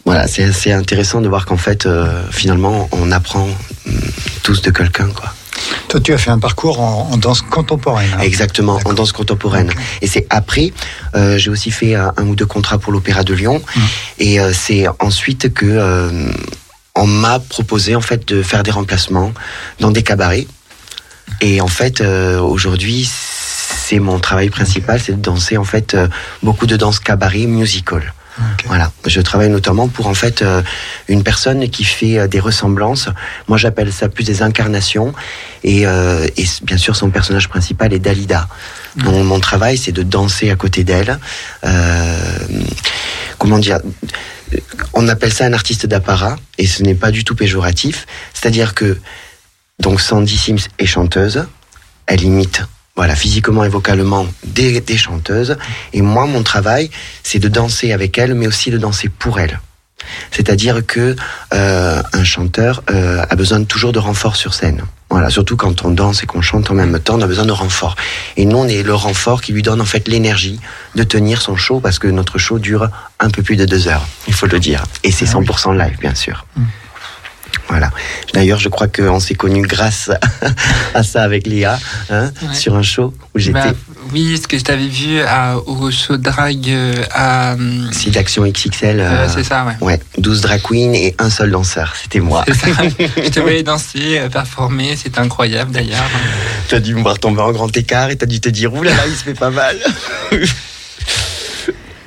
voilà, 0.05 0.27
c'est 0.27 0.73
intéressant 0.73 1.21
de 1.21 1.29
voir 1.29 1.47
qu'en 1.47 1.57
fait, 1.57 1.87
euh, 1.87 2.23
finalement, 2.31 2.89
on 2.93 3.13
apprend 3.13 3.47
hum, 3.87 4.01
tous 4.43 4.63
de 4.63 4.71
quelqu'un, 4.71 5.09
quoi. 5.09 5.33
Toi, 5.89 6.01
tu 6.01 6.13
as 6.13 6.19
fait 6.19 6.31
un 6.31 6.39
parcours 6.39 6.81
en, 6.81 7.11
en 7.13 7.17
danse 7.17 7.41
contemporaine. 7.43 8.11
hein. 8.15 8.21
Exactement, 8.23 8.79
en 8.85 8.93
danse 8.93 9.13
contemporaine. 9.13 9.71
Ok. 9.71 9.77
Et 10.03 10.07
c'est 10.07 10.27
après, 10.31 10.73
euh, 11.15 11.39
j'ai 11.39 11.51
aussi 11.51 11.71
fait 11.71 11.95
un, 11.95 12.13
un 12.17 12.25
ou 12.27 12.35
deux 12.35 12.47
contrats 12.47 12.79
pour 12.79 12.93
l'Opéra 12.93 13.25
de 13.25 13.35
Lyon. 13.35 13.63
Mhm. 13.77 13.83
Et 14.19 14.41
euh, 14.41 14.53
c'est 14.53 14.87
ensuite 15.01 15.53
que 15.55 15.67
euh, 15.67 16.31
on 16.95 17.07
m'a 17.07 17.39
proposé 17.39 17.95
en 17.97 18.01
fait 18.01 18.27
de 18.29 18.43
faire 18.43 18.63
des 18.63 18.71
remplacements 18.71 19.33
dans 19.81 19.91
des 19.91 20.03
cabarets. 20.03 20.47
Et 21.41 21.61
en 21.61 21.69
fait, 21.69 22.01
aujourd'hui, 22.01 23.09
c'est 23.09 23.99
mon 24.01 24.19
travail 24.19 24.51
principal, 24.51 25.01
c'est 25.01 25.13
de 25.13 25.21
danser 25.21 25.57
en 25.57 25.65
fait 25.65 25.97
beaucoup 26.43 26.67
de 26.67 26.77
danse 26.77 26.99
cabaret 26.99 27.47
musical. 27.47 28.13
Voilà, 28.67 28.93
je 29.07 29.21
travaille 29.21 29.49
notamment 29.49 29.89
pour 29.89 30.07
en 30.07 30.15
fait 30.15 30.43
euh, 30.43 30.63
une 31.09 31.23
personne 31.23 31.69
qui 31.71 31.85
fait 31.85 32.19
euh, 32.19 32.29
des 32.29 32.41
ressemblances. 32.41 33.09
Moi, 33.49 33.59
j'appelle 33.59 33.93
ça 33.93 34.09
plus 34.09 34.25
des 34.25 34.43
incarnations. 34.43 35.13
Et, 35.65 35.87
euh, 35.87 36.27
et 36.37 36.45
bien 36.63 36.77
sûr, 36.77 36.95
son 36.95 37.11
personnage 37.11 37.49
principal 37.49 37.93
est 37.93 37.99
Dalida. 37.99 38.49
Mon, 38.97 39.25
mon 39.25 39.41
travail, 39.41 39.79
c'est 39.79 39.93
de 39.93 40.03
danser 40.03 40.51
à 40.51 40.57
côté 40.57 40.85
d'elle. 40.85 41.19
Euh, 41.65 42.39
comment 43.39 43.59
dire? 43.59 43.81
On 44.95 45.09
appelle 45.09 45.33
ça 45.33 45.45
un 45.45 45.53
artiste 45.53 45.87
d'apparat, 45.87 46.37
et 46.57 46.67
ce 46.67 46.83
n'est 46.83 46.95
pas 46.95 47.11
du 47.11 47.25
tout 47.25 47.35
péjoratif. 47.35 48.07
C'est-à-dire 48.35 48.75
que 48.75 48.99
donc 49.79 50.01
Sandy 50.01 50.37
Sims 50.37 50.69
est 50.79 50.87
chanteuse, 50.87 51.47
elle 52.07 52.23
imite. 52.23 52.63
Voilà, 52.99 53.15
physiquement 53.15 53.63
et 53.63 53.69
vocalement 53.69 54.27
des, 54.45 54.81
des 54.81 54.97
chanteuses. 54.97 55.57
Et 55.93 56.03
moi, 56.03 56.27
mon 56.27 56.43
travail, 56.43 56.91
c'est 57.23 57.39
de 57.39 57.47
danser 57.47 57.93
avec 57.93 58.19
elle, 58.19 58.35
mais 58.35 58.49
aussi 58.49 58.73
de 58.73 58.77
danser 58.77 59.09
pour 59.09 59.39
elle. 59.39 59.61
C'est-à-dire 60.33 60.85
que 60.85 61.15
euh, 61.55 62.03
un 62.13 62.25
chanteur 62.25 62.83
euh, 62.91 63.23
a 63.31 63.37
besoin 63.37 63.63
toujours 63.63 63.93
de 63.93 64.01
renfort 64.01 64.35
sur 64.35 64.53
scène. 64.53 64.83
Voilà, 65.11 65.31
surtout 65.31 65.57
quand 65.57 65.85
on 65.85 65.93
danse 65.93 66.25
et 66.25 66.27
qu'on 66.27 66.43
chante 66.43 66.73
en 66.73 66.75
même 66.75 66.99
temps, 66.99 67.15
on 67.19 67.23
a 67.23 67.29
besoin 67.29 67.47
de 67.47 67.53
renfort. 67.53 67.95
Et 68.37 68.45
nous, 68.45 68.57
on 68.57 68.67
est 68.67 68.83
le 68.83 68.97
renfort 68.97 69.43
qui 69.43 69.53
lui 69.53 69.63
donne 69.63 69.81
en 69.81 69.85
fait 69.85 70.09
l'énergie 70.09 70.59
de 70.97 71.05
tenir 71.05 71.41
son 71.41 71.55
show 71.55 71.79
parce 71.79 72.01
que 72.01 72.09
notre 72.09 72.37
show 72.39 72.59
dure 72.59 72.91
un 73.21 73.31
peu 73.31 73.45
plus 73.45 73.55
de 73.55 73.65
deux 73.65 73.87
heures, 73.87 74.09
il 74.27 74.35
faut 74.35 74.47
le 74.47 74.59
dire. 74.59 74.83
Et 75.05 75.13
c'est 75.13 75.27
Ah 75.33 75.39
oui. 75.39 75.47
100% 75.47 75.79
live, 75.79 75.99
bien 76.01 76.17
sûr. 76.17 76.47
Voilà. 77.69 77.91
D'ailleurs, 78.33 78.59
je 78.59 78.69
crois 78.69 78.89
qu'on 78.89 79.21
s'est 79.21 79.35
connus 79.35 79.63
grâce 79.63 80.11
à 80.95 81.03
ça 81.03 81.23
avec 81.23 81.47
Léa, 81.47 81.79
hein, 82.11 82.31
Ouais. 82.43 82.55
sur 82.55 82.75
un 82.77 82.83
show 82.83 83.13
où 83.35 83.39
j'étais. 83.39 83.53
Bah, 83.61 83.73
Oui, 84.13 84.39
ce 84.43 84.49
que 84.49 84.57
je 84.59 84.65
t'avais 84.65 84.87
vu 84.87 85.21
à, 85.21 85.59
au 85.59 85.91
show 85.91 86.17
drag 86.17 86.69
euh, 86.69 86.95
à. 87.13 87.53
hum, 87.53 87.89
C'est 87.93 88.11
d'action 88.11 88.45
XXL. 88.47 89.01
euh, 89.01 89.03
euh, 89.05 89.29
c'est 89.35 89.45
ça, 89.45 89.65
ouais. 89.67 89.75
Ouais, 89.81 90.01
12 90.17 90.41
drag 90.41 90.63
queens 90.63 90.93
et 90.95 91.15
un 91.19 91.29
seul 91.31 91.51
danseur, 91.51 91.95
c'était 92.01 92.21
moi. 92.21 92.45
C'est 92.47 92.55
ça. 92.55 92.67
je 92.99 93.29
te 93.29 93.41
voyais 93.41 93.63
danser, 93.63 94.19
euh, 94.19 94.29
performer, 94.29 94.97
c'était 94.97 95.21
incroyable 95.21 95.71
d'ailleurs. 95.73 96.05
T'as 96.69 96.81
dû 96.81 96.95
me 96.95 97.03
voir 97.03 97.19
tomber 97.19 97.43
en 97.43 97.53
grand 97.53 97.75
écart 97.77 98.09
et 98.11 98.17
t'as 98.17 98.27
dû 98.27 98.41
te 98.41 98.49
dire, 98.49 98.73
oulala, 98.73 99.07
il 99.07 99.15
se 99.15 99.25
fait 99.25 99.35
pas 99.35 99.51
mal. 99.51 99.77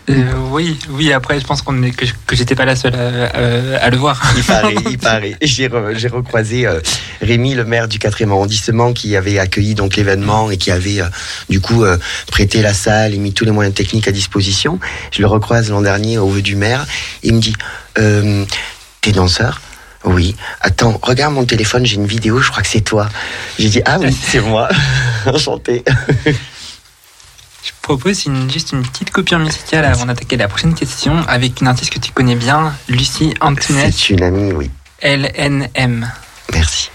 Euh, 0.09 0.23
oui, 0.49 0.77
oui, 0.89 1.13
après 1.13 1.39
je 1.39 1.45
pense 1.45 1.61
qu'on 1.61 1.83
est, 1.83 1.91
que, 1.91 2.05
que 2.25 2.35
j'étais 2.35 2.55
pas 2.55 2.65
la 2.65 2.75
seule 2.75 2.95
à, 2.95 3.25
à- 3.27 3.85
à 3.85 3.89
le 3.89 3.97
voir. 3.97 4.19
Il 4.35 4.43
paraît, 4.43 4.75
il 4.89 4.97
paraît. 4.97 5.35
J'ai 5.41 5.69
re- 5.69 5.95
j'ai 5.95 6.07
recroisé 6.07 6.65
euh, 6.65 6.79
Rémi, 7.21 7.53
le 7.53 7.63
maire 7.65 7.87
du 7.87 7.99
4e 7.99 8.29
arrondissement, 8.31 8.93
qui 8.93 9.15
avait 9.15 9.37
accueilli 9.39 9.75
donc 9.75 9.95
l'événement 9.95 10.49
et 10.51 10.57
qui 10.57 10.71
avait 10.71 11.01
euh, 11.01 11.05
du 11.49 11.61
coup 11.61 11.83
prêté 12.27 12.61
la 12.61 12.73
salle 12.73 13.13
et 13.13 13.17
mis 13.19 13.33
tous 13.33 13.45
les 13.45 13.51
moyens 13.51 13.75
techniques 13.75 14.07
à 14.07 14.11
disposition. 14.11 14.79
Je 15.11 15.21
le 15.21 15.27
recroise 15.27 15.69
l'an 15.69 15.81
dernier 15.81 16.17
au 16.17 16.27
vœu 16.27 16.41
du 16.41 16.55
maire. 16.55 16.85
Il 17.23 17.35
me 17.35 17.39
dit, 17.39 17.55
t'es 19.01 19.11
danseur? 19.11 19.61
Oui. 20.03 20.35
Attends, 20.61 20.99
regarde 21.03 21.33
mon 21.35 21.45
téléphone, 21.45 21.85
j'ai 21.85 21.95
une 21.95 22.07
vidéo, 22.07 22.39
je 22.41 22.49
crois 22.49 22.63
que 22.63 22.69
c'est 22.69 22.81
toi. 22.81 23.07
J'ai 23.59 23.69
dit, 23.69 23.81
ah 23.85 23.97
oui, 23.99 24.15
c'est 24.19 24.39
moi. 24.41 24.67
Enchanté. 25.27 25.83
Je 27.63 27.71
propose 27.81 28.25
une, 28.25 28.49
juste 28.49 28.71
une 28.71 28.81
petite 28.81 29.11
coupure 29.11 29.39
musicale 29.39 29.85
avant 29.85 30.05
d'attaquer 30.05 30.37
la 30.37 30.47
prochaine 30.47 30.73
question 30.73 31.23
avec 31.27 31.61
une 31.61 31.67
artiste 31.67 31.93
que 31.93 31.99
tu 31.99 32.11
connais 32.11 32.35
bien, 32.35 32.73
Lucie 32.89 33.33
Antoinette, 33.39 33.93
C'est 33.93 34.09
une 34.09 34.23
amie, 34.23 34.51
oui. 34.51 34.71
LNM. 35.01 36.09
Merci. 36.53 36.91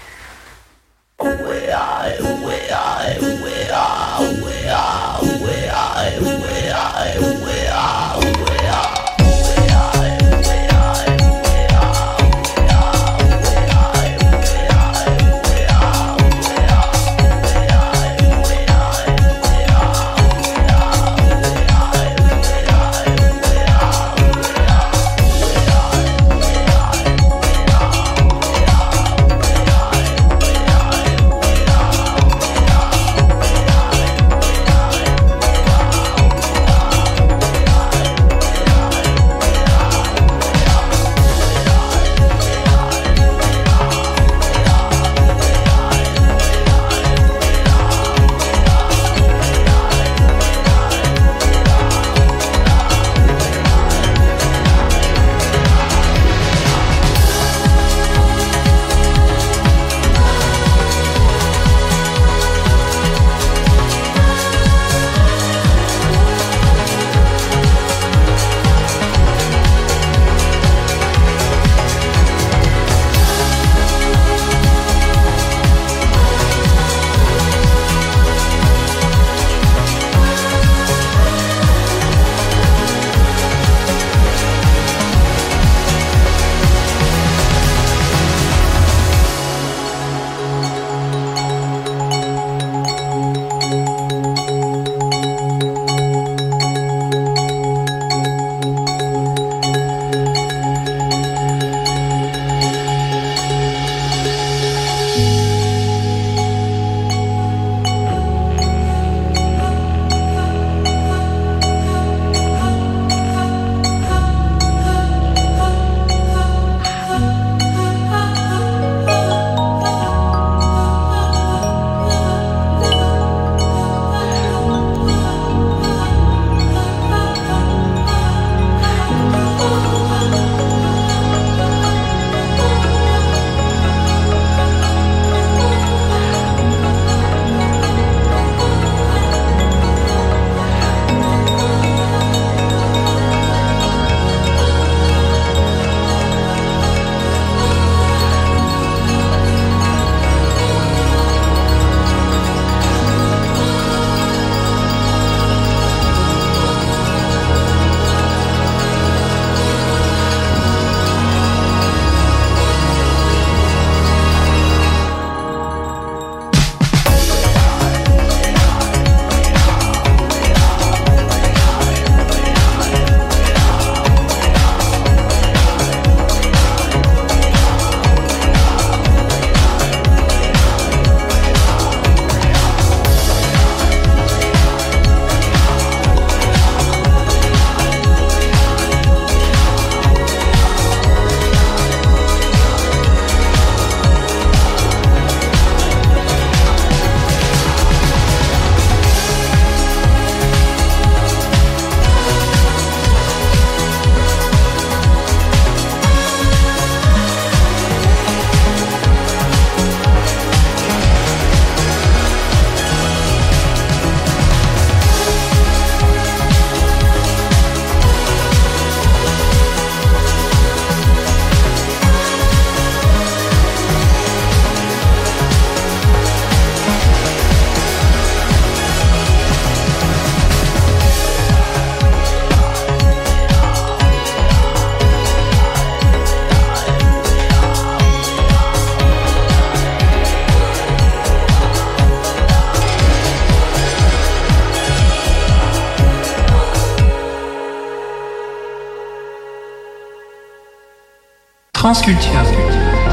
Transculture. 251.87 252.43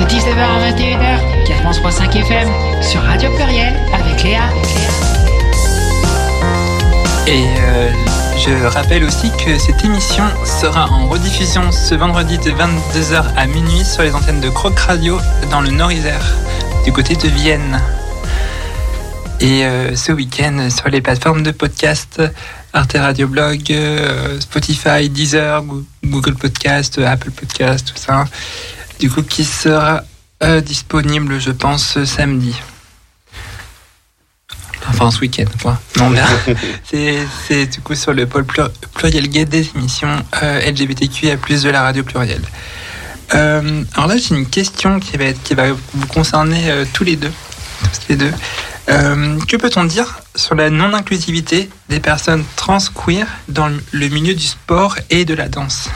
De 0.01 0.05
19h 0.05 0.41
à 0.41 0.73
21h, 0.73 1.47
4.5 1.47 2.19
FM, 2.19 2.49
sur 2.83 3.01
Radio 3.03 3.31
Pluriel, 3.37 3.73
avec 3.93 4.25
Léa. 4.25 4.49
Et 7.29 7.45
euh, 7.61 7.93
je 8.37 8.67
rappelle 8.67 9.05
aussi 9.05 9.31
que 9.45 9.57
cette 9.59 9.85
émission 9.85 10.25
sera 10.45 10.91
en 10.91 11.07
rediffusion 11.07 11.71
ce 11.71 11.95
vendredi 11.95 12.37
de 12.39 12.51
22h 12.51 13.23
à 13.37 13.47
minuit 13.47 13.85
sur 13.85 14.03
les 14.03 14.13
antennes 14.13 14.41
de 14.41 14.51
Croc 14.51 14.77
Radio 14.81 15.21
dans 15.53 15.61
le 15.61 15.71
Nord-Isère, 15.71 16.35
du 16.85 16.93
côté 16.93 17.15
de 17.15 17.29
Vienne. 17.29 17.81
Et 19.39 19.65
euh, 19.65 19.95
ce 19.95 20.11
week-end 20.11 20.69
sur 20.69 20.89
les 20.89 21.01
plateformes 21.01 21.45
de 21.45 21.53
podcast 21.53 22.21
Arte 22.73 22.97
Radio 22.99 23.29
Blog, 23.29 23.71
euh, 23.71 24.41
Spotify, 24.41 25.09
Deezer, 25.09 25.63
Google 26.15 26.37
Podcast, 26.37 26.99
Apple 26.99 27.33
Podcast, 27.33 27.89
tout 27.93 28.01
ça. 28.01 28.25
Du 29.01 29.11
coup, 29.11 29.23
qui 29.23 29.45
sera 29.45 30.03
euh, 30.45 30.61
disponible, 30.61 31.41
je 31.41 31.51
pense, 31.51 32.03
samedi. 32.05 32.55
Enfin, 34.89 35.11
ce 35.11 35.19
week-end, 35.21 35.47
quoi. 35.61 35.81
Non, 35.97 36.11
mais 36.11 36.21
c'est, 37.49 37.67
du 37.67 37.81
coup 37.81 37.95
sur 37.95 38.13
le 38.13 38.27
pôle 38.27 38.45
plur- 38.45 38.71
pluriel 38.95 39.29
gay 39.29 39.45
des 39.45 39.69
émissions 39.75 40.15
euh, 40.43 40.71
LGBTQIA+, 40.71 41.37
de 41.37 41.71
la 41.71 41.83
radio 41.83 42.05
plurielle. 42.05 42.43
Euh, 43.35 43.83
alors 43.95 44.09
là, 44.09 44.17
j'ai 44.19 44.37
une 44.37 44.47
question 44.47 45.01
qui 45.01 45.17
va, 45.17 45.73
vous 45.95 46.07
concerner 46.07 46.71
euh, 46.71 46.85
tous 46.93 47.03
les 47.05 47.17
deux. 47.17 47.33
Tous 47.83 48.09
les 48.11 48.17
deux. 48.17 48.33
Que 48.87 49.57
peut-on 49.57 49.85
dire 49.85 50.21
sur 50.37 50.55
la 50.55 50.69
non-inclusivité 50.69 51.71
des 51.89 52.01
personnes 52.01 52.45
trans 52.55 52.79
queer 52.95 53.27
dans 53.49 53.71
le 53.93 54.09
milieu 54.09 54.35
du 54.35 54.45
sport 54.45 54.97
et 55.09 55.25
de 55.25 55.35
la 55.35 55.49
danse? 55.49 55.89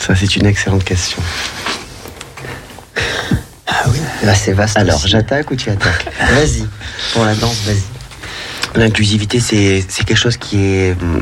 Ça, 0.00 0.14
c'est 0.14 0.36
une 0.36 0.46
excellente 0.46 0.84
question. 0.84 1.22
Là, 4.22 4.34
c'est 4.34 4.52
vaste. 4.52 4.76
Alors, 4.76 5.06
j'attaque 5.06 5.50
ou 5.50 5.56
tu 5.56 5.70
attaques 5.70 6.06
Vas-y. 6.30 6.66
Pour 7.12 7.24
la 7.24 7.34
danse, 7.34 7.62
vas-y. 7.64 7.82
L'inclusivité, 8.74 9.40
c'est 9.40 9.84
c'est 9.88 10.04
quelque 10.04 10.18
chose 10.18 10.36
qui 10.36 10.64
est, 10.64 10.92
hum, 11.00 11.20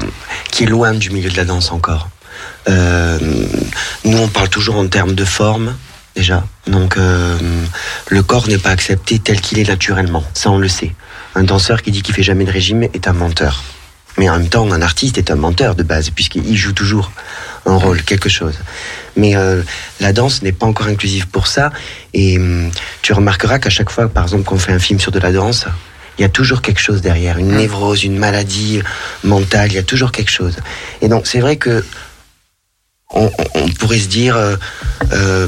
qui 0.51 0.65
est 0.65 0.67
loin 0.67 0.93
du 0.93 1.11
milieu 1.11 1.31
de 1.31 1.37
la 1.37 1.45
danse 1.45 1.73
encore. 1.73 2.09
Euh, 2.69 3.19
nous, 4.05 4.19
on 4.19 4.29
parle 4.29 4.49
toujours 4.49 4.77
en 4.77 4.89
termes 4.89 5.15
de 5.15 5.25
forme, 5.25 5.77
déjà. 6.17 6.45
Donc, 6.67 6.97
euh, 6.97 7.39
le 8.09 8.23
corps 8.23 8.49
n'est 8.49 8.59
pas 8.59 8.71
accepté 8.71 9.19
tel 9.19 9.41
qu'il 9.41 9.59
est 9.59 9.69
naturellement. 9.69 10.25
Ça, 10.35 10.51
on 10.51 10.59
le 10.59 10.69
sait. 10.69 10.93
Un 11.35 11.45
danseur 11.45 11.83
qui 11.83 11.91
dit 11.91 12.03
qu'il 12.03 12.15
fait 12.15 12.23
jamais 12.23 12.45
de 12.45 12.51
régime 12.51 12.83
est 12.83 13.07
un 13.07 13.13
menteur. 13.13 13.63
Mais 14.19 14.29
en 14.31 14.39
même 14.39 14.49
temps, 14.49 14.71
un 14.73 14.81
artiste 14.83 15.19
est 15.19 15.31
un 15.31 15.37
menteur 15.37 15.75
de 15.75 15.83
base, 15.83 16.11
puisqu'il 16.11 16.57
joue 16.57 16.73
toujours 16.73 17.13
un 17.67 17.77
rôle, 17.77 18.03
quelque 18.03 18.29
chose. 18.29 18.55
Mais 19.17 19.37
euh, 19.37 19.63
la 20.01 20.13
danse 20.13 20.43
n'est 20.43 20.53
pas 20.53 20.67
encore 20.67 20.87
inclusive 20.87 21.27
pour 21.29 21.47
ça. 21.49 21.71
Et 22.15 22.39
hum, 22.39 22.71
tu 23.03 23.13
remarqueras 23.13 23.59
qu'à 23.59 23.71
chaque 23.71 23.91
fois, 23.91 24.09
par 24.09 24.25
exemple, 24.25 24.45
qu'on 24.45 24.59
fait 24.59 24.73
un 24.73 24.79
film 24.79 24.99
sur 25.01 25.13
de 25.13 25.19
la 25.19 25.33
danse, 25.33 25.67
il 26.19 26.23
y 26.23 26.25
a 26.25 26.31
toujours 26.31 26.63
quelque 26.63 26.81
chose 26.81 27.03
derrière, 27.03 27.37
une 27.37 27.49
névrose, 27.57 28.05
une 28.05 28.17
maladie 28.17 28.81
mentale, 29.23 29.71
il 29.71 29.75
y 29.75 29.79
a 29.79 29.83
toujours 29.83 30.13
quelque 30.13 30.31
chose. 30.31 30.57
Et 31.03 31.09
donc, 31.09 31.27
c'est 31.27 31.41
vrai 31.41 31.57
que 31.57 31.85
on, 33.11 33.31
on- 33.55 33.69
pourrait 33.79 33.99
se 34.01 34.09
dire, 34.09 34.35
euh, 34.37 34.57
euh, 35.13 35.47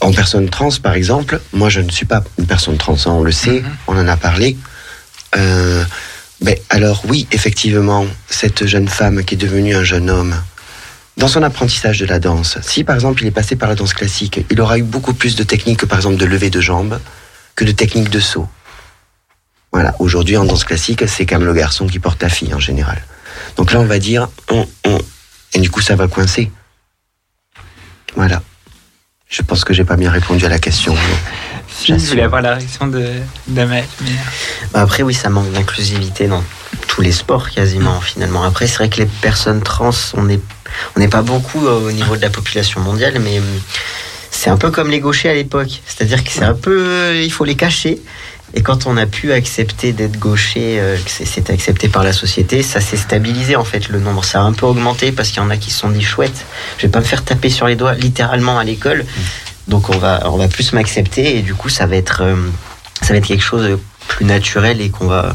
en 0.00 0.12
personne 0.12 0.48
trans, 0.50 0.68
par 0.82 0.94
exemple, 0.94 1.40
moi 1.52 1.68
je 1.68 1.80
ne 1.80 1.90
suis 1.90 2.06
pas 2.06 2.22
une 2.38 2.46
personne 2.46 2.76
trans, 2.76 2.94
hein, 3.06 3.10
on 3.10 3.22
le 3.22 3.32
sait, 3.32 3.62
on 3.86 3.96
en 3.96 4.08
a 4.08 4.16
parlé. 4.16 4.56
Euh, 5.36 5.84
alors 6.70 7.02
oui, 7.08 7.26
effectivement, 7.30 8.06
cette 8.28 8.66
jeune 8.66 8.88
femme 8.88 9.24
qui 9.24 9.34
est 9.34 9.38
devenue 9.38 9.74
un 9.74 9.84
jeune 9.84 10.10
homme, 10.10 10.34
dans 11.16 11.28
son 11.28 11.42
apprentissage 11.42 11.98
de 11.98 12.06
la 12.06 12.18
danse, 12.18 12.58
si 12.62 12.84
par 12.84 12.94
exemple 12.94 13.22
il 13.22 13.26
est 13.26 13.30
passé 13.32 13.54
par 13.56 13.68
la 13.68 13.74
danse 13.74 13.92
classique, 13.94 14.44
il 14.50 14.60
aura 14.60 14.78
eu 14.78 14.82
beaucoup 14.82 15.14
plus 15.14 15.36
de 15.36 15.42
techniques 15.44 15.80
que 15.80 15.86
par 15.86 15.98
exemple 15.98 16.16
de 16.16 16.24
lever 16.26 16.50
de 16.50 16.60
jambes 16.60 16.98
que 17.54 17.64
de 17.64 17.72
techniques 17.72 18.10
de 18.10 18.20
saut. 18.20 18.48
Voilà, 19.72 19.94
aujourd'hui 19.98 20.36
en 20.36 20.44
danse 20.44 20.64
classique, 20.64 21.04
c'est 21.06 21.26
quand 21.26 21.38
même 21.38 21.46
le 21.48 21.54
garçon 21.54 21.86
qui 21.86 21.98
porte 21.98 22.22
la 22.22 22.28
fille 22.28 22.52
en 22.54 22.60
général. 22.60 23.02
Donc 23.56 23.72
là, 23.72 23.80
on 23.80 23.84
va 23.84 23.98
dire, 23.98 24.28
on, 24.50 24.66
on- 24.86 24.98
et 25.54 25.58
du 25.60 25.70
coup, 25.70 25.80
ça 25.82 25.96
va 25.96 26.08
coincer. 26.08 26.50
Voilà. 28.16 28.42
Je 29.28 29.42
pense 29.42 29.64
que 29.64 29.72
j'ai 29.74 29.84
pas 29.84 29.96
bien 29.96 30.10
répondu 30.10 30.44
à 30.44 30.48
la 30.48 30.58
question. 30.58 30.94
Je 31.86 31.94
voulais 32.10 32.22
avoir 32.22 32.42
la 32.42 32.54
réaction 32.54 32.86
de, 32.86 33.04
mais... 33.48 33.84
Bah, 34.72 34.80
Après, 34.82 35.02
oui, 35.02 35.14
ça 35.14 35.28
manque 35.30 35.50
d'inclusivité 35.52 36.26
dans 36.28 36.42
tous 36.88 37.00
les 37.02 37.12
sports 37.12 37.50
quasiment, 37.50 38.00
finalement. 38.00 38.42
Après, 38.44 38.66
c'est 38.66 38.76
vrai 38.76 38.88
que 38.88 38.98
les 38.98 39.06
personnes 39.06 39.62
trans, 39.62 39.90
on 40.14 40.24
n'est 40.24 40.40
on 40.96 41.00
n'est 41.00 41.08
pas 41.08 41.20
beaucoup 41.22 41.66
euh, 41.66 41.88
au 41.88 41.92
niveau 41.92 42.16
de 42.16 42.22
la 42.22 42.30
population 42.30 42.80
mondiale, 42.80 43.18
mais 43.20 43.38
hum, 43.38 43.44
c'est 44.30 44.48
un 44.48 44.56
peu 44.56 44.70
comme 44.70 44.90
les 44.90 45.00
gauchers 45.00 45.28
à 45.28 45.34
l'époque. 45.34 45.82
C'est-à-dire 45.86 46.24
que 46.24 46.30
c'est 46.30 46.44
un 46.44 46.54
peu. 46.54 46.84
euh, 46.88 47.22
il 47.22 47.30
faut 47.30 47.44
les 47.44 47.56
cacher. 47.56 48.00
Et 48.54 48.60
quand 48.62 48.86
on 48.86 48.98
a 48.98 49.06
pu 49.06 49.32
accepter 49.32 49.92
d'être 49.92 50.18
gaucher, 50.18 50.76
euh, 50.78 50.96
que 50.98 51.10
c'est- 51.10 51.48
accepté 51.50 51.88
par 51.88 52.04
la 52.04 52.12
société, 52.12 52.62
ça 52.62 52.80
s'est 52.82 52.98
stabilisé 52.98 53.56
en 53.56 53.64
fait 53.64 53.88
le 53.88 53.98
nombre. 53.98 54.24
Ça 54.26 54.40
a 54.40 54.42
un 54.44 54.52
peu 54.52 54.66
augmenté 54.66 55.10
parce 55.10 55.28
qu'il 55.30 55.38
y 55.38 55.40
en 55.40 55.48
a 55.50 55.56
qui 55.56 55.70
se 55.70 55.78
sont 55.78 55.88
dit 55.90 56.02
chouette, 56.02 56.44
je 56.76 56.82
vais 56.82 56.90
pas 56.90 57.00
me 57.00 57.04
faire 57.04 57.24
taper 57.24 57.48
sur 57.48 57.66
les 57.66 57.76
doigts 57.76 57.94
littéralement 57.94 58.58
à 58.58 58.64
l'école. 58.64 59.06
Donc 59.68 59.88
on 59.90 59.98
va, 59.98 60.20
on 60.24 60.36
va 60.36 60.48
plus 60.48 60.72
m'accepter 60.72 61.38
et 61.38 61.42
du 61.42 61.54
coup 61.54 61.68
ça 61.68 61.86
va 61.86 61.96
être, 61.96 62.22
euh, 62.22 62.36
ça 63.02 63.08
va 63.12 63.16
être 63.18 63.26
quelque 63.26 63.44
chose 63.44 63.62
de 63.66 63.78
plus 64.08 64.24
naturel 64.24 64.80
et 64.80 64.90
qu'on 64.90 65.06
va, 65.06 65.34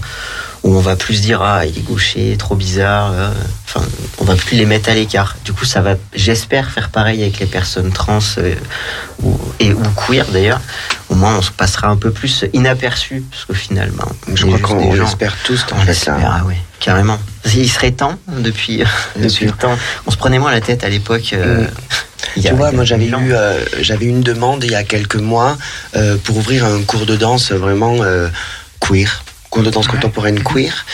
où 0.63 0.75
on 0.75 0.81
va 0.81 0.95
plus 0.97 1.21
dire 1.21 1.41
ah 1.41 1.65
il 1.65 1.77
est 1.77 1.81
gaucher, 1.81 2.35
trop 2.37 2.55
bizarre. 2.55 3.11
euh, 3.13 3.31
Enfin, 3.69 3.85
on 4.19 4.23
va 4.25 4.35
plus 4.35 4.55
les 4.57 4.65
mettre 4.65 4.89
à 4.89 4.93
l'écart. 4.93 5.35
Du 5.45 5.53
coup 5.53 5.65
ça 5.65 5.81
va, 5.81 5.95
j'espère 6.13 6.69
faire 6.71 6.89
pareil 6.89 7.21
avec 7.21 7.39
les 7.39 7.45
personnes 7.45 7.91
trans 7.91 8.19
euh, 8.37 8.55
ou, 9.23 9.37
et 9.59 9.73
ou 9.73 9.81
queer 10.07 10.25
d'ailleurs. 10.31 10.61
Au 11.09 11.15
moins 11.15 11.37
on 11.37 11.41
se 11.41 11.51
passera 11.51 11.87
un 11.87 11.95
peu 11.97 12.11
plus 12.11 12.45
inaperçu 12.53 13.23
parce 13.31 13.45
qu'au 13.45 13.53
final, 13.53 13.91
ben, 13.91 14.05
Je 14.35 14.45
crois 14.45 14.59
qu'on 14.59 14.93
l'espère 15.03 15.35
tous 15.45 15.65
en 15.71 15.79
On 15.81 15.83
l'espère, 15.85 16.15
ah 16.41 16.45
ouais, 16.45 16.57
carrément. 16.79 17.19
Il 17.55 17.69
serait 17.69 17.91
temps 17.91 18.17
depuis, 18.27 18.83
depuis 19.15 19.45
le 19.45 19.51
temps. 19.53 19.77
On 20.05 20.11
se 20.11 20.17
prenait 20.17 20.39
moins 20.39 20.51
la 20.51 20.61
tête 20.61 20.83
à 20.83 20.89
l'époque. 20.89 21.31
euh, 21.33 21.63
Mm. 21.63 21.67
Tu 22.41 22.53
vois, 22.53 22.71
moi 22.71 22.83
j'avais 22.83 23.05
eu, 23.05 23.13
euh, 23.15 23.63
j'avais 23.81 24.05
eu 24.05 24.09
une 24.09 24.21
demande 24.21 24.63
il 24.63 24.71
y 24.71 24.75
a 24.75 24.83
quelques 24.83 25.15
mois 25.15 25.57
euh, 25.95 26.17
pour 26.23 26.37
ouvrir 26.37 26.65
un 26.65 26.81
cours 26.81 27.05
de 27.05 27.15
danse 27.15 27.51
vraiment 27.51 27.97
euh, 28.01 28.27
queer, 28.79 29.23
cours 29.49 29.63
de 29.63 29.69
danse 29.69 29.87
contemporaine 29.87 30.41
queer. 30.43 30.85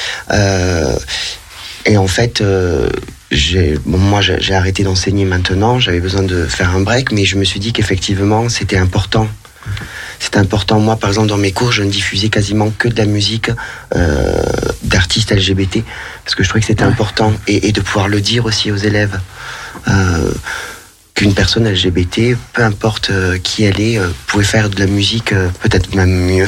Et 1.85 1.97
en 1.97 2.07
fait, 2.07 2.41
bon, 2.41 3.97
moi 3.97 4.21
j'ai 4.21 4.53
arrêté 4.53 4.83
d'enseigner 4.83 5.25
maintenant, 5.25 5.79
j'avais 5.79 5.99
besoin 5.99 6.23
de 6.23 6.45
faire 6.45 6.75
un 6.75 6.79
break, 6.79 7.11
mais 7.11 7.25
je 7.25 7.37
me 7.37 7.43
suis 7.43 7.59
dit 7.59 7.73
qu'effectivement 7.73 8.47
c'était 8.49 8.77
important. 8.77 9.27
C'était 10.19 10.39
important. 10.39 10.79
Moi, 10.79 10.95
par 10.95 11.09
exemple, 11.09 11.27
dans 11.27 11.37
mes 11.37 11.51
cours, 11.51 11.73
je 11.73 11.83
ne 11.83 11.89
diffusais 11.89 12.29
quasiment 12.29 12.69
que 12.69 12.87
de 12.87 12.97
la 12.97 13.05
musique 13.05 13.51
d'artistes 14.83 15.31
LGBT, 15.31 15.83
parce 16.23 16.35
que 16.35 16.43
je 16.43 16.49
trouvais 16.49 16.61
que 16.61 16.67
c'était 16.67 16.83
important, 16.83 17.33
et, 17.47 17.67
et 17.67 17.71
de 17.73 17.81
pouvoir 17.81 18.07
le 18.07 18.21
dire 18.21 18.45
aussi 18.45 18.71
aux 18.71 18.77
élèves. 18.77 19.19
Euh, 19.87 20.31
qu'une 21.13 21.33
personne 21.33 21.67
LGBT, 21.69 22.35
peu 22.53 22.63
importe 22.63 23.09
euh, 23.11 23.37
qui 23.37 23.63
elle 23.63 23.79
est, 23.79 23.97
euh, 23.99 24.09
pouvait 24.27 24.43
faire 24.43 24.69
de 24.69 24.79
la 24.79 24.87
musique 24.87 25.31
euh, 25.33 25.49
peut-être 25.61 25.93
même 25.95 26.09
mieux 26.25 26.47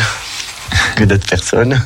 que 0.96 1.04
d'autres 1.04 1.28
personnes. 1.28 1.80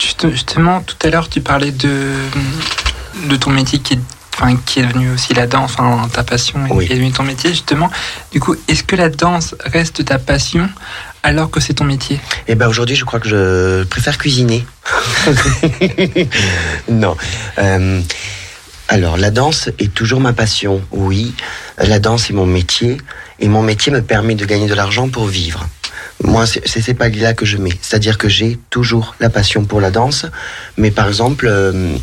Juste- 0.00 0.28
Justement, 0.30 0.80
tout 0.82 0.96
à 1.06 1.10
l'heure, 1.10 1.28
tu 1.28 1.40
parlais 1.40 1.72
de, 1.72 2.12
de 3.28 3.36
ton 3.36 3.50
métier 3.50 3.78
qui 3.78 3.94
est, 3.94 3.98
enfin, 4.34 4.56
qui 4.66 4.80
est 4.80 4.82
devenu 4.86 5.10
aussi 5.12 5.32
la 5.34 5.46
danse, 5.46 5.72
enfin, 5.78 6.08
ta 6.12 6.22
passion 6.24 6.66
et 6.66 6.72
Oui. 6.72 6.86
qui 6.86 6.92
est 6.92 6.96
devenu 6.96 7.12
ton 7.12 7.22
métier, 7.22 7.50
justement. 7.50 7.90
Du 8.32 8.40
coup, 8.40 8.54
est-ce 8.68 8.82
que 8.82 8.96
la 8.96 9.08
danse 9.08 9.54
reste 9.64 10.04
ta 10.04 10.18
passion 10.18 10.68
alors 11.22 11.50
que 11.50 11.60
c'est 11.60 11.74
ton 11.74 11.84
métier? 11.84 12.18
Et 12.48 12.54
ben 12.54 12.68
aujourd'hui, 12.68 12.96
je 12.96 13.04
crois 13.04 13.20
que 13.20 13.28
je 13.28 13.84
préfère 13.84 14.18
cuisiner. 14.18 14.64
non. 16.90 17.16
Euh, 17.58 18.00
alors, 18.92 19.16
la 19.16 19.30
danse 19.30 19.70
est 19.78 19.94
toujours 19.94 20.18
ma 20.18 20.32
passion, 20.32 20.82
oui. 20.90 21.32
La 21.78 22.00
danse 22.00 22.28
est 22.28 22.32
mon 22.32 22.44
métier, 22.44 22.96
et 23.38 23.46
mon 23.46 23.62
métier 23.62 23.92
me 23.92 24.02
permet 24.02 24.34
de 24.34 24.44
gagner 24.44 24.66
de 24.66 24.74
l'argent 24.74 25.08
pour 25.08 25.26
vivre. 25.26 25.68
Moi, 26.24 26.44
c'est 26.44 26.80
ces 26.82 26.92
paliers-là 26.94 27.34
que 27.34 27.46
je 27.46 27.56
mets. 27.56 27.78
C'est-à-dire 27.80 28.18
que 28.18 28.28
j'ai 28.28 28.58
toujours 28.68 29.14
la 29.20 29.30
passion 29.30 29.64
pour 29.64 29.80
la 29.80 29.92
danse, 29.92 30.26
mais 30.76 30.90
par 30.90 31.06
exemple, 31.06 31.46
euh, 31.46 31.94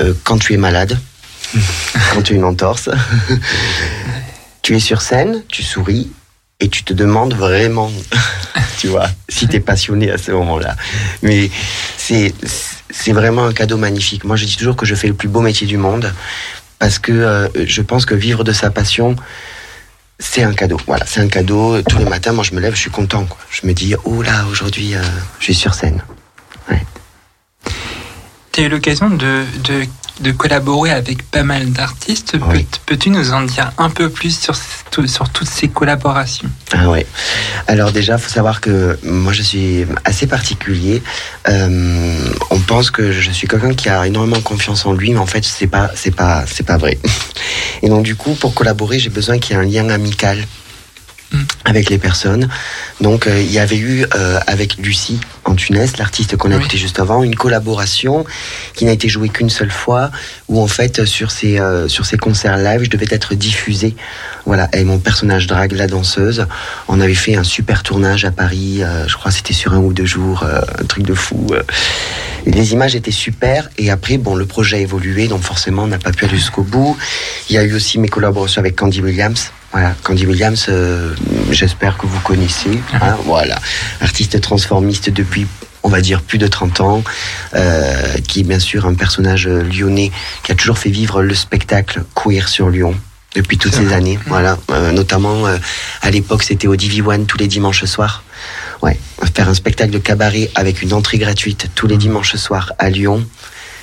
euh, 0.00 0.12
quand 0.24 0.38
tu 0.38 0.54
es 0.54 0.56
malade, 0.56 0.98
quand 2.12 2.22
tu 2.22 2.32
as 2.32 2.36
une 2.36 2.44
entorse, 2.44 2.90
tu 4.62 4.74
es 4.74 4.80
sur 4.80 5.02
scène, 5.02 5.44
tu 5.46 5.62
souris, 5.62 6.10
et 6.60 6.68
tu 6.68 6.84
te 6.84 6.92
demandes 6.92 7.34
vraiment, 7.34 7.90
tu 8.78 8.88
vois, 8.88 9.08
si 9.28 9.48
tu 9.48 9.56
es 9.56 9.60
passionné 9.60 10.10
à 10.10 10.18
ce 10.18 10.30
moment-là. 10.32 10.76
Mais 11.22 11.50
c'est 11.96 12.34
c'est 12.90 13.12
vraiment 13.12 13.44
un 13.44 13.52
cadeau 13.52 13.76
magnifique. 13.76 14.24
Moi, 14.24 14.36
je 14.36 14.44
dis 14.44 14.56
toujours 14.56 14.76
que 14.76 14.86
je 14.86 14.94
fais 14.94 15.08
le 15.08 15.14
plus 15.14 15.28
beau 15.28 15.40
métier 15.40 15.66
du 15.66 15.76
monde 15.76 16.12
parce 16.78 16.98
que 16.98 17.12
euh, 17.12 17.48
je 17.66 17.82
pense 17.82 18.06
que 18.06 18.14
vivre 18.14 18.44
de 18.44 18.52
sa 18.52 18.70
passion, 18.70 19.16
c'est 20.18 20.42
un 20.42 20.54
cadeau. 20.54 20.78
Voilà, 20.86 21.04
c'est 21.06 21.20
un 21.20 21.28
cadeau. 21.28 21.82
Tous 21.82 21.98
les 21.98 22.04
matins, 22.04 22.32
moi, 22.32 22.44
je 22.44 22.54
me 22.54 22.60
lève, 22.60 22.74
je 22.74 22.80
suis 22.80 22.90
content. 22.90 23.26
Je 23.50 23.66
me 23.66 23.72
dis, 23.72 23.94
oh 24.04 24.22
là, 24.22 24.44
aujourd'hui, 24.50 24.94
euh, 24.94 25.02
je 25.40 25.44
suis 25.44 25.54
sur 25.54 25.74
scène. 25.74 26.02
Tu 28.52 28.60
as 28.60 28.64
eu 28.66 28.68
l'occasion 28.68 29.10
de 29.10 29.42
de 30.20 30.30
collaborer 30.32 30.90
avec 30.90 31.22
pas 31.30 31.42
mal 31.42 31.70
d'artistes. 31.72 32.38
Peux- 32.38 32.44
Oui. 32.52 32.66
Peux-tu 32.86 33.10
nous 33.10 33.32
en 33.32 33.42
dire 33.42 33.72
un 33.78 33.90
peu 33.90 34.08
plus 34.10 34.38
sur, 34.38 34.54
sur 34.54 35.28
toutes 35.30 35.48
ces 35.48 35.68
collaborations? 35.68 36.48
Ah 36.72 36.88
ouais. 36.88 37.04
Alors 37.66 37.90
déjà, 37.92 38.16
faut 38.18 38.30
savoir 38.30 38.60
que 38.60 38.98
moi 39.04 39.32
je 39.32 39.42
suis 39.42 39.84
assez 40.04 40.26
particulier. 40.26 41.02
Euh, 41.48 42.16
on 42.50 42.60
pense 42.60 42.90
que 42.90 43.12
je 43.12 43.30
suis 43.30 43.48
quelqu'un 43.48 43.74
qui 43.74 43.88
a 43.88 44.06
énormément 44.06 44.40
confiance 44.40 44.86
en 44.86 44.92
lui, 44.92 45.12
mais 45.12 45.18
en 45.18 45.26
fait 45.26 45.44
c'est 45.44 45.66
pas 45.66 45.90
c'est 45.94 46.14
pas 46.14 46.44
c'est 46.46 46.64
pas 46.66 46.76
vrai. 46.76 46.98
Et 47.82 47.88
donc 47.88 48.04
du 48.04 48.14
coup, 48.16 48.34
pour 48.34 48.54
collaborer, 48.54 48.98
j'ai 48.98 49.10
besoin 49.10 49.38
qu'il 49.38 49.56
y 49.56 49.58
ait 49.58 49.62
un 49.62 49.66
lien 49.66 49.90
amical 49.90 50.38
Mm. 51.34 51.44
avec 51.64 51.90
les 51.90 51.98
personnes. 51.98 52.48
Donc 53.00 53.26
euh, 53.26 53.40
il 53.40 53.50
y 53.50 53.58
avait 53.58 53.76
eu 53.76 54.06
euh, 54.14 54.38
avec 54.46 54.76
Lucie 54.76 55.18
en 55.44 55.54
Tunis, 55.56 55.96
l'artiste 55.98 56.36
qu'on 56.36 56.50
a 56.52 56.54
Oui. 56.54 56.60
écouté 56.60 56.76
juste 56.78 57.00
avant, 57.00 57.22
une 57.24 57.34
collaboration 57.34 58.24
qui 58.74 58.84
n'a 58.84 58.92
été 58.92 59.08
jouée 59.08 59.28
qu'une 59.30 59.50
seule 59.50 59.70
fois, 59.72 60.10
où 60.48 60.60
en 60.60 60.68
fait 60.68 61.04
sur 61.04 61.30
ces 61.32 61.58
euh, 61.58 61.88
sur 61.88 62.06
ces 62.06 62.16
concerts 62.18 62.56
live, 62.56 62.82
je 62.84 62.90
devais 62.90 63.06
être 63.10 63.34
diffusé. 63.34 63.96
Voilà, 64.46 64.68
et 64.74 64.84
mon 64.84 64.98
personnage 64.98 65.46
drague, 65.48 65.72
la 65.72 65.86
danseuse. 65.88 66.46
On 66.88 67.00
avait 67.00 67.14
fait 67.14 67.34
un 67.34 67.44
super 67.44 67.82
tournage 67.82 68.24
à 68.24 68.30
Paris, 68.30 68.82
je 69.06 69.14
crois 69.16 69.30
que 69.30 69.36
c'était 69.38 69.54
sur 69.54 69.72
un 69.72 69.78
ou 69.78 69.92
deux 69.94 70.04
jours, 70.04 70.44
un 70.44 70.84
truc 70.84 71.04
de 71.04 71.14
fou. 71.14 71.46
Et 72.46 72.50
les 72.50 72.72
images 72.74 72.94
étaient 72.94 73.10
super, 73.10 73.70
et 73.78 73.90
après, 73.90 74.18
bon, 74.18 74.34
le 74.36 74.44
projet 74.44 74.76
a 74.76 74.80
évolué, 74.80 75.28
donc 75.28 75.42
forcément, 75.42 75.84
on 75.84 75.86
n'a 75.86 75.98
pas 75.98 76.12
pu 76.12 76.26
aller 76.26 76.36
jusqu'au 76.36 76.62
bout. 76.62 76.94
Il 77.48 77.56
y 77.56 77.58
a 77.58 77.62
eu 77.64 77.72
aussi 77.74 77.98
mes 77.98 78.08
collaborations 78.08 78.60
avec 78.60 78.76
Candy 78.76 79.00
Williams. 79.00 79.50
Voilà, 79.74 79.92
Candy 80.04 80.24
Williams, 80.24 80.66
euh, 80.68 81.12
j'espère 81.50 81.98
que 81.98 82.06
vous 82.06 82.20
connaissez. 82.20 82.80
hein, 83.02 83.16
voilà, 83.24 83.58
artiste 84.00 84.40
transformiste 84.40 85.10
depuis 85.10 85.48
on 85.82 85.88
va 85.88 86.00
dire 86.00 86.22
plus 86.22 86.38
de 86.38 86.46
30 86.46 86.80
ans, 86.80 87.02
euh, 87.54 88.14
qui 88.28 88.40
est 88.40 88.42
bien 88.44 88.60
sûr 88.60 88.86
un 88.86 88.94
personnage 88.94 89.48
lyonnais 89.48 90.12
qui 90.44 90.52
a 90.52 90.54
toujours 90.54 90.78
fait 90.78 90.90
vivre 90.90 91.22
le 91.22 91.34
spectacle 91.34 92.04
queer 92.14 92.48
sur 92.48 92.70
Lyon 92.70 92.94
depuis 93.34 93.58
toutes 93.58 93.74
ces 93.74 93.84
vrai. 93.84 93.96
années. 93.96 94.18
Voilà, 94.26 94.56
Euh, 94.70 94.92
notamment 94.92 95.44
euh, 95.46 95.58
à 96.02 96.10
l'époque 96.10 96.44
c'était 96.44 96.68
au 96.68 96.76
Divi 96.76 97.02
One 97.02 97.26
tous 97.26 97.36
les 97.36 97.48
dimanches 97.48 97.84
soirs. 97.84 98.22
Ouais, 98.80 98.96
faire 99.34 99.48
un 99.48 99.54
spectacle 99.54 99.90
de 99.90 99.98
cabaret 99.98 100.50
avec 100.54 100.82
une 100.82 100.92
entrée 100.92 101.18
gratuite 101.18 101.68
tous 101.74 101.88
les 101.88 101.96
dimanches 101.96 102.36
soirs 102.36 102.72
à 102.78 102.90
Lyon. 102.90 103.26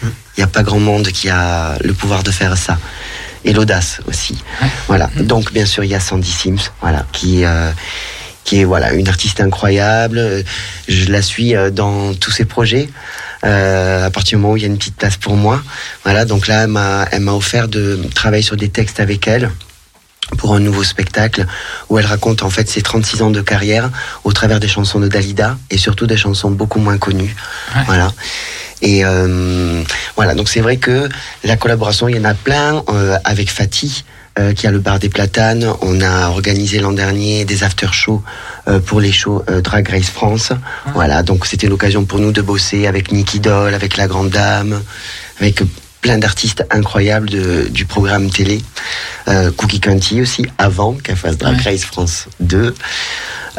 Il 0.03 0.09
n'y 0.39 0.43
a 0.43 0.47
pas 0.47 0.63
grand 0.63 0.79
monde 0.79 1.09
qui 1.09 1.29
a 1.29 1.77
le 1.83 1.93
pouvoir 1.93 2.23
de 2.23 2.31
faire 2.31 2.57
ça. 2.57 2.79
Et 3.43 3.53
l'audace 3.53 4.01
aussi. 4.07 4.37
Voilà. 4.87 5.09
Donc 5.19 5.51
bien 5.51 5.65
sûr 5.65 5.83
il 5.83 5.89
y 5.89 5.95
a 5.95 5.99
Sandy 5.99 6.31
Sims, 6.31 6.71
voilà, 6.81 7.05
qui 7.11 7.43
euh, 7.43 7.71
qui 8.43 8.61
est 8.61 8.63
voilà 8.63 8.93
une 8.93 9.07
artiste 9.07 9.41
incroyable. 9.41 10.43
Je 10.87 11.11
la 11.11 11.21
suis 11.21 11.55
euh, 11.55 11.69
dans 11.69 12.13
tous 12.13 12.31
ses 12.31 12.45
projets. 12.45 12.89
Euh, 13.43 14.05
à 14.05 14.11
partir 14.11 14.37
du 14.37 14.41
moment 14.43 14.53
où 14.53 14.57
il 14.57 14.61
y 14.61 14.65
a 14.65 14.67
une 14.67 14.77
petite 14.77 14.97
place 14.97 15.17
pour 15.17 15.35
moi, 15.35 15.63
voilà. 16.03 16.25
Donc 16.25 16.47
là, 16.47 16.63
elle 16.63 16.69
m'a 16.69 17.07
elle 17.11 17.21
m'a 17.21 17.33
offert 17.33 17.67
de 17.67 17.99
travailler 18.13 18.43
sur 18.43 18.55
des 18.55 18.69
textes 18.69 18.99
avec 18.99 19.27
elle 19.27 19.49
pour 20.37 20.53
un 20.53 20.59
nouveau 20.59 20.83
spectacle 20.83 21.45
où 21.89 21.97
elle 21.97 22.05
raconte 22.05 22.43
en 22.43 22.49
fait 22.49 22.69
ses 22.69 22.81
36 22.81 23.21
ans 23.21 23.31
de 23.31 23.41
carrière 23.41 23.89
au 24.23 24.31
travers 24.31 24.59
des 24.59 24.67
chansons 24.67 24.99
de 24.99 25.07
Dalida 25.07 25.57
et 25.69 25.77
surtout 25.77 26.07
des 26.07 26.17
chansons 26.17 26.51
beaucoup 26.51 26.79
moins 26.79 26.97
connues. 26.97 27.35
Ouais. 27.75 27.81
Voilà. 27.85 28.13
Et 28.81 29.05
euh, 29.05 29.83
voilà, 30.15 30.33
donc 30.35 30.49
c'est 30.49 30.61
vrai 30.61 30.77
que 30.77 31.07
la 31.43 31.55
collaboration, 31.57 32.07
il 32.07 32.15
y 32.15 32.19
en 32.19 32.25
a 32.25 32.33
plein 32.33 32.83
euh, 32.89 33.17
avec 33.23 33.49
Fatih. 33.51 34.03
euh, 34.39 34.53
qui 34.53 34.65
a 34.65 34.71
le 34.71 34.79
bar 34.79 34.97
des 34.97 35.09
platanes. 35.09 35.65
On 35.81 35.99
a 35.99 36.29
organisé 36.29 36.79
l'an 36.79 36.93
dernier 36.93 37.43
des 37.43 37.63
after-shows 37.65 38.23
euh, 38.69 38.79
pour 38.79 39.01
les 39.01 39.11
shows 39.11 39.43
euh, 39.49 39.59
Drag 39.59 39.85
Race 39.89 40.09
France. 40.09 40.53
Voilà, 40.93 41.21
donc 41.21 41.45
c'était 41.45 41.67
l'occasion 41.67 42.05
pour 42.05 42.19
nous 42.19 42.31
de 42.31 42.41
bosser 42.41 42.87
avec 42.87 43.11
Nicky 43.11 43.41
Doll, 43.41 43.73
avec 43.73 43.97
La 43.97 44.07
Grande 44.07 44.29
Dame, 44.29 44.81
avec 45.41 45.61
plein 45.99 46.17
d'artistes 46.17 46.63
incroyables 46.71 47.29
de- 47.29 47.67
du 47.69 47.85
programme 47.85 48.29
télé. 48.31 48.61
Euh, 49.27 49.51
Cookie 49.51 49.81
County 49.81 50.21
aussi, 50.21 50.45
avant 50.57 50.93
qu'elle 50.93 51.17
fasse 51.17 51.37
Drag. 51.37 51.59
Race 51.65 51.83
France 51.83 52.27
2. 52.39 52.73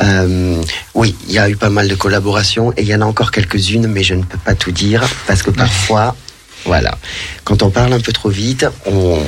Euh, 0.01 0.63
oui, 0.95 1.15
il 1.29 1.35
y 1.35 1.39
a 1.39 1.49
eu 1.49 1.57
pas 1.57 1.71
mal 1.71 1.89
de 1.89 1.95
collaborations 1.95 2.73
et 2.77 2.83
il 2.83 2.89
y 2.89 2.95
en 2.95 3.01
a 3.01 3.05
encore 3.05 3.31
quelques-unes, 3.31 3.87
mais 3.87 4.03
je 4.03 4.15
ne 4.15 4.23
peux 4.23 4.39
pas 4.39 4.55
tout 4.55 4.73
dire 4.73 5.05
parce 5.27 5.43
que 5.43 5.51
parfois, 5.51 6.17
voilà, 6.65 6.97
quand 7.45 7.63
on 7.63 7.71
parle 7.71 7.93
un 7.93 8.01
peu 8.01 8.13
trop 8.13 8.31
vite, 8.31 8.67
on, 8.87 9.19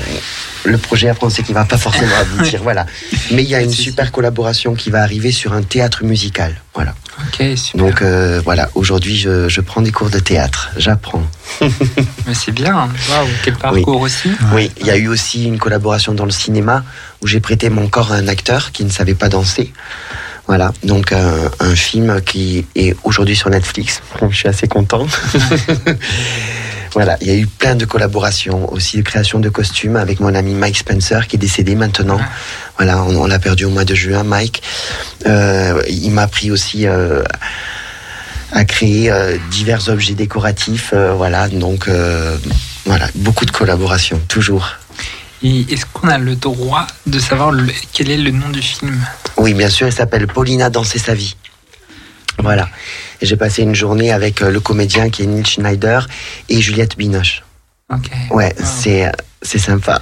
le 0.64 0.78
projet 0.78 1.08
après 1.08 1.26
on 1.26 1.30
sait 1.30 1.42
qu'il 1.42 1.54
va 1.54 1.64
pas 1.64 1.78
forcément 1.78 2.16
aboutir, 2.16 2.60
voilà. 2.62 2.86
Mais 3.32 3.42
il 3.42 3.48
y 3.48 3.54
a 3.54 3.60
une 3.60 3.72
super 3.72 4.12
collaboration 4.12 4.74
qui 4.74 4.90
va 4.90 5.02
arriver 5.02 5.32
sur 5.32 5.52
un 5.52 5.62
théâtre 5.62 6.04
musical, 6.04 6.54
voilà. 6.74 6.94
Ok, 7.20 7.56
super. 7.56 7.84
Donc 7.84 8.02
euh, 8.02 8.40
voilà, 8.44 8.70
aujourd'hui 8.74 9.16
je, 9.16 9.48
je 9.48 9.60
prends 9.60 9.82
des 9.82 9.92
cours 9.92 10.10
de 10.10 10.18
théâtre, 10.18 10.70
j'apprends. 10.76 11.22
Mais 11.60 12.34
c'est 12.34 12.52
bien. 12.52 12.74
Waouh, 12.74 13.28
quel 13.44 13.54
parcours 13.54 14.00
aussi. 14.00 14.30
Oui, 14.52 14.70
il 14.80 14.86
y 14.86 14.90
a 14.90 14.96
eu 14.96 15.08
aussi 15.08 15.44
une 15.44 15.58
collaboration 15.58 16.14
dans 16.14 16.24
le 16.24 16.30
cinéma 16.30 16.84
où 17.22 17.26
j'ai 17.26 17.40
prêté 17.40 17.68
mon 17.68 17.88
corps 17.88 18.12
à 18.12 18.16
un 18.16 18.28
acteur 18.28 18.72
qui 18.72 18.84
ne 18.84 18.90
savait 18.90 19.14
pas 19.14 19.28
danser. 19.28 19.72
Voilà, 20.46 20.72
donc 20.82 21.12
un, 21.12 21.50
un 21.60 21.74
film 21.74 22.20
qui 22.20 22.66
est 22.74 22.94
aujourd'hui 23.04 23.34
sur 23.36 23.48
Netflix. 23.50 24.02
Je 24.30 24.36
suis 24.36 24.48
assez 24.48 24.68
content. 24.68 25.06
voilà, 26.92 27.16
il 27.20 27.26
y 27.28 27.30
a 27.30 27.34
eu 27.34 27.46
plein 27.46 27.74
de 27.74 27.84
collaborations, 27.86 28.70
aussi 28.72 28.98
de 28.98 29.02
création 29.02 29.40
de 29.40 29.48
costumes 29.48 29.96
avec 29.96 30.20
mon 30.20 30.34
ami 30.34 30.54
Mike 30.54 30.78
Spencer 30.78 31.26
qui 31.26 31.36
est 31.36 31.38
décédé 31.38 31.74
maintenant. 31.74 32.16
Ouais. 32.18 32.24
Voilà, 32.76 33.02
on, 33.02 33.16
on 33.16 33.26
l'a 33.26 33.38
perdu 33.38 33.64
au 33.64 33.70
mois 33.70 33.84
de 33.84 33.94
juin, 33.94 34.22
Mike. 34.22 34.62
Euh, 35.26 35.82
il 35.88 36.10
m'a 36.10 36.22
appris 36.22 36.50
aussi 36.50 36.86
euh, 36.86 37.22
à 38.52 38.64
créer 38.64 39.10
euh, 39.10 39.36
divers 39.50 39.88
objets 39.88 40.14
décoratifs. 40.14 40.90
euh, 40.92 41.14
voilà, 41.14 41.48
donc 41.48 41.88
euh, 41.88 42.36
voilà, 42.84 43.08
beaucoup 43.14 43.46
de 43.46 43.50
collaborations, 43.50 44.20
toujours. 44.28 44.68
Est-ce 45.43 45.85
qu'on 45.86 46.09
a 46.09 46.16
le 46.19 46.36
droit 46.36 46.86
de 47.06 47.19
savoir 47.19 47.52
le- 47.52 47.73
quel 47.93 48.11
est 48.11 48.16
le 48.16 48.31
nom 48.31 48.48
du 48.51 48.62
film 48.62 48.98
Oui, 49.36 49.52
bien 49.55 49.69
sûr, 49.69 49.86
elle 49.86 49.93
s'appelle 49.93 50.27
Paulina 50.27 50.70
Danser 50.70 50.98
sa 50.98 51.15
vie. 51.15 51.36
Voilà. 52.39 52.69
J'ai 53.23 53.36
passé 53.36 53.62
une 53.62 53.74
journée 53.74 54.11
avec 54.11 54.43
euh, 54.43 54.51
le 54.51 54.61
comédien 54.61 55.11
qui 55.11 55.23
est 55.23 55.27
Neil 55.27 55.44
Schneider 55.47 56.09
et 56.48 56.61
Juliette 56.61 56.97
Binoche. 56.97 57.43
Ok. 57.93 58.11
Ouais, 58.31 58.55
Wow. 58.59 58.66
c'est 58.81 59.12
c'est 59.43 59.59
sympa. 59.59 60.01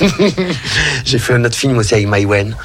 j'ai 1.04 1.18
fait 1.18 1.34
un 1.34 1.44
autre 1.44 1.56
film 1.56 1.76
aussi 1.78 1.94
avec 1.94 2.06
Maïwen. 2.06 2.56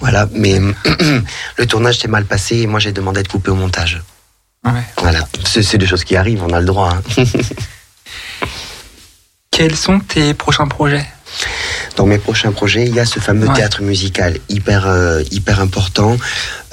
Voilà, 0.00 0.28
mais 0.32 0.58
le 1.56 1.66
tournage 1.66 1.98
s'est 1.98 2.08
mal 2.08 2.24
passé 2.24 2.56
et 2.58 2.66
moi 2.66 2.80
j'ai 2.80 2.90
demandé 2.92 3.22
de 3.22 3.28
couper 3.28 3.52
au 3.52 3.54
montage. 3.54 4.02
Ouais. 4.64 4.72
Voilà, 5.00 5.20
c'est 5.46 5.62
c'est 5.62 5.78
des 5.78 5.86
choses 5.86 6.02
qui 6.02 6.16
arrivent, 6.16 6.42
on 6.42 6.52
a 6.52 6.58
le 6.58 6.66
droit. 6.66 6.92
hein. 6.92 7.02
Quels 9.50 9.76
sont 9.76 10.00
tes 10.00 10.34
prochains 10.34 10.66
projets? 10.68 11.06
Dans 11.96 12.06
mes 12.06 12.18
prochains 12.18 12.52
projets, 12.52 12.84
il 12.86 12.94
y 12.94 13.00
a 13.00 13.04
ce 13.04 13.18
fameux 13.20 13.48
Ouais. 13.48 13.54
théâtre 13.54 13.82
musical 13.82 14.38
hyper 14.48 14.86
euh, 14.86 15.22
hyper 15.30 15.60
important. 15.60 16.16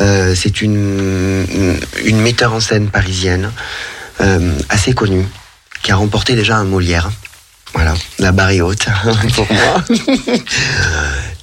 Euh, 0.01 0.35
c'est 0.35 0.61
une 0.61 1.77
une 2.03 2.19
metteur 2.21 2.53
en 2.53 2.59
scène 2.59 2.89
parisienne 2.89 3.51
euh, 4.21 4.53
assez 4.69 4.93
connue 4.93 5.25
qui 5.81 5.91
a 5.91 5.95
remporté 5.95 6.35
déjà 6.35 6.57
un 6.57 6.63
Molière. 6.65 7.11
Voilà, 7.73 7.93
la 8.19 8.31
barre 8.31 8.51
est 8.51 8.61
haute 8.61 8.85
pour 9.35 9.47
moi. 9.51 9.83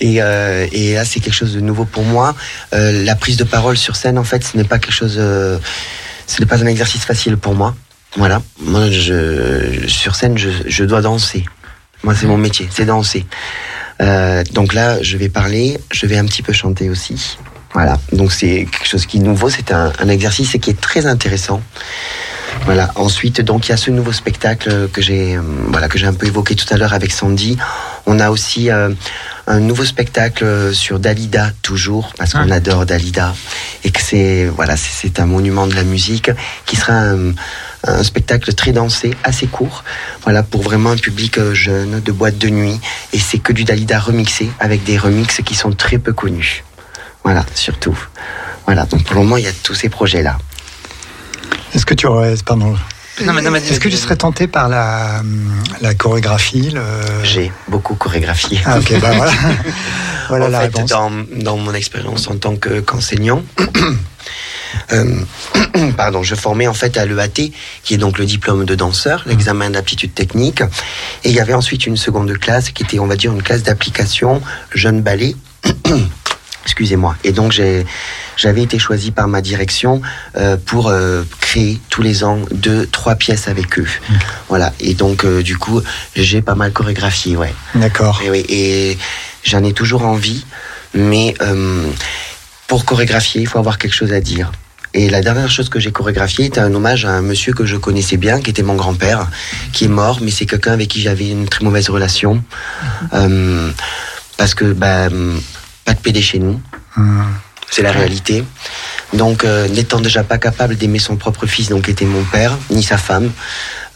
et, 0.01 0.23
euh, 0.23 0.67
et 0.73 0.95
là, 0.95 1.05
c'est 1.05 1.21
quelque 1.21 1.35
chose 1.35 1.53
de 1.55 1.61
nouveau 1.61 1.85
pour 1.85 2.05
moi. 2.05 2.35
Euh, 2.75 3.05
la 3.05 3.15
prise 3.17 3.37
de 3.37 3.45
parole 3.45 3.77
sur 3.77 3.97
scène, 3.97 4.19
en 4.19 4.25
fait, 4.25 4.43
ce 4.45 4.57
n'est 4.57 4.65
pas 4.65 4.79
quelque 4.79 4.95
chose. 4.95 5.17
euh, 5.19 5.59
ce 6.27 6.41
n'est 6.41 6.47
pas 6.47 6.63
un 6.63 6.67
exercice 6.67 7.05
facile 7.05 7.37
pour 7.37 7.55
moi. 7.55 7.75
Voilà, 8.17 8.41
moi, 8.61 8.91
je, 8.91 9.87
sur 9.89 10.15
scène, 10.15 10.39
je, 10.39 10.49
je 10.67 10.85
dois 10.85 11.03
danser. 11.03 11.45
Moi, 12.03 12.15
c'est 12.15 12.27
mon 12.27 12.39
métier, 12.39 12.69
c'est 12.71 12.85
danser. 12.85 13.27
Euh, 14.01 14.43
donc 14.53 14.75
là, 14.75 15.01
je 15.03 15.17
vais 15.17 15.29
parler, 15.29 15.79
je 15.93 16.07
vais 16.07 16.19
un 16.19 16.25
petit 16.25 16.43
peu 16.43 16.53
chanter 16.53 16.89
aussi. 16.91 17.39
Voilà, 17.75 17.99
donc 18.13 18.33
c'est 18.33 18.67
quelque 18.71 18.87
chose 18.87 19.07
qui 19.07 19.17
est 19.17 19.21
nouveau, 19.21 19.49
c'est 19.49 19.73
un, 19.73 19.93
un 19.99 20.09
exercice 20.09 20.53
qui 20.61 20.71
est 20.71 20.79
très 20.81 21.07
intéressant. 21.07 21.63
Voilà. 22.67 22.91
Ensuite, 22.97 23.41
donc 23.41 23.67
il 23.67 23.71
y 23.71 23.73
a 23.73 23.79
ce 23.79 23.91
nouveau 23.91 24.13
spectacle 24.13 24.89
que 24.93 25.01
j'ai, 25.01 25.37
euh, 25.37 25.41
voilà, 25.69 25.89
que 25.89 25.97
j'ai 25.99 26.07
un 26.07 26.13
peu 26.13 26.27
évoqué 26.27 26.55
tout 26.55 26.67
à 26.73 26.77
l'heure 26.77 26.93
avec 26.93 27.11
Sandy. 27.11 27.57
On 28.05 28.21
a 28.21 28.31
aussi 28.31 28.71
euh, 28.71 28.91
un 29.47 29.59
nouveau 29.61 29.87
spectacle 29.87 30.75
sur 30.75 30.99
Dalida 30.99 31.51
toujours 31.63 32.13
parce 32.19 32.35
qu'on 32.35 32.51
Ah. 32.51 32.57
adore 32.57 32.85
Dalida 32.85 33.35
et 33.85 33.91
que 33.91 34.03
c'est, 34.03 34.47
voilà, 34.55 34.75
un 35.19 35.27
monument 35.27 35.67
de 35.67 35.75
la 35.75 35.85
musique 35.85 36.31
qui 36.67 36.77
sera 36.77 36.93
un, 36.93 37.33
un 37.85 38.03
spectacle 38.03 38.53
très 38.55 38.73
dansé, 38.73 39.15
assez 39.25 39.47
court. 39.47 39.85
Voilà, 40.23 40.43
pour 40.43 40.63
vraiment 40.63 40.91
un 40.91 40.97
public 40.97 41.39
euh, 41.39 41.55
jeune, 41.55 42.01
de 42.01 42.13
boîte 42.13 42.39
de 42.39 42.49
nuit. 42.49 42.81
Et 43.13 43.19
c'est 43.19 43.39
que 43.39 43.53
du 43.53 43.65
Dalida 43.65 43.99
remixé 43.99 44.51
avec 44.61 44.85
des 44.85 44.99
remixes 44.99 45.43
qui 45.45 45.55
sont 45.55 45.73
très 45.73 45.99
peu 45.99 46.13
connus. 46.13 46.65
Voilà, 47.25 47.45
surtout. 47.55 47.99
Voilà, 48.67 48.85
donc 48.87 49.05
pour 49.05 49.17
le 49.17 49.23
moment, 49.23 49.37
il 49.37 49.45
y 49.45 49.49
a 49.49 49.53
tous 49.63 49.75
ces 49.75 49.89
projets-là. 49.89 50.39
Est-ce 51.75 51.87
que 51.87 51.95
tu 51.95 52.07
aurais, 52.07 52.35
pardon, 52.45 52.77
Non, 53.25 53.33
mais 53.35 53.43
non, 53.43 53.51
mais 53.51 53.59
est-ce 53.59 53.79
que 53.79 53.89
tu 53.91 53.97
serais 53.97 54.17
tenté 54.17 54.47
par 54.47 54.69
la, 54.71 55.23
la 55.83 55.95
chorégraphie 55.95 56.71
le- 56.71 56.81
J'ai 57.25 57.53
beaucoup 57.69 57.95
chorégraphié. 57.95 58.59
Ah 58.65 58.79
ok, 58.79 58.99
bah 59.01 59.11
voilà, 59.15 59.33
voilà 60.29 60.47
en 60.47 60.49
la 60.49 60.59
fait, 60.61 60.65
réponse. 60.67 60.91
dans, 60.91 61.11
dans 61.37 61.57
mon 61.59 61.75
expérience 61.75 62.27
en 62.29 62.37
tant 62.37 62.57
que- 62.57 62.81
qu'enseignant, 62.81 63.43
euh, 64.93 65.21
pardon, 65.97 66.23
je 66.23 66.35
formais 66.35 66.67
en 66.67 66.75
fait 66.75 66.97
à 66.97 67.05
l'EAT, 67.05 67.51
qui 67.83 67.95
est 67.95 67.99
donc 67.99 68.19
le 68.19 68.25
diplôme 68.25 68.65
de 68.65 68.75
danseur, 68.75 69.23
l'examen 69.27 69.69
d'aptitude 69.71 70.15
technique. 70.15 70.63
Et 71.25 71.29
il 71.29 71.35
y 71.35 71.41
avait 71.41 71.55
ensuite 71.55 71.87
une 71.87 71.99
seconde 71.99 72.33
classe 72.39 72.71
qui 72.71 72.83
était, 72.83 72.99
on 72.99 73.07
va 73.07 73.17
dire, 73.17 73.33
une 73.33 73.43
classe 73.43 73.63
d'application 73.63 74.41
jeune 74.75 75.03
ballet. 75.03 75.37
Excusez-moi. 76.65 77.17
Et 77.25 77.33
donc 77.33 77.53
j'ai, 77.53 77.85
j'avais 78.37 78.63
été 78.63 78.79
choisi 78.79 79.11
par 79.11 79.29
ma 79.29 79.41
direction 79.41 80.01
euh, 80.37 80.57
pour 80.57 80.89
euh, 80.89 81.25
créer 81.41 81.81
tous 81.89 82.03
les 82.03 82.25
ans 82.25 82.39
deux, 82.53 82.87
trois 82.87 83.17
pièces 83.17 83.49
avec 83.49 83.79
eux. 83.79 83.89
Voilà. 84.49 84.73
Et 84.81 84.95
donc 84.95 85.25
euh, 85.25 85.43
du 85.43 85.57
coup, 85.57 85.81
j'ai 86.15 86.43
pas 86.43 86.55
mal 86.55 86.73
chorégraphié, 86.73 87.37
ouais. 87.37 87.53
D'accord. 87.75 88.21
Et, 88.25 88.31
oui, 88.31 88.45
et 88.49 88.99
j'en 89.45 89.65
ai 89.65 89.73
toujours 89.73 90.05
envie, 90.05 90.45
mais 90.95 91.35
pour 92.69 92.85
chorégraphier, 92.85 93.41
il 93.43 93.47
faut 93.47 93.59
avoir 93.59 93.79
quelque 93.79 93.95
chose 93.95 94.13
à 94.13 94.21
dire. 94.21 94.53
Et 94.95 95.09
la 95.09 95.23
dernière 95.23 95.51
chose 95.51 95.69
que 95.71 95.81
j'ai 95.81 95.91
chorégraphiée 95.91 96.47
était 96.47 96.61
un 96.61 96.73
hommage 96.75 97.07
à 97.07 97.11
un 97.11 97.23
monsieur 97.23 97.55
que 97.55 97.65
je 97.65 97.77
connaissais 97.77 98.19
bien, 98.19 98.41
qui 98.41 98.51
était 98.51 98.63
mon 98.63 98.75
grand-père, 98.75 99.29
qui 99.73 99.87
est 99.87 99.89
mort, 99.89 100.19
mais 100.21 100.31
c'est 100.31 100.45
quelqu'un 100.45 100.73
avec 100.73 100.89
qui 100.89 101.01
j'avais 101.01 101.31
une 101.31 101.49
très 101.49 101.65
mauvaise 101.65 101.89
relation. 101.89 102.45
Euh, 103.15 103.71
parce 104.37 104.55
que, 104.55 104.73
bah, 104.73 105.09
pas 105.85 105.95
de 105.95 105.99
PD 106.01 106.23
chez 106.23 106.39
nous. 106.39 106.61
C'est 107.71 107.83
la 107.83 107.93
réalité. 107.93 108.45
Donc, 109.15 109.45
euh, 109.45 109.67
n'étant 109.69 110.01
déjà 110.01 110.23
pas 110.25 110.39
capable 110.39 110.77
d'aimer 110.77 110.99
son 110.99 111.17
propre 111.17 111.47
fils, 111.47 111.69
donc 111.69 111.85
qui 111.87 111.91
était 111.91 112.05
mon 112.05 112.23
père, 112.25 112.57
ni 112.71 112.83
sa 112.83 112.99
femme, 112.99 113.31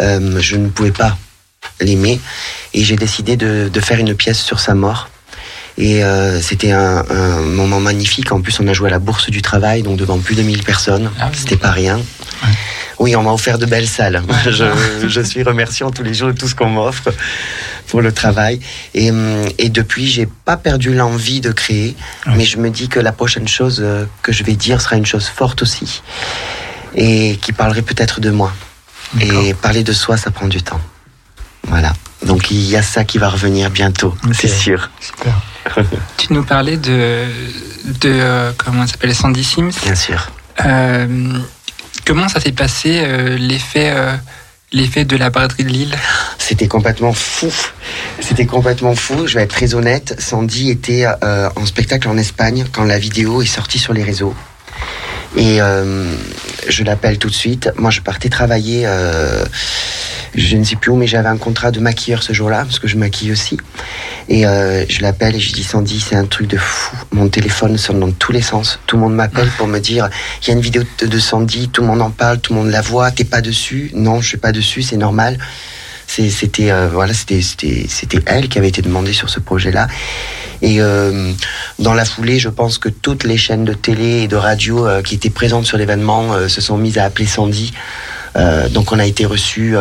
euh, 0.00 0.38
je 0.40 0.56
ne 0.56 0.68
pouvais 0.68 0.92
pas 0.92 1.16
l'aimer. 1.80 2.18
Et 2.72 2.84
j'ai 2.84 2.96
décidé 2.96 3.36
de, 3.36 3.68
de 3.72 3.80
faire 3.80 3.98
une 3.98 4.14
pièce 4.14 4.40
sur 4.40 4.60
sa 4.60 4.74
mort. 4.74 5.10
Et 5.78 6.02
euh, 6.02 6.40
c'était 6.40 6.72
un, 6.72 7.04
un 7.10 7.40
moment 7.40 7.80
magnifique. 7.80 8.32
En 8.32 8.40
plus, 8.40 8.58
on 8.60 8.66
a 8.66 8.72
joué 8.72 8.88
à 8.88 8.92
la 8.92 8.98
Bourse 8.98 9.28
du 9.28 9.42
Travail, 9.42 9.82
donc 9.82 9.98
devant 9.98 10.18
plus 10.18 10.34
de 10.36 10.42
1000 10.42 10.62
personnes. 10.62 11.10
C'était 11.34 11.58
pas 11.58 11.70
rien. 11.70 12.00
Oui, 12.98 13.14
on 13.14 13.22
m'a 13.22 13.32
offert 13.32 13.58
de 13.58 13.66
belles 13.66 13.88
salles. 13.88 14.22
Je, 14.46 14.64
je 15.06 15.20
suis 15.20 15.42
remerciant 15.42 15.90
tous 15.90 16.02
les 16.02 16.14
jours 16.14 16.28
de 16.28 16.32
tout 16.38 16.48
ce 16.48 16.54
qu'on 16.54 16.70
m'offre 16.70 17.10
pour 17.88 18.02
le 18.02 18.12
travail. 18.12 18.60
Et, 18.94 19.10
hum, 19.10 19.44
et 19.58 19.68
depuis, 19.68 20.06
j'ai 20.06 20.26
pas 20.26 20.56
perdu 20.56 20.94
l'envie 20.94 21.40
de 21.40 21.52
créer, 21.52 21.96
mais 22.26 22.44
je 22.44 22.58
me 22.58 22.70
dis 22.70 22.88
que 22.88 23.00
la 23.00 23.12
prochaine 23.12 23.48
chose 23.48 23.80
euh, 23.80 24.04
que 24.22 24.32
je 24.32 24.44
vais 24.44 24.54
dire 24.54 24.80
sera 24.80 24.96
une 24.96 25.06
chose 25.06 25.26
forte 25.26 25.62
aussi, 25.62 26.02
et 26.94 27.38
qui 27.40 27.52
parlerait 27.52 27.82
peut-être 27.82 28.20
de 28.20 28.30
moi. 28.30 28.52
Et 29.20 29.54
parler 29.54 29.84
de 29.84 29.92
soi, 29.92 30.16
ça 30.16 30.32
prend 30.32 30.48
du 30.48 30.62
temps. 30.62 30.80
Voilà. 31.62 31.92
Donc 32.24 32.50
il 32.50 32.60
y 32.60 32.76
a 32.76 32.82
ça 32.82 33.04
qui 33.04 33.18
va 33.18 33.28
revenir 33.28 33.70
bientôt, 33.70 34.14
c'est 34.32 34.48
sûr. 34.48 34.90
Tu 36.16 36.32
nous 36.32 36.44
parlais 36.44 36.76
de, 36.76 37.24
de 38.00 38.08
euh, 38.08 38.52
comment 38.56 38.86
ça 38.86 38.92
s'appelle, 38.92 39.14
Sandy 39.14 39.42
Sims. 39.44 39.72
Bien 39.82 39.94
sûr. 39.96 40.30
Euh, 40.64 41.38
comment 42.06 42.28
ça 42.28 42.40
s'est 42.40 42.52
passé 42.52 43.00
euh, 43.02 43.36
l'effet, 43.36 43.92
euh, 43.94 44.16
l'effet 44.72 45.04
de 45.04 45.16
la 45.16 45.30
braderie 45.30 45.64
de 45.64 45.68
Lille 45.68 45.96
C'était 46.38 46.68
complètement 46.68 47.12
fou. 47.12 47.52
C'était 48.20 48.46
complètement 48.46 48.94
fou. 48.94 49.26
Je 49.26 49.34
vais 49.34 49.42
être 49.42 49.54
très 49.54 49.74
honnête. 49.74 50.16
Sandy 50.18 50.70
était 50.70 51.06
euh, 51.22 51.48
en 51.56 51.66
spectacle 51.66 52.08
en 52.08 52.16
Espagne 52.16 52.64
quand 52.72 52.84
la 52.84 52.98
vidéo 52.98 53.42
est 53.42 53.46
sortie 53.46 53.78
sur 53.78 53.92
les 53.92 54.02
réseaux. 54.02 54.34
Et 55.36 55.60
euh, 55.60 56.06
je 56.68 56.82
l'appelle 56.82 57.18
tout 57.18 57.28
de 57.28 57.34
suite. 57.34 57.70
Moi, 57.76 57.90
je 57.90 58.00
partais 58.00 58.28
travailler. 58.28 58.82
euh, 58.86 59.44
je 60.34 60.56
ne 60.56 60.64
sais 60.64 60.76
plus 60.76 60.90
où, 60.90 60.96
mais 60.96 61.06
j'avais 61.06 61.28
un 61.28 61.38
contrat 61.38 61.70
de 61.70 61.80
maquilleur 61.80 62.22
ce 62.22 62.32
jour-là, 62.32 62.64
parce 62.64 62.78
que 62.78 62.88
je 62.88 62.96
maquille 62.96 63.32
aussi. 63.32 63.56
Et 64.28 64.46
euh, 64.46 64.84
je 64.88 65.00
l'appelle 65.00 65.36
et 65.36 65.40
je 65.40 65.52
dis 65.52 65.64
Sandy, 65.64 65.98
c'est 66.00 66.16
un 66.16 66.26
truc 66.26 66.48
de 66.48 66.58
fou. 66.58 66.96
Mon 67.12 67.28
téléphone 67.28 67.78
sonne 67.78 68.00
dans 68.00 68.10
tous 68.10 68.32
les 68.32 68.42
sens. 68.42 68.78
Tout 68.86 68.96
le 68.96 69.02
monde 69.02 69.14
m'appelle 69.14 69.48
pour 69.56 69.66
me 69.66 69.78
dire 69.78 70.10
il 70.42 70.48
y 70.48 70.50
a 70.50 70.54
une 70.54 70.60
vidéo 70.60 70.82
de, 71.00 71.18
Sandy, 71.18 71.68
tout 71.68 71.80
le 71.82 71.88
monde 71.88 72.02
en 72.02 72.10
parle, 72.10 72.38
tout 72.40 72.52
le 72.52 72.60
monde 72.60 72.70
la 72.70 72.82
voit. 72.82 73.10
T'es 73.10 73.24
pas 73.24 73.40
dessus 73.40 73.90
Non, 73.94 74.20
je 74.20 74.28
suis 74.28 74.36
pas 74.36 74.52
dessus, 74.52 74.82
c'est 74.82 74.96
normal. 74.96 75.38
C'était 76.06 76.70
euh, 76.70 76.88
voilà, 76.90 77.12
c'était 77.12 77.42
c'était 77.42 78.20
elle 78.26 78.48
qui 78.48 78.58
avait 78.58 78.68
été 78.68 78.82
demandée 78.82 79.12
sur 79.12 79.28
ce 79.28 79.40
projet-là. 79.40 79.88
Et 80.62 80.80
euh, 80.80 81.32
dans 81.78 81.94
la 81.94 82.04
foulée, 82.04 82.38
je 82.38 82.48
pense 82.48 82.78
que 82.78 82.88
toutes 82.88 83.24
les 83.24 83.36
chaînes 83.36 83.64
de 83.64 83.74
télé 83.74 84.22
et 84.22 84.28
de 84.28 84.36
radio 84.36 84.86
euh, 84.86 85.02
qui 85.02 85.16
étaient 85.16 85.30
présentes 85.30 85.66
sur 85.66 85.76
l'événement 85.76 86.48
se 86.48 86.60
sont 86.60 86.78
mises 86.78 86.98
à 86.98 87.04
appeler 87.04 87.26
Sandy. 87.26 87.72
Donc 88.70 88.92
on 88.92 88.98
a 88.98 89.06
été 89.06 89.24
reçu 89.24 89.74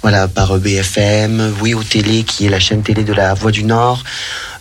voilà 0.00 0.26
par 0.26 0.56
BFM, 0.56 1.52
oui 1.60 1.74
au 1.74 1.82
télé 1.82 2.22
qui 2.22 2.46
est 2.46 2.48
la 2.48 2.58
chaîne 2.58 2.82
télé 2.82 3.04
de 3.04 3.12
la 3.12 3.34
Voix 3.34 3.50
du 3.50 3.62
Nord, 3.62 4.04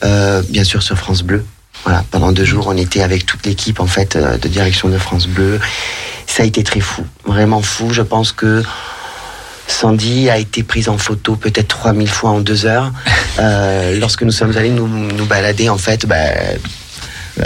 bien 0.02 0.66
sûr 0.66 0.84
sur 0.84 0.98
France 0.98 1.24
Bleu. 1.24 1.46
Voilà, 1.86 2.04
pendant 2.12 2.34
deux 2.34 2.44
jours, 2.44 2.68
on 2.68 2.76
était 2.76 3.02
avec 3.02 3.26
toute 3.26 3.46
l'équipe 3.46 3.80
en 3.80 3.88
fait 3.88 4.18
de 4.18 4.48
direction 4.50 4.90
de 4.90 4.98
France 4.98 5.28
Bleu. 5.28 5.62
Ça 6.28 6.44
a 6.44 6.46
été 6.46 6.64
très 6.64 6.82
fou, 6.82 7.06
vraiment 7.26 7.62
fou. 7.62 7.94
Je 7.94 8.02
pense 8.02 8.34
que 8.34 8.62
Sandy 9.72 10.30
a 10.30 10.38
été 10.38 10.64
prise 10.64 10.90
en 10.90 10.98
photo 10.98 11.36
peut-être 11.36 11.68
3000 11.68 12.10
fois 12.10 12.32
en 12.32 12.40
deux 12.40 12.66
heures. 12.66 12.92
Euh, 13.38 13.98
lorsque 13.98 14.24
nous 14.24 14.34
sommes 14.34 14.58
allés 14.58 14.70
nous, 14.70 14.88
nous 14.88 15.26
balader, 15.26 15.70
en 15.70 15.78
fait, 15.78 16.06
bah, 16.06 16.18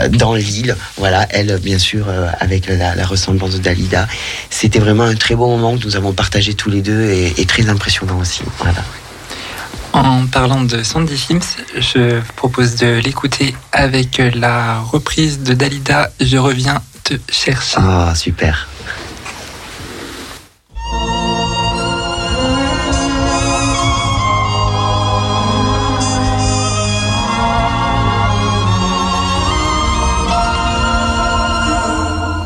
dans 0.10 0.34
l'île, 0.34 0.76
voilà, 0.98 1.28
elle, 1.30 1.60
bien 1.60 1.78
sûr, 1.78 2.06
euh, 2.10 2.28
avec 2.40 2.68
la, 2.68 2.96
la 2.96 3.06
ressemblance 3.06 3.52
de 3.52 3.60
Dalida. 3.60 4.08
C'était 4.50 4.80
vraiment 4.80 5.04
un 5.04 5.14
très 5.14 5.36
beau 5.36 5.48
moment 5.48 5.78
que 5.78 5.86
nous 5.86 5.96
avons 5.96 6.12
partagé 6.14 6.56
tous 6.56 6.72
les 6.72 6.82
deux 6.82 7.12
et, 7.12 7.40
et 7.40 7.46
très 7.46 7.70
impressionnant 7.70 8.18
aussi. 8.20 8.42
Voilà. 8.58 8.84
En 9.94 10.26
parlant 10.26 10.62
de 10.62 10.82
Sandy 10.82 11.18
Sims, 11.18 11.58
je 11.78 12.18
vous 12.18 12.34
propose 12.36 12.76
de 12.78 13.00
l'écouter 13.04 13.54
avec 13.72 14.20
la 14.34 14.80
reprise 14.80 15.44
de 15.44 15.54
Dalida 15.54 16.12
Je 16.20 16.38
reviens 16.38 16.82
te 17.04 17.14
chercher. 17.30 17.78
Ah, 17.78 18.14
super. 18.16 18.68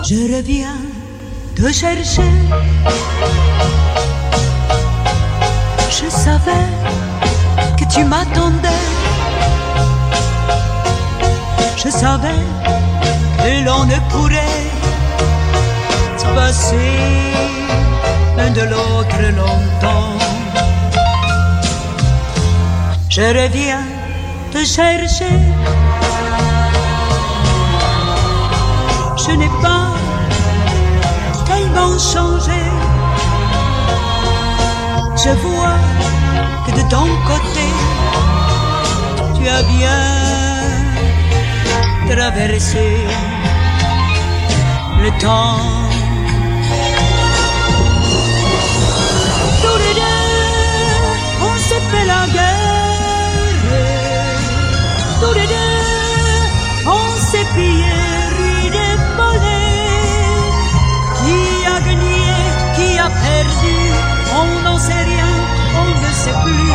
Je 0.09 0.15
reviens 0.33 0.79
te 1.53 1.69
chercher. 1.69 2.31
Je 5.97 6.09
savais 6.09 6.67
que 7.77 7.83
tu 7.93 8.05
m'attendais. 8.05 8.85
Je 11.75 11.89
savais 11.89 12.41
que 13.37 13.65
l'on 13.65 13.83
ne 13.83 13.99
pourrait 14.09 14.63
se 16.17 16.25
passer 16.37 16.93
l'un 18.37 18.51
de 18.51 18.61
l'autre 18.61 19.21
longtemps. 19.35 20.13
Je 23.09 23.23
reviens 23.43 23.83
te 24.53 24.63
chercher. 24.63 25.37
Je 29.17 29.31
n'ai 29.33 29.49
pas 29.61 29.86
changé. 31.99 32.61
Je 35.23 35.31
vois 35.43 35.79
que 36.65 36.71
de 36.71 36.83
ton 36.89 37.07
côté, 37.29 37.67
tu 39.35 39.47
as 39.47 39.63
bien 39.63 40.01
traversé 42.09 42.87
le 45.03 45.11
temps. 45.19 45.86
Sait 64.87 65.05
rien, 65.11 65.31
on 65.81 65.87
ne 66.03 66.11
sait 66.21 66.37
plus. 66.45 66.71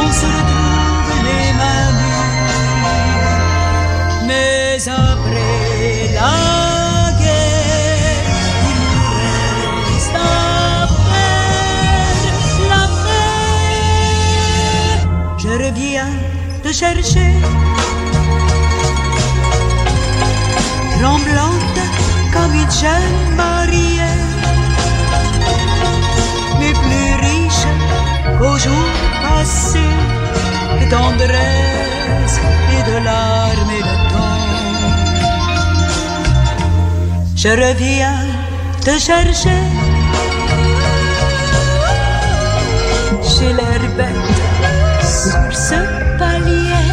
On 0.00 0.06
se 0.20 0.26
retrouve 0.36 1.12
les 1.26 1.48
mains 1.60 1.90
nues. 1.98 2.30
Mais 4.28 4.78
après 4.88 5.96
la 6.18 6.36
guerre, 7.20 8.28
il 8.70 8.76
nous 8.84 9.10
reste 9.20 10.18
la 12.70 12.84
paix. 13.06 13.42
Je 15.42 15.52
reviens 15.64 16.12
te 16.62 16.70
chercher, 16.72 17.32
tremblante 20.98 21.80
comme 22.32 22.54
une 22.62 22.74
jeune 22.82 23.20
mariée, 23.36 24.11
qu'au 28.38 28.56
jour 28.58 28.88
passé, 29.22 29.86
que 30.78 30.86
tendresse 30.90 32.36
et 32.74 32.82
de 32.90 32.96
larmes 33.04 33.74
et 33.78 33.84
de 33.90 33.96
temps. 34.12 34.42
Je 37.36 37.48
reviens 37.48 38.22
te 38.84 38.98
chercher. 38.98 39.62
L'air 43.42 43.82
bête 43.96 44.40
sur 45.02 45.52
ce 45.52 45.74
palier. 46.16 46.86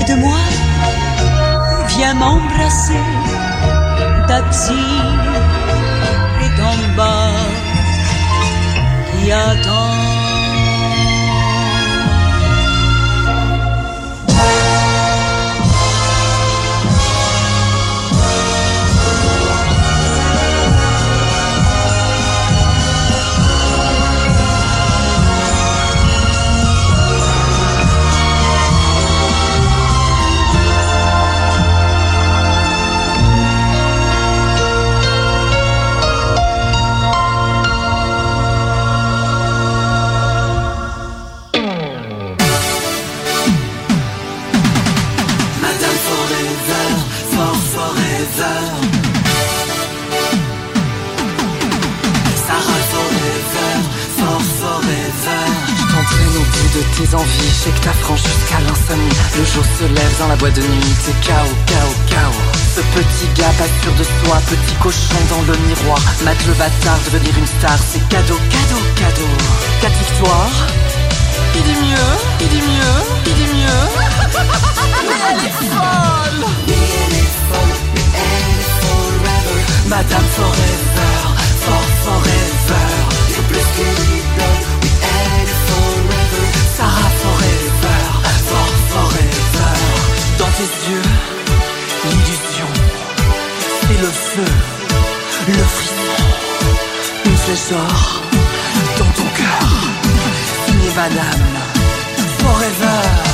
Et 0.00 0.04
de 0.10 0.16
moi, 0.16 0.42
viens 1.88 2.14
m'embrasser. 2.14 3.06
Est 4.28 5.29
qui 9.30 9.34
attend. 9.34 9.90
Sais 57.60 57.70
que 57.70 57.80
t'affranches 57.80 58.24
jusqu'à 58.24 58.58
l'insomnie. 58.60 59.16
Le 59.36 59.44
jour 59.44 59.64
se 59.78 59.84
lève 59.84 60.18
dans 60.18 60.28
la 60.28 60.36
boîte 60.36 60.54
de 60.54 60.62
nuit, 60.62 60.94
c'est 61.04 61.18
chaos, 61.20 61.56
chaos, 61.66 61.96
chaos. 62.08 62.40
Ce 62.74 62.80
petit 62.80 63.28
gars 63.36 63.52
pas 63.58 63.68
sûr 63.82 63.92
de 64.00 64.04
soi, 64.04 64.40
petit 64.48 64.74
cochon 64.80 65.20
dans 65.28 65.42
le 65.42 65.54
miroir. 65.68 66.00
Match 66.24 66.42
le 66.46 66.54
bâtard, 66.54 66.98
devenir 67.04 67.36
une 67.36 67.46
star, 67.46 67.76
c'est 67.76 68.06
cadeau, 68.08 68.38
cadeau, 68.54 68.80
cadeau. 68.96 69.30
Quatre 69.82 69.98
victoires, 69.98 70.56
il 71.54 71.62
dit 71.62 71.80
mieux, 71.84 72.12
il 72.40 72.48
dit 72.48 72.64
mieux, 72.72 72.96
il 73.26 73.36
mieux. 73.60 73.84
Est 75.20 75.44
est 75.44 75.48
est 75.48 75.54
forever. 75.60 76.50
Madame 79.86 80.28
Forever, 80.36 81.12
for 81.64 81.84
forever. 82.04 82.86
Plus 83.48 83.66
tes 90.60 90.90
yeux, 90.90 91.02
l'illusion, 92.04 92.66
c'est 93.80 93.98
le 93.98 94.10
feu, 94.10 94.52
le 95.48 95.64
frisson, 95.64 96.24
une 97.24 97.36
flèche 97.36 97.68
d'or 97.70 98.22
dans 98.98 99.12
ton 99.12 99.28
cœur. 99.36 99.68
Signée 100.66 100.92
Madame 100.94 101.46
Forever. 102.40 103.29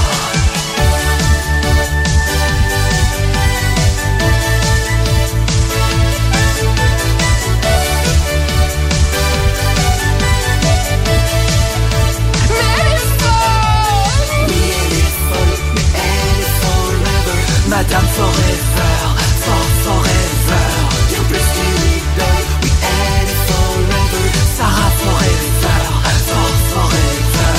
Oui, 22.63 22.71
elle 22.83 23.29
est 23.29 23.43
forever. 23.49 24.33
Sarah 24.57 24.91
Forever, 25.03 25.83
for 26.27 26.51
forever. 26.73 27.55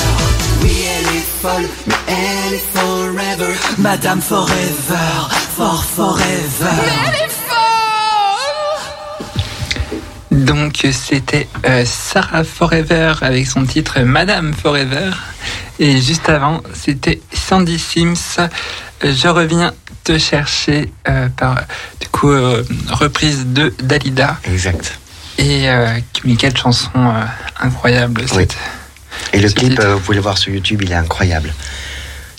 Oui, 0.62 0.74
elle 0.96 1.16
est 1.16 1.28
folle, 1.42 1.68
mais 1.86 1.94
elle 2.08 2.54
est 2.54 2.66
forever. 2.74 3.54
Madame 3.78 4.20
Forever, 4.20 5.28
for 5.56 5.84
forever. 5.84 6.76
Donc 10.30 10.86
c'était 10.92 11.48
euh, 11.66 11.84
Sarah 11.84 12.44
Forever 12.44 13.14
avec 13.22 13.46
son 13.46 13.64
titre 13.64 14.00
Madame 14.00 14.52
Forever. 14.54 15.10
Et 15.80 16.00
juste 16.00 16.28
avant, 16.28 16.60
c'était 16.74 17.20
Sandy 17.32 17.78
Sims. 17.78 18.14
euh, 18.38 18.48
Je 19.04 19.28
reviens 19.28 19.72
chercher 20.16 20.90
euh, 21.08 21.28
par 21.36 21.56
du 22.00 22.08
coup 22.08 22.30
euh, 22.30 22.64
reprise 22.88 23.44
de 23.46 23.74
Dalida. 23.82 24.38
Exact. 24.44 24.98
Et 25.36 25.68
euh, 25.68 25.98
mais 26.24 26.36
quelle 26.36 26.56
chanson 26.56 26.88
euh, 26.96 27.22
incroyable 27.60 28.22
Oui. 28.32 28.42
cette. 28.42 28.56
Et 29.32 29.40
le 29.40 29.50
clip, 29.50 29.80
vous 29.80 29.98
pouvez 30.00 30.16
le 30.16 30.22
voir 30.22 30.38
sur 30.38 30.52
YouTube, 30.52 30.80
il 30.82 30.92
est 30.92 30.94
incroyable. 30.94 31.52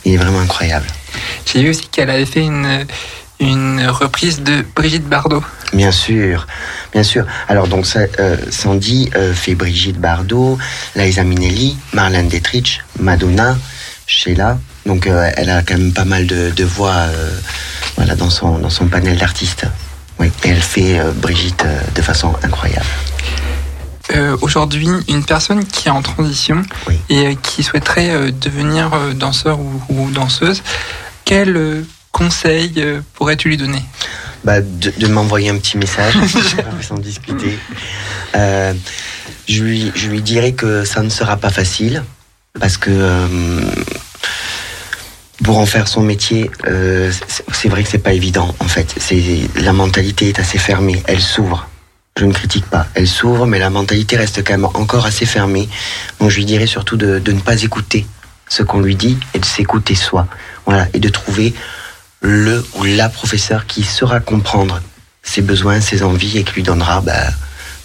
Il 0.05 0.13
est 0.13 0.17
vraiment 0.17 0.39
incroyable. 0.39 0.87
J'ai 1.45 1.61
vu 1.61 1.69
aussi 1.69 1.87
qu'elle 1.89 2.09
avait 2.09 2.25
fait 2.25 2.41
une 2.45 2.85
une 3.39 3.85
reprise 3.87 4.41
de 4.41 4.65
Brigitte 4.75 5.07
Bardot. 5.07 5.43
Bien 5.73 5.91
sûr, 5.91 6.45
bien 6.91 7.03
sûr. 7.03 7.25
Alors 7.47 7.67
donc 7.67 7.85
ça, 7.85 8.01
euh, 8.19 8.35
Sandy 8.49 9.09
euh, 9.15 9.33
fait 9.33 9.55
Brigitte 9.55 9.97
Bardot, 9.99 10.57
Liza 10.95 11.23
Minnelli, 11.23 11.77
Marlène 11.93 12.27
Dietrich, 12.27 12.81
Madonna, 12.99 13.57
Sheila. 14.07 14.57
Donc 14.85 15.07
euh, 15.07 15.29
elle 15.35 15.49
a 15.49 15.61
quand 15.61 15.77
même 15.77 15.93
pas 15.93 16.05
mal 16.05 16.25
de, 16.25 16.51
de 16.51 16.63
voix 16.63 16.93
euh, 16.93 17.31
voilà, 17.95 18.15
dans, 18.15 18.29
son, 18.29 18.59
dans 18.59 18.69
son 18.69 18.87
panel 18.87 19.17
d'artistes. 19.17 19.65
Oui, 20.19 20.31
et 20.43 20.49
elle 20.49 20.61
fait 20.61 20.99
euh, 20.99 21.11
Brigitte 21.11 21.65
de 21.95 22.01
façon 22.01 22.33
incroyable. 22.43 22.85
Aujourd'hui, 24.41 24.87
une 25.07 25.23
personne 25.23 25.63
qui 25.63 25.87
est 25.87 25.91
en 25.91 26.01
transition 26.01 26.63
et 27.09 27.37
qui 27.43 27.61
souhaiterait 27.61 28.31
devenir 28.31 28.89
danseur 29.13 29.59
ou, 29.59 29.83
ou 29.89 30.09
danseuse, 30.09 30.63
quel 31.25 31.85
conseil 32.11 32.83
pourrais-tu 33.13 33.49
lui 33.49 33.57
donner? 33.57 33.83
Bah, 34.43 34.61
de, 34.61 34.91
de 34.97 35.07
m'envoyer 35.07 35.51
un 35.51 35.59
petit 35.59 35.77
message 35.77 36.15
sans 36.81 36.97
discuter. 36.97 37.59
Je, 38.33 39.63
lui, 39.63 39.91
je 39.93 40.07
lui 40.07 40.23
dirais 40.23 40.53
que 40.53 40.85
ça 40.85 41.03
ne 41.03 41.09
sera 41.09 41.37
pas 41.37 41.51
facile 41.51 42.03
parce 42.59 42.77
que 42.77 42.89
pour 45.43 45.57
en 45.57 45.65
faire 45.65 45.87
son 45.87 46.01
métier, 46.01 46.49
euh, 46.67 47.11
c'est- 47.53 47.69
vrai 47.69 47.83
que 47.83 47.89
c'est 47.89 47.97
pas 47.99 48.13
évident 48.13 48.53
en 48.59 48.67
fait. 48.67 48.93
C'est 48.97 49.21
la 49.55 49.73
mentalité 49.73 50.29
est 50.29 50.39
assez 50.39 50.57
fermée, 50.57 51.01
elle 51.07 51.21
s'ouvre. 51.21 51.67
Je 52.17 52.25
ne 52.25 52.33
critique 52.33 52.65
pas, 52.65 52.87
elle 52.95 53.07
s'ouvre, 53.07 53.45
mais 53.45 53.59
la 53.59 53.69
mentalité 53.69 54.17
reste 54.17 54.43
quand 54.43 54.53
même 54.53 54.65
encore 54.65 55.05
assez 55.05 55.25
fermée. 55.25 55.69
Donc 56.19 56.29
je 56.29 56.35
lui 56.37 56.45
dirais 56.45 56.67
surtout 56.67 56.97
de, 56.97 57.19
de 57.19 57.31
ne 57.31 57.39
pas 57.39 57.61
écouter 57.63 58.05
ce 58.49 58.63
qu'on 58.63 58.81
lui 58.81 58.95
dit 58.95 59.17
et 59.33 59.39
de 59.39 59.45
s'écouter 59.45 59.95
soi. 59.95 60.27
Voilà, 60.65 60.87
et 60.93 60.99
de 60.99 61.07
trouver 61.09 61.53
le 62.21 62.65
ou 62.75 62.83
la 62.83 63.07
professeur 63.07 63.65
qui 63.65 63.83
saura 63.83 64.19
comprendre 64.19 64.81
ses 65.23 65.41
besoins, 65.41 65.79
ses 65.79 66.03
envies 66.03 66.39
et 66.39 66.43
qui 66.43 66.55
lui 66.55 66.63
donnera 66.63 66.99
bah, 67.01 67.13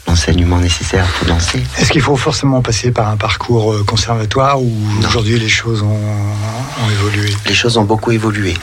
l'enseignement 0.06 0.59
nécessaire 0.59 1.06
pour 1.18 1.26
danser. 1.26 1.62
Est-ce 1.78 1.90
qu'il 1.90 2.01
faut 2.02 2.16
forcément 2.16 2.60
passer 2.62 2.90
par 2.90 3.09
un 3.09 3.16
parcours 3.16 3.72
euh, 3.72 3.85
conservatoire 3.85 4.60
ou 4.60 4.72
aujourd'hui 5.06 5.39
les 5.39 5.48
choses 5.48 5.82
ont, 5.82 5.86
ont 5.86 6.90
évolué? 6.90 7.35
Les 7.47 7.55
choses 7.55 7.76
ont 7.76 7.85
beaucoup 7.85 8.12
évolué. 8.12 8.55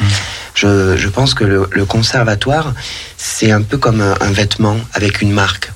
Je, 0.54 0.96
je 0.98 1.10
pense 1.10 1.34
que 1.34 1.44
le, 1.44 1.68
le 1.72 1.86
conservatoire, 1.86 2.74
c'est 3.18 3.52
un 3.52 3.62
peu 3.62 3.78
comme 3.78 4.02
un, 4.02 4.16
un 4.22 4.32
vêtement 4.32 4.78
avec 4.94 5.22
une 5.22 5.32
marque. 5.32 5.72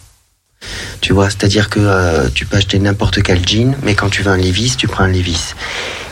Tu 1.02 1.14
vois, 1.14 1.30
c'est-à-dire 1.30 1.70
que 1.70 1.80
euh, 1.82 2.30
tu 2.34 2.46
peux 2.46 2.58
acheter 2.58 2.80
n'importe 2.80 3.22
quel 3.22 3.48
jean, 3.48 3.76
mais 3.84 3.94
quand 3.96 4.10
tu 4.10 4.22
veux 4.24 4.32
un 4.32 4.38
Levi's, 4.38 4.78
tu 4.78 4.88
prends 4.88 5.04
un 5.04 5.08
Levi's. 5.10 5.56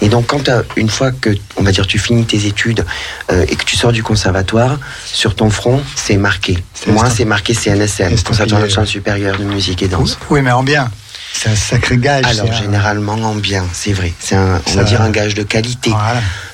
Et 0.02 0.10
donc, 0.10 0.28
quand 0.28 0.50
une 0.76 0.90
fois 0.90 1.12
que, 1.12 1.30
on 1.58 1.64
va 1.64 1.72
dire, 1.72 1.88
tu 1.88 1.98
finis 2.00 2.26
tes 2.26 2.46
études 2.46 2.86
euh, 3.32 3.46
et 3.48 3.56
que 3.56 3.64
tu 3.64 3.76
sors 3.78 3.92
du 3.92 4.04
conservatoire, 4.04 4.78
sur 5.06 5.36
ton 5.36 5.50
front, 5.50 5.82
c'est 5.96 6.18
marqué. 6.18 6.58
Moi, 6.88 7.10
c'est 7.10 7.26
marqué 7.26 7.54
CNSM, 7.54 8.16
Conservatoire 8.24 8.62
national 8.62 8.88
supérieur 8.88 9.38
de 9.40 9.44
musique 9.46 9.82
et 9.82 9.88
danse. 9.88 10.18
Oui, 10.30 10.42
mais 10.42 10.52
en 10.52 10.64
bien. 10.64 10.92
C'est 11.36 11.50
un 11.50 11.56
sacré 11.56 11.98
gage. 11.98 12.26
Alors, 12.26 12.46
un- 12.52 12.62
généralement 12.62 13.14
en 13.14 13.34
bien, 13.36 13.66
c'est 13.74 13.94
vrai. 13.94 14.14
C'est 14.20 14.36
un, 14.36 14.62
on 14.68 14.76
va 14.76 14.84
dire 14.84 15.02
un 15.02 15.10
gage 15.10 15.34
de 15.34 15.42
qualité. 15.44 15.90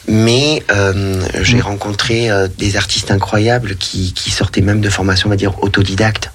Mais 0.08 0.64
euh, 0.72 1.22
j'ai 1.42 1.60
rencontré 1.60 2.32
euh, 2.32 2.48
des 2.58 2.78
artistes 2.78 3.12
incroyables 3.12 3.76
qui, 3.76 4.14
qui 4.14 4.32
sortaient 4.32 4.62
même 4.62 4.80
de 4.82 4.90
formation, 4.90 5.28
on 5.28 5.32
va 5.32 5.36
dire, 5.36 5.62
autodidacte. 5.64 6.32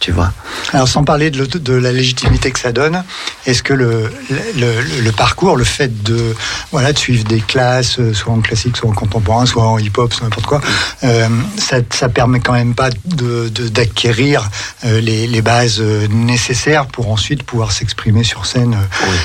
Tu 0.00 0.12
vois. 0.12 0.32
Alors 0.72 0.86
sans 0.88 1.04
parler 1.04 1.30
de, 1.30 1.72
la 1.74 1.92
légitimité 1.92 2.50
que 2.50 2.58
ça 2.60 2.72
donne, 2.72 3.02
est-ce 3.46 3.62
que 3.62 3.72
le, 3.74 4.10
le, 4.56 4.80
le 5.02 5.12
parcours, 5.12 5.56
le 5.56 5.64
fait 5.64 6.02
de 6.02 6.34
voilà 6.70 6.92
de 6.92 6.98
suivre 6.98 7.24
des 7.24 7.40
classes, 7.40 7.98
euh, 7.98 8.14
soit 8.14 8.32
en 8.32 8.40
classique, 8.40 8.76
soit 8.76 8.88
en 8.88 8.92
contemporain, 8.92 9.46
soit 9.46 9.64
en 9.66 9.78
hip-hop, 9.78 10.12
soit 10.12 10.24
n'importe 10.24 10.46
quoi, 10.46 10.60
euh, 11.04 11.28
ça, 11.58 11.76
ça 11.90 12.08
permet 12.08 12.40
quand 12.40 12.52
même 12.52 12.74
pas 12.74 12.90
de- 13.06 13.48
de- 13.48 13.68
d'acquérir 13.68 14.48
euh, 14.84 15.00
les, 15.00 15.26
les 15.26 15.42
bases 15.42 15.80
nécessaires 16.10 16.86
pour 16.86 17.10
ensuite 17.10 17.42
pouvoir 17.42 17.72
s'exprimer 17.72 18.24
sur 18.24 18.46
scène 18.46 18.76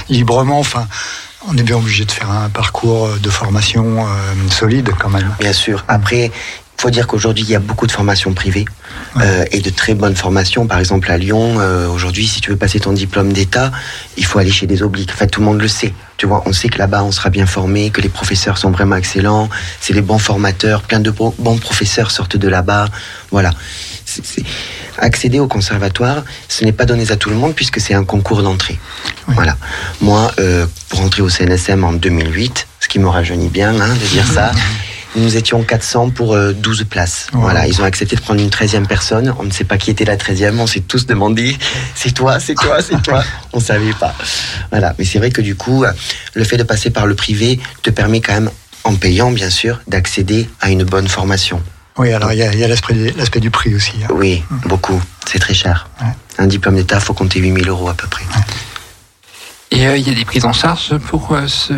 librement. 0.09 0.59
Enfin, 0.59 0.87
on 1.47 1.57
est 1.57 1.63
bien 1.63 1.75
obligé 1.75 2.05
de 2.05 2.11
faire 2.11 2.31
un 2.31 2.49
parcours 2.49 3.09
de 3.21 3.29
formation 3.29 4.05
euh, 4.07 4.49
solide 4.49 4.91
quand 4.97 5.09
même. 5.09 5.35
Bien 5.39 5.51
sûr. 5.53 5.83
Après, 5.89 6.31
faut 6.83 6.89
dire 6.89 7.07
qu'aujourd'hui, 7.07 7.45
il 7.45 7.49
y 7.49 7.55
a 7.55 7.59
beaucoup 7.59 7.87
de 7.87 7.93
formations 7.93 8.33
privées 8.33 8.65
euh, 9.15 9.45
et 9.51 9.61
de 9.61 9.69
très 9.69 9.93
bonnes 9.93 10.17
formations. 10.17 10.67
Par 10.67 10.79
exemple, 10.79 11.09
à 11.09 11.17
Lyon, 11.17 11.55
euh, 11.59 11.87
aujourd'hui, 11.87 12.27
si 12.27 12.41
tu 12.41 12.49
veux 12.49 12.57
passer 12.57 12.81
ton 12.81 12.91
diplôme 12.91 13.31
d'État, 13.31 13.71
il 14.17 14.25
faut 14.25 14.37
aller 14.37 14.51
chez 14.51 14.67
des 14.67 14.83
obliques. 14.83 15.11
En 15.13 15.15
fait, 15.15 15.27
tout 15.27 15.39
le 15.39 15.45
monde 15.45 15.61
le 15.61 15.69
sait. 15.69 15.93
Tu 16.17 16.25
vois, 16.25 16.43
on 16.45 16.51
sait 16.51 16.67
que 16.67 16.77
là-bas, 16.77 17.05
on 17.05 17.13
sera 17.13 17.29
bien 17.29 17.45
formé, 17.45 17.89
que 17.89 18.01
les 18.01 18.09
professeurs 18.09 18.57
sont 18.57 18.69
vraiment 18.69 18.97
excellents, 18.97 19.47
c'est 19.79 19.93
les 19.93 20.01
bons 20.01 20.17
formateurs, 20.17 20.81
plein 20.81 20.99
de 20.99 21.09
bons 21.09 21.57
professeurs 21.57 22.11
sortent 22.11 22.35
de 22.35 22.49
là-bas. 22.49 22.89
Voilà. 23.31 23.51
Accéder 24.97 25.39
au 25.39 25.47
conservatoire, 25.47 26.25
ce 26.49 26.65
n'est 26.65 26.73
pas 26.73 26.83
donné 26.83 27.09
à 27.11 27.15
tout 27.15 27.29
le 27.29 27.37
monde 27.37 27.55
puisque 27.55 27.79
c'est 27.79 27.93
un 27.93 28.03
concours 28.03 28.43
d'entrée. 28.43 28.77
Voilà. 29.27 29.55
Moi, 30.01 30.29
euh, 30.39 30.65
pour 30.89 30.99
entrer 30.99 31.21
au 31.21 31.29
CNSM 31.29 31.85
en 31.85 31.93
2008, 31.93 32.67
ce 32.81 32.89
qui 32.89 32.99
me 32.99 33.07
rajeunit 33.07 33.47
bien 33.47 33.79
hein, 33.79 33.93
de 33.93 34.05
dire 34.07 34.27
ça, 34.27 34.51
nous 35.15 35.37
étions 35.37 35.61
400 35.63 36.09
pour 36.11 36.33
euh, 36.33 36.53
12 36.53 36.85
places. 36.89 37.27
Voilà, 37.33 37.67
ils 37.67 37.81
ont 37.81 37.83
accepté 37.85 38.15
de 38.15 38.21
prendre 38.21 38.41
une 38.41 38.49
13e 38.49 38.85
personne. 38.87 39.33
On 39.39 39.43
ne 39.43 39.51
sait 39.51 39.63
pas 39.63 39.77
qui 39.77 39.91
était 39.91 40.05
la 40.05 40.17
13e. 40.17 40.57
On 40.59 40.67
s'est 40.67 40.81
tous 40.81 41.05
demandé 41.05 41.55
c'est 41.95 42.11
toi, 42.11 42.39
c'est 42.39 42.55
toi, 42.55 42.81
c'est 42.81 43.01
toi. 43.01 43.23
On 43.53 43.57
ne 43.59 43.63
savait 43.63 43.93
pas. 43.93 44.15
Voilà. 44.71 44.95
Mais 44.97 45.05
c'est 45.05 45.19
vrai 45.19 45.29
que 45.31 45.41
du 45.41 45.55
coup, 45.55 45.83
euh, 45.83 45.91
le 46.33 46.43
fait 46.43 46.57
de 46.57 46.63
passer 46.63 46.89
par 46.89 47.05
le 47.05 47.15
privé 47.15 47.59
te 47.83 47.89
permet 47.89 48.21
quand 48.21 48.33
même, 48.33 48.49
en 48.83 48.95
payant 48.95 49.31
bien 49.31 49.49
sûr, 49.49 49.79
d'accéder 49.87 50.49
à 50.61 50.69
une 50.71 50.83
bonne 50.83 51.07
formation. 51.07 51.61
Oui, 51.97 52.11
alors 52.11 52.33
il 52.33 52.39
y 52.39 52.43
a, 52.43 52.51
il 52.51 52.59
y 52.59 52.63
a 52.63 52.67
l'aspect 52.67 52.95
l'aspect 53.15 53.39
du 53.39 53.51
prix 53.51 53.75
aussi. 53.75 53.93
hein. 54.03 54.07
Oui, 54.15 54.43
beaucoup. 54.65 54.99
C'est 55.27 55.37
très 55.39 55.53
cher. 55.53 55.87
Un 56.39 56.47
diplôme 56.47 56.75
d'État, 56.75 56.99
faut 56.99 57.13
compter 57.13 57.39
8000 57.39 57.69
euros 57.69 57.87
à 57.87 57.93
peu 57.93 58.07
près. 58.07 58.23
Et 59.69 59.85
euh, 59.87 59.95
il 59.97 60.07
y 60.07 60.11
a 60.11 60.15
des 60.15 60.25
prises 60.25 60.45
en 60.45 60.53
charge 60.53 60.97
pour 61.07 61.31
euh, 61.33 61.45
ce 61.47 61.73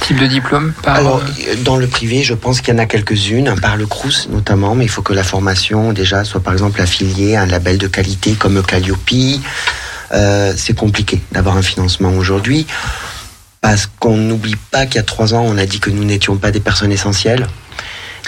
type 0.00 0.18
de 0.20 0.26
diplôme 0.26 0.72
par, 0.82 0.96
Alors, 0.96 1.22
dans 1.64 1.76
le 1.76 1.86
privé, 1.86 2.22
je 2.22 2.34
pense 2.34 2.60
qu'il 2.60 2.72
y 2.74 2.76
en 2.76 2.80
a 2.80 2.86
quelques-unes, 2.86 3.54
par 3.60 3.76
le 3.76 3.86
CRUS 3.86 4.28
notamment, 4.30 4.74
mais 4.74 4.84
il 4.84 4.88
faut 4.90 5.02
que 5.02 5.12
la 5.12 5.24
formation 5.24 5.92
déjà 5.92 6.24
soit 6.24 6.40
par 6.40 6.52
exemple 6.52 6.80
affiliée 6.80 7.36
à 7.36 7.42
un 7.42 7.46
label 7.46 7.78
de 7.78 7.86
qualité 7.86 8.32
comme 8.32 8.62
Calliope. 8.62 8.98
Euh, 10.12 10.52
c'est 10.56 10.74
compliqué 10.74 11.20
d'avoir 11.32 11.56
un 11.56 11.62
financement 11.62 12.10
aujourd'hui 12.10 12.66
parce 13.60 13.88
qu'on 13.98 14.16
n'oublie 14.16 14.54
pas 14.70 14.86
qu'il 14.86 14.96
y 14.96 14.98
a 14.98 15.02
trois 15.02 15.34
ans, 15.34 15.42
on 15.44 15.58
a 15.58 15.66
dit 15.66 15.80
que 15.80 15.90
nous 15.90 16.04
n'étions 16.04 16.36
pas 16.36 16.52
des 16.52 16.60
personnes 16.60 16.92
essentielles. 16.92 17.46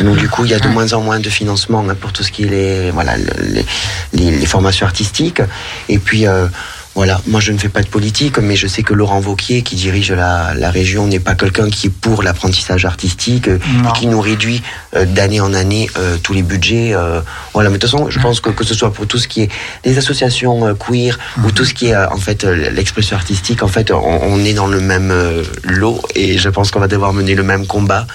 Donc 0.00 0.16
du 0.16 0.28
coup, 0.28 0.44
il 0.44 0.50
y 0.50 0.54
a 0.54 0.58
de 0.60 0.68
moins 0.68 0.92
en 0.92 1.00
moins 1.00 1.18
de 1.20 1.28
financement 1.28 1.84
hein, 1.88 1.94
pour 2.00 2.12
tout 2.12 2.22
ce 2.22 2.30
qui 2.32 2.44
est 2.44 2.48
les, 2.48 2.90
voilà, 2.92 3.16
le- 3.16 3.24
les, 3.52 3.66
les- 4.12 4.30
les 4.38 4.46
formations 4.46 4.86
artistiques. 4.86 5.42
Et 5.88 5.98
puis, 5.98 6.26
euh, 6.26 6.46
voilà, 6.94 7.20
moi 7.28 7.38
je 7.40 7.52
ne 7.52 7.58
fais 7.58 7.68
pas 7.68 7.82
de 7.82 7.86
politique, 7.86 8.38
mais 8.38 8.56
je 8.56 8.66
sais 8.66 8.82
que 8.82 8.92
Laurent 8.92 9.20
Vauquier, 9.20 9.62
qui 9.62 9.76
dirige 9.76 10.10
la, 10.10 10.52
la 10.54 10.70
région, 10.70 11.06
n'est 11.06 11.20
pas 11.20 11.34
quelqu'un 11.36 11.70
qui 11.70 11.86
est 11.86 11.90
pour 11.90 12.22
l'apprentissage 12.24 12.84
artistique 12.84 13.46
euh, 13.48 13.58
Non. 13.82 13.90
et 13.90 13.98
qui 13.98 14.06
nous 14.08 14.20
réduit 14.20 14.62
euh, 14.96 15.04
d'année 15.04 15.40
en 15.40 15.54
année 15.54 15.88
euh, 15.96 16.16
tous 16.22 16.32
les 16.32 16.42
budgets. 16.42 16.92
euh, 16.94 17.20
voilà, 17.52 17.70
mais 17.70 17.76
de 17.78 17.82
toute 17.86 17.90
façon, 17.90 18.10
je 18.10 18.18
pense 18.18 18.40
que 18.40 18.50
que 18.50 18.64
ce 18.64 18.74
soit 18.74 18.92
pour 18.92 19.06
tout 19.06 19.18
ce 19.18 19.28
qui 19.28 19.42
est 19.42 19.48
des 19.84 19.96
associations 19.96 20.66
euh, 20.66 20.74
queer 20.74 21.18
ou 21.44 21.52
tout 21.52 21.64
ce 21.64 21.72
qui 21.74 21.86
est 21.88 21.94
euh, 21.94 22.08
en 22.10 22.16
fait 22.16 22.42
l'expression 22.44 23.16
artistique, 23.16 23.62
en 23.62 23.68
fait, 23.68 23.90
on, 23.92 23.96
on 24.22 24.44
est 24.44 24.54
dans 24.54 24.66
le 24.66 24.80
même 24.80 25.10
euh, 25.12 25.44
lot 25.62 26.02
et 26.16 26.36
je 26.38 26.48
pense 26.48 26.70
qu'on 26.72 26.80
va 26.80 26.88
devoir 26.88 27.12
mener 27.12 27.34
le 27.36 27.44
même 27.44 27.66
combat, 27.66 28.06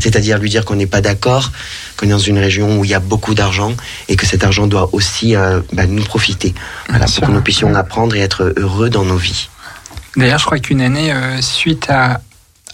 c'est-à-dire 0.00 0.38
lui 0.38 0.48
dire 0.48 0.64
qu'on 0.64 0.76
n'est 0.76 0.86
pas 0.86 1.00
d'accord, 1.02 1.52
qu'on 2.02 2.08
est 2.08 2.10
dans 2.10 2.18
une 2.18 2.38
région 2.38 2.80
où 2.80 2.84
il 2.84 2.90
y 2.90 2.94
a 2.94 3.00
beaucoup 3.00 3.34
d'argent 3.34 3.74
et 4.08 4.16
que 4.16 4.26
cet 4.26 4.42
argent 4.42 4.66
doit 4.66 4.90
aussi 4.92 5.36
euh, 5.36 5.60
bah, 5.72 5.86
nous 5.86 6.02
profiter, 6.02 6.52
voilà, 6.88 7.06
pour 7.06 7.28
que 7.28 7.32
nous 7.32 7.42
puissions 7.42 7.72
apprendre 7.74 8.16
et 8.16 8.20
être 8.20 8.52
heureux 8.56 8.90
dans 8.90 9.04
nos 9.04 9.16
vies. 9.16 9.48
D'ailleurs, 10.16 10.38
je 10.38 10.44
crois 10.44 10.58
qu'une 10.58 10.80
année, 10.80 11.12
euh, 11.12 11.40
suite 11.40 11.88
à, 11.88 12.20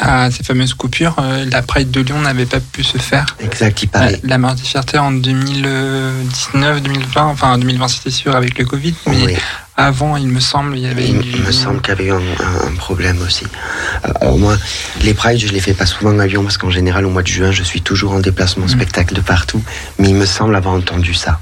à 0.01 0.31
ces 0.31 0.43
fameuses 0.45 0.75
coupures, 0.75 1.17
euh, 1.19 1.45
la 1.51 1.63
Pride 1.63 1.91
de 1.91 2.01
Lyon 2.01 2.21
n'avait 2.21 2.47
pas 2.47 2.61
pu 2.61 2.85
se 2.85 2.99
faire. 2.99 3.37
Exact, 3.41 3.83
il 3.83 3.87
La, 3.93 3.99
paraît. 4.01 4.21
la 4.23 4.39
marche 4.39 4.57
des 4.61 4.67
fiertés 4.67 4.99
en 4.99 5.11
2019, 5.13 6.83
2020, 6.83 7.23
enfin 7.25 7.59
2020 7.59 7.89
c'était 7.89 8.11
sûr 8.11 8.37
avec 8.37 8.59
le 8.59 8.65
Covid, 8.65 8.95
mais 9.07 9.25
Oui. 9.27 9.37
avant, 9.77 10.17
il 10.17 10.29
me 10.29 10.41
semble, 10.41 10.77
il 10.77 10.83
y 10.85 10.87
avait 10.87 11.07
Il, 11.09 11.43
me 11.43 11.53
semble 11.53 11.81
qu'il 11.81 11.91
y 11.91 11.93
avait 11.93 12.05
eu 12.07 12.13
un, 12.13 12.17
un- 12.17 12.69
un 12.69 12.75
problème 12.77 13.21
aussi. 13.23 13.45
Euh, 14.05 14.13
Alors 14.21 14.39
moi, 14.39 14.57
les 15.03 15.15
prides, 15.15 15.41
je 15.41 15.49
les 15.53 15.61
fais 15.61 15.75
pas 15.75 15.87
souvent 15.87 16.11
en 16.11 16.19
avion 16.19 16.43
parce 16.43 16.59
qu'en 16.59 16.71
général, 16.71 17.05
au 17.07 17.11
mois 17.11 17.23
de 17.23 17.29
juin, 17.29 17.51
je 17.53 17.63
suis 17.63 17.81
toujours 17.83 18.13
en 18.13 18.21
déplacement 18.21 18.67
Mm. 18.67 18.69
spectacle 18.71 19.15
de 19.15 19.21
partout. 19.21 19.63
Mais 19.99 20.09
il 20.11 20.15
me 20.15 20.27
semble 20.27 20.55
avoir 20.57 20.75
entendu 20.75 21.15
ça. 21.15 21.41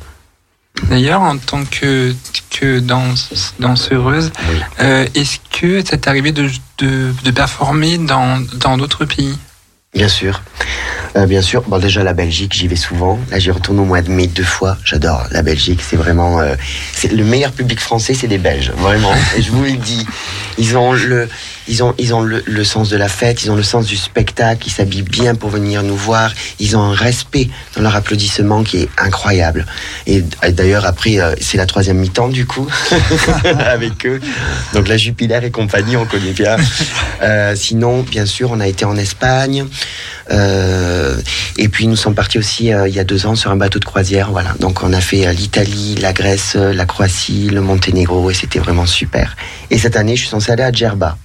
D'ailleurs, 0.84 1.22
en 1.22 1.38
tant 1.38 1.64
que, 1.64 2.14
que 2.50 2.78
danse, 2.80 3.54
danseuse, 3.58 4.30
euh, 4.80 5.06
est-ce 5.14 5.38
que 5.58 5.84
ça 5.84 5.96
t'est 5.96 6.08
arrivé 6.08 6.32
de, 6.32 6.48
de, 6.78 7.12
de 7.24 7.30
performer 7.30 7.98
dans 7.98 8.40
dans 8.54 8.76
d'autres 8.76 9.04
pays? 9.04 9.36
Bien 9.94 10.08
sûr. 10.08 10.42
Euh, 11.16 11.24
bien 11.26 11.40
sûr. 11.40 11.62
Bon, 11.62 11.78
déjà, 11.78 12.04
la 12.04 12.12
Belgique, 12.12 12.52
j'y 12.54 12.68
vais 12.68 12.76
souvent. 12.76 13.18
Là, 13.30 13.38
j'y 13.38 13.50
retourne 13.50 13.78
au 13.78 13.84
mois 13.86 14.02
de 14.02 14.10
mai 14.10 14.26
deux 14.26 14.44
fois. 14.44 14.76
J'adore 14.84 15.24
la 15.30 15.40
Belgique. 15.40 15.80
C'est 15.82 15.96
vraiment. 15.96 16.38
euh, 16.40 16.54
c'est 16.92 17.10
le 17.10 17.24
meilleur 17.24 17.52
public 17.52 17.80
français, 17.80 18.12
c'est 18.12 18.28
des 18.28 18.36
Belges. 18.38 18.72
Vraiment. 18.76 19.14
Et 19.36 19.42
je 19.42 19.50
vous 19.50 19.64
le 19.64 19.72
dis. 19.72 20.06
Ils 20.58 20.76
ont 20.76 20.92
le. 20.92 21.28
Ils 21.68 21.82
ont, 21.82 21.94
ils 21.98 22.14
ont 22.14 22.22
le, 22.22 22.64
sens 22.64 22.88
de 22.88 22.96
la 22.96 23.08
fête, 23.08 23.42
ils 23.42 23.50
ont 23.50 23.56
le 23.56 23.62
sens 23.64 23.86
du 23.86 23.96
spectacle, 23.96 24.68
ils 24.68 24.70
s'habillent 24.70 25.02
bien 25.02 25.34
pour 25.34 25.50
venir 25.50 25.82
nous 25.82 25.96
voir, 25.96 26.32
ils 26.60 26.76
ont 26.76 26.80
un 26.80 26.94
respect 26.94 27.48
dans 27.74 27.82
leur 27.82 27.96
applaudissement 27.96 28.62
qui 28.62 28.82
est 28.82 28.88
incroyable. 28.98 29.66
Et 30.06 30.22
d'ailleurs, 30.52 30.86
après, 30.86 31.18
euh, 31.18 31.34
c'est 31.40 31.56
la 31.56 31.66
troisième 31.66 31.98
mi-temps 31.98 32.28
du 32.28 32.46
coup, 32.46 32.68
avec 33.44 34.06
eux. 34.06 34.20
Donc 34.74 34.86
la 34.86 34.96
Jupiler 34.96 35.40
et 35.42 35.50
compagnie, 35.50 35.96
on 35.96 36.06
connaît 36.06 36.32
bien. 36.32 36.56
Euh, 37.22 37.56
sinon, 37.56 38.02
bien 38.02 38.26
sûr, 38.26 38.50
on 38.52 38.60
a 38.60 38.68
été 38.68 38.84
en 38.84 38.96
Espagne. 38.96 39.66
Euh, 40.30 41.16
et 41.56 41.68
puis 41.68 41.86
nous 41.86 41.94
sommes 41.94 42.14
partis 42.14 42.38
aussi 42.38 42.66
il 42.66 42.92
y 42.92 42.98
a 42.98 43.04
deux 43.04 43.26
ans 43.26 43.36
sur 43.36 43.50
un 43.50 43.56
bateau 43.56 43.78
de 43.78 43.84
croisière. 43.84 44.30
Voilà. 44.30 44.54
Donc 44.60 44.82
on 44.82 44.92
a 44.92 45.00
fait 45.00 45.32
l'Italie, 45.32 45.96
la 46.00 46.12
Grèce, 46.12 46.54
la 46.54 46.84
Croatie, 46.84 47.48
le 47.50 47.60
Monténégro 47.60 48.30
et 48.30 48.34
c'était 48.34 48.58
vraiment 48.58 48.86
super. 48.86 49.36
Et 49.70 49.78
cette 49.78 49.96
année, 49.96 50.14
je 50.14 50.20
suis 50.22 50.28
censé 50.28 50.45
aller 50.50 50.62
à 50.62 50.72
Djerba. 50.72 51.16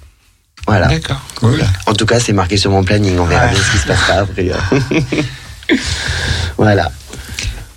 Voilà. 0.66 0.86
D'accord. 0.88 1.20
Cool. 1.40 1.62
En 1.86 1.92
tout 1.94 2.06
cas, 2.06 2.20
c'est 2.20 2.32
marqué 2.32 2.56
sur 2.56 2.70
mon 2.70 2.84
planning. 2.84 3.18
On 3.18 3.24
verra 3.24 3.46
Ouais. 3.46 3.52
bien 3.52 3.60
ce 3.62 3.70
qui 3.72 3.78
se 3.78 3.86
passera 3.86 4.14
après. 4.20 4.50
euh. 4.50 5.74
voilà. 6.56 6.90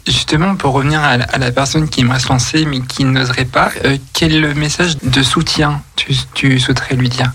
Justement, 0.08 0.56
pour 0.56 0.74
revenir 0.74 1.02
à 1.02 1.18
la, 1.18 1.26
à 1.26 1.38
la 1.40 1.52
personne 1.52 1.90
qui 1.90 2.02
aimerait 2.02 2.20
se 2.20 2.28
lancer 2.30 2.66
mais 2.66 2.82
qui 2.82 3.06
n'oserait 3.06 3.46
pas, 3.46 3.72
euh, 3.86 3.98
quel 4.14 4.54
message 4.54 4.98
de 5.02 5.24
soutien 5.24 5.82
tu, 5.96 6.14
tu 6.36 6.60
souhaiterais 6.60 6.96
lui 6.96 7.10
dire? 7.10 7.32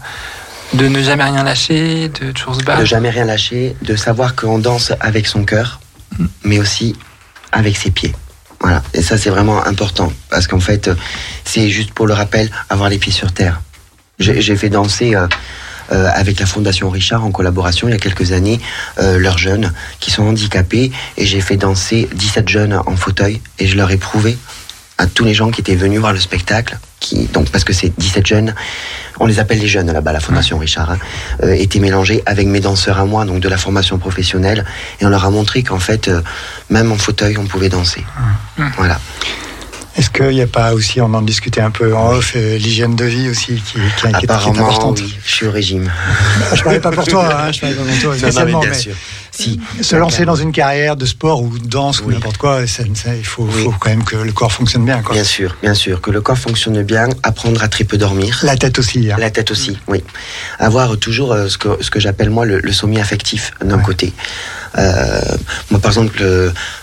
De 0.75 0.87
ne 0.87 1.03
jamais 1.03 1.25
rien 1.25 1.43
lâcher, 1.43 2.09
de 2.09 2.31
toujours 2.31 2.55
se 2.55 2.63
battre? 2.63 2.81
De 2.81 2.85
jamais 2.85 3.11
rien 3.11 3.25
lâcher, 3.25 3.75
de 3.83 3.97
savoir 3.97 4.37
qu'on 4.37 4.61
danse 4.61 4.93
avec 5.01 5.27
son 5.27 5.45
cœur, 5.45 5.81
mais 6.45 6.61
aussi 6.61 6.95
avec 7.51 7.77
ses 7.77 7.91
pieds. 7.91 8.15
Voilà. 8.61 8.83
Et 8.95 9.03
ça, 9.03 9.19
c'est 9.19 9.31
vraiment 9.31 9.67
important. 9.67 10.13
Parce 10.29 10.47
qu'en 10.47 10.61
fait, 10.61 10.87
euh, 10.87 10.95
c'est 11.45 11.71
juste 11.71 11.93
pour 11.93 12.07
le 12.07 12.15
rappel, 12.15 12.49
avoir 12.69 12.89
les 12.89 12.99
pieds 12.99 13.13
sur 13.13 13.33
terre. 13.33 13.61
J'ai 14.21 14.57
fait 14.57 14.69
danser 14.69 15.17
euh, 15.17 15.27
euh, 15.93 16.09
avec 16.15 16.39
la 16.39 16.47
Fondation 16.47 16.89
Richard 16.91 17.25
en 17.25 17.33
collaboration 17.33 17.89
il 17.89 17.93
y 17.93 17.95
a 17.95 17.99
quelques 17.99 18.33
années 18.33 18.61
euh, 18.99 19.19
leurs 19.19 19.39
jeunes 19.39 19.73
qui 19.99 20.11
sont 20.11 20.23
handicapés. 20.23 20.93
Et 21.17 21.27
j'ai 21.27 21.41
fait 21.41 21.57
danser 21.57 22.09
17 22.15 22.49
jeunes 22.49 22.81
en 22.87 22.97
fauteuil. 22.97 23.41
Et 23.59 23.67
je 23.67 23.77
leur 23.77 23.91
ai 23.91 23.97
prouvé 23.97 24.39
à 25.01 25.07
tous 25.07 25.25
les 25.25 25.33
gens 25.33 25.51
qui 25.51 25.63
étaient 25.63 25.75
venus 25.75 25.99
voir 25.99 26.13
le 26.13 26.21
spectacle, 26.21 26.79
qui, 27.01 27.25
donc 27.29 27.49
parce 27.49 27.65
que 27.65 27.73
c'est 27.73 27.91
17 27.99 28.27
jeunes, 28.27 28.55
on 29.19 29.25
les 29.25 29.39
appelle 29.39 29.59
les 29.59 29.67
jeunes 29.67 29.91
là-bas, 29.91 30.13
la 30.13 30.21
Fondation 30.21 30.59
Richard, 30.59 30.91
hein, 30.91 30.99
euh, 31.43 31.53
étaient 31.55 31.79
mélangés 31.79 32.23
avec 32.27 32.47
mes 32.47 32.61
danseurs 32.61 32.99
à 32.99 33.07
moi, 33.07 33.25
donc 33.25 33.41
de 33.41 33.49
la 33.49 33.57
formation 33.57 33.97
professionnelle, 33.97 34.67
et 35.01 35.07
on 35.07 35.09
leur 35.09 35.25
a 35.25 35.31
montré 35.31 35.63
qu'en 35.63 35.79
fait, 35.79 36.09
euh, 36.09 36.21
même 36.69 36.93
en 36.93 36.99
fauteuil, 36.99 37.39
on 37.39 37.47
pouvait 37.47 37.71
danser. 37.71 38.05
Voilà. 38.77 39.01
Est-ce 40.01 40.09
qu'il 40.09 40.29
n'y 40.31 40.41
a 40.41 40.47
pas 40.47 40.73
aussi, 40.73 40.99
on 41.03 41.13
en 41.13 41.21
discutait 41.21 41.61
un 41.61 41.71
peu 41.71 41.95
en 41.95 42.13
off, 42.15 42.33
euh, 42.35 42.57
l'hygiène 42.57 42.97
de 42.97 43.05
vie 43.05 43.29
aussi 43.29 43.57
qui, 43.57 43.75
qui, 43.75 43.81
qui 43.99 44.07
est- 44.07 44.13
qui 44.19 44.25
est 44.25 44.31
importante 44.59 44.99
oui, 44.99 45.15
je 45.27 45.31
suis 45.31 45.47
au 45.47 45.51
régime. 45.51 45.93
Je 46.55 46.63
parlais 46.63 46.81
pas 46.81 46.91
pour 46.91 47.05
toi, 47.07 47.29
hein, 47.31 47.53
je 47.53 47.61
parlais 47.61 47.75
pas 47.77 47.83
pour 47.83 48.01
toi, 48.01 48.17
Non, 48.17 48.29
non, 48.33 48.45
mais 48.47 48.51
bien 48.63 48.71
mais 48.71 48.75
sûr. 48.75 48.95
Si. 49.41 49.61
Se 49.81 49.97
lancer 49.97 50.25
dans 50.25 50.35
une 50.37 50.53
carrière 50.53 50.97
de 50.97 51.07
sport 51.07 51.43
ou 51.43 51.59
de 51.59 51.67
danse 51.67 52.01
ou 52.03 52.11
n'importe 52.11 52.37
quoi, 52.37 52.67
ça- 52.67 52.83
ça- 52.95 53.15
il 53.17 53.25
faut, 53.25 53.45
Oui. 53.45 53.65
faut 53.65 53.75
quand 53.79 53.91
même 53.91 54.05
que 54.05 54.17
le 54.17 54.33
corps 54.33 54.53
fonctionne 54.53 54.85
bien. 54.85 55.01
Quoi. 55.03 55.15
Bien 55.15 55.25
sûr, 55.25 55.57
bien 55.63 55.75
sûr. 55.75 56.01
Que 56.01 56.11
le 56.11 56.21
corps 56.21 56.39
fonctionne 56.39 56.83
bien, 56.83 57.09
apprendre 57.23 57.63
à 57.63 57.69
très 57.69 57.85
peu 57.85 57.97
dormir. 57.97 58.41
La 58.43 58.57
tête 58.57 58.79
aussi. 58.79 59.11
hein. 59.11 59.17
La 59.19 59.31
tête 59.31 59.51
aussi, 59.51 59.79
oui. 59.89 60.03
Avoir 60.59 60.97
toujours 60.99 61.33
euh, 61.33 61.49
ce 61.49 61.59
que, 61.59 61.69
ce 61.81 61.91
que 61.91 62.01
j'appelle 62.01 62.31
moi 62.31 62.45
le, 62.45 62.61
le 62.61 62.73
sommeil 62.73 63.01
affectif 63.01 63.53
d'un 63.65 63.77
Ouais. 63.79 63.83
côté. 63.83 64.13
Euh, 64.79 65.21
moi, 65.71 65.81
par 65.81 65.91
exemple, 65.91 66.23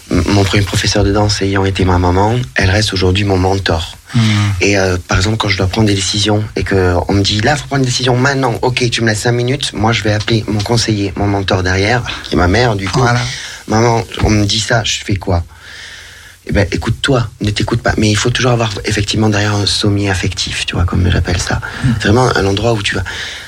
mon 0.10 0.44
premier 0.44 0.64
professeur 0.64 1.04
de 1.04 1.12
danse 1.12 1.42
ayant 1.42 1.66
été 1.66 1.86
ma 1.86 1.98
maman, 1.98 2.36
elle 2.56 2.70
reste 2.70 2.94
aujourd'hui 2.94 3.24
mon 3.24 3.38
mentor. 3.38 3.97
Hmm. 4.14 4.20
Et 4.62 4.78
euh, 4.78 4.98
par 5.08 5.18
exemple, 5.18 5.38
quand 5.38 5.50
je 5.50 5.58
dois 5.58 5.68
prendre 5.68 5.88
des 5.88 5.96
décisions 5.96 6.44
et 6.56 6.64
que 6.64 6.96
on 7.08 7.14
me 7.14 7.22
dit 7.22 7.42
là, 7.42 7.56
faut 7.56 7.68
prendre 7.68 7.82
une 7.82 7.86
décision 7.86 8.16
maintenant. 8.16 8.56
Ok, 8.62 8.90
tu 8.90 9.02
me 9.02 9.08
laisses 9.08 9.22
cinq 9.22 9.34
minutes. 9.34 9.74
Moi, 9.74 9.92
je 9.92 10.04
vais 10.04 10.14
appeler 10.14 10.44
mon 10.48 10.62
conseiller, 10.62 11.14
mon 11.16 11.28
mentor 11.28 11.64
derrière, 11.64 12.04
qui 12.24 12.36
est 12.36 12.38
ma 12.38 12.48
mère 12.48 12.76
du 12.76 12.88
coup. 12.88 13.00
Voilà. 13.00 13.20
Maman, 13.68 14.04
on 14.24 14.30
me 14.30 14.46
dit 14.46 14.60
ça, 14.60 14.84
je 14.84 15.00
fais 15.04 15.16
quoi? 15.16 15.44
Eh 16.50 16.54
ben, 16.54 16.66
écoute-toi, 16.72 17.28
ne 17.42 17.50
t'écoute 17.52 17.82
pas. 17.82 17.94
Mais 17.98 18.10
il 18.10 18.16
faut 18.16 18.30
toujours 18.30 18.52
avoir 18.52 18.72
effectivement 18.86 19.28
derrière 19.28 19.54
un 19.54 19.66
sommier 19.66 20.10
affectif, 20.10 20.66
tu 20.66 20.76
vois, 20.76 20.86
comme 20.86 21.10
j'appelle 21.12 21.42
ça. 21.42 21.60
C'est 22.00 22.08
vraiment 22.08 22.30
un 22.38 22.46
endroit 22.46 22.72
où 22.72 22.82
tu 22.82 22.96
vas 22.96 23.04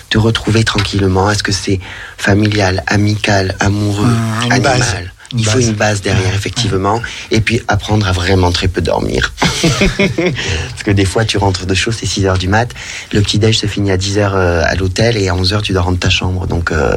te 0.09 0.17
retrouver 0.17 0.65
tranquillement. 0.65 1.31
Est-ce 1.31 1.43
que 1.43 1.53
c'est 1.53 1.79
familial, 2.17 2.83
amical, 2.87 3.55
amoureux, 3.61 4.05
Mmh, 4.05 4.51
une 4.55 5.09
base. 5.33 5.41
Il 5.41 5.45
faut 5.45 5.59
une 5.59 5.73
base 5.73 6.01
derrière, 6.01 6.33
effectivement. 6.33 7.01
Et 7.31 7.41
puis 7.41 7.61
apprendre 7.67 8.07
à 8.07 8.11
vraiment 8.11 8.51
très 8.51 8.67
peu 8.67 8.81
dormir. 8.81 9.33
Parce 9.61 10.83
que 10.83 10.91
des 10.91 11.05
fois, 11.05 11.25
tu 11.25 11.37
rentres 11.37 11.65
de 11.65 11.73
chaud, 11.73 11.91
c'est 11.91 12.05
6 12.05 12.25
heures 12.25 12.37
du 12.37 12.47
mat. 12.47 12.73
Le 13.11 13.21
petit-déj 13.21 13.57
se 13.57 13.67
finit 13.67 13.91
à 13.91 13.97
10 13.97 14.17
heures 14.17 14.35
euh, 14.35 14.61
à 14.65 14.75
l'hôtel 14.75 15.17
et 15.17 15.29
à 15.29 15.35
11 15.35 15.53
heures, 15.53 15.61
tu 15.61 15.73
dois 15.73 15.81
rentrer 15.81 15.99
ta 15.99 16.09
chambre. 16.09 16.47
Donc 16.47 16.71
euh, 16.71 16.95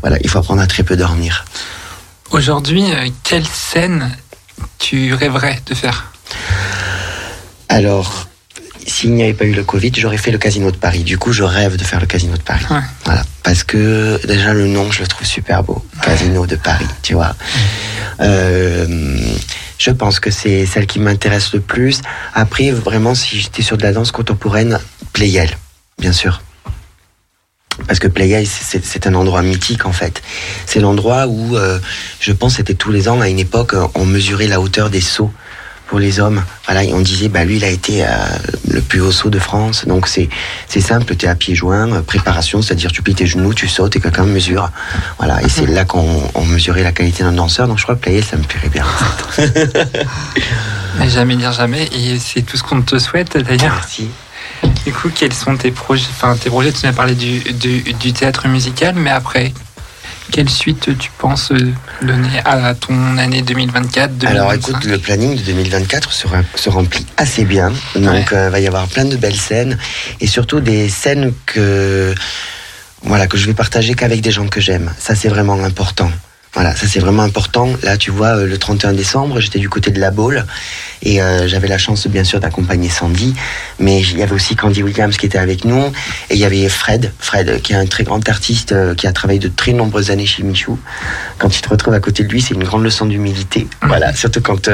voilà, 0.00 0.18
il 0.22 0.28
faut 0.28 0.38
apprendre 0.38 0.62
à 0.62 0.66
très 0.66 0.82
peu 0.82 0.96
dormir. 0.96 1.44
Aujourd'hui, 2.30 2.84
euh, 2.92 3.08
quelle 3.24 3.46
scène 3.46 4.16
tu 4.78 5.14
rêverais 5.14 5.60
de 5.66 5.74
faire? 5.74 6.12
Alors, 7.68 8.27
s'il 8.88 9.12
n'y 9.14 9.22
avait 9.22 9.34
pas 9.34 9.44
eu 9.44 9.52
le 9.52 9.64
Covid, 9.64 9.92
j'aurais 9.96 10.16
fait 10.16 10.30
le 10.30 10.38
Casino 10.38 10.70
de 10.70 10.76
Paris. 10.76 11.04
Du 11.04 11.18
coup, 11.18 11.32
je 11.32 11.42
rêve 11.42 11.76
de 11.76 11.84
faire 11.84 12.00
le 12.00 12.06
Casino 12.06 12.36
de 12.36 12.42
Paris. 12.42 12.64
Ouais. 12.70 12.80
Voilà. 13.04 13.24
Parce 13.42 13.64
que 13.64 14.20
déjà, 14.26 14.52
le 14.52 14.66
nom, 14.66 14.90
je 14.90 15.00
le 15.00 15.06
trouve 15.06 15.26
super 15.26 15.62
beau. 15.62 15.84
Casino 16.02 16.46
de 16.46 16.56
Paris, 16.56 16.86
tu 17.02 17.14
vois. 17.14 17.34
Euh, 18.20 19.18
je 19.78 19.90
pense 19.90 20.20
que 20.20 20.30
c'est 20.30 20.66
celle 20.66 20.86
qui 20.86 20.98
m'intéresse 20.98 21.52
le 21.52 21.60
plus. 21.60 22.00
Après, 22.34 22.70
vraiment, 22.70 23.14
si 23.14 23.38
j'étais 23.38 23.62
sur 23.62 23.76
de 23.76 23.82
la 23.82 23.92
danse 23.92 24.10
contemporaine, 24.10 24.78
Playel, 25.12 25.50
bien 25.98 26.12
sûr. 26.12 26.42
Parce 27.86 28.00
que 28.00 28.08
Playel, 28.08 28.44
c'est 28.46 29.06
un 29.06 29.14
endroit 29.14 29.42
mythique 29.42 29.86
en 29.86 29.92
fait. 29.92 30.20
C'est 30.66 30.80
l'endroit 30.80 31.28
où, 31.28 31.56
euh, 31.56 31.78
je 32.18 32.32
pense, 32.32 32.56
c'était 32.56 32.74
tous 32.74 32.90
les 32.90 33.08
ans, 33.08 33.20
à 33.20 33.28
une 33.28 33.38
époque, 33.38 33.74
on 33.94 34.04
mesurait 34.04 34.48
la 34.48 34.60
hauteur 34.60 34.90
des 34.90 35.00
sauts 35.00 35.32
pour 35.88 35.98
les 35.98 36.20
hommes. 36.20 36.44
Voilà, 36.66 36.84
et 36.84 36.92
on 36.92 37.00
disait, 37.00 37.28
bah 37.28 37.44
lui, 37.44 37.56
il 37.56 37.64
a 37.64 37.68
été 37.68 38.04
euh, 38.04 38.08
le 38.68 38.80
plus 38.80 39.00
haut 39.00 39.10
saut 39.10 39.30
de 39.30 39.38
France. 39.38 39.86
Donc 39.86 40.06
c'est 40.06 40.28
c'est 40.68 40.80
simple, 40.80 41.16
tu 41.16 41.26
es 41.26 41.28
à 41.28 41.34
pieds 41.34 41.54
joints, 41.54 41.90
euh, 41.92 42.02
préparation, 42.02 42.62
c'est-à-dire 42.62 42.92
tu 42.92 43.02
plies 43.02 43.14
tes 43.14 43.26
genoux, 43.26 43.54
tu 43.54 43.66
sautes 43.66 43.96
et 43.96 44.00
quelqu'un 44.00 44.24
mesure. 44.24 44.70
Voilà, 45.18 45.42
et 45.42 45.48
c'est 45.48 45.66
là 45.66 45.84
qu'on 45.84 46.22
on 46.34 46.44
mesurait 46.44 46.84
la 46.84 46.92
qualité 46.92 47.24
d'un 47.24 47.32
danseur. 47.32 47.66
Donc 47.66 47.78
je 47.78 47.82
crois 47.82 47.96
que 47.96 48.02
Playel, 48.02 48.22
ça 48.22 48.36
me 48.36 48.44
plairait 48.44 48.68
bien. 48.68 48.84
Mais 50.98 51.08
jamais 51.08 51.36
dire 51.36 51.52
jamais, 51.52 51.88
et 51.92 52.18
c'est 52.18 52.42
tout 52.42 52.56
ce 52.56 52.62
qu'on 52.62 52.82
te 52.82 52.98
souhaite 52.98 53.36
d'ailleurs. 53.38 53.74
Merci. 53.74 54.08
Du 54.84 54.92
coup, 54.92 55.08
quels 55.14 55.34
sont 55.34 55.56
tes 55.56 55.70
projets 55.70 56.06
Enfin, 56.10 56.36
tes 56.36 56.50
projets, 56.50 56.72
tu 56.72 56.86
m'as 56.86 56.92
parlé 56.92 57.14
du, 57.14 57.40
du, 57.40 57.80
du 57.94 58.12
théâtre 58.12 58.48
musical, 58.48 58.94
mais 58.96 59.10
après, 59.10 59.52
quelle 60.30 60.48
suite 60.50 60.96
tu 60.98 61.10
penses 61.18 61.50
euh, 61.52 61.72
donner 62.02 62.40
à 62.44 62.74
ton 62.74 63.16
année 63.18 63.42
2024 63.42 64.16
2025 64.18 64.28
Alors 64.36 64.52
écoute, 64.52 64.84
le 64.84 64.98
planning 64.98 65.36
de 65.36 65.42
2024 65.42 66.12
se, 66.12 66.26
rem- 66.26 66.44
se 66.54 66.68
remplit 66.68 67.06
assez 67.16 67.44
bien. 67.44 67.72
Donc 67.96 68.28
il 68.32 68.50
va 68.50 68.60
y 68.60 68.66
avoir 68.66 68.86
plein 68.88 69.04
de 69.04 69.16
belles 69.16 69.36
scènes 69.36 69.78
et 70.20 70.26
surtout 70.26 70.60
des 70.60 70.88
scènes 70.88 71.32
que 71.46 72.14
voilà 73.02 73.26
que 73.26 73.36
je 73.38 73.46
vais 73.46 73.54
partager 73.54 73.94
qu'avec 73.94 74.20
des 74.20 74.30
gens 74.30 74.48
que 74.48 74.60
j'aime. 74.60 74.92
Ça 74.98 75.14
c'est 75.14 75.28
vraiment 75.28 75.62
important. 75.64 76.10
Voilà, 76.54 76.74
ça 76.74 76.86
c'est 76.88 76.98
vraiment 76.98 77.22
important. 77.22 77.68
Là, 77.82 77.96
tu 77.96 78.10
vois, 78.10 78.38
euh, 78.38 78.46
le 78.46 78.58
31 78.58 78.92
décembre, 78.92 79.38
j'étais 79.40 79.58
du 79.58 79.68
côté 79.68 79.90
de 79.90 80.00
la 80.00 80.10
Baule 80.10 80.44
et 81.02 81.22
euh, 81.22 81.46
j'avais 81.46 81.68
la 81.68 81.78
chance, 81.78 82.06
bien 82.06 82.24
sûr, 82.24 82.40
d'accompagner 82.40 82.88
Sandy. 82.88 83.34
Mais 83.78 84.00
il 84.00 84.18
y 84.18 84.22
avait 84.22 84.32
aussi 84.32 84.56
Candy 84.56 84.82
Williams 84.82 85.16
qui 85.16 85.26
était 85.26 85.38
avec 85.38 85.64
nous 85.64 85.92
et 86.30 86.34
il 86.34 86.38
y 86.38 86.44
avait 86.44 86.68
Fred, 86.68 87.12
Fred, 87.18 87.60
qui 87.62 87.74
est 87.74 87.76
un 87.76 87.86
très 87.86 88.04
grand 88.04 88.26
artiste 88.28 88.72
euh, 88.72 88.94
qui 88.94 89.06
a 89.06 89.12
travaillé 89.12 89.38
de 89.38 89.48
très 89.48 89.72
nombreuses 89.72 90.10
années 90.10 90.26
chez 90.26 90.42
Michou. 90.42 90.78
Quand 91.38 91.50
tu 91.50 91.60
te 91.60 91.68
retrouves 91.68 91.94
à 91.94 92.00
côté 92.00 92.24
de 92.24 92.28
lui, 92.28 92.40
c'est 92.40 92.54
une 92.54 92.64
grande 92.64 92.82
leçon 92.82 93.06
d'humilité. 93.06 93.66
Voilà, 93.82 94.14
surtout 94.14 94.40
quand 94.40 94.70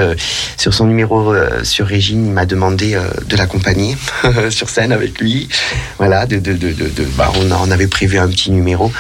sur 0.57 0.73
son 0.73 0.87
numéro 0.87 1.35
sur 1.63 1.87
Régine, 1.87 2.27
il 2.27 2.33
m'a 2.33 2.47
demandé 2.47 2.99
de 3.27 3.37
l'accompagner 3.37 3.97
sur 4.51 4.71
scène 4.71 4.93
avec 4.93 5.21
lui. 5.21 5.49
Voilà, 5.99 6.27
de, 6.27 6.39
bah, 7.17 7.31
on, 7.37 7.51
on 7.51 7.71
avait 7.71 7.87
prévu 7.87 8.19
un 8.19 8.29
petit 8.29 8.51
numéro. 8.51 8.91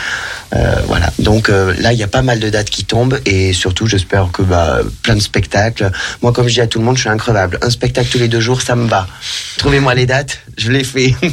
Euh, 0.55 0.81
voilà. 0.87 1.11
Donc 1.19 1.49
euh, 1.49 1.75
là, 1.81 1.93
il 1.93 1.99
y 1.99 2.03
a 2.03 2.07
pas 2.09 2.23
mal 2.23 2.39
de 2.39 2.49
dates 2.49 2.71
qui 2.71 2.85
tombent 2.85 3.19
et 3.27 3.53
surtout, 3.53 3.87
j'espère 3.87 4.29
que 4.33 4.43
bah, 4.43 4.79
plein 5.03 5.15
de 5.17 5.21
spectacles. 5.21 5.91
Moi, 6.23 6.33
comme 6.33 6.47
je 6.49 6.55
dis 6.55 6.61
à 6.61 6.67
tout 6.69 6.79
le 6.79 6.85
monde, 6.85 6.97
je 6.97 7.01
suis 7.03 7.11
increvable. 7.11 7.59
Un 7.63 7.71
spectacle 7.71 8.09
tous 8.11 8.19
les 8.19 8.29
deux 8.29 8.41
jours, 8.41 8.63
ça 8.63 8.77
me 8.77 8.87
va. 8.89 9.09
Trouvez-moi 9.59 9.95
les 9.95 10.07
dates, 10.07 10.39
je 10.57 10.71
les 10.71 10.85
fais. 10.85 11.15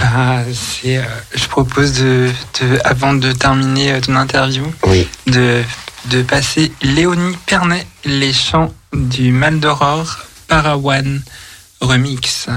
Bah, 0.00 0.42
c'est, 0.54 0.96
euh, 0.96 1.02
je 1.34 1.46
propose 1.46 1.92
de, 1.92 2.30
de- 2.60 2.78
avant 2.84 3.12
de 3.12 3.32
terminer 3.32 4.00
ton 4.00 4.16
interview, 4.16 4.64
oui. 4.86 5.06
de, 5.26 5.62
de 6.06 6.22
passer 6.22 6.72
Léonie 6.82 7.36
Pernet, 7.46 7.86
les 8.04 8.32
chants 8.32 8.72
du 8.94 9.30
Mal 9.30 9.60
d'Aurore, 9.60 10.18
Parawan 10.48 11.20
Remix. 11.80 12.48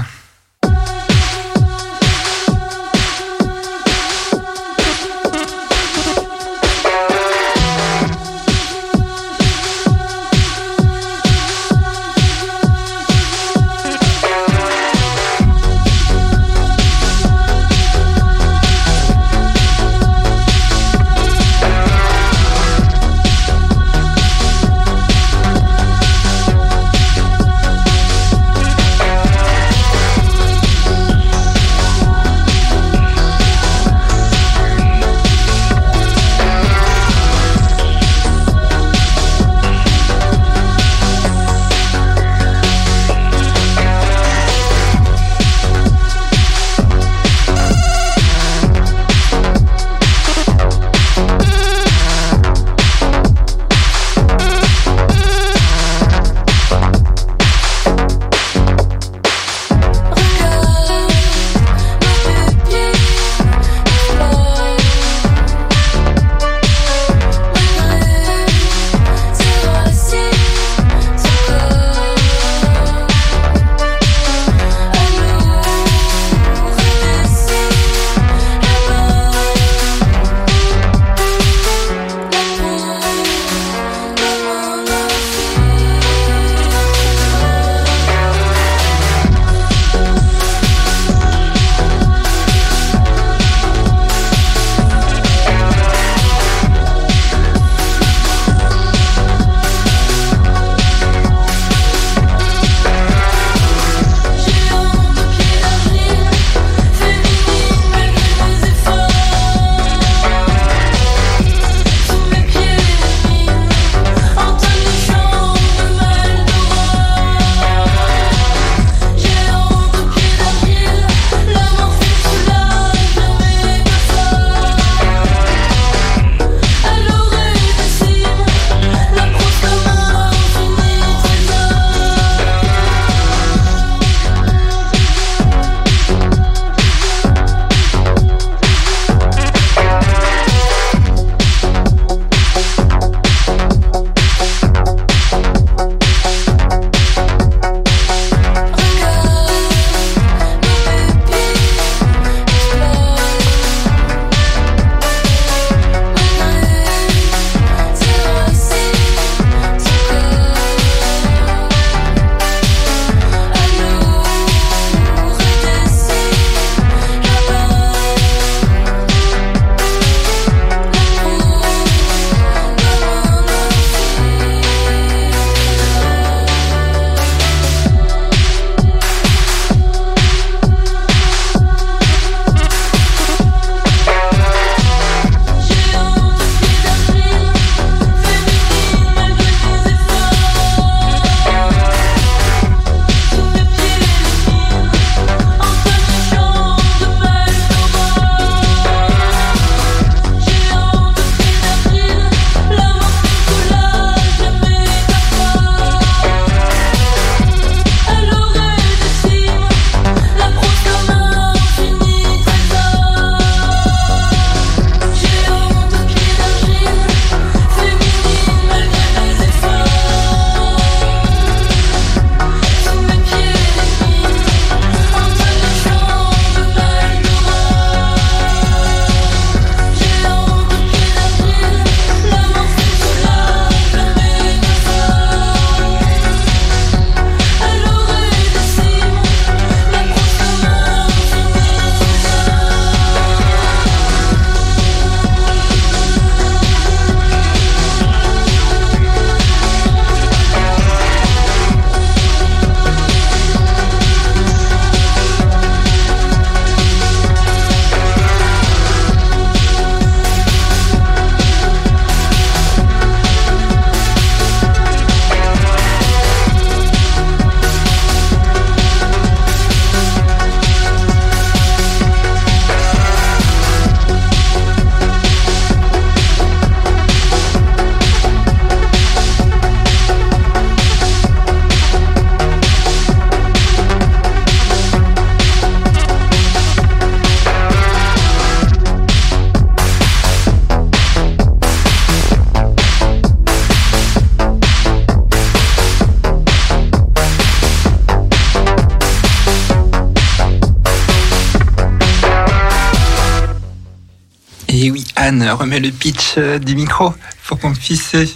Remet 305.56 305.80
le 305.80 305.90
pitch 305.90 306.34
euh, 306.38 306.58
du 306.58 306.74
micro 306.74 307.14
pour 307.46 307.58
qu'on 307.58 307.72
puisse 307.72 308.14
euh, 308.14 308.26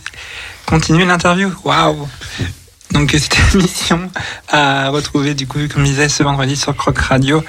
continuer 0.66 1.05
l'interview. 1.05 1.53
Waouh 1.65 2.09
Donc 2.93 3.15
euh, 3.15 3.19
cette 3.19 3.36
émission 3.55 4.11
à 4.49 4.89
retrouver 4.90 5.35
du 5.35 5.47
coup, 5.47 5.59
comme 5.73 5.85
je 5.85 5.90
disais, 5.90 6.09
ce 6.09 6.23
vendredi 6.23 6.57
sur 6.57 6.77
Croc 6.77 6.99
Radio 6.99 7.43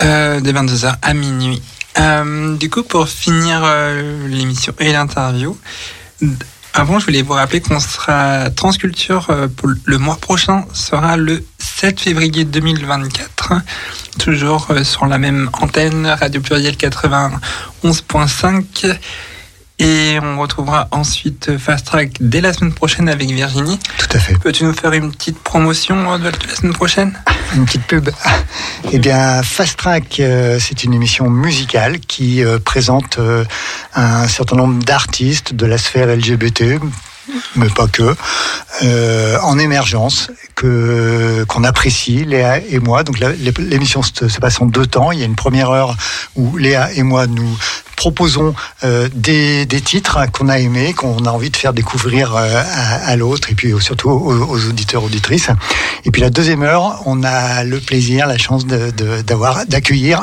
de 0.00 0.52
22h 0.52 0.94
à 1.02 1.14
minuit. 1.14 1.60
Du 2.58 2.70
coup, 2.70 2.84
pour 2.84 3.08
finir 3.08 3.66
l'émission 4.28 4.72
et 4.78 4.92
l'interview, 4.92 5.58
avant, 6.72 7.00
je 7.00 7.06
voulais 7.06 7.22
vous 7.22 7.32
rappeler 7.32 7.60
qu'on 7.60 7.80
sera 7.80 8.48
Transculture 8.50 9.26
le 9.84 9.98
mois 9.98 10.14
prochain 10.14 10.64
sera 10.72 11.16
le 11.16 11.42
7 11.80 12.00
février 12.00 12.44
2024, 12.44 13.52
toujours 14.18 14.66
euh, 14.70 14.82
sur 14.82 15.06
la 15.06 15.16
même 15.16 15.48
antenne 15.52 16.08
Radio 16.08 16.40
Pluriel 16.40 16.76
91.5. 17.84 18.96
Et 19.80 20.18
on 20.20 20.40
retrouvera 20.40 20.88
ensuite 20.90 21.56
Fast 21.56 21.86
Track 21.86 22.14
dès 22.20 22.40
la 22.40 22.52
semaine 22.52 22.72
prochaine 22.72 23.08
avec 23.08 23.30
Virginie. 23.30 23.78
Tout 23.98 24.16
à 24.16 24.18
fait. 24.18 24.36
Peux-tu 24.36 24.64
nous 24.64 24.72
faire 24.72 24.92
une 24.92 25.12
petite 25.12 25.38
promotion 25.38 26.12
euh, 26.12 26.18
de 26.18 26.24
de 26.24 26.48
la 26.48 26.54
semaine 26.56 26.72
prochaine? 26.72 27.12
Une 27.54 27.64
petite 27.64 27.84
pub. 27.84 28.10
Eh 28.92 28.98
bien, 28.98 29.42
Fast 29.42 29.78
Track, 29.78 30.18
euh, 30.18 30.58
c'est 30.60 30.82
une 30.82 30.94
émission 30.94 31.30
musicale 31.30 32.00
qui 32.00 32.44
euh, 32.44 32.58
présente 32.58 33.18
euh, 33.18 33.44
un 33.94 34.26
certain 34.26 34.56
nombre 34.56 34.82
d'artistes 34.82 35.54
de 35.54 35.66
la 35.66 35.78
sphère 35.78 36.08
LGBT, 36.08 36.80
mais 37.56 37.68
pas 37.68 37.86
que, 37.86 38.16
euh, 38.82 39.38
en 39.42 39.58
émergence, 39.58 40.30
que 40.54 41.44
qu'on 41.48 41.64
apprécie, 41.64 42.24
Léa 42.24 42.58
et 42.58 42.78
moi. 42.78 43.04
Donc 43.04 43.18
l'émission 43.18 44.02
se, 44.02 44.28
se 44.28 44.38
passe 44.40 44.60
en 44.60 44.66
deux 44.66 44.86
temps. 44.86 45.12
Il 45.12 45.18
y 45.18 45.22
a 45.22 45.26
une 45.26 45.36
première 45.36 45.70
heure 45.70 45.96
où 46.36 46.56
Léa 46.56 46.92
et 46.92 47.02
moi 47.02 47.26
nous 47.26 47.56
proposons 47.96 48.54
euh, 48.84 49.08
des, 49.12 49.66
des 49.66 49.80
titres 49.80 50.18
qu'on 50.30 50.48
a 50.48 50.60
aimés, 50.60 50.92
qu'on 50.92 51.24
a 51.26 51.30
envie 51.30 51.50
de 51.50 51.56
faire 51.56 51.72
découvrir 51.72 52.36
euh, 52.36 52.62
à, 53.04 53.16
l'autre 53.16 53.50
et 53.50 53.54
puis 53.56 53.72
surtout 53.80 54.08
aux, 54.08 54.44
aux 54.48 54.68
auditeurs 54.68 55.02
auditrices. 55.02 55.50
Et 56.04 56.12
puis 56.12 56.22
la 56.22 56.30
deuxième 56.30 56.62
heure, 56.62 57.02
on 57.06 57.24
a 57.24 57.64
le 57.64 57.80
plaisir, 57.80 58.28
la 58.28 58.38
chance 58.38 58.66
d'avoir 58.66 59.66
d'accueillir 59.66 60.22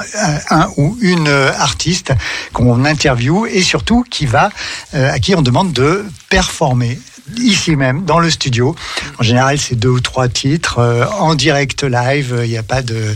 un, 0.50 0.62
un 0.62 0.70
ou 0.78 0.98
une 1.02 1.28
euh, 1.28 1.52
artiste 1.58 2.14
qu'on 2.54 2.86
interviewe 2.86 3.48
et 3.52 3.62
surtout 3.62 4.06
qui 4.10 4.26
va 4.26 4.50
euh, 4.94 5.12
à 5.12 5.20
qui 5.20 5.36
on 5.36 5.42
demande 5.42 5.74
de 5.74 6.06
performer 6.30 6.98
ici 7.38 7.76
même 7.76 8.04
dans 8.06 8.20
le 8.20 8.30
studio. 8.30 8.76
En 9.20 9.24
général, 9.24 9.58
c'est 9.60 9.76
deux 9.76 9.90
ou 9.90 10.00
trois 10.00 10.28
titres 10.28 10.80
euh, 10.80 11.06
en 11.20 11.36
direct 11.36 11.84
live. 11.84 12.42
Il 12.44 12.50
n'y 12.50 12.58
a 12.58 12.64
pas 12.64 12.82
de 12.82 13.16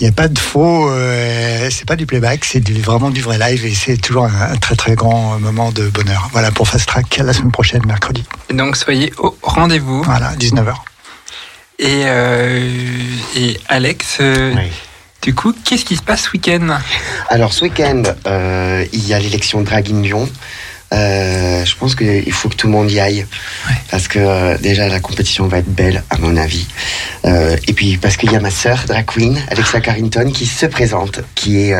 il 0.00 0.04
n'y 0.04 0.08
a 0.08 0.12
pas 0.12 0.26
de 0.26 0.38
faux, 0.38 0.90
euh, 0.90 1.68
c'est 1.70 1.84
pas 1.86 1.94
du 1.94 2.06
playback, 2.06 2.44
c'est 2.44 2.58
du- 2.60 2.80
vraiment 2.80 3.10
du 3.10 3.20
vrai 3.20 3.38
live 3.38 3.64
et 3.64 3.72
c'est 3.74 3.96
toujours 3.98 4.24
un, 4.24 4.52
un 4.52 4.56
très 4.56 4.74
très 4.74 4.94
grand 4.96 5.38
moment 5.38 5.70
de 5.70 5.88
bonheur. 5.88 6.28
Voilà 6.32 6.50
pour 6.50 6.66
Fast 6.66 6.86
Track 6.88 7.18
la 7.18 7.32
semaine 7.32 7.52
prochaine, 7.52 7.82
mercredi. 7.86 8.24
Donc 8.52 8.76
soyez 8.76 9.12
au 9.18 9.36
rendez-vous. 9.42 10.02
Voilà, 10.02 10.34
19h. 10.36 10.74
Et, 11.78 12.02
euh, 12.04 12.68
et 13.36 13.60
Alex, 13.68 14.18
euh, 14.20 14.54
du 15.20 15.34
coup, 15.34 15.52
qu'est-ce 15.64 15.84
qui 15.84 15.96
se 15.96 16.02
passe 16.02 16.22
ce 16.24 16.30
week-end? 16.32 16.78
Alors 17.28 17.52
ce 17.52 17.64
week-end, 17.64 18.02
euh, 18.26 18.84
il 18.92 19.06
y 19.06 19.14
a 19.14 19.18
l'élection 19.20 19.60
Drag 19.62 19.88
in 19.90 20.00
Lyon. 20.02 20.28
Euh, 20.92 21.64
je 21.64 21.74
pense 21.76 21.94
qu'il 21.94 22.32
faut 22.32 22.48
que 22.48 22.54
tout 22.54 22.66
le 22.66 22.72
monde 22.72 22.90
y 22.90 23.00
aille 23.00 23.26
parce 23.90 24.08
que 24.08 24.18
euh, 24.18 24.58
déjà 24.58 24.88
la 24.88 25.00
compétition 25.00 25.46
va 25.46 25.58
être 25.58 25.72
belle 25.72 26.02
à 26.10 26.18
mon 26.18 26.36
avis. 26.36 26.66
Euh, 27.24 27.56
et 27.66 27.72
puis 27.72 27.96
parce 27.96 28.16
qu'il 28.16 28.30
y 28.32 28.36
a 28.36 28.40
ma 28.40 28.50
sœur 28.50 28.84
drag 28.86 29.06
queen 29.06 29.38
Alexa 29.48 29.80
Carrington 29.80 30.30
qui 30.32 30.46
se 30.46 30.66
présente, 30.66 31.20
qui 31.34 31.62
est 31.62 31.74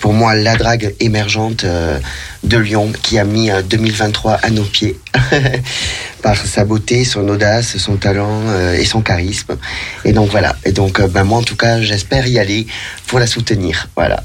pour 0.00 0.12
moi 0.12 0.34
la 0.34 0.56
drague 0.56 0.94
émergente 1.00 1.64
de 1.64 2.58
Lyon, 2.58 2.92
qui 3.02 3.18
a 3.18 3.24
mis 3.24 3.50
euh, 3.50 3.62
2023 3.62 4.34
à 4.34 4.50
nos 4.50 4.64
pieds 4.64 4.98
par 6.22 6.36
sa 6.36 6.64
beauté, 6.64 7.04
son 7.04 7.28
audace, 7.28 7.76
son 7.78 7.96
talent 7.96 8.42
et 8.72 8.84
son 8.84 9.02
charisme. 9.02 9.56
Et 10.04 10.12
donc 10.12 10.30
voilà. 10.30 10.56
Et 10.64 10.72
donc 10.72 11.00
ben, 11.00 11.24
moi 11.24 11.38
en 11.38 11.42
tout 11.42 11.56
cas 11.56 11.80
j'espère 11.80 12.26
y 12.26 12.38
aller 12.38 12.66
pour 13.06 13.18
la 13.18 13.26
soutenir. 13.26 13.88
Voilà. 13.96 14.22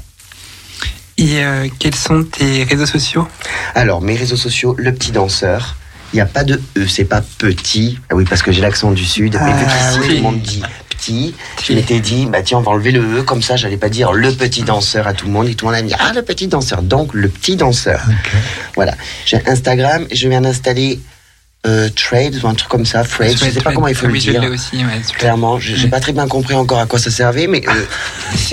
Et 1.20 1.44
euh, 1.44 1.68
quels 1.78 1.94
sont 1.94 2.24
tes 2.24 2.64
réseaux 2.64 2.86
sociaux? 2.86 3.28
Alors, 3.74 4.00
mes 4.00 4.16
réseaux 4.16 4.36
sociaux, 4.36 4.74
le 4.78 4.92
petit 4.94 5.12
danseur. 5.12 5.76
Il 6.12 6.16
n'y 6.16 6.20
a 6.22 6.26
pas 6.26 6.42
de 6.42 6.60
E, 6.76 6.86
c'est 6.88 7.04
pas 7.04 7.20
petit. 7.38 8.00
Ah 8.10 8.16
oui, 8.16 8.24
parce 8.28 8.42
que 8.42 8.50
j'ai 8.50 8.60
l'accent 8.62 8.90
du 8.90 9.04
sud. 9.04 9.38
mais 9.40 9.52
vu 9.52 9.64
Ah, 9.68 9.92
qu'ici, 9.92 9.98
oui. 10.00 10.08
tout 10.08 10.14
le 10.14 10.20
monde 10.22 10.40
dit 10.40 10.62
petit, 10.88 11.34
je 11.64 11.72
m'étais 11.72 12.00
dit, 12.00 12.26
bah 12.26 12.42
tiens, 12.42 12.58
on 12.58 12.62
va 12.62 12.72
enlever 12.72 12.90
le 12.90 13.00
E, 13.18 13.22
comme 13.22 13.40
ça, 13.42 13.56
j'allais 13.56 13.76
pas 13.76 13.88
dire 13.88 14.12
le 14.12 14.32
petit 14.32 14.62
danseur 14.64 15.06
à 15.06 15.12
tout 15.14 15.26
le 15.26 15.32
monde. 15.32 15.48
Et 15.48 15.54
tout 15.54 15.66
le 15.66 15.72
monde 15.72 15.80
a 15.80 15.86
dit, 15.86 15.94
ah, 15.98 16.12
le 16.14 16.22
petit 16.22 16.48
danseur. 16.48 16.82
Donc, 16.82 17.14
le 17.14 17.28
petit 17.28 17.54
danseur. 17.56 18.02
Voilà. 18.74 18.94
J'ai 19.24 19.40
Instagram, 19.46 20.06
je 20.12 20.28
viens 20.28 20.40
d'installer 20.40 21.00
euh, 21.66 21.90
Trades 21.94 22.42
ou 22.42 22.48
un 22.48 22.54
truc 22.54 22.70
comme 22.70 22.86
ça, 22.86 23.04
Frades, 23.04 23.32
je 23.32 23.50
sais 23.50 23.60
pas 23.60 23.72
comment 23.74 23.88
il 23.88 23.94
faut 23.94 24.06
le 24.06 24.18
dire. 24.18 24.42
aussi. 24.44 24.76
ouais. 24.78 25.02
Clairement, 25.18 25.58
j'ai 25.58 25.76
j'ai 25.76 25.88
pas 25.88 26.00
très 26.00 26.12
bien 26.12 26.26
compris 26.26 26.54
encore 26.54 26.78
à 26.78 26.86
quoi 26.86 26.98
ça 26.98 27.10
servait, 27.10 27.46
mais 27.46 27.62
euh, 27.68 27.72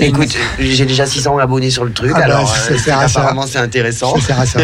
écoute, 0.00 0.36
j'ai 0.58 0.84
déjà 0.84 1.06
600 1.06 1.38
abonnés 1.38 1.70
sur 1.70 1.84
le 1.86 1.92
truc, 1.92 2.12
Ah 2.14 2.18
bah, 2.18 2.24
alors 2.26 2.54
euh, 2.70 2.76
ça. 2.76 2.98
apparemment 3.00 3.46
c'est 3.46 3.58
intéressant. 3.58 4.14
Ça 4.16 4.26
sert 4.26 4.40
à 4.40 4.46
ça. 4.46 4.60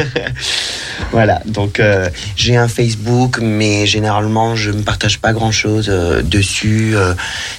voilà, 1.13 1.41
donc 1.47 1.81
euh, 1.81 2.11
j'ai 2.37 2.57
un 2.57 2.69
Facebook, 2.69 3.39
mais 3.41 3.87
généralement 3.87 4.57
je 4.57 4.71
ne 4.73 4.83
partage 4.83 5.21
pas 5.21 5.33
grand 5.33 5.51
chose 5.51 5.87
dessus. 6.25 6.95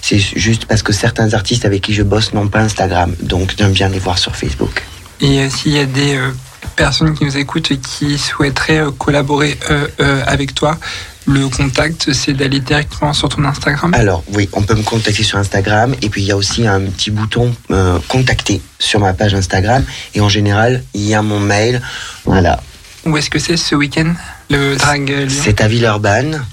c'est 0.01 0.19
juste 0.19 0.65
parce 0.65 0.83
que 0.83 0.93
certains 0.93 1.33
artistes 1.33 1.65
avec 1.65 1.81
qui 1.81 1.93
je 1.95 2.03
bosse 2.03 2.31
n'ont 2.33 2.47
pas 2.47 2.59
Instagram, 2.59 3.15
donc 3.23 3.55
j'aime 3.57 3.71
bien 3.73 3.89
les 3.89 3.99
voir 3.99 4.19
sur 4.19 4.35
Facebook. 4.35 4.83
Et 5.19 5.49
s'il 5.49 5.71
y 5.71 5.79
a 5.79 5.85
des 5.85 6.19
personnes 6.75 7.13
qui 7.13 7.25
nous 7.25 7.37
écoutent 7.37 7.71
et 7.71 7.77
qui 7.77 8.17
souhaiteraient 8.17 8.79
euh, 8.79 8.91
collaborer 8.91 9.57
euh, 9.69 9.87
euh, 9.99 10.23
avec 10.25 10.53
toi, 10.53 10.77
le 11.27 11.49
contact, 11.49 12.13
c'est 12.13 12.33
d'aller 12.33 12.59
directement 12.59 13.13
sur 13.13 13.29
ton 13.29 13.43
Instagram. 13.45 13.93
Alors 13.93 14.23
oui, 14.33 14.47
on 14.53 14.61
peut 14.61 14.75
me 14.75 14.83
contacter 14.83 15.23
sur 15.23 15.39
Instagram 15.39 15.95
et 16.01 16.09
puis 16.09 16.21
il 16.21 16.27
y 16.27 16.31
a 16.31 16.37
aussi 16.37 16.67
un 16.67 16.81
petit 16.81 17.09
bouton 17.09 17.53
euh, 17.71 17.97
contacter 18.07 18.61
sur 18.77 18.99
ma 18.99 19.13
page 19.13 19.33
Instagram 19.33 19.83
et 20.13 20.21
en 20.21 20.29
général 20.29 20.83
il 20.93 21.01
y 21.01 21.15
a 21.15 21.21
mon 21.21 21.39
mail. 21.39 21.81
Voilà, 22.25 22.61
Où 23.05 23.17
est-ce 23.17 23.29
que 23.29 23.39
c'est 23.39 23.57
ce 23.57 23.73
week-end 23.73 24.13
Le 24.49 24.75
drag 24.75 25.27
c'est 25.29 25.61
à 25.61 25.67
Villeurbanne. 25.67 26.45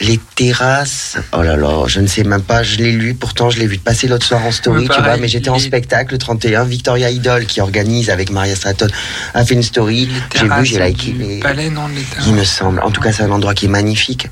Les 0.00 0.18
terrasses, 0.34 1.18
oh 1.32 1.42
là 1.42 1.56
là, 1.56 1.84
je 1.86 2.00
ne 2.00 2.06
sais 2.06 2.24
même 2.24 2.40
pas, 2.40 2.62
je 2.62 2.76
l'ai 2.78 2.90
lu, 2.90 3.12
pourtant 3.14 3.50
je 3.50 3.58
l'ai 3.58 3.66
vu 3.66 3.76
passer 3.76 4.08
l'autre 4.08 4.24
soir 4.24 4.42
en 4.46 4.50
story, 4.50 4.88
Ouais, 4.88 4.94
tu 4.94 5.02
vois, 5.02 5.18
mais 5.18 5.28
j'étais 5.28 5.50
en 5.50 5.58
spectacle 5.58 6.12
le 6.12 6.18
31, 6.18 6.64
Victoria 6.64 7.10
Idol 7.10 7.44
qui 7.44 7.60
organise 7.60 8.08
avec 8.08 8.30
Maria 8.30 8.56
Stratton 8.56 8.86
a 9.34 9.44
fait 9.44 9.52
une 9.54 9.62
story, 9.62 10.08
j'ai 10.34 10.48
vu, 10.48 10.64
j'ai 10.64 10.78
liké. 10.82 11.12
les- 11.12 11.40
Palais, 11.40 11.68
non 11.68 11.86
les 11.88 12.00
terrasses. 12.02 12.26
il 12.26 12.32
me 12.34 12.44
semble. 12.44 12.80
En 12.80 12.90
tout 12.90 13.02
cas, 13.02 13.12
c'est 13.12 13.24
un 13.24 13.30
endroit 13.30 13.52
qui 13.54 13.66
est 13.66 13.68
magnifique. 13.68 14.28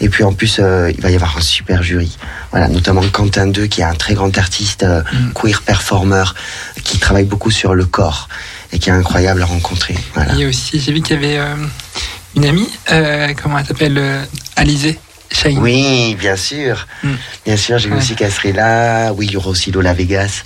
Et 0.00 0.08
puis 0.08 0.22
en 0.22 0.32
plus, 0.32 0.58
euh, 0.60 0.92
il 0.94 1.00
va 1.00 1.10
y 1.10 1.16
avoir 1.16 1.36
un 1.36 1.40
super 1.40 1.82
jury. 1.82 2.16
Voilà, 2.52 2.68
notamment 2.68 3.02
Quentin 3.10 3.48
2, 3.48 3.66
qui 3.66 3.80
est 3.80 3.84
un 3.84 3.96
très 3.96 4.14
grand 4.14 4.36
artiste 4.38 4.84
euh, 4.84 5.02
Mm. 5.12 5.32
queer 5.34 5.62
performer, 5.62 6.24
qui 6.84 6.98
travaille 7.00 7.24
beaucoup 7.24 7.50
sur 7.50 7.74
le 7.74 7.84
corps 7.86 8.28
et 8.72 8.78
qui 8.78 8.88
est 8.90 8.92
incroyable 8.92 9.42
à 9.42 9.46
rencontrer. 9.46 9.96
Voilà. 10.14 10.32
Il 10.34 10.40
y 10.40 10.44
a 10.44 10.48
aussi, 10.48 10.78
j'ai 10.78 10.92
vu 10.92 11.00
qu'il 11.02 11.16
y 11.16 11.18
avait 11.18 11.38
euh, 11.38 11.54
une 12.36 12.44
amie, 12.44 12.68
comment 13.42 13.58
elle 13.58 13.66
s'appelle 13.66 13.98
euh, 13.98 14.22
Alizé 14.54 14.98
Shine. 15.30 15.58
Oui, 15.58 16.14
bien 16.18 16.36
sûr. 16.36 16.86
Mm. 17.02 17.08
Bien 17.44 17.56
sûr, 17.56 17.78
j'ai 17.78 17.90
aussi 17.92 18.14
là. 18.52 19.12
Oui, 19.12 19.26
il 19.26 19.32
y 19.32 19.36
aura 19.36 19.50
aussi 19.50 19.70
Lola 19.70 19.92
Vegas, 19.92 20.42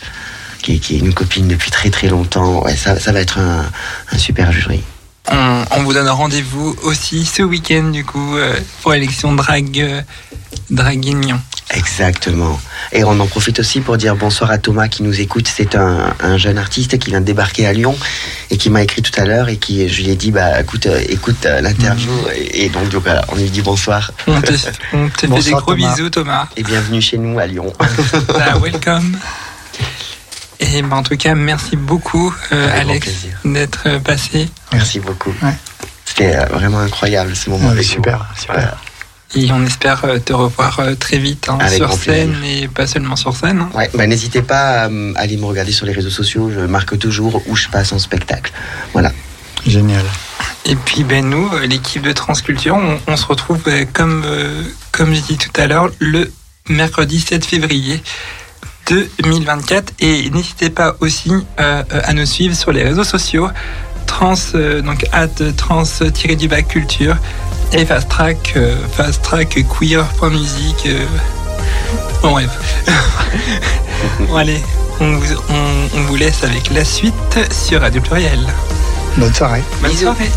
qui 0.63 0.75
est, 0.75 0.79
qui 0.79 0.97
est 0.97 0.99
une 0.99 1.15
copine 1.15 1.49
depuis 1.49 1.71
très 1.71 1.91
très 1.91 2.09
longtemps. 2.09 2.63
Ouais, 2.65 2.77
ça, 2.77 2.99
ça 2.99 3.13
va 3.13 3.21
être 3.21 3.39
un, 3.39 3.65
un 4.11 4.19
super 4.19 4.53
jury. 4.53 4.83
On, 5.31 5.65
on 5.71 5.83
vous 5.85 5.93
donne 5.93 6.09
rendez-vous 6.09 6.77
aussi 6.83 7.25
ce 7.25 7.43
week-end 7.43 7.91
du 7.91 8.05
coup 8.05 8.37
euh, 8.37 8.59
pour 8.83 8.93
l'élection 8.93 9.33
drag 9.33 9.79
euh, 9.79 10.03
Draguignon. 10.71 11.41
Exactement. 11.75 12.61
Et 12.93 13.03
on 13.05 13.19
en 13.19 13.27
profite 13.27 13.59
aussi 13.59 13.81
pour 13.81 13.97
dire 13.97 14.15
bonsoir 14.15 14.51
à 14.51 14.59
Thomas 14.59 14.89
qui 14.89 15.03
nous 15.03 15.21
écoute. 15.21 15.49
C'est 15.49 15.75
un, 15.75 16.15
un 16.21 16.37
jeune 16.37 16.59
artiste 16.59 16.99
qui 16.99 17.11
vient 17.11 17.21
de 17.21 17.25
débarquer 17.27 17.67
à 17.67 17.73
Lyon 17.73 17.97
et 18.51 18.57
qui 18.59 18.69
m'a 18.71 18.83
écrit 18.83 19.01
tout 19.03 19.19
à 19.21 19.25
l'heure 19.25 19.49
et 19.49 19.57
qui 19.57 19.89
je 19.89 20.03
lui 20.03 20.11
ai 20.11 20.17
dit 20.17 20.31
bah 20.33 20.61
écoute 20.61 20.87
euh, 20.87 21.01
écoute 21.09 21.47
euh, 21.47 21.61
l'interview 21.63 22.11
et, 22.35 22.65
et 22.65 22.69
donc, 22.69 22.89
donc, 22.91 23.03
voilà, 23.05 23.25
on 23.29 23.37
lui 23.37 23.49
dit 23.51 23.63
bonsoir. 23.63 24.13
On 24.27 24.41
te, 24.41 24.53
on 24.93 25.09
te 25.09 25.21
fait 25.21 25.27
des 25.27 25.33
Bonsoir, 25.33 25.63
gros 25.63 25.75
Thomas. 25.75 25.95
bisous 25.97 26.11
Thomas. 26.11 26.49
Et 26.57 26.63
bienvenue 26.63 27.01
chez 27.01 27.17
nous 27.19 27.39
à 27.39 27.47
Lyon. 27.47 27.73
Bah, 28.29 28.59
welcome. 28.63 29.17
Et 30.61 30.83
ben, 30.83 30.93
en 30.97 31.03
tout 31.03 31.17
cas, 31.17 31.35
merci 31.35 31.77
beaucoup 31.77 32.35
euh, 32.53 32.81
Alex 32.81 33.09
d'être 33.45 33.99
passé. 34.05 34.49
Merci 34.73 35.01
beaucoup. 35.01 35.35
C'était 36.05 36.37
euh, 36.37 36.45
vraiment 36.53 36.81
incroyable 36.81 37.35
ce 37.35 37.49
moment 37.51 37.67
Ouais, 37.67 37.73
avec 37.73 37.85
super, 37.85 38.19
vous. 38.35 38.41
super. 38.41 38.55
Voilà. 38.55 38.77
Et 39.35 39.51
on 39.51 39.65
espère 39.65 40.05
euh, 40.05 40.19
te 40.19 40.33
revoir 40.33 40.81
euh, 40.81 40.95
très 40.95 41.19
vite 41.19 41.49
hein, 41.49 41.59
sur 41.69 41.93
scène 41.95 42.37
et 42.45 42.69
pas 42.69 42.87
seulement 42.87 43.17
sur 43.17 43.35
scène. 43.35 43.61
hein. 43.61 43.71
Ouais, 43.75 43.91
bah, 43.95 44.07
n'hésitez 44.07 44.43
pas 44.43 44.83
à 44.83 44.89
euh, 44.91 45.13
aller 45.17 45.37
me 45.39 45.47
regarder 45.47 45.73
sur 45.73 45.87
les 45.87 45.93
réseaux 45.93 46.11
sociaux. 46.11 46.51
Je 46.55 46.61
marque 46.61 46.99
toujours 46.99 47.43
où 47.47 47.57
je 47.57 47.69
passe 47.69 47.93
en 47.93 47.99
spectacle. 47.99 48.53
Voilà. 48.93 49.11
Génial. 49.67 50.05
Et 50.67 50.77
puis 50.77 51.03
ben 51.03 51.25
nous, 51.29 51.49
l'équipe 51.67 52.03
de 52.03 52.13
Transculture, 52.13 52.75
on, 52.77 52.99
on 53.07 53.17
se 53.17 53.25
retrouve 53.27 53.63
euh, 53.69 53.85
comme 53.93 54.23
euh, 54.27 54.63
comme 54.93 55.15
j'ai 55.15 55.23
dit 55.23 55.39
tout 55.39 55.51
à 55.61 55.67
l'heure 55.67 55.89
le 55.99 56.31
mercredi 56.69 57.19
7 57.21 57.45
février 57.45 58.03
2024 58.87 59.95
et 60.01 60.31
n'hésitez 60.31 60.71
pas 60.71 60.97
aussi 61.01 61.33
euh, 61.61 61.83
à 61.91 62.13
nous 62.13 62.27
suivre 62.27 62.55
sur 62.55 62.73
les 62.73 62.83
réseaux 62.83 63.05
sociaux 63.05 63.49
trans, 64.07 64.35
euh, 64.55 64.83
donc 64.83 65.05
at 65.13 65.29
trans-du-bac 65.57 66.69
culture. 66.69 67.17
Et 67.75 67.87
fast 67.87 68.09
track, 68.09 68.53
euh, 68.57 68.77
fast 68.93 69.23
track 69.23 69.59
queer.musique. 69.69 70.87
euh. 70.87 71.07
Bon, 72.23 72.33
bref. 72.33 72.51
bon, 74.29 74.37
allez, 74.37 74.63
on 75.01 75.17
vous, 75.17 75.35
on- 75.49 75.89
on 75.99 76.01
vous 76.03 76.17
laisse 76.17 76.45
avec 76.45 76.71
la 76.71 76.85
suite 76.85 77.15
sur 77.51 77.81
Radio 77.81 78.01
Pluriel. 78.03 78.41
Bonne 79.17 79.35
soirée. 79.35 79.63
Bonne 79.81 79.97
soirée. 79.97 80.31